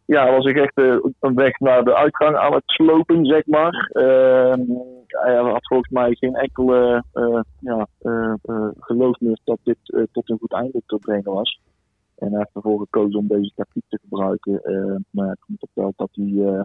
ja, 0.05 0.31
was 0.31 0.45
ik 0.45 0.57
echt 0.57 0.77
een 1.21 1.35
weg 1.35 1.59
naar 1.59 1.85
de 1.85 1.95
uitgang 1.95 2.37
aan 2.37 2.53
het 2.53 2.63
slopen, 2.67 3.27
zeg 3.27 3.47
maar. 3.47 3.91
Ehm, 3.93 4.63
hij 5.07 5.35
had 5.35 5.67
volgens 5.67 5.91
mij 5.91 6.15
geen 6.15 6.35
enkele 6.35 7.05
ja, 7.61 7.87
geloof 8.79 9.21
meer 9.21 9.39
dat 9.45 9.59
dit 9.63 10.09
tot 10.13 10.31
een 10.31 10.39
goed 10.39 10.53
einde 10.53 10.83
te 10.87 10.97
brengen 10.97 11.33
was. 11.33 11.61
En 12.21 12.29
hij 12.29 12.39
heeft 12.39 12.55
ervoor 12.55 12.79
gekozen 12.79 13.19
om 13.19 13.27
deze 13.27 13.53
tactiek 13.55 13.85
te 13.89 13.99
gebruiken. 14.03 14.63
Eh, 14.63 14.97
maar 15.11 15.33
ik 15.33 15.45
heb 15.47 15.59
verteld 15.59 15.93
dat 15.97 16.11
hij 16.13 16.47
eh 16.47 16.61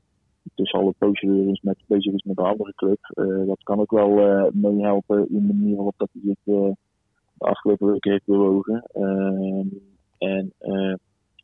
tussen 0.56 0.80
alle 0.80 0.93
eens 0.99 1.62
met, 1.62 1.78
bezig 1.88 2.14
is 2.14 2.24
met 2.24 2.38
een 2.38 2.45
andere 2.45 2.74
club. 2.76 2.99
Eh, 3.01 3.47
dat 3.47 3.64
kan 3.64 3.80
ook 3.80 3.91
wel 3.91 4.20
eh, 4.20 4.51
meehelpen 4.51 5.30
in 5.30 5.47
de 5.47 5.53
manier 5.53 5.76
waarop 5.76 5.93
dat 5.97 6.10
hij 6.12 6.22
zich 6.26 6.38
de 6.43 6.76
afgelopen 7.38 7.91
weken 7.91 8.12
heeft 8.12 8.26
bewogen. 8.26 8.84
Ehm, 8.93 9.68
en 10.18 10.53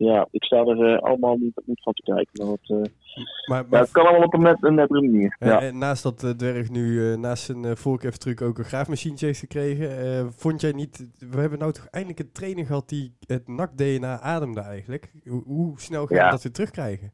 ja, 0.04 0.28
ik 0.32 0.44
sta 0.44 0.58
er 0.58 0.94
eh, 0.94 1.02
allemaal 1.02 1.36
niet, 1.38 1.62
van 1.66 1.94
te 1.94 2.02
kijken. 2.14 2.46
Want, 2.48 2.70
eh, 2.70 2.78
Maar, 3.46 3.62
ja, 3.62 3.66
maar 3.70 3.80
het 3.80 3.92
kan 3.92 4.06
allemaal 4.06 4.26
op 4.26 4.34
een, 4.34 4.42
net, 4.42 4.58
een 4.64 4.76
nettere 4.76 5.02
manier. 5.02 5.36
eh, 5.40 5.48
Ja. 5.48 5.62
en 5.62 5.78
naast 5.78 6.04
dat 6.04 6.24
eh, 6.24 6.30
Dwerg 6.30 6.70
nu 6.70 7.12
eh, 7.12 7.18
naast 7.18 7.44
zijn 7.44 7.64
uh, 7.64 8.48
ook 8.48 8.58
een 8.58 8.64
graafmachientje 8.64 9.26
heeft 9.26 9.40
gekregen, 9.40 9.98
eh, 10.00 10.26
vond 10.30 10.62
jij 10.62 10.72
niet... 10.72 11.08
We 11.32 11.40
hebben 11.40 11.60
nou 11.60 11.72
toch 11.72 11.88
eindelijk 11.92 12.20
een 12.20 12.32
trainer 12.32 12.66
gehad 12.66 12.90
die 12.90 13.14
het 13.28 13.48
NAC-DNA 13.48 14.20
ademde 14.20 14.62
eigenlijk. 14.62 15.12
Hoe, 15.30 15.44
hoe 15.46 15.80
snel 15.80 16.06
gaan 16.06 16.18
Ja. 16.18 16.26
we 16.26 16.32
dat 16.32 16.44
weer 16.44 16.52
terugkrijgen? 16.52 17.12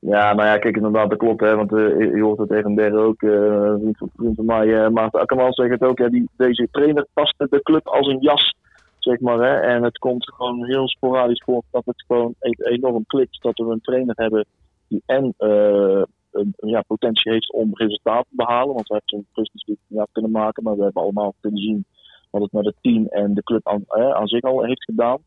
Ja, 0.00 0.34
nou 0.34 0.48
ja, 0.48 0.58
kijk, 0.58 0.76
inderdaad, 0.76 1.10
dat 1.10 1.18
klopt. 1.18 1.40
Hè, 1.40 1.56
want 1.56 1.72
eh, 1.72 1.98
je 2.14 2.20
hoort 2.22 2.38
het 2.38 2.48
tegen 2.48 2.74
der 2.74 2.96
ook. 2.96 3.22
eh, 3.22 3.30
een 3.30 3.78
vriend, 3.80 3.98
van- 3.98 4.10
vriend 4.16 4.34
van 4.36 4.44
mij, 4.44 4.84
eh 4.84 4.90
Maarten 4.90 5.20
Akkerman, 5.20 5.52
zegt 5.52 5.70
het 5.70 5.82
ook. 5.82 5.98
Ja, 5.98 6.08
die, 6.08 6.28
deze 6.36 6.68
trainer 6.70 7.06
past 7.12 7.34
de 7.38 7.62
club 7.62 7.86
als 7.86 8.06
een 8.06 8.20
jas, 8.20 8.54
zeg 8.98 9.20
maar. 9.20 9.38
Hè, 9.38 9.60
en 9.74 9.82
het 9.82 9.98
komt 9.98 10.32
gewoon 10.34 10.64
heel 10.64 10.88
sporadisch 10.88 11.42
voor 11.44 11.62
dat 11.70 11.84
het 11.84 12.04
gewoon 12.06 12.34
e- 12.40 12.70
enorm 12.70 13.06
klikt. 13.06 13.42
Dat 13.42 13.58
we 13.58 13.64
een 13.64 13.80
trainer 13.80 14.14
hebben 14.16 14.46
die 14.88 15.02
en 15.06 15.34
eh, 15.36 16.02
een, 16.30 16.54
ja, 16.56 16.82
potentie 16.86 17.32
heeft 17.32 17.52
om 17.52 17.70
resultaten 17.72 18.26
te 18.30 18.36
behalen. 18.36 18.74
Want 18.74 18.88
we 18.88 18.94
hebben 18.94 19.10
zo'n 19.10 19.26
prestatie 19.32 19.78
ja, 19.86 20.06
kunnen 20.12 20.30
maken. 20.30 20.62
Maar 20.62 20.76
we 20.76 20.82
hebben 20.82 21.02
allemaal 21.02 21.34
kunnen 21.40 21.60
zien 21.60 21.84
wat 22.30 22.42
het 22.42 22.52
met 22.52 22.64
het 22.64 22.76
team 22.80 23.06
en 23.06 23.34
de 23.34 23.42
club 23.42 23.68
aan, 23.68 24.28
zich 24.28 24.42
al 24.42 24.64
heeft 24.64 24.84
gedaan. 24.84 25.18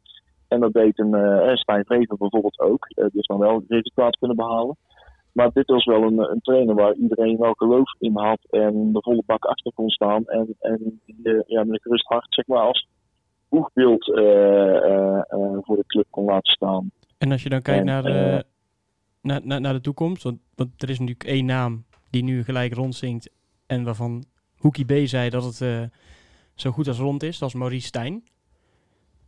En 0.48 0.60
dat 0.60 0.74
deed 0.74 1.00
een 1.00 1.14
eh 1.14 1.56
Stijn 1.56 1.86
Vreven 1.86 2.18
bijvoorbeeld 2.18 2.60
ook. 2.60 2.88
Die 2.88 3.06
heeft 3.14 3.28
dan 3.28 3.40
wel 3.40 3.64
resultaat 3.68 4.18
kunnen 4.18 4.38
behalen. 4.38 4.78
Maar 5.32 5.50
dit 5.54 5.68
was 5.68 5.86
wel 5.86 6.04
een, 6.04 6.20
een 6.20 6.42
trainer 6.42 6.76
waar 6.76 6.94
iedereen 6.94 7.38
wel 7.38 7.54
geloof 7.54 7.96
in 8.00 8.18
had 8.18 8.40
en 8.50 8.92
de 8.94 9.02
volle 9.02 9.24
bak 9.26 9.46
achter 9.46 9.72
kon 9.74 9.90
staan. 9.90 10.26
En, 10.26 10.56
en 10.60 11.02
eh, 11.24 11.40
ja, 11.46 11.64
met 11.64 11.74
een 11.74 11.82
gerust 11.82 12.08
hart 12.08 12.34
zeg 12.34 12.48
maar, 12.48 12.60
als 12.60 12.88
boegbeeld 13.52 14.14
eh, 14.14 14.76
eh, 14.78 15.18
eh, 15.18 15.58
voor 15.62 15.76
de 15.76 15.86
club 15.88 16.06
kon 16.10 16.26
laten 16.26 16.52
staan. 16.54 16.92
En 17.18 17.32
als 17.32 17.44
je 17.44 17.50
dan 17.50 17.62
kijkt 17.62 17.80
En, 17.80 17.86
naar, 17.86 18.06
eh, 18.06 18.14
de, 18.14 18.46
naar, 19.22 19.42
naar, 19.44 19.62
naar 19.62 19.74
de 19.74 19.82
toekomst, 19.82 20.24
want, 20.24 20.40
want 20.56 20.82
er 20.82 20.90
is 20.90 21.00
natuurlijk 21.00 21.30
één 21.30 21.46
naam 21.46 21.84
die 22.10 22.24
nu 22.24 22.44
gelijk 22.44 22.74
rondzinkt 22.74 23.30
en 23.68 23.84
waarvan 23.84 24.24
Hoekie 24.58 24.86
B 24.86 25.08
zei 25.08 25.30
dat 25.30 25.44
het 25.44 25.62
eh, 25.62 25.82
zo 26.54 26.72
goed 26.72 26.88
als 26.88 27.00
rond 27.00 27.24
is, 27.24 27.40
dat 27.40 27.50
is 27.50 27.56
Maurice 27.56 27.88
Stijn. 27.88 28.24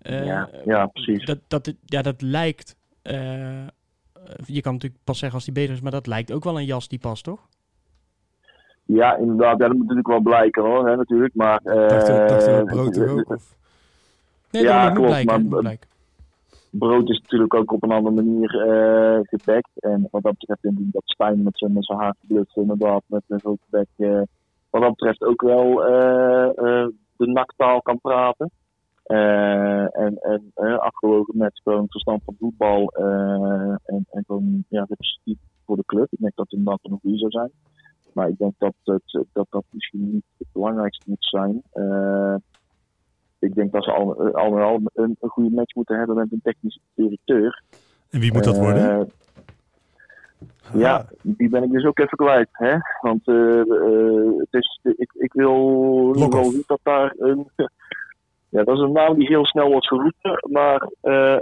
Eh, 0.01 0.25
ja, 0.25 0.49
ja, 0.65 0.85
precies. 0.85 1.25
dat, 1.25 1.39
dat, 1.47 1.73
ja, 1.85 2.01
dat 2.01 2.21
lijkt, 2.21 2.75
eh, 3.01 3.67
je 4.45 4.61
kan 4.61 4.73
natuurlijk 4.73 5.03
pas 5.03 5.17
zeggen 5.17 5.35
als 5.35 5.45
die 5.45 5.53
bezig 5.53 5.75
is, 5.75 5.81
maar 5.81 5.91
dat 5.91 6.07
lijkt 6.07 6.31
ook 6.31 6.43
wel 6.43 6.57
een 6.57 6.65
jas 6.65 6.87
die 6.87 6.99
past, 6.99 7.23
toch? 7.23 7.47
Ja, 8.85 9.15
inderdaad. 9.15 9.59
Ja, 9.59 9.67
dat 9.67 9.77
moet 9.77 9.81
natuurlijk 9.81 10.07
wel 10.07 10.21
blijken 10.21 10.63
hoor, 10.63 10.87
hè, 10.87 10.95
natuurlijk. 10.95 11.35
Maar, 11.35 11.59
eh, 11.63 11.89
dacht 11.89 12.07
je 12.07 12.25
dacht 12.27 12.45
je 12.45 12.63
brood 12.65 12.93
toch 12.93 13.07
ook? 13.07 13.29
Of? 13.29 13.55
Nee, 14.53 14.63
Ja, 14.63 14.83
dat 14.83 14.93
klopt, 14.93 15.07
blijken. 15.09 15.47
maar- 15.49 15.61
blijken. 15.61 15.87
brood 16.69 17.09
is 17.09 17.19
natuurlijk 17.21 17.53
ook 17.53 17.71
op 17.71 17.83
een 17.83 17.91
andere 17.91 18.15
manier 18.15 18.61
eh 18.69 19.19
gedekt. 19.23 19.69
En 19.79 20.07
wat 20.11 20.23
dat 20.23 20.37
betreft 20.37 20.61
denk 20.61 20.77
ik 20.79 20.91
dat 20.91 21.01
Stijn 21.05 21.43
met 21.43 21.57
zijn, 21.57 21.73
met 21.73 21.85
zijn 21.85 21.99
haakblut 21.99 22.51
inderdaad 22.55 23.03
met 23.05 23.23
een 23.27 23.39
grote 23.39 23.65
bek 23.69 23.87
eh, 23.97 24.21
wat 24.69 24.81
dat 24.81 24.89
betreft 24.95 25.21
ook 25.23 25.41
wel 25.41 25.85
eh, 25.85 26.49
eh, 26.49 26.87
de 27.17 27.27
naktaal 27.27 27.81
kan 27.81 27.99
praten. 27.99 28.51
Eh, 29.03 29.97
en 29.97 30.17
en 30.21 30.51
eh, 30.53 30.77
afgewogen 30.77 31.37
met 31.37 31.61
gewoon 31.63 31.85
verstand 31.89 32.21
van 32.25 32.35
voetbal 32.39 32.87
eh, 32.87 33.75
en, 33.85 34.05
en 34.11 34.23
gewoon 34.27 34.63
ja, 34.69 34.85
representatief 34.89 35.37
voor 35.65 35.75
de 35.75 35.85
club. 35.85 36.07
Ik 36.11 36.19
denk 36.19 36.35
dat 36.35 36.45
het 36.49 36.57
inderdaad 36.57 36.91
nog 36.91 36.99
goede 37.01 37.17
zou 37.17 37.31
zijn. 37.31 37.51
Maar 38.13 38.27
ik 38.27 38.37
denk 38.37 38.53
dat 38.57 38.73
het, 38.83 39.25
dat, 39.33 39.45
dat 39.49 39.63
misschien 39.69 40.11
niet 40.11 40.25
het 40.37 40.47
belangrijkste 40.51 41.09
moet 41.09 41.25
zijn. 41.25 41.61
Ik 43.43 43.55
denk 43.55 43.71
dat 43.71 43.83
ze 43.83 43.91
al, 43.91 44.15
eh, 44.25 44.33
al, 44.33 44.59
al 44.59 44.79
een, 44.93 45.17
een 45.19 45.29
goede 45.29 45.55
match 45.55 45.75
moeten 45.75 45.97
hebben 45.97 46.15
met 46.15 46.31
een 46.31 46.41
technisch 46.43 46.79
directeur. 46.95 47.61
En 48.09 48.19
wie 48.19 48.33
moet 48.33 48.43
dat 48.43 48.57
worden? 48.57 48.99
Eh, 48.99 49.05
ja, 50.73 51.05
die 51.21 51.49
ben 51.49 51.63
ik 51.63 51.71
dus 51.71 51.85
ook 51.85 51.99
even 51.99 52.17
kwijt. 52.17 52.49
Hè? 52.51 52.75
Want 53.01 53.27
eh, 53.27 53.61
het 54.37 54.47
is, 54.61 54.79
ik, 54.83 55.11
ik 55.13 55.33
wil 55.33 55.57
wel 56.29 56.51
niet 56.51 56.67
dat 56.67 56.79
daar 56.83 57.13
een. 57.17 57.47
Ja, 58.49 58.63
dat 58.63 58.75
is 58.75 58.81
een 58.81 58.91
naam 58.91 59.15
die 59.15 59.27
heel 59.27 59.45
snel 59.45 59.69
wordt 59.69 59.87
geroepen. 59.87 60.47
Maar 60.51 60.89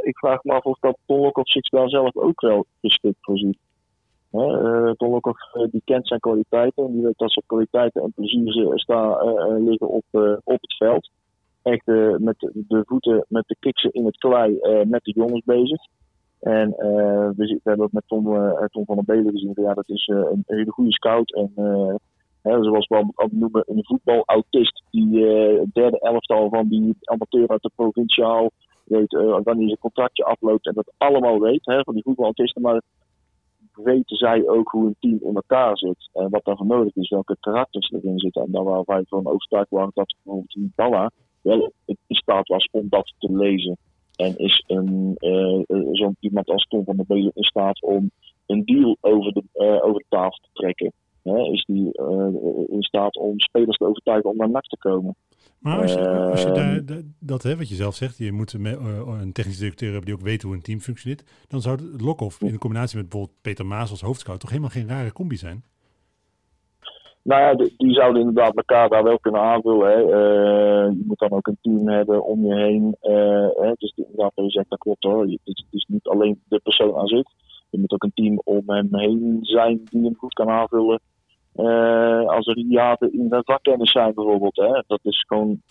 ik 0.01 0.17
vraag 0.17 0.43
me 0.43 0.53
af 0.53 0.63
of 0.63 0.79
dat 0.79 0.97
Ton 1.05 1.19
Lokhoff 1.19 1.49
zich 1.51 1.69
daar 1.69 1.89
zelf 1.89 2.15
ook 2.15 2.41
wel 2.41 2.65
geschikt 2.81 3.17
voor 3.21 3.37
ziet. 3.37 3.57
Lokhoff 4.97 5.53
eh, 5.53 5.63
die 5.71 5.81
kent 5.85 6.07
zijn 6.07 6.19
kwaliteiten. 6.19 6.85
En 6.85 6.91
die 6.91 7.01
weet 7.01 7.17
dat 7.17 7.31
zijn 7.31 7.45
kwaliteiten 7.47 8.01
en 8.01 8.11
plezier 8.15 8.51
ze- 8.51 8.71
sta, 8.75 9.11
eh, 9.17 9.55
liggen 9.57 9.87
op, 9.89 10.03
op 10.43 10.61
het 10.61 10.75
veld. 10.77 11.09
Echt 11.63 11.87
eh, 11.87 12.15
met 12.17 12.35
de, 12.39 12.83
voeten, 12.85 13.25
met 13.27 13.43
de 13.47 13.55
kiksen 13.59 13.91
in 13.91 14.05
het 14.05 14.17
klei, 14.17 14.57
eh, 14.57 14.85
met 14.85 15.03
de 15.03 15.11
jongens 15.11 15.43
bezig. 15.45 15.81
En 16.39 16.73
eh, 16.77 17.29
we, 17.35 17.45
we 17.45 17.59
hebben 17.63 17.85
ook 17.85 17.91
met 17.91 18.07
Tom, 18.07 18.23
van 18.85 18.95
der 18.95 19.05
Belen 19.05 19.31
gezien. 19.31 19.51
Ja, 19.55 19.73
dat 19.73 19.89
is 19.89 20.07
een 20.07 20.43
hele 20.45 20.71
goede 20.71 20.91
scout. 20.91 21.33
En 21.33 21.51
hè, 22.41 22.63
zoals 22.63 22.87
we 22.87 22.95
al 23.15 23.29
noemen, 23.31 23.63
een 23.65 23.85
voetbalautist. 23.85 24.83
Die 24.91 25.25
het 25.25 25.73
derde 25.73 25.99
elftal 25.99 26.49
van 26.49 26.67
die 26.67 26.95
amateur 27.01 27.47
uit 27.47 27.61
de 27.61 27.71
provinciaal 27.75 28.51
weet 28.83 29.11
wanneer 29.43 29.67
zijn 29.67 29.77
contractje 29.79 30.23
afloopt. 30.23 30.65
En 30.65 30.73
dat 30.73 30.93
allemaal 30.97 31.39
weet, 31.39 31.65
hè, 31.65 31.83
van 31.83 31.93
die 31.93 32.03
voetbalautisten. 32.03 32.61
Maar 32.61 32.81
weten 33.73 34.17
zij 34.17 34.47
ook 34.47 34.69
hoe 34.69 34.85
een 34.85 34.95
team 34.99 35.19
in 35.21 35.35
elkaar 35.35 35.77
zit. 35.77 36.09
En 36.13 36.29
wat 36.29 36.45
daarvoor 36.45 36.65
nodig 36.65 36.95
is, 36.95 37.09
welke 37.09 37.37
karakters 37.39 37.91
erin 37.91 38.19
zitten. 38.19 38.41
En 38.41 38.51
daar 38.51 38.63
waar 38.63 38.83
wij 38.85 39.03
van 39.07 39.27
overtuigd 39.27 39.69
waren 39.69 39.91
dat 39.93 40.15
bijvoorbeeld 40.15 40.53
die 40.53 40.71
Balla 40.75 41.11
wel 41.41 41.71
in 41.85 41.97
staat 42.07 42.47
was 42.47 42.67
om 42.71 42.85
dat 42.89 43.13
te 43.17 43.35
lezen. 43.35 43.77
En 44.15 44.37
is 44.37 44.63
een, 44.67 45.15
eh, 45.17 45.61
eh, 45.67 45.87
zo'n 45.91 46.17
iemand 46.19 46.49
als 46.49 46.67
Tom 46.67 46.83
van 46.83 46.95
der 46.95 47.05
Belen 47.05 47.31
in 47.33 47.43
staat 47.43 47.81
om 47.81 48.11
een 48.45 48.65
deal 48.65 48.97
over 49.01 49.33
de, 49.33 49.43
eh, 49.53 49.85
over 49.85 49.99
de 49.99 50.05
tafel 50.09 50.37
te 50.41 50.49
trekken? 50.53 50.93
Hè? 51.23 51.37
Is 51.37 51.65
die 51.65 51.91
in 52.67 52.83
staat 52.83 53.17
om 53.17 53.39
spelers 53.39 53.77
te 53.77 53.85
overtuigen 53.85 54.29
om 54.29 54.37
naar 54.37 54.49
NAC 54.49 54.65
te 54.65 54.77
komen? 54.77 55.15
Maar 55.59 55.81
als 55.81 55.93
je, 55.93 56.29
als 56.31 56.41
je 56.41 56.51
daar, 56.51 56.85
da- 56.85 57.01
dat, 57.19 57.43
hè, 57.43 57.57
wat 57.57 57.69
je 57.69 57.75
zelf 57.75 57.95
zegt, 57.95 58.17
je 58.17 58.31
moet 58.31 58.53
een 58.53 59.31
technisch 59.33 59.57
directeur 59.57 59.89
hebben 59.89 60.05
die 60.05 60.15
ook 60.15 60.25
weet 60.25 60.41
hoe 60.41 60.53
een 60.53 60.61
team 60.61 60.79
functioneert, 60.79 61.23
dan 61.47 61.61
zou 61.61 61.79
Lokhoff 61.97 62.41
in 62.41 62.57
combinatie 62.57 62.97
met 62.97 63.09
bijvoorbeeld 63.09 63.41
Peter 63.41 63.65
Maas 63.65 63.89
als 63.89 64.01
hoofdscout 64.01 64.39
toch 64.39 64.49
helemaal 64.49 64.71
geen 64.71 64.87
rare 64.87 65.11
combi 65.11 65.37
zijn? 65.37 65.63
Nou 67.23 67.41
ja, 67.41 67.69
die, 67.77 67.93
zouden 67.93 68.21
inderdaad 68.21 68.55
elkaar 68.55 68.89
daar 68.89 69.03
wel 69.03 69.19
kunnen 69.19 69.41
aanvullen. 69.41 69.91
Hè. 69.91 70.01
Eh, 70.01 70.91
je 70.91 71.03
moet 71.05 71.19
dan 71.19 71.31
ook 71.31 71.47
een 71.47 71.57
team 71.61 71.87
hebben 71.87 72.23
om 72.23 72.45
je 72.45 72.55
heen. 72.55 72.95
Eh, 73.01 73.47
hè. 73.63 73.71
Dus 73.77 73.93
inderdaad, 73.95 74.31
je 74.35 74.49
zegt, 74.49 74.69
dat 74.69 74.79
klopt 74.79 75.03
hoor. 75.03 75.21
Het 75.21 75.63
is, 75.69 75.85
niet 75.87 76.07
alleen 76.07 76.41
de 76.47 76.59
persoon 76.59 76.97
aan 76.97 77.07
zich. 77.07 77.23
Je 77.69 77.79
moet 77.79 77.91
ook 77.91 78.03
een 78.03 78.13
team 78.13 78.41
om 78.43 78.61
hem 78.65 78.87
heen 78.91 79.39
zijn 79.41 79.81
die 79.89 80.03
hem 80.03 80.15
goed 80.17 80.33
kan 80.33 80.49
aanvullen. 80.49 80.99
Eh, 81.55 82.25
als 82.25 82.47
er 82.47 82.55
hiaten 82.55 83.13
in 83.13 83.29
de 83.29 83.41
vakkennis 83.45 83.91
zijn 83.91 84.13
bijvoorbeeld. 84.13 84.55
Hè. 84.55 84.83
Dat 84.87 84.99
is 85.03 85.23
gewoon, 85.27 85.61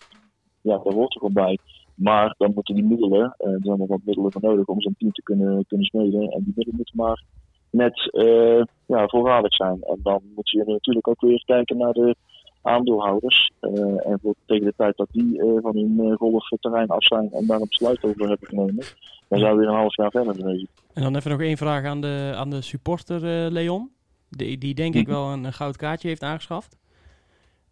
ja, 0.61 0.77
daar 0.83 0.93
hoort 0.93 1.13
er 1.13 1.19
gewoon 1.19 1.33
bij. 1.33 1.57
Maar 1.95 2.35
dan 2.37 2.51
moeten 2.53 2.75
die 2.75 2.83
middelen, 2.83 3.35
er 3.37 3.59
zijn 3.61 3.77
nog 3.77 3.87
wat 3.87 4.01
middelen 4.05 4.31
voor 4.31 4.41
nodig 4.41 4.65
om 4.65 4.81
zo'n 4.81 4.95
team 4.97 5.11
te 5.11 5.23
kunnen, 5.23 5.65
kunnen 5.67 5.85
smeden. 5.85 6.21
En 6.21 6.43
die 6.43 6.53
middelen 6.55 6.75
moeten 6.75 6.97
maar 6.97 7.23
net 7.71 8.11
eh, 8.11 8.61
ja, 8.85 9.07
voorradig 9.07 9.53
zijn. 9.53 9.83
En 9.83 9.99
dan 10.03 10.21
moet 10.35 10.49
je 10.49 10.63
natuurlijk 10.65 11.07
ook 11.07 11.21
weer 11.21 11.43
kijken 11.45 11.77
naar 11.77 11.93
de 11.93 12.15
aandeelhouders. 12.61 13.51
Eh, 13.59 14.07
en 14.07 14.19
voor, 14.21 14.33
tegen 14.45 14.65
de 14.65 14.73
tijd 14.77 14.97
dat 14.97 15.07
die 15.11 15.41
eh, 15.41 15.47
van 15.61 15.75
hun 15.75 15.97
uh, 15.99 16.15
golfterrein 16.15 16.87
af 16.87 17.03
zijn 17.03 17.31
en 17.31 17.45
daar 17.45 17.59
een 17.59 17.67
besluit 17.67 18.03
over 18.03 18.27
hebben 18.27 18.47
genomen, 18.47 18.83
dan 19.27 19.39
zijn 19.39 19.51
we 19.51 19.57
weer 19.57 19.67
een 19.67 19.75
half 19.75 19.95
jaar 19.95 20.11
verder 20.11 20.35
geweest. 20.35 20.67
En 20.93 21.01
dan 21.01 21.15
even 21.15 21.31
nog 21.31 21.41
één 21.41 21.57
vraag 21.57 21.85
aan 21.85 22.01
de, 22.01 22.33
aan 22.35 22.49
de 22.49 22.61
supporter 22.61 23.45
eh, 23.45 23.51
Leon. 23.51 23.89
Die, 24.29 24.57
die 24.57 24.73
denk 24.73 24.95
ik 24.95 25.07
wel 25.07 25.31
een, 25.31 25.43
een 25.43 25.53
goud 25.53 25.77
kaartje 25.77 26.07
heeft 26.07 26.23
aangeschaft. 26.23 26.77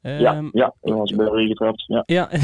ja, 0.02 0.34
Ehm, 0.34 0.50
ja, 0.52 0.74
dat 0.82 0.97
was 0.97 1.16
bij 1.16 1.45
getrapt. 1.47 1.84
Ja. 1.88 2.04
Ja, 2.06 2.30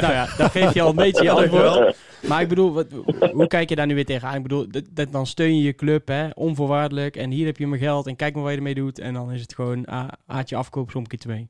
nou 0.00 0.12
ja, 0.12 0.26
daar 0.36 0.50
geef 0.50 0.74
je 0.74 0.82
al 0.82 0.88
een 0.88 0.96
beetje 0.96 1.22
je 1.22 1.30
antwoord. 1.40 1.96
Maar 2.28 2.42
ik 2.42 2.48
bedoel, 2.48 2.72
wat, 2.72 2.86
hoe 3.32 3.46
kijk 3.46 3.68
je 3.68 3.76
daar 3.76 3.86
nu 3.86 3.94
weer 3.94 4.04
tegenaan? 4.04 4.36
Ik 4.36 4.42
bedoel, 4.42 4.66
dat, 4.92 5.12
dan 5.12 5.26
steun 5.26 5.56
je 5.56 5.62
je 5.62 5.74
club, 5.74 6.08
hè, 6.08 6.28
onvoorwaardelijk. 6.34 7.16
En 7.16 7.30
hier 7.30 7.46
heb 7.46 7.56
je 7.56 7.66
mijn 7.66 7.80
geld 7.80 8.06
en 8.06 8.16
kijk 8.16 8.34
maar 8.34 8.42
wat 8.42 8.52
je 8.52 8.58
ermee 8.58 8.74
doet. 8.74 8.98
En 8.98 9.14
dan 9.14 9.32
is 9.32 9.40
het 9.40 9.54
gewoon 9.54 9.86
A- 9.90 10.16
Aatje 10.26 10.56
afkoop, 10.56 10.90
som 10.90 11.06
keer 11.06 11.18
twee. 11.18 11.48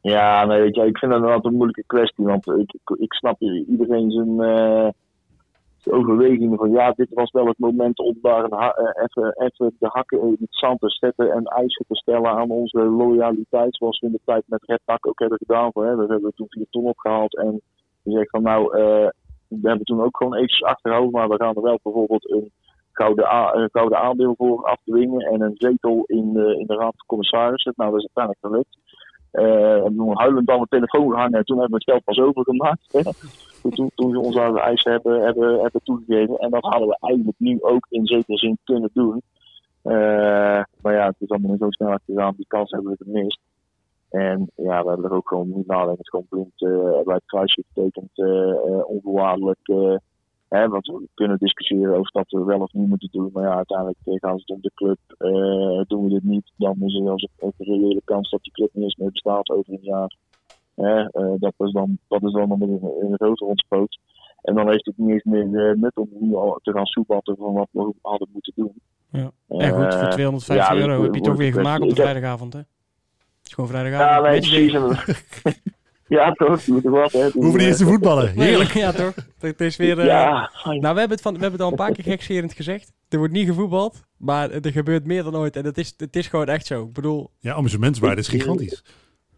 Ja, 0.00 0.44
nee, 0.44 0.60
weet 0.60 0.74
je, 0.74 0.86
ik 0.86 0.98
vind 0.98 1.12
dat 1.12 1.20
inderdaad 1.20 1.44
een 1.44 1.54
moeilijke 1.54 1.84
kwestie. 1.86 2.24
Want 2.24 2.46
ik, 2.98 3.12
snap 3.12 3.40
iedereen 3.40 4.10
zijn, 4.10 4.36
de 5.86 5.92
overwegingen 5.92 6.58
van 6.58 6.70
ja, 6.70 6.92
dit 6.92 7.08
was 7.10 7.30
wel 7.30 7.46
het 7.46 7.58
moment 7.58 7.98
om 7.98 8.18
daar 8.22 8.44
een 8.44 8.50
eh, 8.50 9.46
even, 9.46 9.74
de 9.78 9.88
hakken 9.92 10.20
in 10.20 10.36
het 10.40 10.48
zand 10.56 10.80
te 10.80 10.90
zetten 10.90 11.32
en 11.32 11.44
eisen 11.44 11.84
te 11.88 11.96
stellen 11.96 12.30
aan 12.30 12.50
onze 12.50 12.78
loyaliteit, 12.78 13.76
zoals 13.76 14.00
we 14.00 14.06
in 14.06 14.12
de 14.12 14.20
tijd 14.24 14.42
met 14.46 14.64
Red 14.64 14.80
Dak 14.84 15.06
ook 15.06 15.18
hebben 15.18 15.38
gedaan. 15.38 15.72
Voor, 15.72 15.84
hè. 15.84 15.96
We 15.96 16.06
hebben 16.08 16.32
toen 16.34 16.46
vier 16.48 16.66
ton 16.70 16.84
opgehaald 16.84 17.36
en 17.36 17.60
gezegd 18.04 18.30
van 18.30 18.42
nou, 18.42 18.78
eh, 18.78 19.08
we 19.48 19.68
hebben 19.68 19.86
toen 19.86 20.02
ook 20.02 20.16
gewoon 20.16 20.34
eventjes 20.34 20.62
achterhoofd, 20.62 21.12
maar 21.12 21.28
we 21.28 21.36
gaan 21.36 21.54
er 21.54 21.62
wel 21.62 21.78
bijvoorbeeld 21.82 22.30
een 22.30 22.50
gouden, 22.92 23.26
a- 23.26 23.68
gouden 23.72 23.98
aandeel 23.98 24.34
voor 24.36 24.64
afdwingen 24.64 25.26
en 25.26 25.40
een 25.40 25.54
zetel 25.54 26.04
in, 26.06 26.32
de 26.32 26.58
in 26.58 26.66
de 26.66 26.74
raad 26.74 26.94
van 26.96 27.06
commissarissen. 27.06 27.72
Nou, 27.76 27.90
dat 27.90 28.00
is 28.00 28.08
uiteindelijk 28.14 28.46
gelukt. 28.46 28.78
We 29.30 29.42
hebben 29.42 29.96
toen 29.96 30.18
huilend 30.18 30.50
aan 30.50 30.60
de 30.60 30.66
telefoon 30.68 31.34
en 31.34 31.44
toen 31.44 31.58
hebben 31.58 31.78
we 31.78 31.84
het 31.84 31.90
geld 31.90 32.04
pas 32.04 32.18
overgemaakt. 32.18 32.92
Hè. 32.92 33.00
Toen, 33.62 33.74
toen, 33.74 33.90
toen 33.94 34.10
ze 34.10 34.18
ons 34.18 34.36
aan 34.36 34.52
de 34.52 34.60
eisen 34.60 34.92
hebben, 34.92 35.24
hebben, 35.24 35.60
hebben 35.60 35.80
toegegeven. 35.84 36.36
En 36.36 36.50
dat 36.50 36.62
hadden 36.62 36.88
we 36.88 36.96
eigenlijk 37.00 37.38
nu 37.38 37.58
ook 37.62 37.86
in 37.88 38.06
zekere 38.06 38.38
zin 38.38 38.58
kunnen 38.64 38.90
doen. 38.92 39.22
Eh, 39.82 40.62
maar 40.82 40.92
ja, 40.92 41.06
het 41.06 41.16
is 41.18 41.28
allemaal 41.28 41.50
niet 41.50 41.60
zo 41.60 41.70
snel 41.70 41.98
gegaan. 42.06 42.34
Die 42.36 42.46
kans 42.48 42.70
hebben 42.70 42.90
we 42.90 43.04
gemist. 43.04 43.38
En 44.10 44.50
ja, 44.54 44.82
we 44.82 44.88
hebben 44.88 45.10
er 45.10 45.16
ook 45.16 45.28
gewoon 45.28 45.52
niet 45.54 45.66
nadenken. 45.66 46.06
gewoon 46.06 46.26
blind 46.28 46.62
eh, 46.62 47.04
bij 47.04 47.14
het 47.14 47.26
kruisje 47.26 47.64
getekend. 47.72 48.10
eh, 48.14 48.88
onvoorwaardelijk. 48.88 49.58
hè, 50.48 50.68
want 50.68 50.86
we 50.86 51.08
kunnen 51.14 51.38
discussiëren 51.38 51.96
over 51.96 52.12
dat 52.12 52.30
we 52.30 52.44
wel 52.44 52.60
of 52.60 52.72
niet 52.72 52.88
moeten 52.88 53.08
doen. 53.12 53.30
Maar 53.32 53.42
ja, 53.42 53.54
uiteindelijk 53.54 53.98
gaan 54.02 54.38
ze 54.38 54.44
het 54.46 54.50
om 54.50 54.60
de 54.60 54.70
club. 54.74 54.98
Doen 55.88 56.04
we 56.04 56.10
dit 56.10 56.24
niet, 56.24 56.52
dan 56.56 56.76
is 56.78 56.94
er 56.94 57.10
ook 57.38 57.54
een 57.58 57.66
reële 57.66 58.00
kans 58.04 58.30
dat 58.30 58.42
die 58.42 58.52
club 58.52 58.70
niet 58.72 58.84
eens 58.84 58.96
meer 58.96 59.10
bestaat 59.10 59.50
over 59.50 59.72
een 59.72 59.82
jaar. 59.82 60.16
Hè, 60.74 61.04
dat, 61.38 61.54
is 61.58 61.72
dan, 61.72 61.98
dat 62.08 62.22
is 62.22 62.32
dan 62.32 62.48
nog 62.48 62.60
een, 62.60 62.80
een 63.00 63.14
grote 63.14 63.44
ontspoot. 63.44 63.98
En 64.42 64.54
dan 64.54 64.70
heeft 64.70 64.86
het 64.86 64.98
niet 64.98 65.10
eens 65.10 65.24
meer 65.24 65.78
nut 65.78 65.96
om 65.96 66.08
nu 66.20 66.34
al 66.34 66.58
te 66.62 66.72
gaan 66.72 66.86
soebatten 66.86 67.36
van 67.36 67.52
wat 67.52 67.68
we 67.70 67.92
hadden 68.02 68.28
moeten 68.32 68.52
doen. 68.56 68.80
Ja. 69.10 69.30
En 69.48 69.70
goed, 69.70 69.94
voor 69.94 70.08
250 70.08 70.68
ja, 70.68 70.86
euro 70.86 71.02
heb 71.02 71.14
je 71.14 71.20
toch 71.20 71.36
weer 71.36 71.52
gemaakt 71.52 71.82
op 71.82 71.88
de 71.88 71.94
vrijdagavond, 71.94 72.52
hè? 72.52 72.60
Het 73.48 73.58
is 73.58 73.64
gewoon 73.64 73.70
Ja, 73.70 73.76
vrijdagavond. 73.78 74.26
nee, 74.26 74.34
Matchday. 74.40 75.02
precies. 75.02 75.62
ja, 76.08 76.32
toch? 76.32 76.60
Er. 76.66 76.72
Doe, 77.12 77.30
Hoeven 77.32 77.58
niet 77.58 77.68
eens 77.68 77.76
te 77.76 77.84
voetballen. 77.92 78.28
Heerlijk. 78.28 78.70
Ja, 78.70 78.92
toch? 78.92 79.14
Het 79.38 79.60
is 79.60 79.76
weer... 79.76 79.98
eh, 79.98 80.06
Ja. 80.06 80.50
Nou, 80.64 80.80
we 80.80 80.86
hebben, 80.86 81.08
het 81.10 81.20
van, 81.20 81.34
we 81.34 81.40
hebben 81.40 81.52
het 81.58 81.60
al 81.60 81.70
een 81.70 81.76
paar 81.76 81.92
keer 81.92 82.04
gekscherend 82.04 82.52
gezegd. 82.52 82.92
Er 83.08 83.18
wordt 83.18 83.32
niet 83.32 83.46
gevoetbald, 83.46 84.02
maar 84.16 84.50
er 84.50 84.72
gebeurt 84.72 85.04
meer 85.06 85.22
dan 85.22 85.36
ooit. 85.36 85.56
En 85.56 85.64
het 85.64 85.78
is, 85.78 85.94
het 85.96 86.16
is 86.16 86.26
gewoon 86.28 86.46
echt 86.46 86.66
zo. 86.66 86.82
Ik 86.84 86.92
bedoel, 86.92 87.30
Ja, 87.40 87.54
amusementswaarde 87.54 88.20
is 88.20 88.28
gigantisch. 88.28 88.84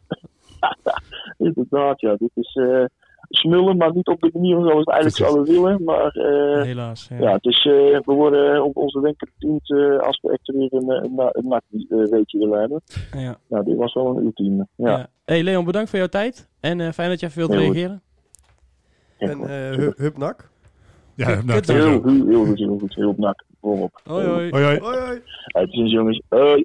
Inderdaad, 1.39 2.01
ja. 2.01 2.17
Dit 2.19 2.31
is 2.35 2.55
eh, 2.55 2.85
smullen, 3.29 3.77
maar 3.77 3.95
niet 3.95 4.07
op 4.09 4.21
de 4.21 4.31
manier 4.33 4.57
zoals 4.57 4.73
we 4.73 4.79
het 4.79 4.89
eigenlijk 4.89 5.17
zouden 5.31 5.55
willen. 5.55 5.85
Maar 5.85 6.07
eh, 6.11 6.63
helaas. 6.63 7.09
Ja. 7.09 7.19
ja, 7.19 7.33
het 7.33 7.45
is, 7.45 7.67
eh, 7.67 7.73
we 8.05 8.13
worden 8.13 8.65
op 8.65 8.77
onze 8.77 9.01
wenken 9.01 9.31
bediend 9.39 9.71
eh, 9.73 9.99
als 9.99 10.21
we 10.23 10.33
echt 10.33 10.47
weer 10.57 10.73
een, 10.73 10.91
een, 10.91 11.29
een, 11.33 11.49
nachtweekje 11.49 12.39
willen 12.39 12.61
hebben. 12.61 12.81
Ja. 13.17 13.37
Nou, 13.49 13.65
dit 13.65 13.77
was 13.77 13.95
wel 13.95 14.17
een 14.17 14.25
ultieme. 14.25 14.67
Ja. 14.77 14.89
Ja. 14.91 15.07
Hey 15.25 15.43
Leon, 15.43 15.65
bedankt 15.65 15.91
voor 15.91 15.99
jouw 15.99 16.09
tijd. 16.09 16.49
En 16.61 16.81
eh, 16.81 16.91
fijn 16.93 17.09
dat 17.09 17.21
je 17.21 17.27
even 17.27 17.39
wilt 17.39 17.53
Heel 17.53 17.67
goed. 17.67 17.75
reageren. 17.75 18.03
En 19.19 19.41
eh 19.41 19.77
Hu- 19.77 19.93
Hupnak. 19.97 20.51
Ja, 21.15 21.37
kut- 21.37 21.47
Heel, 21.47 21.63
sowieso. 21.63 22.09
heel, 22.09 22.27
heel 22.27 22.45
goed, 22.45 22.59
heel 22.59 22.79
goed. 22.79 22.95
Heel 22.95 23.15
nak. 23.17 23.45
Volop. 23.61 24.01
Hoi 24.05 24.27
hoi. 24.27 24.51
Hoi. 24.51 24.79
Hoi. 26.31 26.65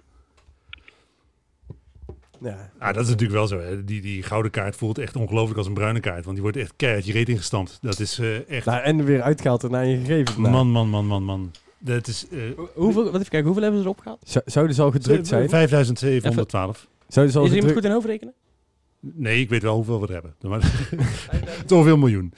Ja, 2.44 2.72
Ah, 2.80 2.94
dat 2.94 3.04
is 3.04 3.10
natuurlijk 3.10 3.38
wel 3.40 3.48
zo. 3.48 3.60
Hè. 3.60 3.84
Die, 3.84 4.02
die 4.02 4.24
gouden 4.24 4.52
kaart 4.52 4.76
voelt 4.76 4.98
echt 4.98 5.16
ongelooflijk 5.16 5.58
als 5.58 5.68
een 5.68 5.74
bruine 5.74 6.00
kaart. 6.00 6.22
Want 6.24 6.34
die 6.34 6.42
wordt 6.42 6.58
echt 6.58 6.74
keihard 6.76 7.06
je 7.06 7.12
reet 7.12 7.30
ingestampt. 7.30 7.78
Dat 7.82 8.00
is 8.00 8.20
eh, 8.20 8.50
echt... 8.50 8.66
nou, 8.66 8.82
en 8.84 9.04
weer 9.06 9.22
uitgehaald 9.22 9.64
en 9.64 9.72
naar 9.72 9.86
je 9.86 9.98
gegeven. 9.98 10.42
Nou, 10.42 10.54
Man, 10.54 10.68
man, 10.72 10.90
man, 10.90 11.06
man, 11.06 11.24
man. 11.24 11.52
Dat 11.80 12.08
is... 12.08 12.28
eh 12.32 12.40
Hoe- 12.56 12.70
Hoeveel, 12.74 13.04
wat 13.04 13.14
even 13.14 13.20
kijken, 13.30 13.44
hoeveel 13.44 13.64
hebben 13.64 13.82
ze 13.82 13.86
erop 13.88 14.00
gehaald? 14.00 14.20
zou- 14.24 14.44
Zouden 14.48 14.76
ze 14.76 14.82
al 14.82 14.92
gedrukt 14.92 15.28
zijn? 15.28 15.50
5712. 15.50 16.88
Zouden 17.08 17.34
ze 17.34 17.40
al 17.40 17.46
Is 17.46 17.52
er 17.52 17.58
iemand 17.58 17.76
goed 17.76 17.86
in 17.86 17.92
hoofdrekenen? 17.92 18.34
Nee, 19.00 19.40
ik 19.42 19.50
weet 19.50 19.62
wel 19.62 19.76
hoeveel 19.76 20.02
we 20.02 20.08
er 20.08 20.14
hebben. 20.14 20.34
Het 20.62 21.66
is 21.66 21.72
ongeveer 21.72 21.94
een 21.94 22.00
miljoen. 22.00 22.34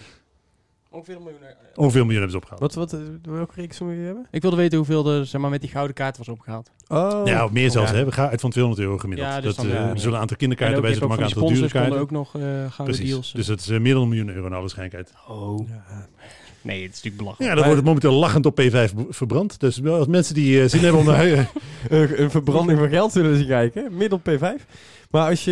Ongeveer 0.96 1.16
een 1.16 1.24
miljoen. 1.24 1.40
Ongeveer 1.76 2.02
een 2.02 2.08
miljoen 2.08 2.12
hebben 2.24 2.32
ze 2.32 2.38
opgehaald. 2.38 2.60
Wat, 2.62 2.74
wat, 2.74 2.94
eh, 2.94 3.00
welke 3.34 3.54
reeks 3.56 3.80
moet 3.80 3.92
je 3.94 3.98
hebben? 4.00 4.28
Ik 4.32 4.42
wilde 4.42 4.58
weten 4.58 4.78
hoeveel 4.78 5.08
er 5.08 5.26
zeg 5.26 5.42
maar, 5.42 5.50
met 5.50 5.62
die 5.62 5.70
gouden 5.70 5.96
kaart 5.96 6.18
was 6.18 6.28
opgehaald. 6.30 6.72
Oh. 6.88 7.22
Ja, 7.26 7.48
meer 7.52 7.72
zelfs. 7.72 7.92
Ja. 7.92 7.98
Hè. 7.98 8.06
We 8.06 8.12
gaan 8.12 8.30
uit 8.30 8.42
van 8.42 8.50
200 8.50 8.86
euro 8.86 8.98
gemiddeld. 8.98 9.30
Ja, 9.30 9.42
dus 9.42 9.56
dat, 9.56 9.66
dan, 9.66 9.74
eh, 9.74 9.80
ja, 9.82 9.88
er 9.88 9.94
ja. 9.94 9.96
zullen 9.98 10.14
een 10.14 10.20
aantal 10.20 10.30
En 10.36 10.38
kinderkaarten 10.38 10.82
bij 10.82 10.90
zitten, 10.92 11.10
maar 11.10 11.18
een 11.20 11.26
die 11.26 11.36
aantal 11.36 11.54
dure 11.54 11.70
kaarten. 11.70 12.00
ook 12.00 12.12
nog 12.12 12.36
eh 12.36 12.42
gouden 12.42 12.74
Precies. 12.84 13.10
deals. 13.10 13.32
Dus 13.32 13.46
dat 13.46 13.60
is 13.60 13.70
eh, 13.70 13.80
meer 13.80 13.94
dan 13.94 14.02
een 14.02 14.10
miljoen 14.10 14.30
euro 14.30 14.42
naar 14.42 14.52
alle 14.52 14.60
waarschijnlijkheid. 14.60 15.14
Oh. 15.28 15.68
Ja. 15.68 16.08
Nee, 16.62 16.82
het 16.84 16.90
is 16.92 16.96
natuurlijk 16.96 17.18
belachelijk. 17.24 17.50
Ja, 17.50 17.56
dat 17.56 17.64
wordt 17.66 17.78
het 17.78 17.86
momenteel 17.86 18.14
lachend 18.20 18.46
op 18.46 18.62
P5 18.62 18.94
b- 18.96 19.14
verbrand. 19.16 19.60
Dus 19.60 19.84
als 19.86 20.08
mensen 20.08 20.34
die 20.34 20.62
eh, 20.62 20.68
zin 20.70 20.80
hebben 20.82 21.00
om 21.00 21.06
naar... 21.06 21.26
eh, 21.26 21.46
een, 22.20 22.32
verbranding 22.32 22.80
van 22.80 22.90
geld 22.90 23.12
zullen 23.12 23.38
ze 23.38 23.46
kijken. 23.46 23.96
Middel 23.98 24.20
P5. 24.30 24.66
Maar 25.16 25.30
als 25.30 25.44
je... 25.44 25.52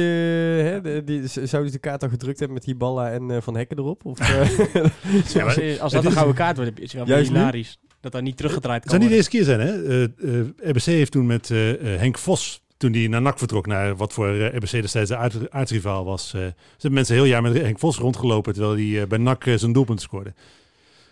Hè, 0.63 0.81
de- 0.81 1.01
die, 1.05 1.27
z- 1.27 1.33
zouden 1.33 1.71
ze 1.71 1.77
de 1.77 1.79
kaart 1.79 2.03
al 2.03 2.09
gedrukt 2.09 2.37
hebben 2.39 2.57
met 2.57 2.65
Hiballa 2.65 3.11
en 3.11 3.31
eh, 3.31 3.41
Van 3.41 3.55
Hekken 3.57 3.77
erop? 3.77 4.05
Of, 4.05 4.19
eh, 4.19 4.57
Ja, 5.33 5.45
maar 5.45 5.55
als, 5.59 5.79
als 5.79 5.93
het 5.93 6.01
dat 6.01 6.05
een 6.05 6.11
gouden 6.11 6.35
kaart 6.35 6.57
wordt, 6.57 6.79
is 6.79 6.93
het 6.93 7.07
wel 7.07 7.17
nu? 7.17 7.23
hilarisch. 7.23 7.79
Dat 8.01 8.11
dat 8.11 8.21
niet 8.21 8.37
teruggedraaid 8.37 8.83
Het 8.83 8.91
kan 8.91 9.01
zou 9.01 9.01
niet 9.01 9.09
de 9.11 9.15
eerste 9.15 9.31
keer 9.31 9.43
zijn, 9.43 9.59
hè? 9.59 9.83
Eh, 9.87 10.39
eh, 10.39 10.47
RBC 10.69 10.83
heeft 10.83 11.11
toen 11.11 11.25
met 11.25 11.49
eh, 11.51 11.93
eh, 11.93 11.99
Henk 11.99 12.17
Vos, 12.17 12.61
toen 12.77 12.91
die 12.91 13.09
naar 13.09 13.21
NAC 13.21 13.37
vertrok, 13.37 13.65
naar 13.67 13.95
wat 13.95 14.13
voor 14.13 14.27
eh, 14.27 14.45
RBC 14.55 14.71
destijds 14.71 15.09
de 15.09 15.15
aard, 15.17 15.51
aardsrivaal 15.51 16.05
was. 16.05 16.33
eh 16.33 16.39
ze 16.41 16.53
hebben 16.71 16.93
mensen 16.93 17.15
heel 17.15 17.25
jaar 17.25 17.41
met 17.41 17.53
Henk 17.61 17.79
Vos 17.79 17.97
rondgelopen, 17.97 18.53
terwijl 18.53 18.75
hij 18.97 19.07
bij 19.07 19.17
NAC 19.17 19.43
zijn 19.55 19.73
doelpunt 19.73 20.01
scoorde. 20.01 20.33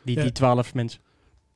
Die, 0.03 0.15
Ja. 0.15 0.21
die 0.21 0.31
twaalf 0.31 0.73
mensen. 0.73 0.99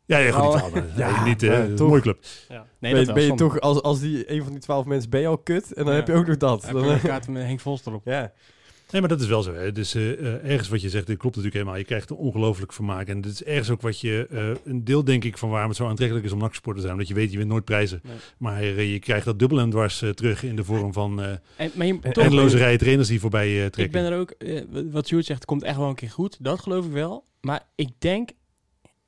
Ja, 0.05 0.17
ja, 0.17 0.31
goed. 0.31 0.61
Oh. 0.61 0.73
die 0.73 0.81
ja, 0.95 1.07
Ja, 1.09 1.23
niet, 1.23 1.77
toch. 1.77 1.87
mooie 1.87 2.01
club. 2.01 2.23
Ja. 2.49 2.65
Nee, 2.79 2.93
ben, 2.93 3.05
dat 3.05 3.15
ben 3.15 3.23
je 3.23 3.33
toch, 3.35 3.59
als, 3.59 3.81
als 3.81 3.99
die 3.99 4.31
een 4.31 4.43
van 4.43 4.51
die 4.51 4.61
twaalf 4.61 4.85
mensen 4.85 5.09
ben 5.09 5.21
je 5.21 5.27
al 5.27 5.37
kut 5.37 5.73
en 5.73 5.83
dan 5.83 5.93
Ja. 5.93 5.99
heb 5.99 6.07
je 6.07 6.13
ook 6.13 6.27
nog 6.27 6.37
dat. 6.37 6.63
Heb 6.65 6.73
Dan, 6.73 6.83
je 6.83 6.89
een 6.89 6.95
eh, 6.95 7.03
kaart 7.03 7.27
met 7.27 7.43
Henk 7.43 7.59
Vols 7.59 7.85
erop. 7.85 8.01
ja. 8.05 8.31
Nee, 8.91 9.01
maar 9.01 9.09
dat 9.09 9.21
is 9.21 9.27
wel 9.27 9.41
zo. 9.43 9.53
Hè. 9.53 9.71
Dus 9.71 9.95
eh, 9.95 10.43
ergens 10.49 10.69
wat 10.69 10.81
je 10.81 10.89
zegt, 10.89 11.07
dit 11.07 11.17
klopt 11.17 11.35
natuurlijk 11.35 11.61
helemaal. 11.61 11.79
Je 11.79 11.87
krijgt 11.87 12.09
een 12.09 12.15
ongelooflijk 12.15 12.73
vermaak. 12.73 13.07
En 13.07 13.21
dit 13.21 13.31
is 13.31 13.43
ergens 13.43 13.69
ook 13.69 13.81
wat 13.81 13.99
je, 13.99 14.27
eh, 14.31 14.71
een 14.71 14.83
deel 14.83 15.03
denk 15.03 15.23
ik 15.23 15.37
van 15.37 15.49
waarom 15.49 15.67
het 15.69 15.77
zo 15.77 15.87
aantrekkelijk 15.87 16.25
is 16.25 16.31
om 16.31 16.39
NAC-sport 16.39 16.75
te 16.75 16.81
zijn. 16.81 16.93
Omdat 16.93 17.07
je 17.07 17.13
weet, 17.13 17.31
je 17.31 17.37
wint 17.37 17.49
nooit 17.49 17.63
prijzen. 17.65 17.99
Nee. 18.03 18.15
Maar 18.37 18.63
je 18.63 18.99
krijgt 18.99 19.25
dat 19.25 19.39
dubbel 19.39 19.59
en 19.59 19.69
dwars 19.69 20.03
terug 20.13 20.43
in 20.43 20.55
de 20.55 20.63
vorm 20.63 20.93
van 20.93 21.21
eh 21.21 21.31
En, 21.55 21.71
maar 21.75 21.85
je, 21.87 21.99
toch, 21.99 22.23
eindeloze 22.23 22.57
rijen 22.57 22.77
trainers 22.79 23.07
die 23.07 23.19
voorbij 23.19 23.47
eh, 23.47 23.65
ik 23.65 23.71
trekken. 23.71 24.01
ben 24.03 24.11
er 24.11 24.19
ook, 24.19 24.33
wat 24.91 25.07
Sjoerd 25.07 25.25
zegt, 25.25 25.45
komt 25.45 25.63
echt 25.63 25.77
wel 25.77 25.89
een 25.89 25.95
keer 25.95 26.09
goed. 26.11 26.37
Dat 26.41 26.59
geloof 26.59 26.85
ik 26.85 26.91
wel. 26.91 27.25
Maar 27.41 27.67
ik 27.75 27.89
denk, 27.97 28.29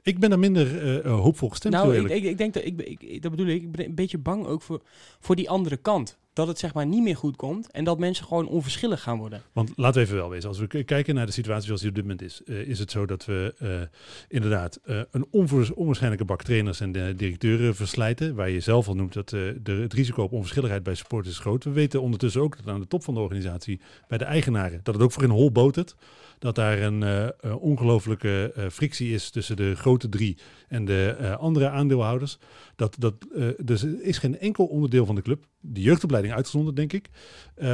Ik 0.08 0.20
ben 0.20 0.30
daar 0.30 0.40
minder 0.40 0.82
eh, 0.82 1.06
eh, 1.06 1.20
hoopvol 1.20 1.50
gestemd, 1.50 1.74
nou, 1.74 1.96
ik, 1.98 2.10
ik, 2.10 2.24
ik 2.24 2.38
denk 2.38 2.54
dat, 2.54 2.66
ik, 2.66 2.82
ik, 2.82 3.22
dat 3.22 3.32
bedoel 3.32 3.48
ik, 3.48 3.62
ik 3.62 3.72
ben 3.72 3.86
een 3.86 3.96
beetje 3.96 4.18
bang 4.18 4.46
ook 4.46 4.62
voor, 4.62 4.82
voor 5.20 5.36
die 5.36 5.50
andere 5.50 5.78
kant. 5.78 6.18
Dat 6.34 6.48
het 6.48 6.60
zeg 6.60 6.74
maar 6.74 6.86
niet 6.86 7.04
meer 7.04 7.16
goed 7.16 7.36
komt 7.36 7.72
en 7.72 7.84
dat 7.84 8.00
mensen 8.00 8.26
gewoon 8.26 8.48
onverschillig 8.48 9.02
gaan 9.02 9.18
worden. 9.18 9.42
Want 9.54 9.72
laten 9.76 10.02
we 10.02 10.06
even 10.06 10.18
wel 10.18 10.30
wezen, 10.30 10.50
als 10.50 10.60
we 10.60 10.84
kijken 10.84 11.16
naar 11.16 11.26
de 11.26 11.32
situatie 11.32 11.66
zoals 11.66 11.80
die 11.80 11.90
op 11.90 11.96
dit 11.96 12.04
moment 12.04 12.22
is, 12.22 12.42
eh, 12.46 12.68
is 12.68 12.80
het 12.80 12.92
zo 12.92 13.06
dat 13.06 13.26
we 13.26 13.90
inderdaad 14.28 14.80
een 15.12 15.28
onwaarschijnlijke 15.76 16.26
bak 16.26 16.44
trainers 16.44 16.80
en 16.80 16.92
de 16.92 17.14
directeuren 17.16 17.76
verslijten. 17.76 18.36
Waar 18.36 18.50
je 18.50 18.60
zelf 18.60 18.88
al 18.88 18.96
noemt 18.96 19.14
dat 19.14 19.30
de, 19.30 19.62
het 19.64 19.94
risico 19.94 20.24
op 20.24 20.32
onverschilligheid 20.32 20.84
bij 20.84 20.96
supporters 20.96 21.34
is 21.34 21.42
groot. 21.42 21.64
We 21.64 21.72
weten 21.72 22.02
ondertussen 22.02 22.42
ook 22.42 22.58
dat 22.58 22.74
aan 22.74 22.80
de 22.80 22.88
top 22.88 23.04
van 23.04 23.14
de 23.14 23.20
organisatie, 23.20 23.80
bij 24.08 24.18
de 24.18 24.26
eigenaren, 24.26 24.80
dat 24.84 24.94
het 24.94 25.04
ook 25.04 25.12
voor 25.12 25.24
een 25.24 25.30
hol 25.30 25.52
botert. 25.52 25.96
Dat 26.40 26.56
daar 26.56 26.82
een 26.82 27.04
eh, 27.04 27.28
eh, 27.28 27.62
ongelofelijke 27.62 28.52
eh, 28.56 28.70
frictie 28.70 29.14
is 29.14 29.30
tussen 29.30 29.56
de 29.56 29.76
grote 29.76 30.10
drie 30.10 30.38
en 30.68 30.86
de 30.86 31.36
andere 31.40 31.70
aandeelhouders. 31.70 32.38
Dat, 32.76 32.96
dat, 33.00 33.14
dus 33.58 33.84
er 33.84 34.02
is 34.02 34.18
geen 34.18 34.40
enkel 34.40 34.66
onderdeel 34.66 35.06
van 35.06 35.16
de 35.16 35.22
club, 35.22 35.46
de 35.60 35.82
jeugdopleiding 35.82 36.34
uitgezonderd 36.34 36.76
denk 36.76 36.94
ik, 36.94 37.10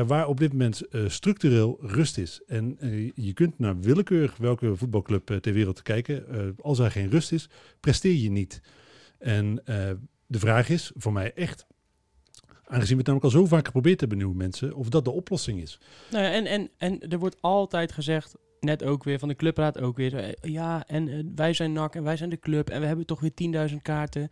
waar 0.08 0.28
op 0.28 0.40
dit 0.40 0.52
moment 0.52 0.82
structureel 1.08 1.78
rust 1.82 2.18
is. 2.18 2.42
En 2.48 2.78
je 3.16 3.34
kunt 3.34 3.60
naar 3.60 3.80
willekeurig 3.80 4.38
welke 4.38 4.76
voetbalclub 4.76 5.26
ter 5.26 5.54
wereld 5.54 5.82
kijken. 5.82 6.26
als 6.62 6.80
er 6.80 6.92
geen 6.92 7.10
rust 7.10 7.32
is, 7.32 7.50
presteer 7.80 8.16
je 8.16 8.32
niet. 8.32 8.62
En 9.18 9.62
de 10.28 10.40
vraag 10.40 10.70
is 10.70 10.92
voor 10.96 11.14
mij 11.14 11.34
echt, 11.34 11.66
aangezien 12.66 12.98
we 12.98 13.04
het 13.04 13.08
namelijk 13.08 13.24
al 13.24 13.42
zo 13.42 13.46
vaak 13.46 13.66
geprobeerd 13.66 14.00
hebben, 14.00 14.18
nieuwe 14.18 14.36
mensen, 14.36 14.74
of 14.74 14.90
dat 14.90 15.06
de 15.06 15.12
oplossing 15.12 15.62
is. 15.62 15.80
Nou 16.12 16.26
en, 16.26 16.46
en, 16.46 16.70
en 16.78 17.00
er 17.10 17.20
wordt 17.20 17.38
altijd 17.42 17.92
gezegd, 17.92 18.36
net 18.64 18.84
ook 18.84 19.04
weer 19.04 19.20
van 19.20 19.28
de 19.28 19.36
clubraad 19.36 19.80
ook 19.80 19.98
weer, 19.98 20.16
eh, 20.16 20.30
ja, 20.42 20.84
en 20.88 21.08
eh, 21.08 21.20
wij 21.36 21.54
zijn 21.54 21.74
NAC 21.74 21.96
en 21.96 22.04
wij 22.04 22.18
zijn 22.18 22.30
de 22.30 22.40
club 22.40 22.70
en 22.70 22.82
we 22.82 22.88
hebben 22.88 23.06
toch 23.06 23.20
weer 23.20 23.34
10.000 23.34 23.82
kaarten. 23.82 24.32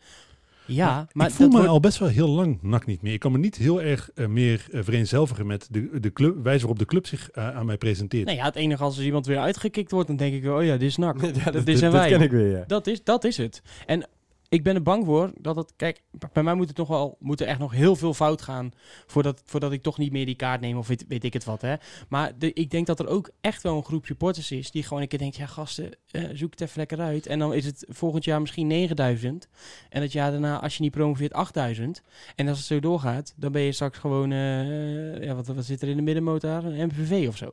Ja, 0.66 1.08
maar 1.12 1.28
ik 1.28 1.34
voel 1.34 1.46
dat 1.46 1.56
me 1.56 1.62
wordt- 1.62 1.74
al 1.74 1.80
best 1.80 1.98
wel 1.98 2.08
heel 2.10 2.28
lang 2.28 2.60
nak 2.62 2.86
niet 2.86 3.02
meer. 3.02 3.14
Ik 3.14 3.20
kan 3.20 3.32
me 3.32 3.38
niet 3.38 3.56
heel 3.56 3.82
erg 3.82 4.10
eh, 4.16 4.28
meer 4.28 4.66
uh, 4.72 4.84
vereenzelvigen 4.84 5.48
met 5.48 5.68
de, 5.72 6.00
de 6.00 6.14
club, 6.14 6.44
wijze 6.44 6.60
waarop 6.60 6.80
de 6.80 6.86
club 6.86 7.08
zich 7.08 7.32
aan 7.32 7.66
mij 7.66 7.78
presenteert. 7.78 8.26
Nee, 8.26 8.36
ja, 8.36 8.46
het 8.46 8.56
enige 8.56 8.84
als 8.84 8.98
er 8.98 9.04
iemand 9.04 9.26
weer 9.26 9.40
uitgekikt 9.40 9.92
wordt, 9.92 10.08
dan 10.08 10.18
denk 10.18 10.34
ik 10.34 10.44
wel, 10.44 10.58
oh 10.58 10.64
ja, 10.64 10.78
dit 10.78 10.90
is 10.90 10.98
NAC. 10.98 11.22
ja, 11.22 11.32
dat, 11.32 11.54
dat, 11.54 11.68
is 11.68 11.80
dat, 11.80 11.84
en 11.84 11.92
wij. 11.92 12.10
ken 12.10 12.22
ik 12.22 12.32
weer, 12.32 12.52
ja. 12.52 12.64
Dat 12.68 12.88
is, 12.88 13.04
dat 13.04 13.24
is 13.24 13.38
het. 13.38 13.62
En 13.86 14.08
ik 14.52 14.64
ben 14.64 14.76
er 14.76 14.82
bang 14.82 15.06
voor 15.06 15.32
dat 15.38 15.56
het... 15.56 15.74
Kijk, 15.76 16.02
bij 16.34 16.44
mij 16.44 16.54
moet 16.54 16.68
het 16.68 16.78
nog 16.78 16.88
wel... 16.88 17.18
Moet 17.20 17.42
er 17.42 17.48
echt 17.48 17.60
nog 17.60 17.72
heel 17.72 17.96
veel 17.96 18.14
fout 18.14 18.42
gaan... 18.42 18.72
Voordat, 19.06 19.42
voordat 19.46 19.72
ik 19.72 19.82
toch 19.82 19.98
niet 19.98 20.12
meer 20.12 20.26
die 20.26 20.36
kaart 20.36 20.62
neem 20.62 20.78
of 20.78 20.88
weet, 20.88 21.24
ik 21.24 21.34
het 21.34 21.44
wat, 21.44 21.62
hè. 21.62 21.76
Maar 22.10 22.32
ik 22.40 22.72
denk 22.72 22.88
dat 22.88 23.00
er 23.00 23.08
ook 23.08 23.30
echt 23.42 23.64
wel 23.64 23.78
een 23.78 23.84
groep 23.84 24.06
supporters 24.06 24.52
is... 24.52 24.72
die 24.72 24.84
gewoon 24.84 25.02
een 25.02 25.08
keer 25.08 25.20
denkt... 25.20 25.36
Ja, 25.36 25.46
gasten, 25.46 25.92
eh, 26.12 26.24
zoek 26.34 26.52
het 26.52 26.62
even 26.62 26.78
lekker 26.78 27.00
uit. 27.00 27.26
En 27.28 27.40
dan 27.40 27.54
is 27.54 27.66
het 27.66 27.86
volgend 27.90 28.24
jaar 28.24 28.42
misschien 28.42 28.68
9000. 28.68 29.48
En 29.90 30.02
het 30.02 30.12
jaar 30.12 30.32
daarna, 30.32 30.62
als 30.62 30.76
je 30.76 30.84
niet 30.84 30.92
promoveert, 30.92 31.34
8000. 31.34 32.02
En 32.36 32.48
als 32.48 32.58
het 32.58 32.68
zo 32.68 32.80
doorgaat, 32.80 33.34
dan 33.36 33.52
ben 33.52 33.62
je 33.62 33.72
straks 33.72 33.98
gewoon... 33.98 34.32
eh, 34.32 35.24
ja, 35.24 35.36
wat, 35.36 35.48
wat 35.48 35.66
zit 35.66 35.82
er 35.82 35.90
in 35.90 35.98
de 35.98 36.02
middenmoot 36.02 36.42
daar? 36.42 36.64
Een 36.64 36.86
MPV 36.86 37.26
of 37.28 37.38
zo. 37.38 37.52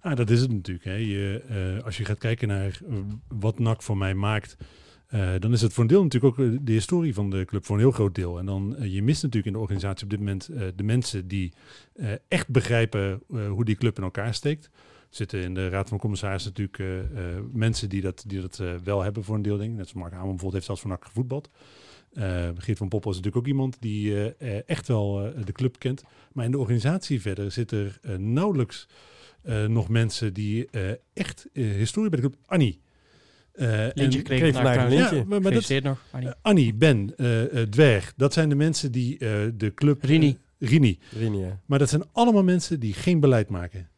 Ah, 0.00 0.16
dat 0.16 0.30
is 0.30 0.40
het 0.40 0.52
natuurlijk. 0.52 0.84
Hè. 0.84 0.94
Je, 0.94 1.42
eh, 1.48 1.84
als 1.84 1.96
je 1.96 2.04
gaat 2.04 2.18
kijken 2.18 2.48
naar 2.48 2.80
wat 3.28 3.58
NAC 3.58 3.82
voor 3.82 3.96
mij 3.96 4.14
maakt, 4.14 4.56
eh, 5.06 5.34
dan 5.38 5.52
is 5.52 5.60
het 5.60 5.72
voor 5.72 5.82
een 5.82 5.88
deel 5.88 6.02
natuurlijk 6.02 6.38
ook 6.38 6.46
eh, 6.46 6.58
de 6.60 6.72
historie 6.72 7.14
van 7.14 7.30
de 7.30 7.44
club 7.44 7.64
voor 7.64 7.74
een 7.76 7.82
heel 7.82 7.90
groot 7.90 8.14
deel. 8.14 8.38
En 8.38 8.46
dan 8.46 8.76
eh, 8.76 8.94
je 8.94 9.02
mist 9.02 9.22
natuurlijk 9.22 9.46
in 9.46 9.52
de 9.52 9.58
organisatie 9.58 10.04
op 10.04 10.10
dit 10.10 10.18
moment 10.18 10.50
de 10.76 10.82
mensen 10.82 11.28
die 11.28 11.52
echt 12.28 12.48
begrijpen 12.48 13.22
hoe 13.48 13.64
die 13.64 13.76
club 13.76 13.96
in 13.96 14.02
elkaar 14.02 14.34
steekt. 14.34 14.64
Er 14.64 15.16
zitten 15.22 15.42
in 15.42 15.54
de 15.54 15.68
Raad 15.68 15.88
van 15.88 15.98
Commissarissen 15.98 16.52
natuurlijk 16.56 17.08
mensen 17.52 17.88
die 17.88 18.00
dat, 18.00 18.24
die 18.26 18.40
dat 18.40 18.62
wel 18.84 19.02
hebben 19.02 19.24
voor 19.24 19.34
een 19.34 19.42
deel 19.42 19.56
ding. 19.56 19.76
Net 19.76 19.88
zoals 19.88 20.02
Mark 20.02 20.12
Hamer 20.12 20.26
bijvoorbeeld 20.26 20.52
heeft 20.52 20.64
zelfs 20.64 20.80
voor 20.80 20.90
NAC 20.90 21.04
gevoetbald. 21.04 21.50
Geert 22.56 22.78
van 22.78 22.88
Poppel 22.88 23.10
is 23.10 23.16
natuurlijk 23.16 23.36
ook 23.36 23.52
iemand 23.52 23.76
die 23.80 24.34
echt 24.64 24.88
wel 24.88 25.32
de 25.44 25.52
club 25.52 25.78
kent. 25.78 26.04
Maar 26.32 26.44
in 26.44 26.50
de 26.50 26.58
organisatie 26.58 27.20
verder 27.20 27.50
zit 27.50 27.70
er 27.70 28.00
nauwelijks 28.18 28.88
nog 29.68 29.88
mensen 29.88 30.34
die 30.34 30.68
echt 31.12 31.48
historie 31.52 32.10
bij 32.10 32.20
de 32.20 32.28
club... 32.28 32.38
Annie. 32.46 32.80
Eh, 33.56 33.68
Lintje 33.68 34.02
en- 34.02 34.12
gekregen 34.12 34.24
kreeg 34.24 34.54
vandaag 34.54 34.74
vandaag 34.74 34.84
een 34.92 34.98
lintje. 34.98 35.16
Ja, 35.16 35.22
maar, 35.24 35.28
maar 35.28 35.52
dat, 35.52 35.64
Gefeliciteerd 35.64 35.84
nog, 35.84 35.98
Arnie. 36.10 36.28
eh, 36.28 36.34
Annie, 36.42 36.74
Ben, 36.74 37.12
eh, 37.16 37.60
eh, 37.62 37.68
Dwerg, 37.68 38.12
dat 38.16 38.32
zijn 38.32 38.48
de 38.48 38.54
mensen 38.54 38.92
die 38.92 39.18
eh, 39.18 39.30
de 39.54 39.74
club... 39.74 40.02
Rini. 40.04 40.38
Rini. 40.58 40.98
Rini, 41.18 41.38
ja. 41.38 41.60
Maar 41.66 41.78
dat 41.78 41.88
zijn 41.88 42.02
allemaal 42.12 42.42
mensen 42.44 42.80
die 42.80 42.92
geen 42.92 43.20
beleid 43.20 43.48
maken. 43.48 43.88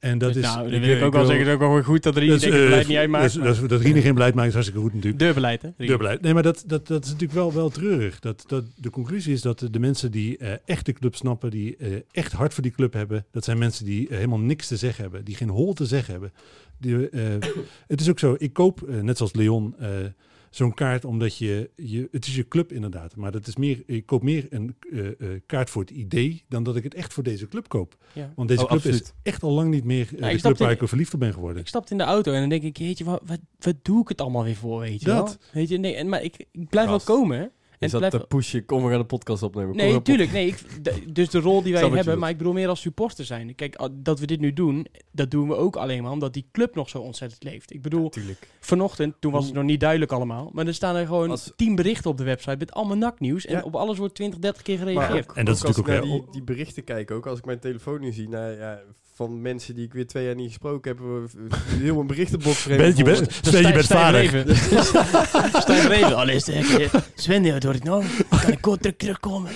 En 0.00 0.18
dat 0.18 0.32
Dus 0.32 0.42
is... 0.44 0.54
nou, 0.54 0.70
dan 0.70 0.80
wil 0.80 0.96
ik 0.96 1.02
ook 1.02 1.12
wel 1.12 1.26
zeggen, 1.26 1.44
het 1.44 1.54
ook 1.54 1.60
wel 1.60 1.72
weer 1.74 1.84
goed 1.84 2.02
dat 2.02 2.16
er 2.16 2.30
het 2.30 2.42
eh, 2.42 2.50
beleid 2.50 2.88
niet 2.88 2.96
uitmaakt. 2.96 3.34
dat, 3.34 3.54
is- 3.54 3.60
dat, 3.60 3.68
dat 3.68 3.80
Rini 3.80 4.00
geen 4.00 4.14
beleid 4.14 4.34
maakt 4.34 4.46
is 4.48 4.52
hartstikke 4.52 4.82
goed 4.82 4.94
natuurlijk. 4.94 5.22
Deurbeleid, 5.22 5.62
hè? 5.62 5.68
Deurbeleid. 5.76 6.20
Nee, 6.20 6.34
maar 6.34 6.42
dat, 6.42 6.64
dat, 6.66 6.86
dat 6.86 7.02
is 7.04 7.10
natuurlijk 7.10 7.38
wel, 7.38 7.52
wel 7.52 7.68
treurig. 7.70 8.18
Dat, 8.18 8.44
dat, 8.46 8.64
de 8.76 8.90
conclusie 8.90 9.32
is 9.32 9.40
dat 9.42 9.66
de, 9.70 9.78
mensen 9.78 10.10
die 10.10 10.36
eh, 10.38 10.52
echt 10.64 10.86
de 10.86 10.92
club 10.92 11.14
snappen, 11.14 11.50
die 11.50 11.76
eh, 11.76 11.88
echt 12.12 12.32
hard 12.32 12.54
voor 12.54 12.62
die 12.62 12.72
club 12.72 12.92
hebben, 12.92 13.24
dat 13.30 13.44
zijn 13.44 13.58
mensen 13.58 13.84
die 13.84 14.06
helemaal 14.10 14.38
niks 14.40 14.66
te 14.66 14.76
zeggen 14.76 15.02
hebben, 15.02 15.24
die 15.24 15.34
geen 15.36 15.48
hol 15.48 15.72
te 15.72 15.86
zeggen 15.86 16.12
hebben. 16.12 16.32
Die, 16.78 16.96
het 17.86 18.00
is 18.00 18.08
ook 18.10 18.18
zo, 18.18 18.34
ik 18.38 18.52
koop, 18.52 18.88
net 19.02 19.16
zoals 19.16 19.34
Leon, 19.34 19.74
zo'n 20.50 20.74
kaart 20.74 21.04
omdat 21.04 21.36
je, 21.36 21.70
je, 21.76 22.08
het 22.10 22.26
is 22.26 22.36
je 22.36 22.48
club 22.48 22.72
inderdaad, 22.72 23.16
maar 23.16 23.32
dat 23.32 23.46
is 23.46 23.56
meer, 23.56 23.82
ik 23.86 24.06
koop 24.06 24.22
meer 24.22 24.46
een 24.50 24.76
eh, 24.92 25.06
eh, 25.06 25.40
kaart 25.46 25.70
voor 25.70 25.82
het 25.82 25.90
idee 25.90 26.44
dan 26.48 26.62
dat 26.62 26.76
ik 26.76 26.82
het 26.82 26.94
echt 26.94 27.12
voor 27.12 27.22
deze 27.22 27.48
club 27.48 27.68
koop. 27.68 27.96
Ja. 28.12 28.32
Want 28.36 28.48
deze 28.48 28.62
Oh, 28.62 28.68
club 28.68 28.84
is 28.84 29.12
echt 29.22 29.42
al 29.42 29.50
lang 29.50 29.70
niet 29.70 29.84
meer 29.84 30.00
ik 30.00 30.32
de 30.32 30.40
club 30.40 30.58
waar 30.58 30.70
ik 30.70 30.88
verliefd 30.88 31.14
op 31.14 31.20
ben 31.20 31.32
geworden. 31.32 31.60
Ik 31.60 31.68
stapte 31.68 31.92
in 31.92 31.98
de 31.98 32.04
auto 32.04 32.32
en 32.32 32.40
dan 32.40 32.48
denk 32.48 32.62
ik, 32.62 32.76
jeetje, 32.76 33.04
wat, 33.04 33.20
wat, 33.26 33.40
wat 33.58 33.76
doe 33.82 34.02
ik 34.02 34.08
het 34.08 34.20
allemaal 34.20 34.44
weer 34.44 34.56
voor, 34.56 34.80
weet 34.80 35.00
je 35.00 35.06
Dat. 35.06 35.28
wel? 35.28 35.36
Weet 35.52 35.68
je, 35.68 35.78
nee, 35.78 35.94
en, 35.94 36.08
maar 36.08 36.22
ik, 36.22 36.46
ik 36.52 36.68
blijf 36.68 36.88
Gast. 36.88 37.06
wel 37.06 37.16
komen, 37.16 37.50
Is 37.80 37.90
dat 37.90 38.10
te 38.10 38.18
pushen? 38.28 38.64
Kom, 38.64 38.82
we 38.84 38.90
gaan 38.90 38.98
de 38.98 39.04
podcast 39.04 39.42
opnemen. 39.42 39.68
Kom, 39.76 39.76
Nee, 39.86 40.02
tuurlijk. 40.02 40.32
Nee, 40.32 40.46
ik, 40.46 41.14
dus 41.14 41.28
de 41.30 41.38
rol 41.40 41.62
die 41.62 41.72
wij 41.72 41.88
hebben, 41.88 42.18
maar 42.18 42.30
ik 42.30 42.36
bedoel 42.38 42.52
meer 42.52 42.68
als 42.68 42.80
supporter 42.80 43.24
zijn. 43.24 43.54
Kijk, 43.54 43.88
dat 43.92 44.18
we 44.20 44.26
dit 44.26 44.40
nu 44.40 44.52
doen, 44.52 44.86
dat 45.12 45.30
doen 45.30 45.48
we 45.48 45.54
ook 45.56 45.76
alleen 45.76 46.02
maar 46.02 46.12
omdat 46.12 46.32
die 46.32 46.46
club 46.52 46.74
nog 46.74 46.88
zo 46.88 46.98
ontzettend 46.98 47.42
leeft. 47.44 47.72
Ik 47.74 47.82
bedoel, 47.82 48.10
vanochtend, 48.60 49.14
toen 49.20 49.32
was 49.32 49.44
het 49.44 49.54
nog 49.54 49.64
niet 49.64 49.80
duidelijk 49.80 50.12
allemaal, 50.12 50.50
maar 50.52 50.66
er 50.66 50.74
staan 50.74 50.96
er 50.96 51.06
gewoon 51.06 51.30
Als- 51.30 51.52
tien 51.56 51.74
berichten 51.74 52.10
op 52.10 52.16
de 52.16 52.24
website 52.24 52.56
met 52.58 52.72
allemaal 52.72 52.96
naknieuws 52.96 53.46
en 53.46 53.56
Ja. 53.56 53.62
op 53.62 53.74
alles 53.76 53.98
wordt 53.98 54.14
20, 54.14 54.38
30 54.38 54.62
keer 54.62 54.78
Maar 54.78 54.86
gereageerd. 54.86 55.30
ook, 55.30 55.36
En 55.36 55.44
dat 55.44 55.54
is 55.54 55.60
ook 55.60 55.66
als 55.68 55.76
natuurlijk 55.76 56.04
ik 56.06 56.10
ook 56.12 56.16
naar 56.18 56.24
die, 56.32 56.32
die 56.32 56.42
berichten 56.56 56.84
kijk, 56.84 57.10
ook 57.10 57.26
als 57.26 57.38
ik 57.38 57.44
mijn 57.44 57.58
telefoon 57.60 58.00
nu 58.00 58.12
zie, 58.12 58.28
nou, 58.28 58.56
ja, 58.58 58.80
van 59.20 59.40
mensen 59.40 59.74
die 59.74 59.84
ik 59.84 59.92
weer 59.92 60.06
twee 60.06 60.24
jaar 60.24 60.34
niet 60.34 60.46
gesproken 60.46 60.90
heb, 60.90 61.00
we- 61.00 61.48
heel 61.76 62.00
een 62.00 62.06
berichtenbox 62.06 62.66
Ben, 62.66 62.96
je 62.96 63.04
bent, 63.04 63.38
Sven, 63.42 63.66
je 63.66 63.72
bent 63.72 63.86
vader. 63.86 64.24
Stijn 65.62 65.88
Reven. 65.88 66.16
Alles 66.16 66.50
Sven, 67.14 67.52
wat 67.52 67.62
hoor 67.62 67.74
ik 67.74 67.84
nou? 67.84 68.04
Kan 68.28 68.52
ik 68.52 68.60
kort 68.60 68.80
terug 68.82 68.96
terugkomen? 68.96 69.50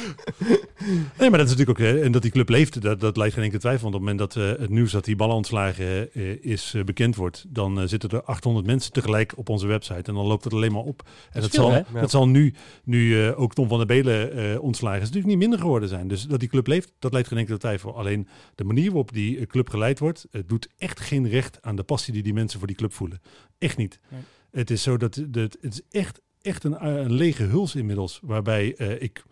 Nee, 1.18 1.30
maar 1.30 1.38
dat 1.38 1.48
is 1.48 1.56
natuurlijk 1.56 1.70
ook, 1.80 1.86
hè, 1.86 2.00
en 2.00 2.12
dat 2.12 2.22
die 2.22 2.30
club 2.30 2.48
leeft, 2.48 2.82
dat, 2.82 3.00
dat 3.00 3.16
lijkt 3.16 3.34
geen 3.34 3.42
enkele 3.42 3.60
twijfel. 3.60 3.82
Want 3.90 3.94
op 3.94 4.08
het 4.08 4.10
moment 4.10 4.34
dat 4.34 4.42
eh, 4.44 4.60
het 4.60 4.70
nieuws 4.70 4.92
dat 4.92 5.04
die 5.04 5.16
ballen 5.16 5.36
ontslagen 5.36 6.12
eh, 6.12 6.22
is 6.44 6.72
eh, 6.76 6.84
bekend 6.84 7.16
wordt, 7.16 7.44
dan 7.48 7.80
eh, 7.80 7.86
zitten 7.86 8.10
er 8.10 8.22
800 8.22 8.66
mensen 8.66 8.92
tegelijk 8.92 9.32
op 9.36 9.48
onze 9.48 9.66
website. 9.66 10.02
En 10.02 10.14
dan 10.14 10.26
loopt 10.26 10.44
het 10.44 10.52
alleen 10.52 10.72
maar 10.72 10.82
op. 10.82 11.02
En 11.32 11.40
dat, 11.40 11.50
veel, 11.50 11.62
zal? 11.62 11.72
Ja. 11.72 11.84
dat 12.00 12.10
zal 12.10 12.28
nu, 12.28 12.54
nu 12.84 13.22
eh, 13.26 13.40
ook 13.40 13.54
Tom 13.54 13.68
van 13.68 13.78
der 13.78 13.86
Belen 13.86 14.32
eh, 14.52 14.62
ontslagen 14.62 15.00
is, 15.00 15.06
natuurlijk 15.06 15.28
niet 15.32 15.42
minder 15.42 15.58
geworden 15.58 15.88
zijn. 15.88 16.08
Dus 16.08 16.22
dat 16.26 16.40
die 16.40 16.48
club 16.48 16.66
leeft, 16.66 16.92
dat 16.98 17.12
lijkt 17.12 17.28
geen 17.28 17.38
enkele 17.38 17.58
twijfel. 17.58 17.96
Alleen 17.98 18.28
de 18.54 18.64
manier 18.64 18.86
waarop 18.86 19.12
die 19.12 19.38
eh, 19.38 19.46
club 19.55 19.68
geleid 19.70 19.98
wordt, 19.98 20.26
het 20.30 20.48
doet 20.48 20.68
echt 20.78 21.00
geen 21.00 21.28
recht 21.28 21.59
aan 21.62 21.76
de 21.76 21.82
passie 21.82 22.12
die 22.12 22.22
die 22.22 22.32
mensen 22.34 22.59
voor 22.59 22.68
die 22.68 22.76
club 22.76 22.92
voelen. 22.92 23.20
Echt 23.59 23.76
niet. 23.76 24.00
Nee. 24.09 24.20
Het 24.50 24.70
is 24.70 24.82
zo 24.82 24.96
dat, 24.96 25.14
dat 25.28 25.57
het 25.61 25.72
is 25.74 25.80
echt, 25.90 26.20
echt 26.42 26.64
een, 26.64 26.86
een 26.86 27.12
lege 27.12 27.42
huls 27.42 27.74
inmiddels, 27.74 28.20
waarbij 28.22 28.74
eh, 28.76 29.02
ik 29.02 29.22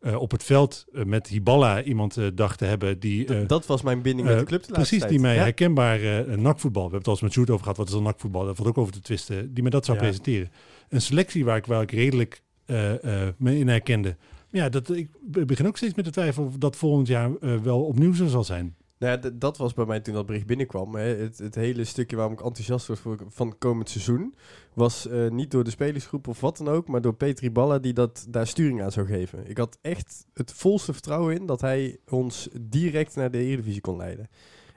eh, 0.00 0.20
op 0.20 0.30
het 0.30 0.42
veld 0.44 0.84
eh, 0.92 1.04
met 1.04 1.26
Hiballa 1.26 1.82
iemand 1.82 2.16
eh, 2.16 2.26
dacht 2.34 2.58
te 2.58 2.64
hebben 2.64 2.98
die... 2.98 3.26
eh, 3.26 3.46
dat 3.48 3.66
was 3.66 3.82
mijn 3.82 4.02
binding 4.02 4.26
met 4.28 4.36
de 4.36 4.42
eh, 4.42 4.48
club 4.48 4.62
de 4.66 4.72
Precies, 4.72 5.04
die 5.06 5.18
mij 5.20 5.34
Ja. 5.34 5.42
herkenbaar 5.42 6.00
eh 6.02 6.36
nakvoetbal, 6.36 6.82
we 6.88 6.90
hebben 6.94 6.98
het 6.98 7.06
al 7.06 7.12
eens 7.12 7.22
met 7.22 7.32
Sjoerd 7.32 7.50
over 7.50 7.62
gehad, 7.62 7.76
wat 7.78 7.86
is 7.88 7.92
dan 7.94 8.02
nakvoetbal, 8.02 8.44
dat 8.44 8.56
valt 8.56 8.68
ook 8.68 8.78
over 8.78 8.92
te 8.92 9.00
twisten, 9.00 9.54
die 9.54 9.62
me 9.62 9.70
dat 9.70 9.84
zou 9.84 9.96
Ja. 9.96 10.02
presenteren. 10.02 10.50
Een 10.88 11.00
selectie 11.02 11.44
waar 11.44 11.56
ik, 11.56 11.66
waar 11.66 11.82
ik 11.82 11.90
redelijk 11.92 12.42
eh, 12.66 13.26
eh, 13.26 13.34
me 13.38 13.58
in 13.58 13.68
herkende. 13.68 14.16
Ja, 14.50 14.68
dat, 14.68 14.90
ik 14.90 15.08
begin 15.46 15.66
ook 15.66 15.76
steeds 15.76 15.94
met 15.94 16.04
de 16.04 16.10
twijfel 16.10 16.44
of 16.44 16.56
dat 16.56 16.76
volgend 16.76 17.06
jaar 17.06 17.30
eh, 17.40 17.56
wel 17.56 17.82
opnieuw 17.84 18.12
zo 18.12 18.26
zal 18.26 18.44
zijn. 18.44 18.76
Nou 19.02 19.20
ja, 19.22 19.30
dat 19.32 19.56
was 19.56 19.74
bij 19.74 19.84
mij 19.84 20.00
toen 20.00 20.14
dat 20.14 20.26
bericht 20.26 20.46
binnenkwam. 20.46 20.94
Hè. 20.94 21.02
Het, 21.02 21.38
het 21.38 21.54
hele 21.54 21.84
stukje 21.84 22.16
waarom 22.16 22.34
ik 22.34 22.44
enthousiast 22.44 22.86
was 22.86 23.00
voor, 23.00 23.18
van 23.28 23.48
het 23.48 23.58
komend 23.58 23.88
seizoen... 23.88 24.34
was 24.72 25.08
eh, 25.08 25.28
niet 25.28 25.50
door 25.50 25.64
de 25.64 25.70
spelersgroep 25.70 26.28
of 26.28 26.40
wat 26.40 26.56
dan 26.56 26.68
ook... 26.68 26.88
maar 26.88 27.00
door 27.00 27.14
Petri 27.14 27.50
Balla 27.50 27.78
die 27.78 27.92
dat, 27.92 28.26
daar 28.28 28.46
sturing 28.46 28.82
aan 28.82 28.92
zou 28.92 29.06
geven. 29.06 29.50
Ik 29.50 29.58
had 29.58 29.78
echt 29.80 30.26
het 30.34 30.52
volste 30.52 30.92
vertrouwen 30.92 31.34
in... 31.34 31.46
dat 31.46 31.60
hij 31.60 31.98
ons 32.08 32.48
direct 32.60 33.16
naar 33.16 33.30
de 33.30 33.38
Eredivisie 33.38 33.80
kon 33.80 33.96
leiden. 33.96 34.28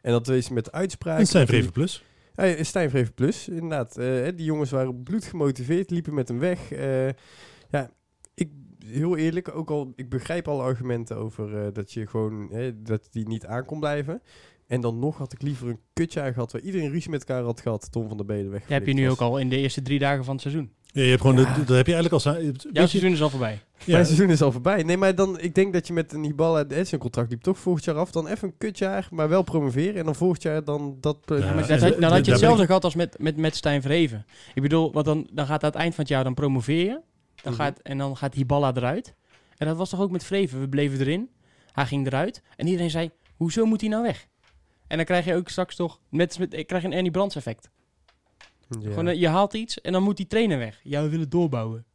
En 0.01 0.11
dat 0.11 0.27
wees 0.27 0.49
met 0.49 0.71
uitspraken... 0.71 1.19
En 1.21 1.27
zijn 1.27 1.47
Vreven 1.47 1.71
Plus. 1.71 2.03
Hey, 2.35 2.63
Stijn 2.63 2.89
Vreven 2.89 3.13
Plus, 3.13 3.47
inderdaad. 3.47 3.97
Eh, 3.97 4.25
die 4.35 4.45
jongens 4.45 4.71
waren 4.71 5.03
bloed 5.03 5.25
gemotiveerd, 5.25 5.89
liepen 5.89 6.13
met 6.13 6.27
hem 6.27 6.39
weg. 6.39 6.71
Eh, 6.71 7.09
ja, 7.69 7.89
heel 8.87 9.17
eerlijk, 9.17 9.55
ook 9.55 9.69
al, 9.69 9.93
ik 9.95 10.09
begrijp 10.09 10.47
alle 10.47 10.63
argumenten 10.63 11.17
over 11.17 11.57
eh, 11.57 11.67
dat 11.73 11.91
je 11.91 12.07
gewoon, 12.07 12.47
hè, 12.51 12.81
dat 12.81 13.07
die 13.11 13.27
niet 13.27 13.45
aan 13.45 13.65
kon 13.65 13.79
blijven. 13.79 14.21
En 14.67 14.81
dan 14.81 14.99
nog 14.99 15.17
had 15.17 15.33
ik 15.33 15.41
liever 15.41 15.67
een 15.67 15.79
kutjaar 15.93 16.33
gehad 16.33 16.51
waar 16.51 16.61
iedereen 16.61 16.91
ruzie 16.91 17.09
met 17.09 17.23
elkaar 17.25 17.43
had 17.43 17.61
gehad. 17.61 17.91
Tom 17.91 18.07
van 18.07 18.17
der 18.17 18.25
Beden 18.25 18.51
weg. 18.51 18.61
Dat 18.61 18.69
heb 18.69 18.87
je 18.87 18.93
nu 18.93 19.09
ook 19.09 19.19
al 19.19 19.37
in 19.37 19.49
de 19.49 19.57
eerste 19.57 19.81
drie 19.81 19.99
dagen 19.99 20.23
van 20.23 20.33
het 20.33 20.41
seizoen. 20.41 20.71
Ja, 20.85 21.01
je 21.01 21.09
hebt 21.09 21.21
gewoon, 21.21 21.37
Ja. 21.37 21.53
de- 21.53 21.63
dat 21.63 21.75
heb 21.77 21.87
je 21.87 21.93
eigenlijk 21.93 22.25
al... 22.25 22.41
Jouw 22.71 22.87
seizoen 22.87 23.11
is 23.11 23.21
al 23.21 23.29
voorbij. 23.29 23.59
ja, 23.85 23.93
Mijn 23.93 24.05
seizoen 24.05 24.29
is 24.29 24.41
al 24.41 24.51
voorbij. 24.51 24.83
Nee, 24.83 24.97
maar 24.97 25.15
dan, 25.15 25.39
ik 25.39 25.55
denk 25.55 25.73
dat 25.73 25.87
je 25.87 25.93
met 25.93 26.13
een 26.13 26.23
Hiballa, 26.23 26.65
hè, 26.67 26.83
zijn 26.83 27.01
contract 27.01 27.29
liep 27.29 27.41
toch 27.41 27.57
volgend 27.57 27.85
jaar 27.85 27.95
af. 27.95 28.11
Dan 28.11 28.27
even 28.27 28.47
een 28.47 28.57
kutjaar, 28.57 29.07
maar 29.11 29.29
wel 29.29 29.41
promoveren. 29.43 29.95
En 29.95 30.05
dan 30.05 30.15
volgend 30.15 30.41
jaar 30.41 30.63
dan 30.63 30.97
dat... 31.01 31.17
Ja, 31.25 31.35
Ja, 31.35 31.53
maar 31.53 31.67
dat, 31.67 31.79
daar 31.79 31.99
dan 31.99 32.03
had 32.03 32.11
je 32.13 32.19
ik- 32.19 32.25
hetzelfde 32.25 32.65
gehad 32.65 32.83
als 32.83 32.95
met, 32.95 33.19
met, 33.19 33.37
met 33.37 33.55
Stijn 33.55 33.81
Vreven. 33.81 34.25
Ik 34.53 34.61
bedoel, 34.61 34.91
want 34.93 35.05
dan, 35.05 35.27
dan 35.33 35.45
gaat 35.45 35.63
aan 35.63 35.69
het 35.69 35.79
eind 35.79 35.95
van 35.95 36.03
het 36.03 36.13
jaar, 36.13 36.23
dan 36.23 36.33
promoveer 36.33 36.85
je. 36.85 36.99
Dan 37.45 37.53
Mhm. 37.53 37.61
gaat, 37.61 37.79
en 37.79 37.97
dan 37.97 38.17
gaat 38.17 38.33
Hiballa 38.33 38.71
eruit. 38.75 39.15
En 39.57 39.67
dat 39.67 39.77
was 39.77 39.89
toch 39.89 39.99
ook 40.01 40.11
met 40.11 40.23
Vreven. 40.23 40.59
We 40.59 40.69
bleven 40.69 40.99
erin. 40.99 41.29
Hij 41.71 41.85
ging 41.85 42.05
eruit. 42.07 42.41
En 42.55 42.65
iedereen 42.67 42.89
zei, 42.89 43.11
hoezo 43.35 43.65
moet 43.65 43.81
hij 43.81 43.89
nou 43.89 44.03
weg? 44.03 44.27
En 44.87 44.97
dan 44.97 45.05
krijg 45.05 45.25
je 45.25 45.35
ook 45.35 45.49
straks 45.49 45.75
toch, 45.75 45.99
met, 46.09 46.39
met, 46.39 46.65
krijg 46.65 46.81
je 46.81 46.87
een 46.87 46.93
Ernie 46.93 47.11
Brands 47.11 47.35
effect. 47.35 47.69
ja. 48.69 48.79
Gewoon, 48.89 49.07
eh, 49.07 49.19
je 49.19 49.27
haalt 49.27 49.53
iets 49.53 49.81
en 49.81 49.91
dan 49.91 50.03
moet 50.03 50.17
die 50.17 50.27
trainer 50.27 50.57
weg. 50.57 50.79
Ja, 50.83 51.01
we 51.01 51.09
willen 51.09 51.29
doorbouwen. 51.29 51.85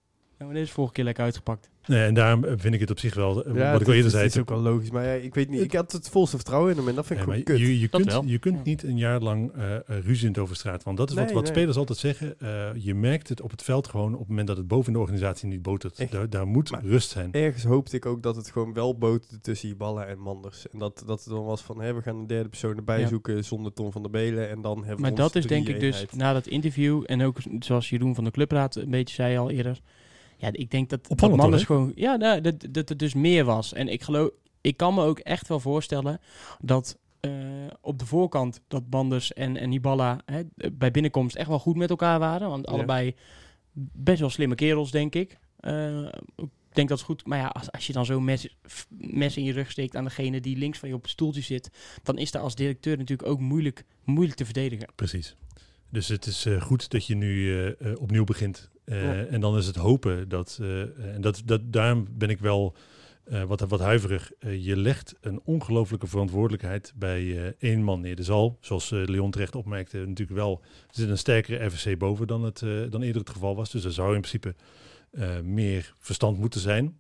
Ja, 0.41 0.47
maar 0.47 0.55
dit 0.55 0.65
is 0.65 0.71
vorige 0.71 0.93
keer 0.93 1.05
lekker 1.05 1.25
uitgepakt. 1.25 1.69
Nee, 1.87 2.05
en 2.05 2.15
daarom 2.15 2.45
vind 2.59 2.75
ik 2.75 2.81
het 2.81 2.91
op 2.91 2.99
zich 2.99 3.15
wel, 3.15 3.45
eh, 3.45 3.55
Ja, 3.55 3.73
wat 3.73 3.81
ik 3.81 3.87
al 3.87 3.93
eerder 3.93 4.07
is- 4.07 4.13
zei, 4.13 4.25
Het 4.25 4.35
is 4.35 4.41
ook 4.41 4.49
wel 4.49 4.59
logisch, 4.61 4.91
maar 4.91 5.05
ja, 5.05 5.13
ik 5.13 5.35
weet 5.35 5.49
niet. 5.49 5.61
Ik 5.61 5.73
had 5.73 5.93
het 5.93 6.09
volste 6.09 6.37
vertrouwen 6.37 6.71
in 6.71 6.77
hem 6.77 6.89
en 6.89 6.95
dat 6.95 7.07
vind 7.07 7.21
ik 7.21 7.27
maar 7.27 7.41
kut. 7.41 7.59
je, 7.59 7.81
je 7.81 7.89
Dat 7.91 8.01
kunt, 8.01 8.13
wel. 8.13 8.25
je 8.25 8.39
kunt 8.39 8.65
niet 8.65 8.83
een 8.83 8.97
jaar 8.99 9.21
lang 9.21 9.53
eh 9.53 9.75
eh, 9.77 9.81
ruziend 9.87 10.39
over 10.39 10.57
straat. 10.57 10.83
Want 10.83 10.97
dat 10.97 11.09
is 11.11 11.15
wat, 11.15 11.25
Nee, 11.25 11.35
wat 11.35 11.43
nee. 11.43 11.53
spelers 11.53 11.77
altijd 11.77 11.99
zeggen. 11.99 12.41
eh, 12.41 12.69
je 12.75 12.95
merkt 12.95 13.29
het 13.29 13.41
op 13.41 13.51
het 13.51 13.63
veld 13.63 13.89
gewoon 13.89 14.13
op 14.13 14.19
het 14.19 14.29
moment 14.29 14.47
dat 14.47 14.57
het 14.57 14.69
boven 14.69 14.93
de 14.93 14.99
organisatie 14.99 15.49
niet 15.49 15.63
botert. 15.63 16.11
Daar, 16.11 16.31
daar 16.31 16.47
moet 16.47 16.71
Maar- 16.71 16.85
rust 16.85 17.11
zijn. 17.11 17.33
Ergens 17.33 17.65
hoopte 17.65 17.97
ik 17.97 18.07
ook 18.07 18.23
dat 18.23 18.37
het 18.37 18.51
gewoon 18.51 18.73
wel 18.73 18.99
boterde 18.99 19.41
tussen 19.41 19.69
Hiballa 19.69 20.05
en 20.05 20.19
Manders. 20.19 20.69
En 20.69 20.79
dat, 20.79 21.03
dat 21.07 21.25
het 21.25 21.35
dan 21.35 21.45
was 21.45 21.63
van, 21.63 21.77
we 21.79 22.03
gaan 22.03 22.17
een 22.17 22.27
derde 22.27 22.49
persoon 22.49 22.77
erbij 22.77 23.01
Ja. 23.01 23.07
zoeken 23.09 23.45
zonder 23.45 23.73
Tom 23.73 23.93
van 23.93 24.03
der 24.03 24.11
Belen. 24.11 24.49
En 24.51 24.61
dan 24.63 24.77
hebben 24.79 24.97
we 24.97 25.01
Maar 25.03 25.15
dat 25.15 25.35
is 25.35 25.47
denk 25.47 25.69
ik 25.69 25.81
dus 25.81 26.07
na 26.17 26.33
dat 26.33 26.47
interview 26.47 27.03
en 27.07 27.23
ook 27.23 27.37
zoals 27.59 27.89
Jeroen 27.91 28.15
van 28.15 28.25
de 28.25 28.31
Clubraad 28.31 28.75
een 28.77 28.91
beetje 28.91 29.15
zei 29.15 29.37
al 29.39 29.51
eerder. 29.51 29.81
Ja, 30.41 30.49
ik 30.53 30.71
denk 30.71 30.89
dat, 30.91 31.03
dat 31.03 31.11
Opvallend, 31.13 31.41
Manders 31.41 31.65
hoor, 31.65 31.77
gewoon, 31.77 31.93
ja, 31.95 32.17
nou, 32.17 32.41
dat, 32.41 32.67
dat 32.71 32.89
het 32.89 32.99
dus 32.99 33.15
meer 33.15 33.45
was. 33.45 33.73
En 33.73 33.89
ik 33.89 34.03
geloof, 34.03 34.31
ik 34.61 34.77
kan 34.77 34.95
me 34.95 35.05
ook 35.05 35.19
echt 35.19 35.49
wel 35.49 35.61
voorstellen 35.61 36.21
dat 36.61 36.99
eh, 37.21 37.31
op 37.81 37.99
de 37.99 38.07
voorkant 38.07 38.61
dat 38.69 38.83
Manders 38.91 39.33
en, 39.33 39.57
en 39.57 39.71
Hiballa 39.71 40.21
hè, 40.25 40.43
bij 40.73 40.91
binnenkomst 40.91 41.37
echt 41.37 41.49
wel 41.49 41.59
goed 41.59 41.77
met 41.77 41.91
elkaar 41.91 42.19
waren. 42.19 42.49
Want 42.49 42.67
Ja. 42.67 42.73
allebei 42.73 43.15
best 43.93 44.21
wel 44.21 44.31
slimme 44.31 44.55
kerels, 44.55 44.91
denk 44.91 45.15
ik. 45.15 45.39
Eh, 45.57 46.07
ik 46.37 46.77
denk 46.77 46.89
dat 46.89 46.99
het 46.99 47.07
goed. 47.07 47.27
Maar 47.27 47.39
ja, 47.39 47.47
als, 47.47 47.73
als 47.73 47.87
je 47.87 47.93
dan 47.93 48.05
zo'n 48.05 48.25
mes, 48.25 48.57
mes 48.89 49.37
in 49.37 49.45
je 49.45 49.53
rug 49.53 49.71
steekt 49.71 49.97
aan 49.97 50.05
degene 50.05 50.41
die 50.41 50.57
links 50.57 50.79
van 50.79 50.89
je 50.89 50.95
op 50.95 51.03
het 51.03 51.11
stoeltje 51.11 51.41
zit, 51.41 51.71
dan 52.03 52.19
is 52.19 52.31
daar 52.31 52.43
als 52.43 52.55
directeur 52.55 52.97
natuurlijk 52.97 53.29
ook 53.29 53.41
moeilijk, 53.41 53.85
moeilijk 54.05 54.37
te 54.37 54.45
verdedigen. 54.45 54.89
Precies. 54.95 55.37
Dus 55.91 56.09
het 56.09 56.27
is 56.27 56.47
eh, 56.47 56.63
goed 56.63 56.91
dat 56.91 57.07
je 57.07 57.15
nu 57.15 57.75
opnieuw 57.99 58.25
begint. 58.25 58.71
Eh, 58.91 59.03
Ja. 59.03 59.25
En 59.25 59.41
dan 59.41 59.57
is 59.57 59.67
het 59.67 59.77
hopen 59.77 60.29
dat, 60.29 60.59
eh, 60.61 60.81
en 61.15 61.21
dat, 61.21 61.43
dat, 61.45 61.61
daarom 61.73 62.07
ben 62.11 62.31
ik 62.31 62.39
wel 62.39 62.75
eh, 63.25 63.43
wat, 63.43 63.61
wat 63.61 63.81
huiverig. 63.81 64.33
Je 64.41 64.77
legt 64.77 65.15
een 65.21 65.41
ongelofelijke 65.45 66.07
verantwoordelijkheid 66.07 66.93
bij 66.97 67.55
één 67.59 67.83
man 67.83 68.01
neer. 68.01 68.19
Er 68.19 68.25
zal, 68.25 68.59
zoals 68.61 68.91
Leon 68.91 69.31
terecht 69.31 69.55
opmerkte, 69.55 69.99
natuurlijk 69.99 70.39
wel, 70.39 70.61
er 70.63 70.95
zit 70.95 71.09
een 71.09 71.19
sterkere 71.19 71.65
RVC 71.65 71.99
boven 71.99 72.27
dan, 72.27 72.43
het, 72.43 72.59
dan 72.91 73.03
eerder 73.03 73.21
het 73.21 73.31
geval 73.31 73.57
was. 73.57 73.71
Dus 73.71 73.85
er 73.85 73.93
zou 73.93 74.15
in 74.15 74.21
principe 74.21 74.55
meer 75.43 75.95
verstand 75.99 76.39
moeten 76.39 76.61
zijn. 76.61 76.99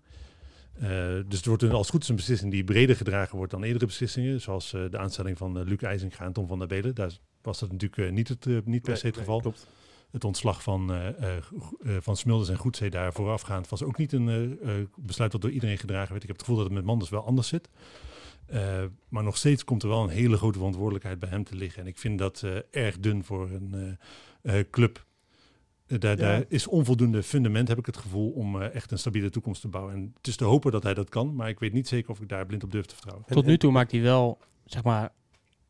Dus 1.26 1.36
het 1.36 1.46
wordt 1.46 1.62
een, 1.62 1.70
als 1.70 1.80
het 1.80 1.90
goed 1.90 2.02
is 2.02 2.08
een 2.08 2.16
beslissing 2.16 2.52
die 2.52 2.64
breder 2.64 2.96
gedragen 2.96 3.36
wordt 3.36 3.52
dan 3.52 3.62
eerdere 3.62 3.86
beslissingen. 3.86 4.40
Zoals 4.40 4.70
de 4.70 4.98
aanstelling 4.98 5.38
van 5.38 5.62
Luc 5.62 5.78
IJzinga 5.82 6.24
en 6.24 6.32
Tom 6.32 6.46
van 6.46 6.58
der 6.58 6.68
Belen. 6.68 6.94
Daar 6.94 7.12
was 7.42 7.58
dat 7.58 7.72
natuurlijk 7.72 8.12
niet, 8.12 8.28
het, 8.28 8.66
niet 8.66 8.82
per 8.82 8.96
se 8.96 9.06
het 9.06 9.16
geval. 9.16 9.40
klopt. 9.40 9.66
Het 10.10 10.24
ontslag 10.24 10.62
van, 10.62 10.92
eh, 10.92 11.08
eh, 11.08 11.36
eh, 11.36 11.96
van 12.00 12.16
Smulders 12.16 12.48
en 12.48 12.56
Goedzee 12.56 12.90
daar 12.90 13.12
voorafgaand 13.12 13.68
was 13.68 13.82
ook 13.82 13.96
niet 13.98 14.12
een 14.12 14.28
eh, 14.28 14.78
eh, 14.80 14.86
besluit 14.96 15.32
dat 15.32 15.40
door 15.40 15.50
iedereen 15.50 15.78
gedragen 15.78 16.10
werd. 16.10 16.22
Ik 16.22 16.28
heb 16.28 16.36
het 16.36 16.46
gevoel 16.46 16.56
dat 16.56 16.64
het 16.70 16.74
met 16.74 16.84
Manders 16.84 17.10
wel 17.10 17.24
anders 17.26 17.48
zit. 17.48 17.68
Eh, 18.46 18.84
maar 19.08 19.22
nog 19.22 19.36
steeds 19.36 19.64
komt 19.64 19.82
er 19.82 19.88
wel 19.88 20.02
een 20.02 20.08
hele 20.08 20.36
grote 20.36 20.58
verantwoordelijkheid 20.58 21.18
bij 21.18 21.28
hem 21.28 21.44
te 21.44 21.54
liggen. 21.56 21.82
En 21.82 21.88
ik 21.88 21.98
vind 21.98 22.18
dat 22.18 22.42
eh, 22.42 22.56
erg 22.84 22.98
dun 22.98 23.24
voor 23.24 23.50
een 23.50 23.98
eh, 24.42 24.58
eh, 24.58 24.64
club. 24.70 25.04
Daar, 25.86 26.10
Ja. 26.10 26.14
daar 26.16 26.44
is 26.48 26.66
onvoldoende 26.66 27.22
fundament, 27.22 27.68
heb 27.68 27.78
ik 27.78 27.86
het 27.86 27.96
gevoel, 27.96 28.30
om 28.30 28.62
echt 28.62 28.90
een 28.90 28.98
stabiele 28.98 29.30
toekomst 29.30 29.60
te 29.60 29.68
bouwen. 29.68 29.94
En 29.94 30.12
het 30.16 30.26
is 30.26 30.36
te 30.36 30.44
hopen 30.44 30.72
dat 30.72 30.82
hij 30.82 30.94
dat 30.94 31.08
kan, 31.08 31.34
maar 31.34 31.48
ik 31.48 31.58
weet 31.58 31.72
niet 31.72 31.88
zeker 31.88 32.10
of 32.10 32.20
ik 32.20 32.28
daar 32.28 32.46
blind 32.46 32.64
op 32.64 32.70
durf 32.70 32.84
te 32.86 32.94
vertrouwen. 32.94 33.26
En- 33.28 33.34
Tot 33.34 33.46
nu 33.46 33.58
toe 33.58 33.72
maakt 33.72 33.90
hij 33.90 34.00
wel, 34.00 34.38
zeg 34.64 34.82
maar, 34.82 35.12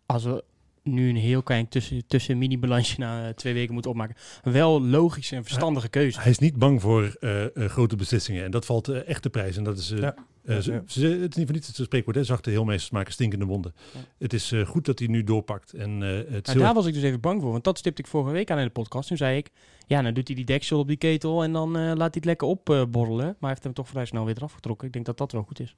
als 0.06 0.24
we 0.24 0.44
nu 0.82 1.08
een 1.08 1.16
heel 1.16 1.42
klein 1.42 1.68
tussen, 1.68 2.06
tussen 2.06 2.38
mini-balansje 2.38 2.98
na 3.00 3.26
eh, 3.28 3.34
twee 3.34 3.52
weken 3.54 3.72
moeten 3.72 3.90
opmaken, 3.90 4.16
wel 4.42 4.82
logische 4.82 5.36
en 5.36 5.44
verstandige 5.44 5.88
keuze. 5.88 6.20
Hij 6.20 6.30
is 6.30 6.38
niet 6.38 6.56
bang 6.56 6.80
voor 6.80 7.16
eh, 7.20 7.44
eh, 7.44 7.50
grote 7.70 7.96
beslissingen. 7.96 8.44
En 8.44 8.50
dat 8.50 8.66
valt 8.66 8.88
echt 8.88 9.22
de 9.22 9.30
prijs. 9.30 9.56
En 9.56 9.64
dat 9.64 9.78
is. 9.78 9.90
eh, 9.90 9.98
Ja. 9.98 10.14
eh, 10.44 10.54
Ja, 10.54 10.60
ze- 10.60 10.72
ja. 10.72 10.82
ze- 10.86 11.06
het 11.06 11.30
is 11.30 11.36
niet 11.36 11.46
voor 11.46 11.54
niets 11.54 11.66
het 11.66 11.76
spreekwoord. 11.76 12.16
Hè? 12.16 12.24
Zachte 12.24 12.50
heelmeesters 12.50 12.90
maken 12.90 13.12
stinkende 13.12 13.44
wonden. 13.44 13.74
Ja. 13.92 14.00
Het 14.18 14.32
is 14.32 14.52
eh, 14.52 14.66
goed 14.66 14.84
dat 14.84 14.98
hij 14.98 15.08
nu 15.08 15.24
doorpakt. 15.24 15.72
En 15.72 16.02
eh, 16.02 16.08
het 16.16 16.28
Nou, 16.28 16.42
heel- 16.44 16.58
daar 16.58 16.74
was 16.74 16.86
ik 16.86 16.94
dus 16.94 17.02
even 17.02 17.20
bang 17.20 17.40
voor, 17.42 17.50
want 17.52 17.64
dat 17.64 17.78
stipte 17.78 18.02
ik 18.02 18.08
vorige 18.08 18.32
week 18.32 18.50
aan 18.50 18.58
in 18.58 18.64
de 18.64 18.70
podcast. 18.70 19.08
Toen 19.08 19.16
zei 19.16 19.36
ik, 19.36 19.50
ja, 19.86 20.02
dan 20.02 20.14
doet 20.14 20.26
hij 20.26 20.36
die 20.36 20.44
deksel 20.44 20.78
op 20.78 20.88
die 20.88 20.96
ketel 20.96 21.42
en 21.42 21.52
dan 21.52 21.76
eh, 21.76 21.82
laat 21.82 21.98
hij 21.98 22.08
het 22.10 22.24
lekker 22.24 22.46
opborrelen. 22.48 23.24
maar 23.26 23.36
hij 23.40 23.48
heeft 23.48 23.64
hem 23.64 23.72
toch 23.72 23.88
vrij 23.88 24.04
snel 24.04 24.24
weer 24.24 24.36
eraf 24.36 24.52
getrokken. 24.52 24.86
Ik 24.86 24.92
denk 24.92 25.04
dat 25.06 25.18
dat 25.18 25.32
wel 25.32 25.42
goed 25.42 25.60
is. 25.60 25.76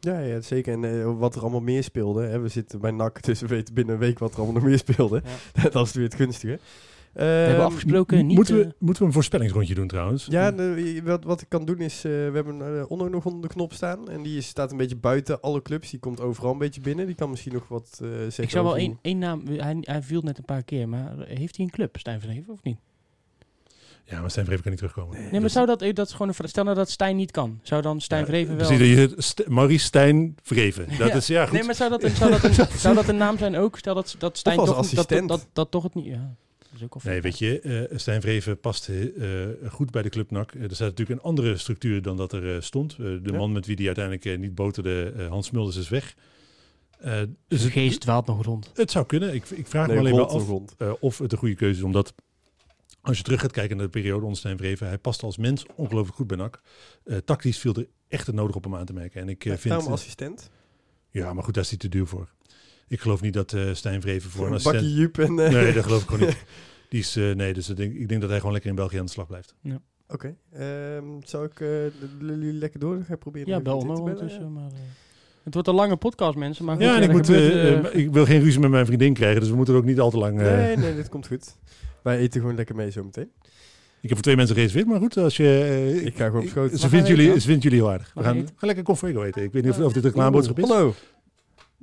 Ja, 0.00 0.18
ja, 0.18 0.40
zeker. 0.40 0.72
En 0.72 0.84
eh, 1.00 1.18
wat 1.18 1.34
er 1.34 1.40
allemaal 1.40 1.60
meer 1.60 1.82
speelde. 1.82 2.22
Hè? 2.26 2.38
We 2.40 2.48
zitten 2.48 2.80
bij 2.80 2.90
NAC, 2.90 3.22
dus 3.26 3.40
we 3.40 3.46
weten 3.46 3.74
binnen 3.74 3.94
een 3.94 4.00
week 4.00 4.18
wat 4.18 4.30
er 4.32 4.36
allemaal 4.36 4.54
nog 4.54 4.64
meer 4.64 4.78
speelde. 4.78 5.22
dat 5.72 5.86
is 5.86 5.92
weer 5.92 6.04
het 6.04 6.14
gunstige. 6.14 6.58
We 7.12 7.24
hebben 7.24 7.54
Ehm, 7.56 7.64
afgesproken 7.64 8.26
niet... 8.26 8.36
moeten, 8.36 8.60
eh, 8.60 8.66
we, 8.66 8.74
moeten 8.78 9.02
we 9.02 9.08
een 9.08 9.14
voorspellingsrondje 9.14 9.74
doen 9.74 9.86
trouwens? 9.86 10.26
Ja, 10.30 10.50
de- 10.52 11.00
wat, 11.04 11.24
wat 11.24 11.40
ik 11.40 11.48
kan 11.48 11.64
doen 11.64 11.78
is, 11.80 11.96
eh, 11.96 12.02
we 12.12 12.30
hebben 12.34 12.58
uh, 12.76 12.84
Onno 12.90 13.08
nog 13.08 13.24
onder 13.26 13.42
de 13.42 13.48
knop 13.54 13.72
staan. 13.72 14.08
En 14.08 14.22
die 14.22 14.36
is, 14.36 14.46
staat 14.46 14.70
een 14.70 14.76
beetje 14.76 14.96
buiten 14.96 15.40
alle 15.40 15.62
clubs. 15.62 15.90
Die 15.90 16.00
komt 16.00 16.20
overal 16.20 16.52
een 16.52 16.58
beetje 16.58 16.80
binnen. 16.80 17.06
Die 17.06 17.14
kan 17.14 17.30
misschien 17.30 17.52
nog 17.52 17.68
wat 17.68 17.98
eh 18.02 18.08
zeggen. 18.08 18.42
ik 18.44 18.50
zou 18.50 18.64
wel 18.64 18.76
één, 18.76 18.98
één 19.02 19.18
naam, 19.18 19.42
hij, 19.46 19.76
hij 19.80 20.02
viel 20.02 20.20
net 20.22 20.38
een 20.38 20.44
paar 20.44 20.62
keer, 20.62 20.88
maar 20.88 21.14
heeft 21.18 21.56
hij 21.56 21.64
een 21.64 21.72
club, 21.72 21.96
Stijn 21.98 22.20
van 22.20 22.30
Heven, 22.30 22.52
of 22.52 22.62
niet? 22.62 22.78
Ja, 24.10 24.20
maar 24.20 24.30
Stijn 24.30 24.44
Vreven 24.46 24.62
kan 24.62 24.72
niet 24.72 24.80
terugkomen. 24.80 25.30
Nee, 25.30 25.40
maar 25.40 25.50
zou 25.50 25.66
dat, 25.66 25.78
dat 25.94 26.06
is 26.06 26.12
gewoon 26.12 26.34
een, 26.38 26.48
stel 26.48 26.64
nou 26.64 26.76
dat 26.76 26.90
Stijn 26.90 27.16
niet 27.16 27.30
kan, 27.30 27.60
zou 27.62 27.82
dan 27.82 28.00
Stijn 28.00 28.20
Ja, 28.20 28.26
Vreven 28.26 28.56
wel... 28.56 28.66
Precies, 28.66 29.26
St- 29.26 29.48
Maurice 29.48 29.84
Stijn 29.84 30.36
Vreven. 30.42 30.86
Dat 30.98 31.08
Ja. 31.08 31.14
is 31.14 31.26
ja 31.26 31.44
goed. 31.44 31.52
Nee, 31.52 31.62
maar 31.62 31.74
zou 31.74 31.90
dat, 31.90 32.02
een, 32.02 32.16
zou, 32.16 32.30
dat 32.30 32.44
een, 32.44 32.54
zou 32.78 32.94
dat 32.94 33.08
een 33.08 33.16
naam 33.16 33.38
zijn 33.38 33.56
ook? 33.56 33.78
Stel 33.78 33.94
dat, 33.94 34.14
dat 34.18 34.38
Stijn 34.38 34.56
toch, 34.56 34.66
dat, 34.66 34.76
assistent. 34.76 35.28
dat, 35.28 35.38
dat, 35.38 35.48
dat 35.52 35.70
toch 35.70 35.82
het 35.82 35.94
niet... 35.94 36.04
Ja, 36.06 36.34
Nee, 37.02 37.20
weet 37.20 37.38
je, 37.38 37.60
eh 37.60 37.98
Stijn 37.98 38.20
Vreven 38.20 38.60
past 38.60 38.88
eh, 38.88 39.70
goed 39.70 39.90
bij 39.90 40.02
de 40.02 40.08
club 40.08 40.30
NAC. 40.30 40.52
Eh, 40.54 40.62
er 40.62 40.74
staat 40.74 40.88
natuurlijk 40.88 41.20
een 41.20 41.26
andere 41.26 41.56
structuur 41.56 42.02
dan 42.02 42.16
dat 42.16 42.32
er 42.32 42.54
eh, 42.54 42.60
stond. 42.60 42.92
Eh, 42.92 42.98
de 42.98 43.20
Ja. 43.24 43.36
man 43.36 43.52
met 43.52 43.66
wie 43.66 43.76
die 43.76 43.86
uiteindelijk 43.86 44.24
eh, 44.24 44.38
niet 44.38 44.54
boterde, 44.54 45.12
eh, 45.16 45.26
Hans 45.28 45.50
Mulders, 45.50 45.76
is 45.76 45.88
weg. 45.88 46.14
Eh, 46.98 47.12
dus 47.48 47.58
De 47.58 47.64
het, 47.64 47.72
geest 47.72 48.00
dwaalt 48.00 48.26
nog 48.26 48.44
rond. 48.44 48.70
het 48.74 48.90
zou 48.90 49.06
kunnen. 49.06 49.34
Ik, 49.34 49.48
ik 49.50 49.66
vraag 49.66 49.86
Nee, 49.86 49.94
me 49.96 50.00
alleen 50.02 50.14
maar 50.14 50.26
af 50.26 50.48
eh, 50.78 50.92
of 51.00 51.18
het 51.18 51.32
een 51.32 51.38
goede 51.38 51.54
keuze 51.54 51.78
is. 51.78 51.84
Omdat 51.84 52.14
als 53.00 53.16
je 53.16 53.22
terug 53.22 53.40
gaat 53.40 53.52
kijken 53.52 53.76
naar 53.76 53.84
de 53.86 53.90
periode 53.92 54.22
onder 54.22 54.38
Stijn 54.38 54.56
Vreven, 54.56 54.86
hij 54.86 54.98
past 54.98 55.22
als 55.22 55.36
mens 55.36 55.66
ongelooflijk 55.76 56.16
goed 56.16 56.26
bij 56.26 56.36
NAC. 56.36 56.60
Eh, 57.04 57.16
tactisch 57.16 57.58
viel 57.58 57.74
er 57.74 57.86
echt 58.08 58.26
het 58.26 58.34
nodig 58.36 58.56
op 58.56 58.66
om 58.66 58.74
aan 58.76 58.84
te 58.86 58.92
merken. 58.92 59.20
En 59.20 59.28
ik 59.28 59.44
eh, 59.44 59.52
Ja, 59.52 59.58
vind... 59.58 59.74
daarom 59.74 59.92
assistent. 59.92 60.50
ja, 61.10 61.32
maar 61.32 61.44
goed, 61.44 61.54
daar 61.54 61.62
is 61.62 61.68
hij 61.68 61.78
te 61.78 61.88
duur 61.88 62.06
voor. 62.06 62.28
Ik 62.88 63.00
geloof 63.00 63.20
niet 63.20 63.32
dat 63.34 63.52
eh 63.52 63.74
Stijn 63.74 64.00
Vreven 64.00 64.30
voor 64.30 64.46
een 64.46 64.52
assistent... 64.52 64.82
Bakkie 64.84 64.98
Jup 65.00 65.18
en... 65.18 65.38
eh, 65.38 65.50
Nee, 65.52 65.72
dat 65.72 65.84
geloof 65.84 66.02
ik 66.02 66.08
gewoon 66.08 66.26
niet. 66.26 66.44
Die 66.90 67.00
is, 67.00 67.16
eh, 67.16 67.34
nee, 67.34 67.54
dus 67.54 67.68
ik 67.68 67.76
denk, 67.76 67.94
ik 67.94 68.08
denk 68.08 68.20
dat 68.20 68.28
hij 68.30 68.38
gewoon 68.38 68.52
lekker 68.52 68.70
in 68.70 68.76
België 68.76 68.98
aan 68.98 69.04
de 69.04 69.10
slag 69.10 69.26
blijft. 69.26 69.54
Oké. 70.08 70.36
Ehm, 70.52 71.04
zou 71.22 71.44
ik 71.44 71.60
eh, 71.60 71.68
jullie 72.20 72.52
lekker 72.52 72.80
door 72.80 73.02
gaan 73.02 73.18
proberen? 73.18 73.48
Ja, 73.48 73.60
bel 73.60 73.74
me 73.74 73.80
te 73.80 73.86
bellen? 73.86 74.02
ondertussen. 74.02 74.52
Maar, 74.52 74.70
eh, 74.70 74.78
het 75.44 75.54
wordt 75.54 75.68
een 75.68 75.74
lange 75.74 75.96
podcast, 75.96 76.36
mensen. 76.36 76.64
Maar 76.64 76.74
goed, 76.76 76.84
ja, 76.84 76.96
en 76.96 77.02
ik, 77.02 77.10
moet, 77.12 77.26
gebeurt, 77.26 77.52
eh, 77.52 77.68
eh, 77.72 77.84
eh, 77.84 77.94
ik 77.94 78.10
wil 78.12 78.24
geen 78.24 78.40
ruzie 78.40 78.60
met 78.60 78.70
mijn 78.70 78.86
vriendin 78.86 79.14
krijgen, 79.14 79.40
dus 79.40 79.50
we 79.50 79.56
moeten 79.56 79.74
er 79.74 79.80
ook 79.80 79.86
niet 79.86 80.00
al 80.00 80.10
te 80.10 80.18
lang... 80.18 80.40
eh, 80.40 80.56
Nee, 80.56 80.76
nee, 80.76 80.94
dit 80.94 81.08
komt 81.08 81.26
goed. 81.26 81.56
Wij 82.02 82.18
eten 82.18 82.40
gewoon 82.40 82.56
lekker 82.56 82.74
mee 82.74 82.90
zometeen. 82.90 83.30
Ik 84.00 84.08
heb 84.08 84.12
voor 84.12 84.22
twee 84.22 84.36
mensen 84.36 84.54
gereserveerd, 84.54 84.86
maar 84.88 84.98
goed, 85.00 85.16
als 85.16 85.36
je... 85.36 85.44
eh, 85.44 86.06
Ik 86.06 86.16
ga 86.16 86.26
gewoon 86.26 86.42
op 86.42 86.48
schoot. 86.48 86.70
Ze 86.80 86.88
vindt, 86.88 87.08
hij 87.08 87.16
jullie, 87.16 87.40
ze 87.40 87.46
vindt 87.46 87.62
jullie 87.62 87.78
heel 87.78 87.90
aardig. 87.90 88.10
We 88.14 88.22
gaan, 88.22 88.36
we 88.58 88.66
lekker 88.66 88.84
Confuego 88.84 89.22
eten. 89.22 89.42
Ik 89.42 89.52
weet 89.52 89.64
niet 89.64 89.72
of, 89.72 89.78
of 89.80 89.92
dit 89.92 90.04
een 90.04 90.10
reclameboodschap 90.10 90.58
is. 90.58 90.68
Hallo. 90.68 90.94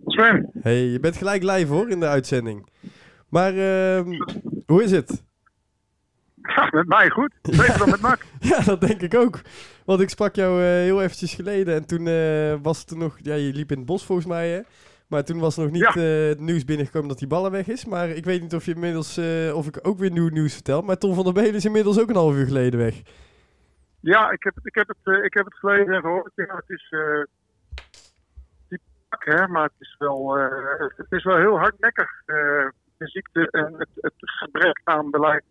Sven, 0.05 0.49
Hey, 0.61 0.83
je 0.85 0.99
bent 0.99 1.17
gelijk 1.17 1.43
live 1.43 1.73
hoor 1.73 1.89
in 1.89 1.99
de 1.99 2.07
uitzending. 2.07 2.67
Maar 3.29 3.53
ehm, 3.57 4.07
hoe 4.65 4.83
is 4.83 4.91
het? 4.91 5.23
ja, 6.41 6.69
met 6.71 6.87
mij 6.87 7.09
goed. 7.09 7.33
Beter 7.41 7.77
dan 7.77 7.89
met 7.89 8.01
Mak. 8.01 8.25
Ja, 8.39 8.59
dat 8.59 8.81
denk 8.81 9.01
ik 9.01 9.15
ook. 9.15 9.41
Want 9.85 9.99
ik 10.01 10.09
sprak 10.09 10.35
jou 10.35 10.61
eh, 10.61 10.67
heel 10.67 11.01
eventjes 11.01 11.33
geleden 11.33 11.75
en 11.75 11.85
toen 11.85 12.07
eh, 12.07 12.55
was 12.61 12.79
het 12.79 12.89
er 12.89 12.97
nog... 12.97 13.17
Ja, 13.21 13.33
je 13.35 13.53
liep 13.53 13.71
in 13.71 13.77
het 13.77 13.85
bos 13.85 14.05
volgens 14.05 14.27
mij, 14.27 14.49
hè? 14.49 14.59
Maar 15.07 15.23
toen 15.23 15.40
was 15.40 15.57
er 15.57 15.64
nog 15.64 15.72
niet 15.72 15.82
Ja. 15.82 15.94
eh, 15.95 16.27
het 16.27 16.40
nieuws 16.40 16.65
binnengekomen 16.65 17.07
dat 17.10 17.18
die 17.19 17.27
ballen 17.27 17.52
weg 17.52 17.68
is. 17.68 17.86
Maar 17.86 18.10
ik 18.10 18.26
weet 18.26 18.41
niet 18.41 18.53
of 18.56 18.65
je 18.65 18.73
inmiddels... 18.73 19.18
eh, 19.18 19.56
of 19.56 19.68
ik 19.68 19.80
ook 19.88 19.98
weer 19.98 20.11
nieuw 20.11 20.30
nieuws 20.30 20.53
vertel. 20.53 20.82
Maar 20.82 20.98
Tom 20.98 21.14
van 21.14 21.23
der 21.23 21.34
Belen 21.34 21.53
is 21.56 21.65
inmiddels 21.65 21.99
ook 21.99 22.10
een 22.10 22.15
half 22.15 22.36
uur 22.36 22.45
geleden 22.45 22.80
weg. 22.80 23.02
Ja, 23.99 24.32
ik 24.32 24.44
heb, 24.44 24.56
het- 24.56 24.65
ik 24.65 24.76
heb, 24.76 24.88
het, 24.88 24.98
eh, 25.15 25.23
ik 25.23 25.34
heb 25.34 25.45
het 25.45 25.56
gelezen 25.56 25.94
en 25.94 26.02
gehoord. 26.02 26.32
Ja, 26.36 26.56
het 26.56 26.69
is 26.69 26.90
die 28.69 28.80
pak, 29.10 29.26
hè, 29.26 29.48
maar 29.48 29.64
het 29.64 29.80
is 29.80 29.95
wel, 29.98 30.34
het 30.95 31.11
is 31.11 31.23
wel 31.23 31.38
heel 31.38 31.57
hardnekkig. 31.57 32.10
de 32.98 33.07
ziekte 33.07 33.48
en 33.52 33.73
het, 33.77 33.90
het 33.95 34.14
gebrek 34.18 34.82
aan 34.84 35.11
beleid 35.11 35.44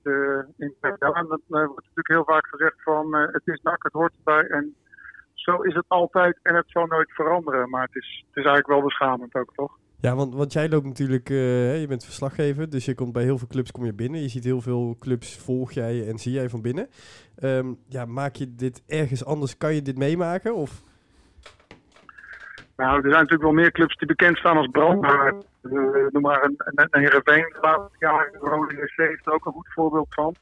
in 0.56 0.74
Breda. 0.80 1.06
En 1.12 1.26
dat 1.28 1.40
wordt 1.48 1.74
natuurlijk 1.74 2.08
heel 2.08 2.24
vaak 2.24 2.46
gezegd 2.46 2.82
van 2.82 3.14
het 3.14 3.42
is 3.44 3.60
nak, 3.62 3.82
het 3.82 3.92
hoort 3.92 4.12
erbij. 4.16 4.46
En 4.46 4.74
zo 5.44 5.62
is 5.62 5.74
het 5.74 5.84
altijd 5.88 6.38
en 6.42 6.54
het 6.54 6.64
zal 6.68 6.86
nooit 6.86 7.12
veranderen. 7.12 7.70
Maar 7.70 7.82
het 7.82 7.94
is, 7.94 8.24
het 8.26 8.36
is 8.36 8.44
eigenlijk 8.44 8.66
wel 8.66 8.82
beschamend 8.82 9.34
ook, 9.34 9.54
toch? 9.54 9.78
Ja, 10.00 10.14
want, 10.14 10.34
want 10.34 10.52
jij 10.52 10.68
loopt 10.68 10.86
natuurlijk... 10.86 11.30
eh, 11.30 11.80
je 11.80 11.86
bent 11.86 12.04
verslaggever, 12.04 12.70
dus 12.70 12.84
je 12.84 12.94
komt 12.94 13.12
bij 13.12 13.22
heel 13.22 13.38
veel 13.38 13.48
clubs 13.48 13.70
kom 13.70 13.84
je 13.84 13.92
binnen. 13.92 14.20
Je 14.20 14.28
ziet 14.28 14.44
heel 14.44 14.60
veel 14.60 14.96
clubs, 15.00 15.38
volg 15.38 15.72
jij 15.72 16.08
en 16.08 16.18
zie 16.18 16.32
jij 16.32 16.48
van 16.48 16.62
binnen. 16.62 16.88
Ehm, 17.36 17.66
ja, 17.88 18.04
maak 18.04 18.34
je 18.34 18.54
dit 18.54 18.82
ergens 18.86 19.24
anders? 19.24 19.56
Kan 19.56 19.74
je 19.74 19.82
dit 19.82 19.98
meemaken? 19.98 20.54
Of... 20.54 20.82
Nou, 22.76 22.94
er 22.96 23.02
zijn 23.02 23.12
natuurlijk 23.12 23.42
wel 23.42 23.52
meer 23.52 23.72
clubs 23.72 23.96
die 23.96 24.08
bekend 24.08 24.36
staan 24.36 24.56
als 24.56 24.68
brandhaard. 24.68 25.46
Uh, 25.62 25.72
noem 26.10 26.22
maar 26.22 26.44
een, 26.44 26.54
een, 26.56 26.88
een 26.90 27.00
Heerenveen 27.00 27.52
de 27.52 27.58
laatste 27.60 27.96
jaren. 27.98 28.34
Rode 28.40 28.90
heeft 28.96 29.26
er 29.26 29.32
ook 29.32 29.46
een 29.46 29.52
goed 29.52 29.72
voorbeeld 29.74 30.14
van. 30.14 30.34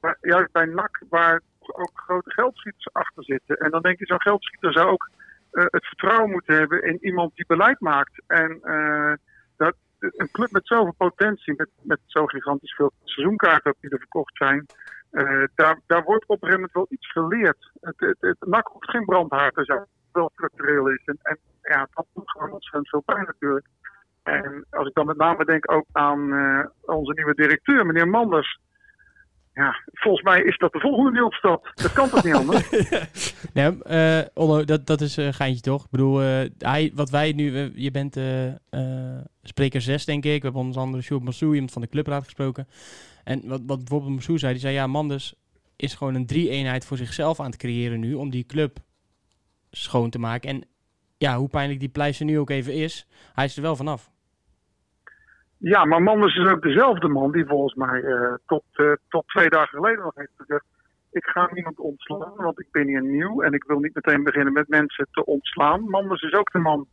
Maar 0.00 0.18
juist 0.20 0.52
bij 0.52 0.64
NAC, 0.64 1.02
waar 1.08 1.40
ook 1.74 1.90
grote 1.94 2.30
geldschieters 2.30 2.92
achter 2.92 3.24
zitten. 3.24 3.56
En 3.56 3.70
dan 3.70 3.82
denk 3.82 3.98
je, 3.98 4.06
zo'n 4.06 4.22
geldschieter 4.22 4.72
zou 4.72 4.86
ook 4.86 5.10
uh, 5.52 5.64
het 5.66 5.86
vertrouwen 5.86 6.30
moeten 6.30 6.56
hebben 6.56 6.82
in 6.82 6.98
iemand 7.00 7.34
die 7.34 7.46
beleid 7.46 7.80
maakt. 7.80 8.22
En 8.26 8.60
uh, 8.64 9.12
dat, 9.56 9.74
een 9.98 10.30
club 10.30 10.50
met 10.50 10.66
zoveel 10.66 10.94
potentie, 10.96 11.54
met, 11.56 11.68
met 11.82 12.00
zo 12.06 12.26
gigantisch 12.26 12.74
veel 12.74 12.92
seizoenkaarten 13.04 13.74
die 13.80 13.90
er 13.90 13.98
verkocht 13.98 14.36
zijn... 14.36 14.66
Uh, 15.12 15.44
daar, 15.54 15.80
daar 15.86 16.02
wordt 16.02 16.26
op 16.26 16.42
een 16.42 16.48
gegeven 16.48 16.70
wel 16.72 16.86
iets 16.88 17.12
geleerd. 17.12 17.70
Het, 17.80 18.00
het, 18.00 18.16
het, 18.20 18.36
geen 18.80 19.04
brandhaard 19.04 19.54
te 19.54 19.86
wel 20.12 20.30
structureel 20.32 20.88
is. 20.88 21.02
En, 21.04 21.18
en 21.22 21.38
ja, 21.62 21.88
dat 21.94 22.06
doet 22.14 22.30
gewoon 22.30 22.52
ontzettend 22.52 22.88
veel 22.88 23.00
pijn 23.00 23.24
natuurlijk. 23.24 23.66
En 24.22 24.66
als 24.70 24.88
ik 24.88 24.94
dan 24.94 25.06
met 25.06 25.16
name 25.16 25.44
denk 25.44 25.72
ook 25.72 25.86
aan 25.92 26.20
onze 26.80 27.12
nieuwe 27.12 27.34
directeur, 27.34 27.86
meneer 27.86 28.08
Manders. 28.08 28.58
Ja, 29.58 29.76
volgens 29.92 30.24
mij 30.24 30.42
is 30.42 30.58
dat 30.58 30.72
de 30.72 30.80
volgende 30.80 31.24
opstapt. 31.24 31.82
Dat 31.82 31.92
kan 31.92 32.08
toch 32.08 32.24
niet 32.24 32.34
anders? 32.42 32.70
nee, 33.52 33.78
uh, 33.90 34.20
Onno, 34.34 34.64
dat, 34.64 34.86
dat 34.86 35.00
is 35.00 35.16
een 35.16 35.34
geintje 35.34 35.60
toch? 35.60 35.84
Ik 35.84 35.90
bedoel, 35.90 36.22
uh, 36.22 36.40
hij, 36.58 36.92
wat 36.94 37.10
wij 37.10 37.32
nu... 37.32 37.50
Uh, 37.50 37.68
je 37.74 37.90
bent 37.90 38.18
spreker 39.42 39.80
6, 39.80 40.04
denk 40.04 40.24
ik. 40.24 40.38
We 40.38 40.44
hebben 40.44 40.62
onder 40.62 40.80
andere 40.80 41.02
Sjoerd 41.02 41.24
Massou, 41.24 41.52
iemand 41.52 41.72
van 41.72 41.82
de 41.82 41.88
clubraad 41.88 42.24
gesproken. 42.24 42.68
En 43.24 43.48
wat, 43.48 43.60
wat 43.66 43.78
bijvoorbeeld 43.78 44.14
Massou 44.14 44.38
zei, 44.38 44.52
die 44.52 44.60
zei... 44.60 44.74
Ja, 44.74 44.86
Manders 44.86 45.34
is 45.76 45.94
gewoon 45.94 46.14
een 46.14 46.26
drie-eenheid 46.26 46.84
voor 46.84 46.96
zichzelf 46.96 47.40
aan 47.40 47.50
het 47.50 47.56
creëren 47.56 48.00
nu 48.00 48.14
om 48.14 48.30
die 48.30 48.46
club 48.46 48.78
schoon 49.70 50.10
te 50.10 50.18
maken. 50.18 50.48
En 50.48 50.64
ja, 51.16 51.36
hoe 51.36 51.48
pijnlijk 51.48 51.80
die 51.80 51.88
pleister 51.88 52.26
nu 52.26 52.38
ook 52.38 52.50
even 52.50 52.74
is, 52.74 53.06
hij 53.34 53.44
is 53.44 53.56
er 53.56 53.62
wel 53.62 53.76
vanaf. 53.76 54.10
Ja, 55.58 55.84
maar 55.84 56.02
Manders 56.02 56.36
is 56.36 56.50
ook 56.50 56.62
dezelfde 56.62 57.08
man 57.08 57.32
die 57.32 57.46
volgens 57.46 57.74
mij 57.74 58.02
eh, 58.02 58.34
tot, 58.46 58.64
eh, 58.72 58.92
tot 59.08 59.28
twee 59.28 59.48
dagen 59.48 59.78
geleden 59.78 60.04
nog 60.04 60.14
heeft 60.14 60.32
gezegd: 60.36 60.64
Ik 61.10 61.24
ga 61.24 61.48
niemand 61.52 61.78
ontslaan, 61.78 62.36
want 62.36 62.60
ik 62.60 62.68
ben 62.70 62.86
hier 62.86 63.02
nieuw 63.02 63.42
en 63.42 63.52
ik 63.52 63.64
wil 63.64 63.78
niet 63.78 63.94
meteen 63.94 64.22
beginnen 64.22 64.52
met 64.52 64.68
mensen 64.68 65.08
te 65.10 65.24
ontslaan. 65.24 65.80
Manders 65.88 66.22
is 66.22 66.32
ook 66.32 66.52
de 66.52 66.58
man 66.58 66.86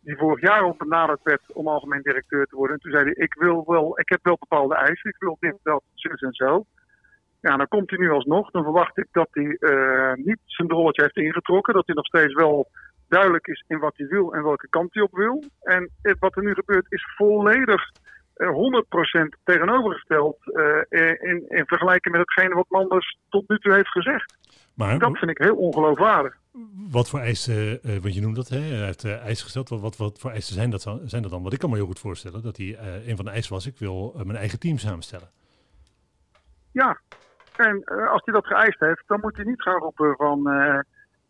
die 0.00 0.16
vorig 0.16 0.40
jaar 0.40 0.62
al 0.62 0.74
benaderd 0.78 1.20
werd 1.22 1.52
om 1.52 1.68
algemeen 1.68 2.02
directeur 2.02 2.46
te 2.46 2.56
worden. 2.56 2.76
En 2.76 2.82
toen 2.82 2.92
zei 2.92 3.04
hij: 3.04 3.14
Ik, 3.24 3.34
wil 3.34 3.64
wel, 3.66 3.98
ik 3.98 4.08
heb 4.08 4.20
wel 4.22 4.36
bepaalde 4.40 4.74
eisen, 4.74 5.10
ik 5.10 5.18
wil 5.18 5.36
dit, 5.40 5.56
dat, 5.62 5.82
zus 5.94 6.20
en 6.20 6.32
zo. 6.32 6.64
Ja, 7.40 7.56
dan 7.56 7.68
komt 7.68 7.90
hij 7.90 7.98
nu 7.98 8.10
alsnog. 8.10 8.50
Dan 8.50 8.62
verwacht 8.62 8.98
ik 8.98 9.08
dat 9.12 9.28
hij 9.30 9.56
eh, 9.60 10.24
niet 10.24 10.40
zijn 10.44 10.68
rolletje 10.68 11.02
heeft 11.02 11.16
ingetrokken, 11.16 11.74
dat 11.74 11.86
hij 11.86 11.94
nog 11.94 12.06
steeds 12.06 12.34
wel 12.34 12.68
duidelijk 13.10 13.46
is 13.46 13.64
in 13.66 13.78
wat 13.78 13.96
hij 13.96 14.06
wil 14.06 14.34
en 14.34 14.42
welke 14.42 14.68
kant 14.68 14.94
hij 14.94 15.02
op 15.02 15.12
wil. 15.12 15.44
En 15.60 15.90
wat 16.18 16.36
er 16.36 16.42
nu 16.42 16.54
gebeurt 16.54 16.92
is 16.92 17.14
volledig 17.16 17.90
eh, 18.34 18.48
100% 18.48 19.42
tegenovergesteld 19.44 20.36
eh, 20.54 21.08
in, 21.30 21.44
in 21.48 21.66
vergelijking 21.66 22.16
met 22.16 22.26
hetgene 22.26 22.54
wat 22.54 22.66
Manders 22.68 23.18
tot 23.28 23.48
nu 23.48 23.58
toe 23.58 23.74
heeft 23.74 23.88
gezegd. 23.88 24.38
Maar 24.74 24.98
Dat 24.98 25.18
vind 25.18 25.30
ik 25.30 25.38
heel 25.38 25.56
ongeloofwaardig. 25.56 26.36
wat 26.90 27.08
voor 27.08 27.20
eisen, 27.20 27.82
eh 27.82 27.96
want 27.96 28.14
je 28.14 28.20
noemt 28.20 28.36
dat, 28.36 28.48
hè? 28.48 28.58
hij 28.58 28.84
heeft 28.84 29.04
eh, 29.04 29.24
eisen 29.24 29.44
gesteld. 29.44 29.68
Wat, 29.68 29.80
wat, 29.80 29.96
wat 29.96 30.18
voor 30.18 30.30
eisen 30.30 30.54
zijn 30.54 30.70
dat, 30.70 30.82
zijn 31.04 31.22
dat 31.22 31.30
dan? 31.30 31.40
Want 31.40 31.52
ik 31.52 31.58
kan 31.58 31.70
me 31.70 31.76
heel 31.76 31.86
goed 31.86 31.98
voorstellen 31.98 32.42
dat 32.42 32.56
hij, 32.56 32.76
eh, 32.76 33.08
een 33.08 33.16
van 33.16 33.24
de 33.24 33.30
eisen 33.30 33.52
was, 33.52 33.66
ik 33.66 33.78
wil 33.78 34.14
eh, 34.16 34.24
mijn 34.24 34.38
eigen 34.38 34.58
team 34.58 34.78
samenstellen. 34.78 35.28
Ja, 36.72 37.00
en 37.56 37.82
eh, 37.84 38.10
als 38.10 38.22
hij 38.24 38.34
dat 38.34 38.46
geëist 38.46 38.80
heeft, 38.80 39.02
dan 39.06 39.20
moet 39.20 39.36
hij 39.36 39.44
niet 39.44 39.62
gaan 39.62 39.78
roepen 39.78 40.16
van... 40.16 40.42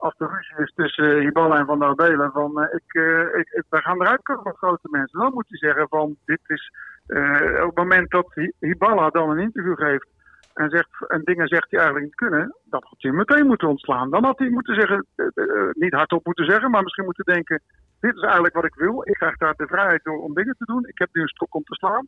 eh, 0.00 0.06
als 0.06 0.16
de 0.16 0.26
ruzie 0.26 0.56
is 0.64 0.72
tussen 0.74 1.04
uh, 1.16 1.20
Hiballa 1.20 1.58
en 1.58 1.66
Van 1.66 1.78
der 1.78 1.94
Belen, 1.94 2.30
van 2.32 2.62
eh, 2.62 2.74
ik, 2.74 2.94
eh, 2.94 3.40
ik, 3.40 3.48
ik, 3.50 3.64
wij 3.68 3.80
gaan 3.80 4.00
eruit 4.02 4.22
komen 4.22 4.44
met 4.44 4.56
grote 4.56 4.88
mensen. 4.90 5.18
Dan 5.20 5.32
moet 5.32 5.48
hij 5.48 5.58
zeggen 5.58 5.88
van 5.88 6.16
dit 6.24 6.40
is... 6.46 6.72
eh, 7.06 7.60
op 7.60 7.66
het 7.66 7.76
moment 7.76 8.10
dat 8.10 8.34
Hi- 8.34 8.52
Hiballa 8.58 9.10
dan 9.10 9.30
een 9.30 9.38
interview 9.38 9.76
geeft 9.76 10.08
en, 10.54 10.70
zegt, 10.70 11.08
en 11.08 11.20
dingen 11.24 11.48
zegt 11.48 11.70
die 11.70 11.78
eigenlijk 11.78 12.06
niet 12.08 12.14
kunnen, 12.30 12.56
dan 12.64 12.82
had 12.88 13.02
hij 13.02 13.10
meteen 13.12 13.46
moeten 13.46 13.68
ontslaan. 13.68 14.10
Dan 14.10 14.24
had 14.24 14.38
hij 14.38 14.48
moeten 14.50 14.74
zeggen, 14.74 15.06
eh, 15.14 15.26
eh, 15.34 15.70
niet 15.72 15.94
hardop 15.94 16.24
moeten 16.26 16.44
zeggen, 16.44 16.70
maar 16.70 16.82
misschien 16.82 17.04
moeten 17.04 17.24
denken... 17.34 17.62
Dit 18.00 18.16
is 18.16 18.22
eigenlijk 18.22 18.54
wat 18.54 18.64
ik 18.64 18.74
wil. 18.74 19.02
Ik 19.08 19.14
krijg 19.14 19.36
daar 19.36 19.54
de 19.56 19.66
vrijheid 19.66 20.04
door 20.04 20.22
om 20.22 20.34
dingen 20.34 20.54
te 20.58 20.64
doen. 20.64 20.86
Ik 20.86 20.98
heb 20.98 21.08
nu 21.12 21.20
een 21.22 21.28
stok 21.28 21.54
om 21.54 21.62
te 21.62 21.74
slaan. 21.74 22.06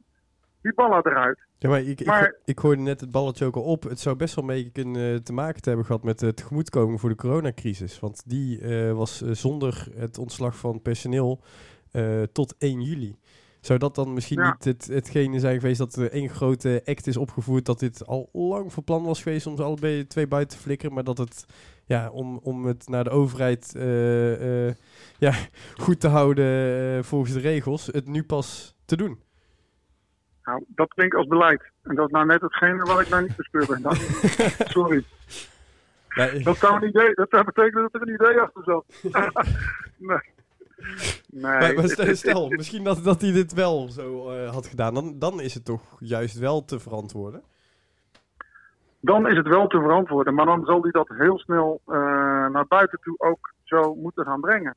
Hiballa 0.63 1.01
eruit. 1.03 1.39
Ja, 1.59 1.69
maar 1.69 1.81
ik, 1.83 2.01
ik, 2.01 2.07
Maar- 2.07 2.37
ik 2.45 2.59
hoorde 2.59 2.83
net 2.83 3.01
het 3.01 3.11
balletje 3.11 3.45
ook 3.45 3.57
al 3.57 3.63
op. 3.63 3.83
Het 3.83 4.01
zou 4.01 4.17
best 4.17 4.35
wel 4.35 4.45
mee 4.45 4.71
kunnen 4.71 5.15
eh, 5.15 5.21
te 5.21 5.33
maken 5.33 5.63
te 5.63 5.69
hebben 5.69 5.87
gehad 5.87 6.03
met 6.03 6.19
de 6.19 6.35
tegemoetkoming 6.35 7.01
voor 7.01 7.09
de 7.09 7.15
coronacrisis. 7.17 8.01
Want 8.01 8.23
die 8.27 8.61
eh, 8.61 8.93
was 8.93 9.23
eh, 9.23 9.31
zonder 9.33 9.87
het 9.97 10.19
ontslag 10.19 10.57
van 10.57 10.83
personeel 10.83 11.41
tot 12.33 12.55
1 12.59 12.81
juli. 12.81 13.17
Zou 13.61 13.79
dat 13.79 13.95
dan 13.95 14.13
misschien 14.13 14.39
Ja. 14.41 14.51
niet 14.51 14.65
het, 14.65 14.87
hetgene 14.87 15.39
zijn 15.41 15.61
geweest 15.61 15.79
dat 15.79 15.97
er 15.97 16.11
één 16.11 16.29
grote 16.29 16.83
act 16.85 17.07
is 17.07 17.17
opgevoerd, 17.17 17.67
dat 17.67 17.79
dit 17.79 18.07
al 18.07 18.29
lang 18.33 18.73
van 18.73 18.85
plan 18.85 19.03
was 19.05 19.23
geweest 19.23 19.47
om 19.47 19.57
ze 19.57 19.63
allebei 19.63 20.07
twee 20.07 20.27
buiten 20.27 20.57
te 20.57 20.63
flikkeren, 20.63 20.95
maar 20.95 21.05
dat 21.05 21.19
het, 21.19 21.47
ja, 21.85 22.11
om, 22.11 22.41
om 22.43 22.65
het 22.67 22.89
naar 22.89 23.05
de 23.05 23.11
overheid 23.11 23.73
ja, 25.19 25.33
goed 25.85 26.01
te 26.01 26.09
houden 26.09 27.05
volgens 27.05 27.33
de 27.33 27.41
regels, 27.41 27.87
het 27.87 28.07
nu 28.09 28.25
pas 28.25 28.75
te 28.85 28.97
doen? 28.97 29.19
Nou, 30.45 30.65
dat 30.69 30.89
klinkt 30.89 31.15
als 31.15 31.27
beleid. 31.27 31.63
En 31.83 31.95
dat 31.95 32.07
is 32.07 32.13
nou 32.13 32.27
net 32.27 32.41
hetgene 32.41 32.83
waar 32.83 33.01
ik 33.01 33.09
nou 33.09 33.23
niet 33.23 33.37
bespeur 33.37 33.67
ben. 33.67 33.83
Dan. 33.83 33.95
Sorry. 34.77 35.05
Nee, 36.09 36.43
Dat 36.43 36.57
zou, 36.57 36.77
een 36.77 36.89
idee, 36.89 37.15
dat 37.15 37.45
betekenen 37.45 37.83
dat 37.83 37.95
er 37.95 38.09
een 38.09 38.15
idee 38.15 38.41
achter 38.41 38.63
zat. 38.65 38.85
nee. 39.99 40.19
Nee. 41.31 41.75
Maar, 41.75 42.17
stel, 42.17 42.49
misschien 42.49 42.85
dat, 42.85 43.05
dat 43.05 43.21
hij 43.21 43.33
dit 43.33 43.53
wel 43.53 43.89
zo 43.89 44.31
eh, 44.31 44.51
had 44.51 44.67
gedaan. 44.67 44.95
Dan, 44.95 45.19
dan 45.19 45.41
is 45.41 45.55
het 45.55 45.65
toch 45.65 45.97
juist 45.99 46.39
wel 46.39 46.65
te 46.65 46.81
verantwoorden. 46.81 47.43
Dan 49.01 49.29
is 49.29 49.37
het 49.37 49.49
wel 49.49 49.67
te 49.67 49.81
verantwoorden. 49.81 50.35
Maar 50.35 50.47
dan 50.47 50.65
zal 50.65 50.83
hij 50.83 50.91
dat 50.91 51.09
heel 51.09 51.39
snel 51.39 51.81
eh, 51.87 51.95
naar 52.49 52.67
buiten 52.69 52.99
toe 53.03 53.15
ook 53.19 53.53
zo 53.63 53.95
moeten 53.95 54.25
gaan 54.25 54.41
brengen. 54.41 54.75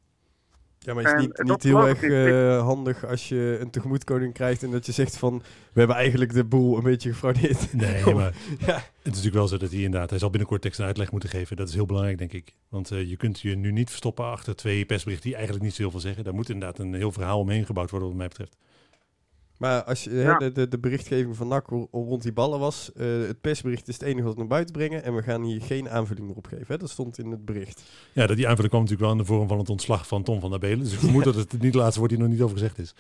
Ja, 0.86 0.94
maar 0.94 1.04
is 1.04 1.10
het 1.10 1.20
En 1.20 1.46
niet, 1.46 1.50
niet 1.52 1.64
heel 1.64 1.88
erg 1.88 2.02
eh, 2.02 2.62
handig 2.66 3.06
als 3.06 3.30
je 3.30 3.58
een 3.62 3.70
tegemoetkoning 3.70 4.34
krijgt 4.34 4.64
en 4.64 4.72
dat 4.72 4.86
je 4.86 4.92
zegt 4.92 5.18
van... 5.18 5.42
We 5.74 5.80
hebben 5.80 5.96
eigenlijk 5.96 6.34
de 6.34 6.44
boel 6.44 6.78
een 6.78 6.84
beetje 6.84 7.10
gefraudeerd. 7.10 7.74
Nee, 7.74 8.14
maar 8.14 8.34
Ja. 8.60 8.76
het 8.76 8.84
is 9.04 9.04
natuurlijk 9.04 9.36
wel 9.36 9.48
zo 9.48 9.58
dat 9.58 9.72
hij 9.72 9.82
inderdaad, 9.82 10.10
hij 10.10 10.20
zal 10.20 10.30
binnenkort 10.30 10.62
tekst 10.62 10.80
en 10.80 10.86
uitleg 10.86 11.12
moeten 11.12 11.30
geven. 11.30 11.56
Dat 11.56 11.68
is 11.68 11.74
heel 11.74 11.86
belangrijk, 11.86 12.18
denk 12.18 12.34
ik. 12.34 12.54
Want 12.70 12.92
eh, 12.92 13.10
je 13.10 13.18
kunt 13.18 13.40
je 13.40 13.56
nu 13.56 13.72
niet 13.72 13.90
verstoppen 13.90 14.26
achter 14.26 14.56
twee 14.56 14.86
persberichten 14.86 15.28
die 15.28 15.36
eigenlijk 15.36 15.66
niet 15.66 15.76
zo 15.76 15.82
heel 15.82 15.92
veel 15.92 16.00
zeggen. 16.00 16.24
Daar 16.24 16.34
moet 16.34 16.50
inderdaad 16.50 16.80
een 16.80 16.94
heel 16.94 17.12
verhaal 17.12 17.40
omheen 17.40 17.66
gebouwd 17.66 17.90
worden, 17.90 18.08
wat 18.10 18.18
mij 18.18 18.28
betreft. 18.28 18.56
Maar 19.58 19.84
als 19.84 20.04
je, 20.04 20.10
Ja. 20.12 20.38
de, 20.38 20.52
de, 20.52 20.68
de 20.68 20.80
berichtgeving 20.80 21.36
van 21.36 21.48
NAC 21.48 21.68
ro- 21.68 21.88
rond 21.92 22.22
die 22.22 22.34
ballen 22.34 22.60
was... 22.60 22.92
eh, 22.94 23.06
het 23.08 23.42
persbericht 23.42 23.88
is 23.88 23.94
het 23.94 24.04
enige 24.04 24.24
wat 24.24 24.34
we 24.34 24.40
naar 24.40 24.48
buiten 24.48 24.74
brengen... 24.74 25.04
en 25.04 25.16
we 25.16 25.22
gaan 25.24 25.42
hier 25.44 25.62
geen 25.62 25.90
aanvulling 25.90 26.28
meer 26.28 26.36
op 26.36 26.48
geven. 26.48 26.66
Hè? 26.68 26.78
Dat 26.78 26.90
stond 26.90 27.18
in 27.18 27.32
het 27.32 27.46
bericht. 27.46 27.84
Ja, 28.14 28.28
dat 28.28 28.36
die 28.36 28.46
aanvulling 28.48 28.70
kwam 28.74 28.84
natuurlijk 28.84 29.10
wel 29.10 29.20
in 29.20 29.26
de 29.26 29.34
vorm 29.34 29.48
van 29.48 29.58
het 29.58 29.70
ontslag 29.70 30.08
van 30.08 30.24
Tom 30.24 30.40
van 30.40 30.50
der 30.50 30.60
Belen. 30.60 30.80
Dus 30.80 30.94
ik 30.94 31.00
vermoed 31.00 31.24
dat 31.34 31.36
het 31.36 31.62
niet 31.62 31.72
de 31.74 31.78
laatste 31.78 32.00
wordt 32.00 32.14
die 32.14 32.24
nog 32.24 32.32
niet 32.32 32.42
over 32.42 32.58
gezegd 32.58 32.78
is. 32.80 32.96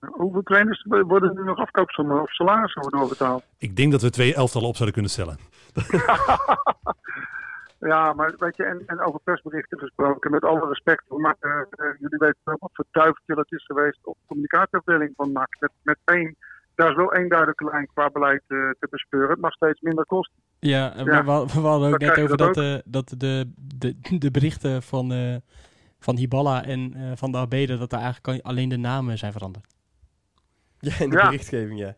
Hoeveel 0.00 0.42
trainers 0.42 0.86
worden 1.06 1.34
nu 1.34 1.44
nog 1.44 1.58
afkoopsommen 1.58 2.22
of 2.22 2.30
salarissen 2.32 2.82
worden 2.82 3.00
overbetaald? 3.00 3.42
Ik 3.58 3.76
denk 3.76 3.92
dat 3.92 4.02
we 4.02 4.10
twee 4.10 4.34
elftallen 4.34 4.68
op 4.68 4.76
zouden 4.76 4.92
kunnen 4.94 5.10
stellen. 5.10 5.38
Ja, 7.88 8.12
maar 8.12 8.34
weet 8.38 8.56
je, 8.56 8.64
en, 8.64 8.82
en 8.86 9.00
over 9.00 9.20
persberichten 9.24 9.78
gesproken, 9.78 10.30
met 10.30 10.44
alle 10.44 10.68
respect, 10.68 11.02
maar 11.08 11.36
eh, 11.40 11.50
eh, 11.50 11.86
jullie 11.98 12.18
weten 12.18 12.40
ook 12.44 12.60
wat 12.60 12.70
voor 12.72 12.84
duiveltje 12.90 13.34
het 13.34 13.52
is 13.52 13.64
geweest 13.64 13.98
op 14.02 14.14
de 14.14 14.26
communicatieafdeling 14.26 15.12
van 15.16 15.32
NAC. 15.32 15.56
Met, 15.60 15.70
met 15.82 15.98
één, 16.04 16.36
daar 16.74 16.90
is 16.90 16.96
wel 16.96 17.12
één 17.12 17.28
duidelijke 17.28 17.64
lijn 17.64 17.88
qua 17.94 18.10
beleid 18.10 18.42
eh, 18.46 18.56
te 18.56 18.86
bespeuren. 18.90 19.30
Het 19.30 19.40
mag 19.40 19.52
steeds 19.52 19.80
minder 19.80 20.06
kosten. 20.06 20.42
Ja, 20.58 20.92
we, 20.96 21.04
we 21.04 21.60
hadden 21.60 21.92
ook 21.92 22.00
dan 22.00 22.08
net 22.08 22.18
over 22.18 22.36
dat 22.36 22.54
dat, 22.54 22.64
eh, 22.64 22.78
dat 22.84 23.14
de, 23.18 23.52
de, 23.56 23.96
de 24.18 24.30
berichten 24.30 24.82
van, 24.82 25.12
eh, 25.12 25.36
van 25.98 26.16
Hiballa 26.16 26.64
en 26.64 26.94
eh, 26.94 27.12
van 27.14 27.32
de 27.32 27.38
Abede, 27.38 27.78
dat 27.78 27.92
er 27.92 27.98
eigenlijk 27.98 28.44
alleen 28.44 28.68
de 28.68 28.76
namen 28.76 29.18
zijn 29.18 29.32
veranderd. 29.32 29.66
Ja, 30.78 30.98
in 30.98 31.10
de 31.10 31.16
Ja. 31.16 31.24
berichtgeving, 31.24 31.78
ja. 31.78 31.94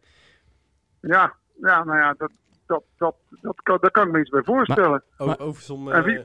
Ja, 1.00 1.34
ja 1.60 1.84
nou 1.84 1.98
ja, 1.98 2.14
dat, 2.18 2.30
dat, 2.74 2.82
dat, 2.96 3.14
dat 3.40 3.62
kan, 3.62 3.78
daar 3.80 3.90
kan 3.90 4.06
ik 4.06 4.12
me 4.12 4.20
iets 4.20 4.30
bij 4.30 4.42
voorstellen. 4.44 5.02
Maar- 5.18 5.28
overigens 5.38 5.70
om, 5.70 5.92
En 5.92 6.02
wie- 6.04 6.18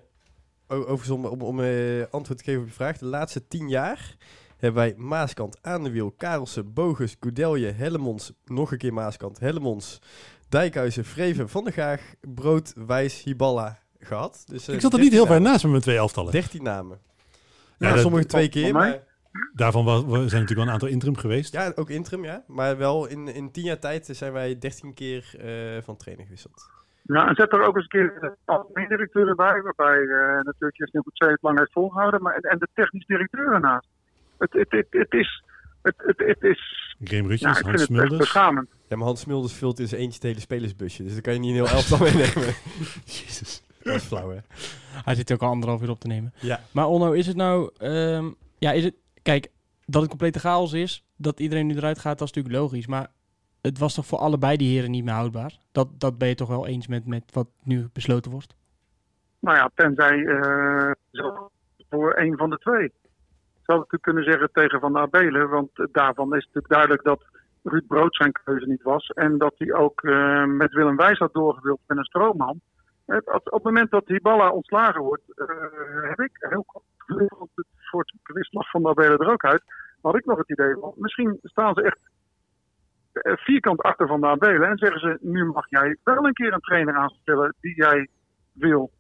eh, 0.68 0.78
overigens 0.80 1.10
om, 1.10 1.26
om, 1.26 1.42
om 1.42 1.60
eh, 1.60 2.04
antwoord 2.12 2.38
te 2.38 2.44
geven 2.44 2.62
op 2.62 2.68
je 2.68 2.74
vraag. 2.74 2.98
De 2.98 3.06
laatste 3.06 3.48
tien 3.48 3.70
jaar 3.70 4.16
hebben 4.58 4.82
wij 4.82 4.94
Maaskant, 4.98 5.58
Aan 5.62 5.84
de 5.84 5.92
Wiel, 5.92 6.12
Karelsen, 6.18 6.74
Bogus, 6.74 7.16
Goudelje, 7.20 7.72
Hellemons, 7.72 8.34
nog 8.46 8.72
een 8.72 8.78
keer 8.78 8.94
Maaskant, 8.94 9.40
Hellemons, 9.40 10.00
Dijkhuizen, 10.50 11.06
Vreven, 11.06 11.50
Van 11.50 11.64
der 11.64 11.74
Gaag, 11.74 12.14
Brood, 12.22 12.74
Wijs, 12.88 13.24
Hiballa 13.24 13.80
gehad. 14.00 14.44
Dus, 14.48 14.68
eh, 14.68 14.76
ik 14.76 14.82
zat 14.82 14.94
er 14.94 15.00
niet 15.00 15.10
13 15.12 15.28
heel 15.28 15.36
ver 15.38 15.42
naast 15.42 15.62
met 15.64 15.72
mijn 15.72 15.84
twee 15.84 15.98
elftallen. 15.98 16.32
13 16.32 16.64
namen. 16.64 17.00
Ja, 17.78 17.98
sommige 17.98 18.26
twee 18.26 18.50
keer, 18.50 18.74
maar 18.74 19.04
Daarvan 19.54 19.86
wa- 19.86 20.00
zijn 20.00 20.20
natuurlijk 20.20 20.50
wel 20.54 20.64
een 20.64 20.70
aantal 20.70 20.88
interim 20.88 21.18
geweest. 21.18 21.54
ja, 21.54 21.72
ook 21.76 21.90
interim, 21.90 22.24
ja. 22.24 22.44
Maar 22.48 22.78
wel 22.78 23.08
in, 23.08 23.28
in 23.28 23.52
tien 23.52 23.64
jaar 23.64 23.80
tijd 23.80 24.06
zijn 24.12 24.34
wij 24.34 24.60
13 24.60 24.94
keer 24.94 25.34
eh, 25.40 25.82
van 25.84 25.98
trainer 25.98 26.26
gewisseld. 26.26 26.70
Ja, 27.02 27.28
en 27.28 27.36
zet 27.36 27.52
er 27.54 27.62
ook 27.64 27.76
eens 27.76 27.88
een 27.90 27.90
keer 27.90 28.18
de 28.22 28.36
algemeen 28.46 28.88
directeur 28.88 29.36
bij, 29.36 29.62
waarbij 29.62 30.02
eh, 30.02 30.44
natuurlijk 30.44 30.78
Justin 30.78 31.02
Goedzee 31.04 31.30
het 31.30 31.42
lang 31.42 31.58
heeft 31.58 31.72
volgehouden, 31.72 32.22
maar, 32.22 32.36
en, 32.36 32.42
en 32.42 32.58
de 32.60 32.68
technisch 32.74 33.06
directeur 33.06 33.54
ernaast. 33.54 33.88
Het, 34.38 34.54
het, 34.54 34.72
het, 34.72 34.88
het 34.90 35.14
is... 35.14 35.44
Het, 35.82 35.94
het, 35.98 36.18
het 36.18 36.44
is 36.44 36.96
ja, 37.00 37.22
Rutjens, 37.22 37.60
ik 37.60 37.66
Hans 37.66 37.84
Smulders. 37.84 38.34
Ja, 38.34 38.52
maar 38.90 38.98
Hans 38.98 39.20
Smulders 39.20 39.54
vult 39.54 39.80
in 39.80 39.88
zijn 39.88 40.02
eentje 40.02 40.16
het 40.16 40.24
hele 40.24 40.40
spelersbusje. 40.40 41.04
Dus 41.04 41.12
dan 41.14 41.22
kan 41.22 41.34
je 41.34 41.40
niet 41.40 41.50
een 41.50 41.56
heel 41.66 41.68
elftal 41.76 41.98
meenemen. 42.00 42.54
Jezus. 43.18 43.64
Dat 43.84 43.96
is 43.96 44.04
flauw, 44.04 44.30
hè? 44.30 44.38
Hij 45.04 45.16
zit 45.16 45.32
ook 45.32 45.42
al 45.42 45.50
anderhalf 45.50 45.82
uur 45.82 45.90
op 45.90 46.00
te 46.00 46.08
nemen. 46.08 46.34
Ja. 46.40 46.60
Maar 46.72 46.88
Onno, 46.88 47.12
is 47.12 47.28
het 47.28 47.36
nou... 47.36 47.72
ehm, 47.78 48.26
ja, 48.58 48.72
is 48.72 48.84
het... 48.84 48.96
Kijk, 49.22 49.52
dat 49.86 50.02
het 50.02 50.10
complete 50.10 50.40
chaos 50.40 50.74
is, 50.74 51.06
dat 51.16 51.40
iedereen 51.40 51.68
nu 51.68 51.76
eruit 51.76 52.00
gaat, 52.00 52.20
dat 52.20 52.28
is 52.28 52.34
natuurlijk 52.34 52.64
logisch. 52.64 52.88
Maar 52.88 53.08
het 53.62 53.78
was 53.78 53.94
toch 53.94 54.06
voor 54.06 54.18
allebei 54.18 54.58
die 54.58 54.74
heren 54.74 54.92
niet 54.92 55.04
meer 55.04 55.14
houdbaar? 55.14 55.58
Dat, 55.72 56.00
dat 56.00 56.18
ben 56.18 56.28
je 56.28 56.36
toch 56.36 56.48
wel 56.48 56.68
eens 56.68 56.88
met, 56.88 57.06
met 57.06 57.24
wat 57.34 57.48
nu 57.64 57.90
besloten 57.94 58.32
wordt? 58.32 58.56
Nou 59.40 59.58
ja, 59.58 59.70
tenzij 59.76 60.26
eh, 60.26 60.92
voor 61.90 62.18
een 62.18 62.38
van 62.38 62.50
de 62.50 62.58
twee. 62.58 62.92
Zou 63.62 63.82
ik 63.82 63.92
natuurlijk 63.92 64.02
kunnen 64.02 64.24
zeggen 64.24 64.50
tegen 64.54 64.80
Van 64.80 64.94
der 64.94 65.02
Abelen, 65.02 65.50
want 65.50 65.70
daarvan 65.92 66.36
is 66.36 66.46
natuurlijk 66.46 66.74
duidelijk 66.74 67.04
dat 67.04 67.26
Ruud 67.64 67.88
Brood 67.88 68.16
zijn 68.16 68.32
keuze 68.32 68.66
niet 68.66 68.84
was. 68.84 69.08
En 69.08 69.38
dat 69.38 69.54
hij 69.58 69.74
ook 69.74 70.02
eh, 70.04 70.46
met 70.46 70.74
Willem 70.74 70.96
Wijs 70.96 71.18
had 71.18 71.34
doorgewild 71.34 71.80
met 71.88 71.98
een 71.98 72.04
stroomman. 72.04 72.62
Eh, 73.06 73.18
Op 73.26 73.54
het 73.54 73.64
moment 73.64 73.92
dat 73.92 74.08
Hiballa 74.08 74.50
ontslagen 74.50 75.02
wordt, 75.02 75.24
heb 76.02 76.20
ik 76.20 76.32
heel 76.40 76.64
kort, 76.64 76.84
voor 77.90 78.00
het 78.00 78.14
gewist 78.24 78.54
lag 78.54 78.70
Van 78.70 78.88
Abelen 78.88 79.20
er 79.20 79.32
ook 79.32 79.46
uit, 79.46 79.64
had 80.02 80.16
ik 80.16 80.26
nog 80.26 80.38
het 80.38 80.50
idee 80.50 80.76
misschien 80.96 81.40
staan 81.42 81.74
ze 81.74 81.82
echt 81.82 82.00
eh, 83.12 83.34
vierkant 83.36 83.82
achter 83.82 84.08
Van 84.08 84.22
der 84.22 84.38
Belen 84.38 84.70
en 84.70 84.78
zeggen 84.78 85.00
ze, 85.00 85.18
nu 85.22 85.46
mag 85.46 85.70
jij 85.70 85.98
wel 86.04 86.26
een 86.26 86.34
keer 86.34 86.54
een 86.54 86.60
trainer 86.60 86.96
aanstellen 86.96 87.56
die 87.62 87.76
jij 87.76 88.08
wil. 88.54 88.92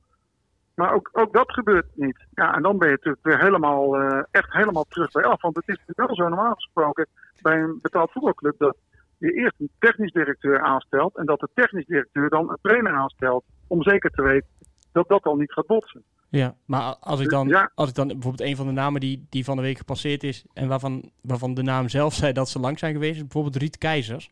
Maar 0.75 0.93
ook, 0.93 1.09
ook 1.11 1.33
dat 1.33 1.51
gebeurt 1.51 1.85
niet. 1.93 2.25
Ja, 2.31 2.55
en 2.55 2.61
dan 2.61 2.77
ben 2.77 2.87
je 2.87 2.93
natuurlijk 2.93 3.23
weer 3.23 3.39
helemaal, 3.39 3.95
eh, 3.95 4.23
echt 4.31 4.53
helemaal 4.53 4.83
terug 4.83 5.11
bij 5.11 5.23
af. 5.23 5.41
Want 5.41 5.55
het 5.55 5.67
is 5.67 5.79
wel 5.85 6.15
zo 6.15 6.27
normaal 6.27 6.53
gesproken 6.53 7.07
bij 7.41 7.59
een 7.61 7.79
betaald 7.81 8.11
voetbalclub 8.11 8.57
dat 8.57 8.77
je 9.17 9.31
eerst 9.31 9.59
een 9.59 9.71
technisch 9.79 10.11
directeur 10.11 10.61
aanstelt 10.61 11.17
en 11.17 11.25
dat 11.25 11.39
de 11.39 11.49
technisch 11.53 11.85
directeur 11.85 12.29
dan 12.29 12.49
een 12.49 12.57
trainer 12.61 12.93
aanstelt. 12.93 13.43
Om 13.67 13.83
zeker 13.83 14.09
te 14.09 14.21
weten 14.21 14.49
dat 14.91 15.07
dat 15.07 15.23
al 15.23 15.35
niet 15.35 15.53
gaat 15.53 15.67
botsen. 15.67 16.03
Ja, 16.29 16.55
maar 16.65 16.95
als 16.99 17.19
ik 17.19 17.29
dan, 17.29 17.47
Ja. 17.47 17.71
als 17.75 17.89
ik 17.89 17.95
dan 17.95 18.07
bijvoorbeeld 18.07 18.49
een 18.49 18.55
van 18.55 18.65
de 18.65 18.71
namen 18.71 19.01
die, 19.01 19.25
die 19.29 19.43
van 19.43 19.55
de 19.55 19.61
week 19.61 19.77
gepasseerd 19.77 20.23
is 20.23 20.43
en 20.53 20.67
waarvan, 20.67 21.11
waarvan 21.21 21.53
de 21.53 21.61
naam 21.63 21.89
zelf 21.89 22.13
zei 22.13 22.33
dat 22.33 22.49
ze 22.49 22.59
lang 22.59 22.79
zijn 22.79 22.93
geweest, 22.93 23.15
is 23.15 23.21
bijvoorbeeld 23.21 23.55
Ruud 23.55 23.77
Keizers. 23.77 24.31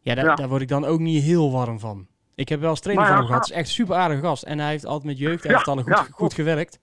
Ja, 0.00 0.14
daar, 0.14 0.24
Ja. 0.24 0.34
daar 0.34 0.48
word 0.48 0.62
ik 0.62 0.68
dan 0.68 0.84
ook 0.84 1.00
niet 1.00 1.22
heel 1.22 1.52
warm 1.52 1.78
van. 1.80 2.06
Ik 2.34 2.48
heb 2.48 2.60
wel 2.60 2.70
eens 2.70 2.80
trainer 2.80 3.06
van 3.06 3.16
hem 3.16 3.26
gehad. 3.26 3.40
Het 3.40 3.50
is 3.50 3.56
echt 3.56 3.66
een 3.68 3.74
super 3.74 3.96
aardige 3.96 4.20
gast. 4.22 4.42
En 4.42 4.58
hij 4.58 4.70
heeft 4.70 4.86
altijd 4.86 5.04
met 5.04 5.18
jeugdelftallen 5.18 5.84
Ja, 5.86 5.90
goed, 5.94 5.98
ja, 5.98 6.04
goed 6.04 6.16
klopt. 6.16 6.34
gewerkt. 6.34 6.78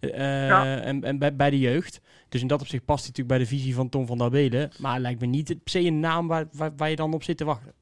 Eh, 0.00 0.46
Ja. 0.46 0.80
En, 0.80 1.04
en 1.04 1.18
bij, 1.18 1.36
bij 1.36 1.50
de 1.50 1.58
jeugd. 1.58 2.00
Dus 2.28 2.40
in 2.40 2.46
dat 2.46 2.60
opzicht 2.60 2.84
past 2.84 3.00
hij 3.00 3.08
natuurlijk 3.08 3.38
bij 3.38 3.46
de 3.48 3.54
visie 3.56 3.74
van 3.74 3.88
Tom 3.88 4.06
van 4.06 4.18
der 4.18 4.30
Belen. 4.30 4.70
Maar 4.78 4.92
het 4.92 5.02
lijkt 5.02 5.20
me 5.20 5.26
niet 5.26 5.46
per 5.46 5.58
se 5.64 5.80
een 5.80 6.00
naam 6.00 6.26
waar, 6.28 6.44
waar, 6.52 6.70
waar 6.76 6.90
je 6.90 6.96
dan 6.96 7.12
op 7.14 7.22
zit 7.22 7.36
te 7.36 7.44
wachten. 7.44 7.72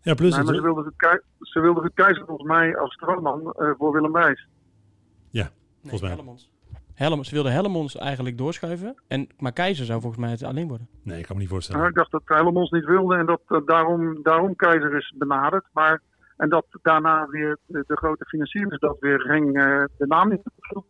Ja, 0.00 0.14
plus 0.14 0.30
Nee, 0.30 0.38
het, 0.38 0.46
maar 0.46 0.54
ze 0.54 0.62
wilden 0.62 0.84
het, 0.98 1.22
ze 1.40 1.60
wilden 1.60 1.84
het 1.84 1.94
keizer 1.94 2.24
volgens 2.26 2.48
mij 2.48 2.76
als 2.76 2.92
stroomman 2.94 3.52
eh, 3.52 3.70
voor 3.78 3.92
Willem 3.92 4.12
Wijs. 4.12 4.46
Volgens 5.88 6.48
mij. 6.96 7.24
Ze 7.24 7.34
wilden 7.34 7.52
Hellemons 7.52 7.96
eigenlijk 7.96 8.38
doorschuiven. 8.38 8.94
En, 9.08 9.28
maar 9.38 9.52
Keizer 9.52 9.84
zou 9.84 10.00
volgens 10.00 10.20
mij 10.22 10.30
het 10.30 10.42
alleen 10.42 10.68
worden. 10.68 10.88
nee, 11.02 11.18
ik 11.18 11.24
kan 11.26 11.34
me 11.34 11.40
niet 11.40 11.50
voorstellen. 11.50 11.80
Nou, 11.80 11.92
ik 11.92 11.98
dacht 11.98 12.10
dat 12.10 12.22
Helmond 12.24 12.72
niet 12.72 12.84
wilde 12.84 13.16
en 13.16 13.26
dat 13.26 13.40
eh, 13.46 13.58
daarom, 13.64 14.22
daarom 14.22 14.56
keizer 14.56 14.96
is 14.96 15.14
benaderd. 15.16 15.64
Maar, 15.72 16.00
en 16.36 16.48
dat 16.48 16.66
daarna 16.82 17.26
weer 17.26 17.58
de, 17.66 17.84
de 17.86 17.96
grote 17.96 18.24
financiers 18.24 18.78
dat 18.78 18.96
weer 19.00 19.20
ging, 19.20 19.56
eh, 19.56 19.84
de 19.98 20.06
naam 20.06 20.28
niet 20.28 20.40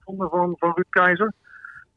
vonden 0.04 0.30
van, 0.30 0.54
van 0.58 0.72
Ruud 0.74 0.88
Keizer. 0.90 1.32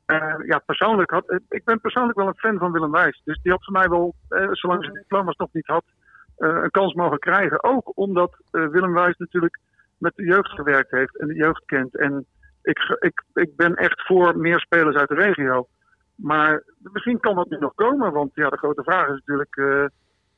Eh, 0.06 0.36
ja, 0.46 0.60
persoonlijk 0.66 1.12
had, 1.12 1.40
ik 1.50 1.64
ben 1.64 1.82
persoonlijk 1.82 2.18
wel 2.18 2.28
een 2.28 2.38
fan 2.38 2.58
van 2.58 2.72
Willem 2.72 2.92
Wijs. 2.92 3.22
Dus 3.24 3.40
die 3.42 3.52
had 3.52 3.64
voor 3.64 3.74
mij 3.74 3.90
wel, 3.90 4.16
eh, 4.30 4.48
zolang 4.52 4.86
ze 4.86 4.92
diploma's 4.92 5.36
nog 5.36 5.50
niet 5.52 5.68
had, 5.68 5.84
eh, 6.40 6.60
een 6.64 6.72
kans 6.72 6.94
mogen 6.94 7.20
krijgen. 7.20 7.64
Ook 7.64 7.92
omdat 7.98 8.38
eh, 8.52 8.68
Willem 8.68 8.94
Wijs 8.94 9.18
natuurlijk 9.18 9.60
met 9.98 10.16
de 10.16 10.26
jeugd 10.26 10.50
gewerkt 10.50 10.92
heeft 10.92 11.18
en 11.18 11.28
de 11.28 11.36
jeugd 11.36 11.66
kent. 11.66 11.98
En 11.98 12.26
ik, 12.62 12.98
ik, 13.00 13.24
ik 13.34 13.56
ben 13.56 13.76
echt 13.76 14.06
voor 14.06 14.38
meer 14.38 14.60
spelers 14.60 14.96
uit 14.96 15.10
de 15.10 15.16
regio. 15.16 15.68
Maar 16.16 16.64
misschien 16.78 17.20
kan 17.20 17.36
dat 17.36 17.50
nu 17.50 17.58
nog 17.58 17.74
komen, 17.76 18.12
want 18.12 18.32
ja, 18.34 18.50
de 18.50 18.58
grote 18.58 18.84
vraag 18.84 19.08
is 19.08 19.22
natuurlijk 19.26 19.56
eh, 19.56 19.86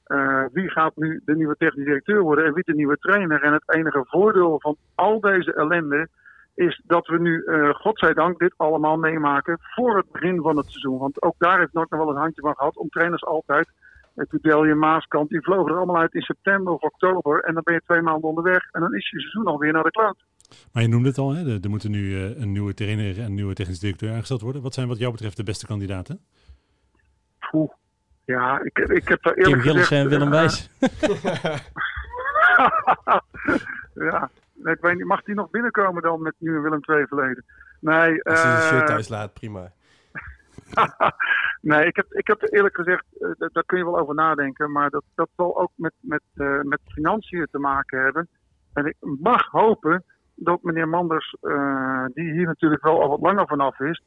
eh, 0.03 0.45
wie 0.51 0.69
gaat 0.69 0.95
nu 0.95 1.21
de 1.25 1.35
nieuwe 1.35 1.55
technisch 1.57 1.85
directeur 1.85 2.21
worden 2.21 2.45
en 2.45 2.53
wie 2.53 2.63
de 2.63 2.75
nieuwe 2.75 2.97
trainer. 2.97 3.41
En 3.41 3.53
het 3.53 3.73
enige 3.73 4.05
voordeel 4.07 4.59
van 4.59 4.75
al 4.95 5.19
deze 5.19 5.53
ellende 5.53 6.07
is 6.55 6.81
dat 6.85 7.07
we 7.07 7.19
nu, 7.19 7.43
eh 7.43 7.69
godzijdank, 7.69 8.39
dit 8.39 8.53
allemaal 8.57 8.97
meemaken 8.97 9.57
voor 9.59 9.97
het 9.97 10.11
begin 10.11 10.41
van 10.41 10.57
het 10.57 10.65
seizoen. 10.65 10.97
Want 10.97 11.21
ook 11.21 11.35
daar 11.37 11.59
heeft 11.59 11.73
NOC 11.73 11.89
nog 11.89 11.99
wel 11.99 12.09
een 12.09 12.21
handje 12.21 12.41
van 12.41 12.55
gehad 12.55 12.77
om 12.77 12.89
trainers 12.89 13.23
altijd. 13.23 13.69
Het 14.15 14.29
Tudelje, 14.29 14.75
Maaskant, 14.75 15.29
die 15.29 15.41
vlogen 15.41 15.71
er 15.71 15.77
allemaal 15.77 15.97
uit 15.97 16.13
in 16.13 16.21
september 16.21 16.73
of 16.73 16.81
oktober. 16.81 17.39
En 17.39 17.53
dan 17.53 17.63
ben 17.63 17.73
je 17.73 17.81
twee 17.85 18.01
maanden 18.01 18.29
onderweg 18.29 18.67
en 18.71 18.81
dan 18.81 18.95
is 18.95 19.09
je 19.09 19.19
seizoen 19.19 19.45
alweer 19.45 19.73
naar 19.73 19.83
de 19.83 19.91
kloot. 19.91 20.23
Maar 20.71 20.83
je 20.83 20.89
noemde 20.89 21.07
het 21.07 21.17
al, 21.17 21.33
hè? 21.33 21.53
er 21.53 21.59
er 21.63 21.69
moet 21.69 21.89
nu 21.89 22.15
eh, 22.15 22.39
een 22.41 22.51
nieuwe 22.51 22.73
trainer 22.73 23.19
en 23.19 23.25
een 23.25 23.33
nieuwe 23.33 23.53
technisch 23.53 23.79
directeur 23.79 24.13
aangesteld 24.13 24.41
worden. 24.41 24.61
Wat 24.61 24.73
zijn 24.73 24.87
wat 24.87 24.97
jou 24.97 25.11
betreft 25.11 25.37
de 25.37 25.43
beste 25.43 25.65
kandidaten? 25.65 26.19
Poeh. 27.51 27.71
Ja, 28.25 28.61
ik, 28.63 28.77
ik 28.77 29.07
heb 29.07 29.23
daar 29.23 29.33
Kim 29.33 29.43
eerlijk 29.45 29.65
en 29.65 29.77
gezegd... 29.77 30.09
Willem 30.09 30.27
eh, 30.27 30.33
Wijs. 30.39 30.69
ja, 34.11 34.29
nee, 34.53 34.73
ik 34.73 34.81
weet 34.81 34.95
niet, 34.95 35.05
mag 35.05 35.23
die 35.23 35.35
nog 35.35 35.49
binnenkomen 35.49 36.01
dan 36.01 36.21
met 36.21 36.33
nu 36.37 36.55
een 36.55 36.61
Willem 36.61 36.79
II 36.85 37.05
verleden? 37.07 37.45
Nee, 37.79 38.23
Als 38.23 38.41
hij 38.41 38.51
zijn 38.51 38.61
shirt 38.61 38.81
eh, 38.81 38.87
thuis 38.87 39.07
laat, 39.07 39.33
prima. 39.33 39.71
nee 41.61 41.85
ik, 41.85 41.95
heb, 41.95 42.13
ik 42.13 42.27
heb 42.27 42.41
er 42.41 42.53
eerlijk 42.53 42.75
gezegd, 42.75 43.05
daar- 43.37 43.63
kun 43.65 43.77
je 43.77 43.83
wel 43.85 43.99
over 43.99 44.15
nadenken, 44.15 44.71
maar 44.71 44.89
dat, 44.89 45.03
dat 45.15 45.29
zal 45.35 45.59
ook 45.59 45.71
met, 45.75 45.93
met, 45.99 46.21
eh, 46.35 46.61
met 46.61 46.79
financiën 46.85 47.47
te 47.51 47.59
maken 47.59 48.01
hebben. 48.01 48.27
En 48.73 48.85
ik 48.85 48.95
mag 48.99 49.47
hopen 49.47 50.03
dat 50.43 50.63
meneer 50.63 50.87
Manders, 50.87 51.35
eh, 51.41 52.05
die 52.13 52.31
hier 52.31 52.45
natuurlijk 52.45 52.83
wel 52.83 53.01
al 53.01 53.09
wat 53.09 53.19
langer 53.19 53.47
vanaf 53.47 53.79
is, 53.79 54.01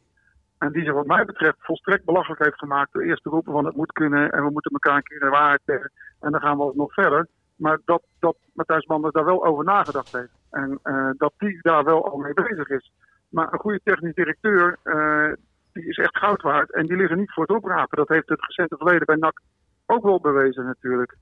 en 0.59 0.73
die 0.73 0.85
zich 0.85 0.93
wat 0.93 1.07
mij 1.07 1.25
betreft 1.25 1.57
volstrekt 1.59 2.05
belachelijk 2.05 2.45
heeft 2.45 2.59
gemaakt 2.59 2.93
door 2.93 3.03
eerst 3.03 3.23
te 3.23 3.29
roepen 3.29 3.53
van 3.53 3.65
het 3.65 3.77
moet 3.77 3.93
kunnen 3.93 4.33
en 4.33 4.45
we 4.45 4.51
moeten 4.51 4.73
elkaar 4.73 4.97
een 4.97 5.03
keer 5.03 5.21
de 5.21 5.29
waarheid 5.29 5.61
zeggen 5.65 5.93
en 6.21 6.31
dan 6.31 6.41
gaan 6.41 6.59
we 6.59 6.73
nog 6.75 6.93
verder. 6.93 7.29
Maar 7.57 7.81
dat, 7.85 8.03
dat 8.19 8.37
Matthijs 8.53 8.87
Manders 8.87 9.15
daar 9.15 9.25
wel 9.25 9.45
over 9.45 9.65
nagedacht 9.65 10.13
heeft. 10.13 10.33
En 10.51 10.79
eh, 10.83 11.11
dat 11.17 11.33
die 11.39 11.59
daar 11.61 11.85
wel 11.85 12.11
al 12.11 12.19
mee 12.19 12.35
bezig 12.35 12.69
is. 12.69 12.93
Maar 13.29 13.53
een 13.53 13.59
goede 13.59 13.81
technisch 13.85 14.15
directeur, 14.15 14.79
eh, 14.83 15.33
die 15.73 15.85
is 15.85 15.97
echt 15.97 16.19
goud 16.19 16.43
waard. 16.43 16.73
En 16.73 16.87
die 16.87 16.97
liggen 16.97 17.19
niet 17.19 17.33
voor 17.33 17.47
het 17.47 17.57
oprapen. 17.57 17.97
Dat 17.97 18.09
heeft 18.09 18.29
het 18.29 18.47
recente 18.47 18.77
verleden 18.77 19.07
bij 19.07 19.17
NAC 19.17 19.41
ook 19.87 20.03
wel 20.03 20.21
bewezen 20.21 20.65
natuurlijk. 20.65 21.17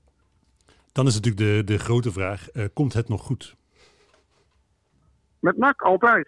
Dan 0.91 1.07
is 1.07 1.15
natuurlijk 1.15 1.67
de, 1.67 1.73
de 1.73 1.79
grote 1.79 2.11
vraag, 2.11 2.47
komt 2.73 2.93
het 2.93 3.09
nog 3.09 3.21
goed? 3.21 3.55
Met 5.43 5.57
NAC 5.57 5.81
altijd. 5.81 6.27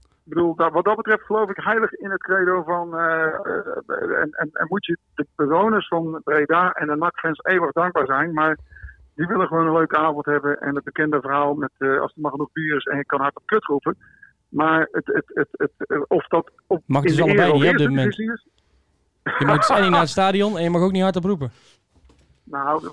Ik 0.00 0.32
bedoel, 0.32 0.54
wat 0.56 0.84
dat 0.84 0.96
betreft 0.96 1.22
geloof 1.22 1.50
ik 1.50 1.56
heilig 1.56 1.92
in 1.92 2.10
het 2.10 2.22
credo 2.22 2.62
van... 2.62 2.98
eh, 2.98 3.24
eh, 3.24 4.20
en, 4.22 4.30
en, 4.30 4.50
en 4.52 4.66
moet 4.68 4.86
je 4.86 4.98
de 5.14 5.26
bewoners 5.36 5.88
van 5.88 6.20
Breda 6.24 6.72
en 6.72 6.86
de 6.86 6.96
NAC-fans 6.96 7.40
eeuwig 7.42 7.72
dankbaar 7.72 8.06
zijn. 8.06 8.32
Maar 8.32 8.58
die 9.14 9.26
willen 9.26 9.46
gewoon 9.46 9.66
een 9.66 9.72
leuke 9.72 9.96
avond 9.96 10.24
hebben. 10.24 10.60
En 10.60 10.74
het 10.74 10.84
bekende 10.84 11.20
verhaal 11.20 11.54
met 11.54 11.70
eh, 11.78 12.00
als 12.00 12.12
er 12.14 12.20
maar 12.20 12.30
genoeg 12.30 12.52
bier 12.52 12.76
is 12.76 12.84
en 12.84 12.96
je 12.96 13.04
kan 13.04 13.20
hard 13.20 13.36
op 13.36 13.46
kut 13.46 13.64
roepen. 13.64 13.96
Maar 14.48 14.88
het, 14.90 15.06
het, 15.06 15.24
het, 15.34 15.48
het, 15.52 16.08
of 16.08 16.26
dat 16.26 16.50
op, 16.66 16.82
Mag 16.86 17.02
dus 17.02 17.20
allebei 17.20 17.52
niet, 17.52 17.62
hè, 17.62 17.70
op 17.70 17.78
moment. 17.88 18.16
Je 18.16 19.46
moet 19.46 19.70
en 19.70 19.82
niet 19.82 19.90
naar 19.90 20.00
het 20.00 20.08
stadion 20.08 20.56
en 20.56 20.62
je 20.62 20.70
mag 20.70 20.82
ook 20.82 20.92
niet 20.92 21.02
hard 21.02 21.16
oproepen. 21.16 21.50
Nou, 22.50 22.90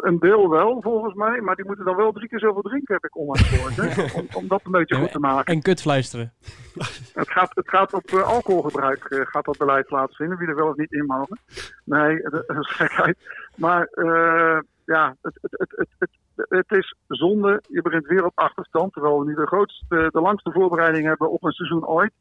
een 0.00 0.18
deel 0.18 0.50
wel 0.50 0.82
volgens 0.82 1.14
mij, 1.14 1.40
maar 1.40 1.56
die 1.56 1.64
moeten 1.64 1.84
dan 1.84 1.96
wel 1.96 2.12
drie 2.12 2.28
keer 2.28 2.38
zoveel 2.38 2.62
drinken, 2.62 2.94
heb 2.94 3.04
ik 3.04 3.16
onlangs 3.16 3.48
gehoord. 3.48 3.76
Hè? 3.76 4.02
Om, 4.20 4.26
om 4.34 4.48
dat 4.48 4.60
een 4.64 4.70
beetje 4.70 4.96
goed 4.96 5.10
te 5.10 5.18
maken. 5.18 5.54
En 5.54 5.62
kut 5.62 5.80
fluisteren. 5.80 6.32
Het 7.14 7.30
gaat, 7.30 7.50
het 7.54 7.68
gaat 7.68 7.92
op 7.92 8.04
eh, 8.04 8.22
alcoholgebruik 8.22 9.04
eh, 9.04 9.20
gaat 9.24 9.44
dat 9.44 9.58
beleid 9.58 9.86
plaatsvinden, 9.86 10.38
wie 10.38 10.48
er 10.48 10.56
wel 10.56 10.68
of 10.68 10.76
niet 10.76 10.92
in 10.92 11.06
mogen. 11.06 11.38
Nee, 11.84 12.22
dat 12.30 12.44
is 12.48 12.76
gekheid. 12.76 13.18
Maar 13.56 13.86
eh, 13.86 14.58
ja, 14.84 15.16
het, 15.22 15.38
het, 15.40 15.52
het, 15.58 15.72
het, 15.76 15.88
het, 15.98 16.46
het 16.48 16.78
is 16.78 16.94
zonde. 17.08 17.62
Je 17.68 17.82
begint 17.82 18.06
weer 18.06 18.24
op 18.24 18.38
achterstand, 18.38 18.92
terwijl 18.92 19.18
we 19.18 19.26
nu 19.26 19.34
de 19.34 19.46
grootste, 19.46 20.08
de 20.12 20.20
langste 20.20 20.52
voorbereiding 20.52 21.06
hebben 21.06 21.30
op 21.30 21.44
een 21.44 21.52
seizoen 21.52 21.86
ooit. 21.86 22.12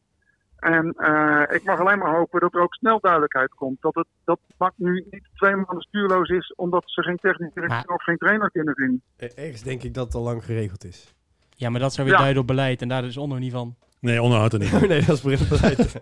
En 0.66 0.94
eh, 0.98 1.56
ik 1.56 1.64
mag 1.64 1.80
alleen 1.80 1.98
maar 2.00 2.16
hopen 2.16 2.40
dat 2.40 2.54
er 2.54 2.62
ook 2.62 2.74
snel 2.74 3.00
duidelijkheid 3.00 3.54
komt. 3.54 3.82
Dat 3.82 3.96
het 3.96 4.08
dat 4.24 4.40
NAC 4.58 4.74
nu 4.76 5.06
niet 5.12 5.28
twee 5.36 5.56
maanden 5.56 5.82
stuurloos 5.82 6.30
is, 6.30 6.54
omdat 6.56 6.84
ze 6.86 7.02
geen 7.02 7.18
technisch 7.18 7.54
directeur 7.54 7.96
of 7.96 8.04
geen 8.04 8.18
trainer 8.18 8.52
kunnen 8.52 8.74
vinden. 8.76 9.02
Eh, 9.18 9.38
Ergens 9.38 9.62
denk 9.64 9.84
ik 9.84 9.94
dat 9.94 10.06
het 10.06 10.16
al 10.16 10.22
lang 10.22 10.44
geregeld 10.46 10.84
is. 10.84 11.14
Ja, 11.50 11.70
maar 11.70 11.80
dat 11.80 11.94
zou 11.94 12.06
weer 12.08 12.16
Ja. 12.16 12.22
duiden 12.22 12.42
op 12.42 12.48
beleid 12.48 12.82
en 12.82 12.88
daar 12.88 13.04
is 13.04 13.18
Onno 13.18 13.38
niet 13.38 13.52
van. 13.52 13.76
Nee, 14.00 14.22
onderhoud 14.22 14.54
er 14.54 14.60
niet. 14.60 14.74
Oh 14.82 14.82
nee, 14.82 15.06
dat 15.06 15.16
is 15.16 15.22
Bril 15.22 15.48
beleid. 15.50 16.02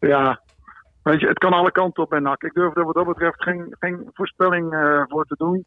Ja, 0.00 0.40
weet 1.02 1.20
je, 1.20 1.26
het 1.28 1.38
kan 1.38 1.52
alle 1.52 1.72
kanten 1.72 2.02
op 2.02 2.10
bij 2.10 2.18
NAC. 2.20 2.42
Ik 2.42 2.52
durf 2.54 2.76
er 2.76 2.84
wat 2.84 2.94
dat 2.94 3.06
betreft 3.06 3.42
geen, 3.42 3.76
geen 3.78 4.10
voorspelling 4.12 4.72
eh, 4.72 5.02
voor 5.06 5.24
te 5.24 5.34
doen. 5.38 5.64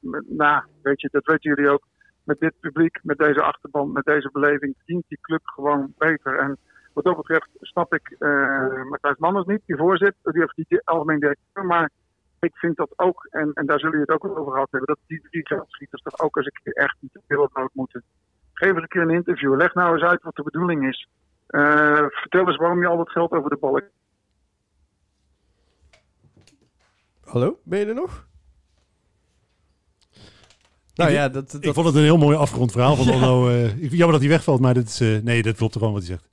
Met- 0.00 0.24
nou, 0.28 0.62
weet 0.82 1.00
je, 1.00 1.08
dat 1.12 1.24
weten 1.24 1.54
jullie 1.54 1.70
ook. 1.70 1.86
Met 2.24 2.40
dit 2.40 2.52
publiek, 2.60 2.98
met 3.02 3.18
deze 3.18 3.42
achterban, 3.42 3.92
met 3.92 4.04
deze 4.04 4.30
beleving, 4.32 4.74
dient 4.84 5.04
die 5.08 5.18
club 5.20 5.40
gewoon 5.44 5.94
beter. 5.98 6.38
En 6.38 6.58
wat 6.92 7.04
dat 7.04 7.16
betreft 7.16 7.48
snap 7.60 7.94
ik 7.94 8.16
eh 8.18 8.84
Matthijs 8.84 9.16
Manners 9.18 9.46
niet, 9.46 9.62
die 9.66 9.76
voorzitter, 9.76 10.32
die 10.32 10.40
heeft 10.40 10.68
die 10.68 10.80
algemeen 10.84 11.20
directeur. 11.20 11.64
Maar 11.64 11.90
ik 12.40 12.56
vind 12.56 12.76
dat 12.76 12.92
ook, 12.96 13.26
en, 13.30 13.50
en 13.52 13.66
daar 13.66 13.78
zullen 13.78 13.98
jullie 13.98 14.14
het 14.14 14.22
ook 14.22 14.38
over 14.38 14.52
gehad 14.52 14.70
hebben, 14.70 14.94
dat 14.94 14.98
die 15.06 15.20
drie 15.30 15.46
geldschieters 15.46 16.02
toch 16.02 16.20
ook 16.20 16.36
een 16.36 16.52
keer 16.62 16.72
echt 16.72 16.96
niet 17.00 17.12
de 17.12 17.20
wereldnood 17.26 17.70
moeten. 17.72 18.02
Geef 18.52 18.72
eens 18.72 18.82
een 18.82 18.88
keer 18.88 19.02
een 19.02 19.10
interview. 19.10 19.56
Leg 19.56 19.74
nou 19.74 19.94
eens 19.94 20.02
uit 20.02 20.22
wat 20.22 20.34
de 20.34 20.42
bedoeling 20.42 20.88
is. 20.88 21.08
Eh, 21.46 22.06
vertel 22.08 22.46
eens 22.46 22.56
waarom 22.56 22.80
je 22.80 22.86
al 22.86 22.96
dat 22.96 23.10
geld 23.10 23.32
over 23.32 23.50
de 23.50 23.56
balk. 23.56 23.84
Hallo, 27.24 27.58
ben 27.62 27.78
je 27.78 27.86
er 27.86 27.94
nog? 27.94 28.26
Nou 30.94 31.10
ja, 31.10 31.28
dat, 31.28 31.50
dat, 31.50 31.64
Ik 31.64 31.72
vond 31.74 31.86
het 31.86 31.94
een 31.96 32.02
heel 32.02 32.16
mooi 32.18 32.36
afgerond 32.36 32.72
verhaal 32.72 32.96
van 32.96 33.10
Onno. 33.14 33.48
eh, 33.50 33.64
ik- 33.64 33.90
jammer 33.90 34.10
dat 34.12 34.20
hij 34.20 34.28
wegvalt, 34.28 34.60
maar 34.60 34.74
dit 34.74 34.88
is, 34.88 35.00
eh, 35.00 35.08
nee, 35.22 35.42
dat 35.42 35.56
klopt 35.56 35.72
gewoon 35.76 35.92
wat 35.92 36.02
hij 36.06 36.10
zegt. 36.10 36.28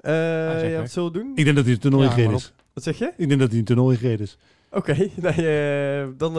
eh, 0.00 0.70
ja, 0.70 0.74
ook. 0.76 0.80
wat 0.82 0.90
zullen 0.90 1.12
we 1.12 1.18
doen? 1.18 1.32
Ik 1.34 1.44
denk 1.44 1.56
dat 1.56 1.64
hij 1.64 1.74
een 1.74 1.80
tunnel 1.80 2.00
Ja, 2.00 2.06
ingereden 2.06 2.34
is. 2.34 2.52
Wat 2.74 2.84
zeg 2.84 2.98
je? 2.98 3.12
Ik 3.16 3.28
denk 3.28 3.40
dat 3.40 3.50
hij 3.50 3.58
een 3.58 3.64
tunnel 3.64 3.90
ingereden 3.90 4.20
is. 4.26 4.38
Oké, 4.70 4.96
nee, 5.16 5.32
eh, 5.32 6.06
dan... 6.16 6.32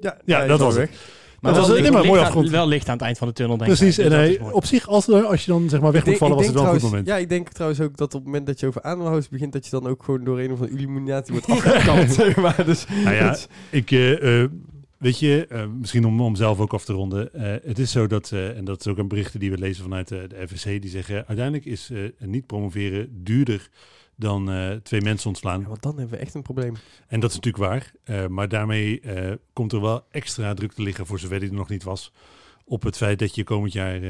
ja, 0.00 0.18
Ja, 0.24 0.46
dat 0.46 0.48
is 0.48 0.48
was 0.48 0.60
al 0.60 0.66
het. 0.66 0.76
weg. 0.76 0.90
Maar 1.40 1.52
dat 1.54 1.66
wel, 1.66 1.80
was 1.80 1.90
maar 1.90 2.04
mooi 2.04 2.20
afgerond. 2.20 2.50
wel 2.50 2.68
licht 2.68 2.88
aan 2.88 2.94
het 2.96 3.02
eind 3.04 3.18
van 3.18 3.28
de 3.28 3.34
tunnel, 3.34 3.56
denk 3.56 3.70
Precies, 3.76 3.98
ik. 3.98 4.04
en 4.04 4.10
Dus 4.10 4.18
hij, 4.18 4.30
is 4.32 4.38
mooi. 4.38 4.52
op 4.52 4.64
zich, 4.64 4.88
als, 4.88 5.08
er- 5.08 5.24
als 5.24 5.44
je 5.44 5.50
dan 5.50 5.68
zeg 5.68 5.80
maar 5.80 5.92
weg 5.92 6.04
moet 6.04 6.12
Ik 6.12 6.18
vallen, 6.18 6.36
was 6.36 6.46
het 6.46 6.54
wel 6.54 6.64
een 6.64 6.74
ik 6.74 6.80
goed 6.80 6.88
moment. 6.90 7.06
Ja, 7.08 7.16
ik 7.16 7.28
denk 7.28 7.48
trouwens 7.48 7.80
ook 7.80 7.96
dat 7.96 8.06
op 8.14 8.20
het 8.20 8.24
moment 8.24 8.46
dat 8.46 8.60
je 8.60 8.66
over 8.66 8.82
aandeelhouders 8.82 9.28
begint, 9.28 9.52
dat 9.52 9.64
je 9.64 9.70
dan 9.70 9.86
ook 9.86 10.02
gewoon 10.02 10.24
door 10.24 10.38
een 10.40 10.52
of 10.52 10.60
andere 10.60 10.78
illuminatie 10.78 11.32
wordt 11.32 11.48
afgekapt. 11.66 12.12
zeg 12.12 12.36
maar. 12.36 12.62
Dus, 12.64 12.86
Nou 13.04 13.14
ja, 13.16 13.36
ik, 13.70 13.90
eh, 13.90 14.42
eh, 14.42 14.50
weet 15.04 15.18
je, 15.18 15.46
eh, 15.46 15.66
misschien 15.66 16.04
om, 16.04 16.20
om 16.20 16.36
zelf 16.36 16.60
ook 16.60 16.72
af 16.72 16.84
te 16.84 16.92
ronden. 16.92 17.34
eh, 17.34 17.68
het 17.68 17.78
is 17.78 17.90
zo 17.90 18.06
dat, 18.06 18.32
eh, 18.32 18.56
en 18.56 18.64
dat 18.64 18.80
is 18.80 18.86
ook 18.86 18.98
een 18.98 19.08
berichten 19.08 19.40
die 19.40 19.50
we 19.50 19.58
lezen 19.58 19.82
vanuit 19.82 20.08
de 20.08 20.46
FSC, 20.48 20.64
die 20.64 20.90
zeggen 20.90 21.26
uiteindelijk 21.26 21.64
is 21.64 21.90
niet 22.18 22.46
promoveren 22.46 23.24
duurder 23.24 23.68
dan 24.16 24.50
twee 24.82 25.00
mensen 25.00 25.28
ontslaan. 25.28 25.60
ja, 25.60 25.66
want 25.66 25.82
dan 25.82 25.98
hebben 25.98 26.18
we 26.18 26.24
echt 26.24 26.34
een 26.34 26.42
probleem. 26.42 26.74
En 27.06 27.20
dat 27.20 27.30
is 27.30 27.36
natuurlijk 27.36 27.64
waar. 27.64 28.28
maar 28.28 28.48
daarmee 28.48 29.02
komt 29.52 29.72
er 29.72 29.80
wel 29.80 30.04
extra 30.10 30.54
druk 30.54 30.72
te 30.72 30.82
liggen, 30.82 31.06
voor 31.06 31.18
zover 31.18 31.40
die 31.40 31.48
er 31.48 31.54
nog 31.54 31.68
niet 31.68 31.82
was, 31.82 32.12
op 32.64 32.82
het 32.82 32.96
feit 32.96 33.18
dat 33.18 33.34
je 33.34 33.44
komend 33.44 33.72
jaar 33.72 34.00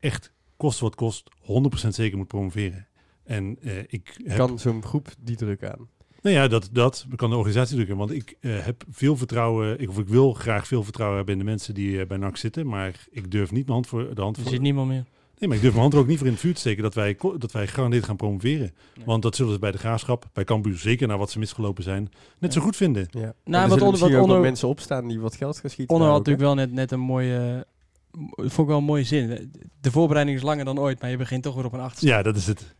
echt, 0.00 0.32
kost 0.56 0.80
wat 0.80 0.94
kost, 0.94 1.30
100% 1.40 1.88
zeker 1.88 2.18
moet 2.18 2.28
promoveren. 2.28 2.86
En 3.24 3.58
ik 3.92 4.20
heb 4.24 4.36
Kan 4.36 4.58
zo'n 4.58 4.84
groep 4.84 5.08
die 5.18 5.36
druk 5.36 5.64
aan? 5.64 5.88
Nou 6.28 6.42
ja, 6.42 6.48
dat, 6.48 6.68
dat 6.72 7.06
kan 7.16 7.30
de 7.30 7.36
organisatie 7.36 7.74
drukken. 7.74 7.96
Want 7.96 8.10
ik 8.12 8.36
eh, 8.40 8.58
heb 8.64 8.84
veel 8.90 9.16
vertrouwen, 9.16 9.80
ik, 9.80 9.88
of 9.88 9.98
ik 9.98 10.08
wil 10.08 10.32
graag 10.32 10.66
veel 10.66 10.82
vertrouwen 10.82 11.16
hebben 11.16 11.34
in 11.34 11.40
de 11.40 11.46
mensen 11.50 11.74
die 11.74 12.00
eh, 12.00 12.06
bij 12.06 12.16
NAC 12.16 12.36
zitten. 12.36 12.66
Maar 12.66 13.06
ik 13.10 13.30
durf 13.30 13.50
niet 13.50 13.62
mijn 13.62 13.72
hand 13.72 13.86
voor 13.86 14.14
de 14.14 14.20
hand 14.20 14.36
Er 14.36 14.42
voor. 14.42 14.50
zit 14.52 14.60
niemand 14.60 14.88
meer. 14.88 15.04
Nee, 15.38 15.48
maar 15.48 15.56
ik 15.56 15.62
durf 15.62 15.72
mijn 15.74 15.82
hand 15.84 15.94
er 15.94 16.00
ook 16.00 16.06
niet 16.06 16.18
voor 16.18 16.26
in 16.26 16.32
het 16.32 16.42
vuur 16.42 16.54
te 16.54 16.60
steken 16.60 16.82
dat 16.82 16.94
wij, 16.94 17.16
dat 17.38 17.52
wij 17.52 17.66
gegarandeerd 17.66 18.04
gaan 18.04 18.16
promoveren. 18.16 18.72
Nee. 18.96 19.06
Want 19.06 19.22
dat 19.22 19.36
zullen 19.36 19.52
ze 19.52 19.58
bij 19.58 19.70
de 19.72 19.78
graafschap, 19.78 20.28
bij 20.32 20.44
Cambuur 20.44 20.78
zeker 20.78 21.08
naar 21.08 21.18
wat 21.18 21.30
ze 21.30 21.38
misgelopen 21.38 21.82
zijn, 21.82 22.10
net 22.38 22.52
zo 22.52 22.60
goed 22.60 22.76
vinden. 22.76 23.06
Ja. 23.10 23.34
Nou, 23.44 23.68
wat 23.68 23.90
misschien 23.90 24.12
wat 24.12 24.22
Onno- 24.22 24.40
mensen 24.40 24.68
opstaan 24.68 25.08
die 25.08 25.20
wat 25.20 25.36
geld 25.36 25.58
gaan 25.58 25.70
schieten. 25.70 25.94
Onno 25.94 26.06
daar 26.06 26.14
had 26.16 26.26
natuurlijk 26.26 26.54
wel 26.54 26.64
net, 26.66 26.72
net 26.72 26.90
een 26.92 27.00
mooie... 27.00 27.66
Dat 28.10 28.28
vond 28.36 28.58
ik 28.58 28.66
wel 28.66 28.76
een 28.78 28.84
mooie 28.84 29.04
zin. 29.04 29.52
De 29.80 29.90
voorbereiding 29.90 30.36
is 30.36 30.42
langer 30.42 30.64
dan 30.64 30.78
ooit, 30.78 31.00
maar 31.00 31.10
je 31.10 31.16
begint 31.16 31.42
toch 31.42 31.54
weer 31.54 31.64
op 31.64 31.72
een 31.72 31.80
achterstand. 31.80 32.12
Ja, 32.12 32.22
dat 32.22 32.36
is 32.36 32.46
het. 32.46 32.74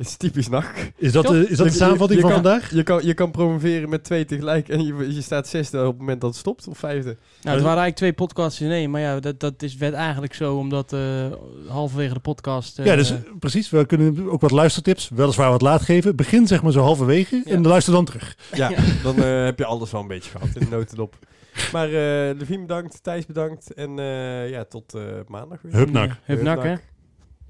Het 0.00 0.08
is 0.08 0.16
typisch 0.16 0.48
nacht. 0.48 0.90
Is 0.96 1.12
dat, 1.12 1.26
de, 1.26 1.48
is 1.48 1.56
dat 1.56 1.66
de 1.66 1.72
samenvatting 1.72 2.20
je 2.20 2.26
van 2.26 2.34
kan- 2.34 2.42
vandaag? 2.42 2.74
Je 2.74 2.82
kan, 2.82 3.06
je 3.06 3.14
kan 3.14 3.30
promoveren 3.30 3.88
met 3.88 4.04
twee 4.04 4.24
tegelijk 4.24 4.68
en 4.68 4.84
je, 4.84 5.14
je 5.14 5.20
staat 5.22 5.48
zesde 5.48 5.80
op 5.80 5.86
het 5.86 5.98
moment 5.98 6.20
dat 6.20 6.30
het 6.30 6.38
stopt, 6.38 6.68
of 6.68 6.78
vijfde. 6.78 7.08
Nou, 7.08 7.16
het 7.56 7.64
waren 7.64 7.66
eigenlijk 7.66 7.96
twee 7.96 8.12
podcasts 8.12 8.60
in 8.60 8.70
één. 8.70 8.90
Maar 8.90 9.00
ja, 9.00 9.20
dat, 9.20 9.40
dat 9.40 9.62
is, 9.62 9.76
werd 9.76 9.94
eigenlijk 9.94 10.34
zo 10.34 10.56
omdat 10.56 10.92
eh, 10.92 11.26
halverwege 11.68 12.14
de 12.14 12.20
podcast... 12.20 12.78
eh, 12.78 12.84
ja, 12.86 12.96
dus 12.96 13.10
eh, 13.10 13.16
precies. 13.38 13.70
We 13.70 13.86
kunnen 13.86 14.30
ook 14.30 14.40
wat 14.40 14.50
luistertips, 14.50 15.08
weliswaar 15.14 15.50
wat 15.50 15.62
laat 15.62 15.82
geven. 15.82 16.16
Begin 16.16 16.46
zeg 16.46 16.62
maar 16.62 16.72
zo 16.72 16.80
halverwege 16.82 17.42
Ja. 17.44 17.52
en 17.54 17.62
luister 17.66 17.92
dan 17.92 18.04
terug. 18.04 18.36
Ja, 18.54 18.70
dan 19.02 19.22
eh, 19.22 19.44
heb 19.44 19.58
je 19.58 19.64
alles 19.64 19.90
wel 19.90 20.00
een 20.00 20.08
beetje 20.08 20.30
gehad 20.30 20.48
in 20.54 20.60
de 20.60 20.76
notendop. 20.76 21.16
Maar 21.72 21.86
eh 21.86 22.36
Levine 22.38 22.60
bedankt, 22.60 23.02
Thijs 23.02 23.26
bedankt 23.26 23.74
en 23.74 23.98
eh, 23.98 24.50
ja, 24.50 24.64
tot 24.64 24.94
eh, 24.94 25.02
maandag 25.28 25.58
weer. 25.62 25.74
Hupnak. 25.74 26.10
Hupnak, 26.24 26.62
hè? 26.62 26.74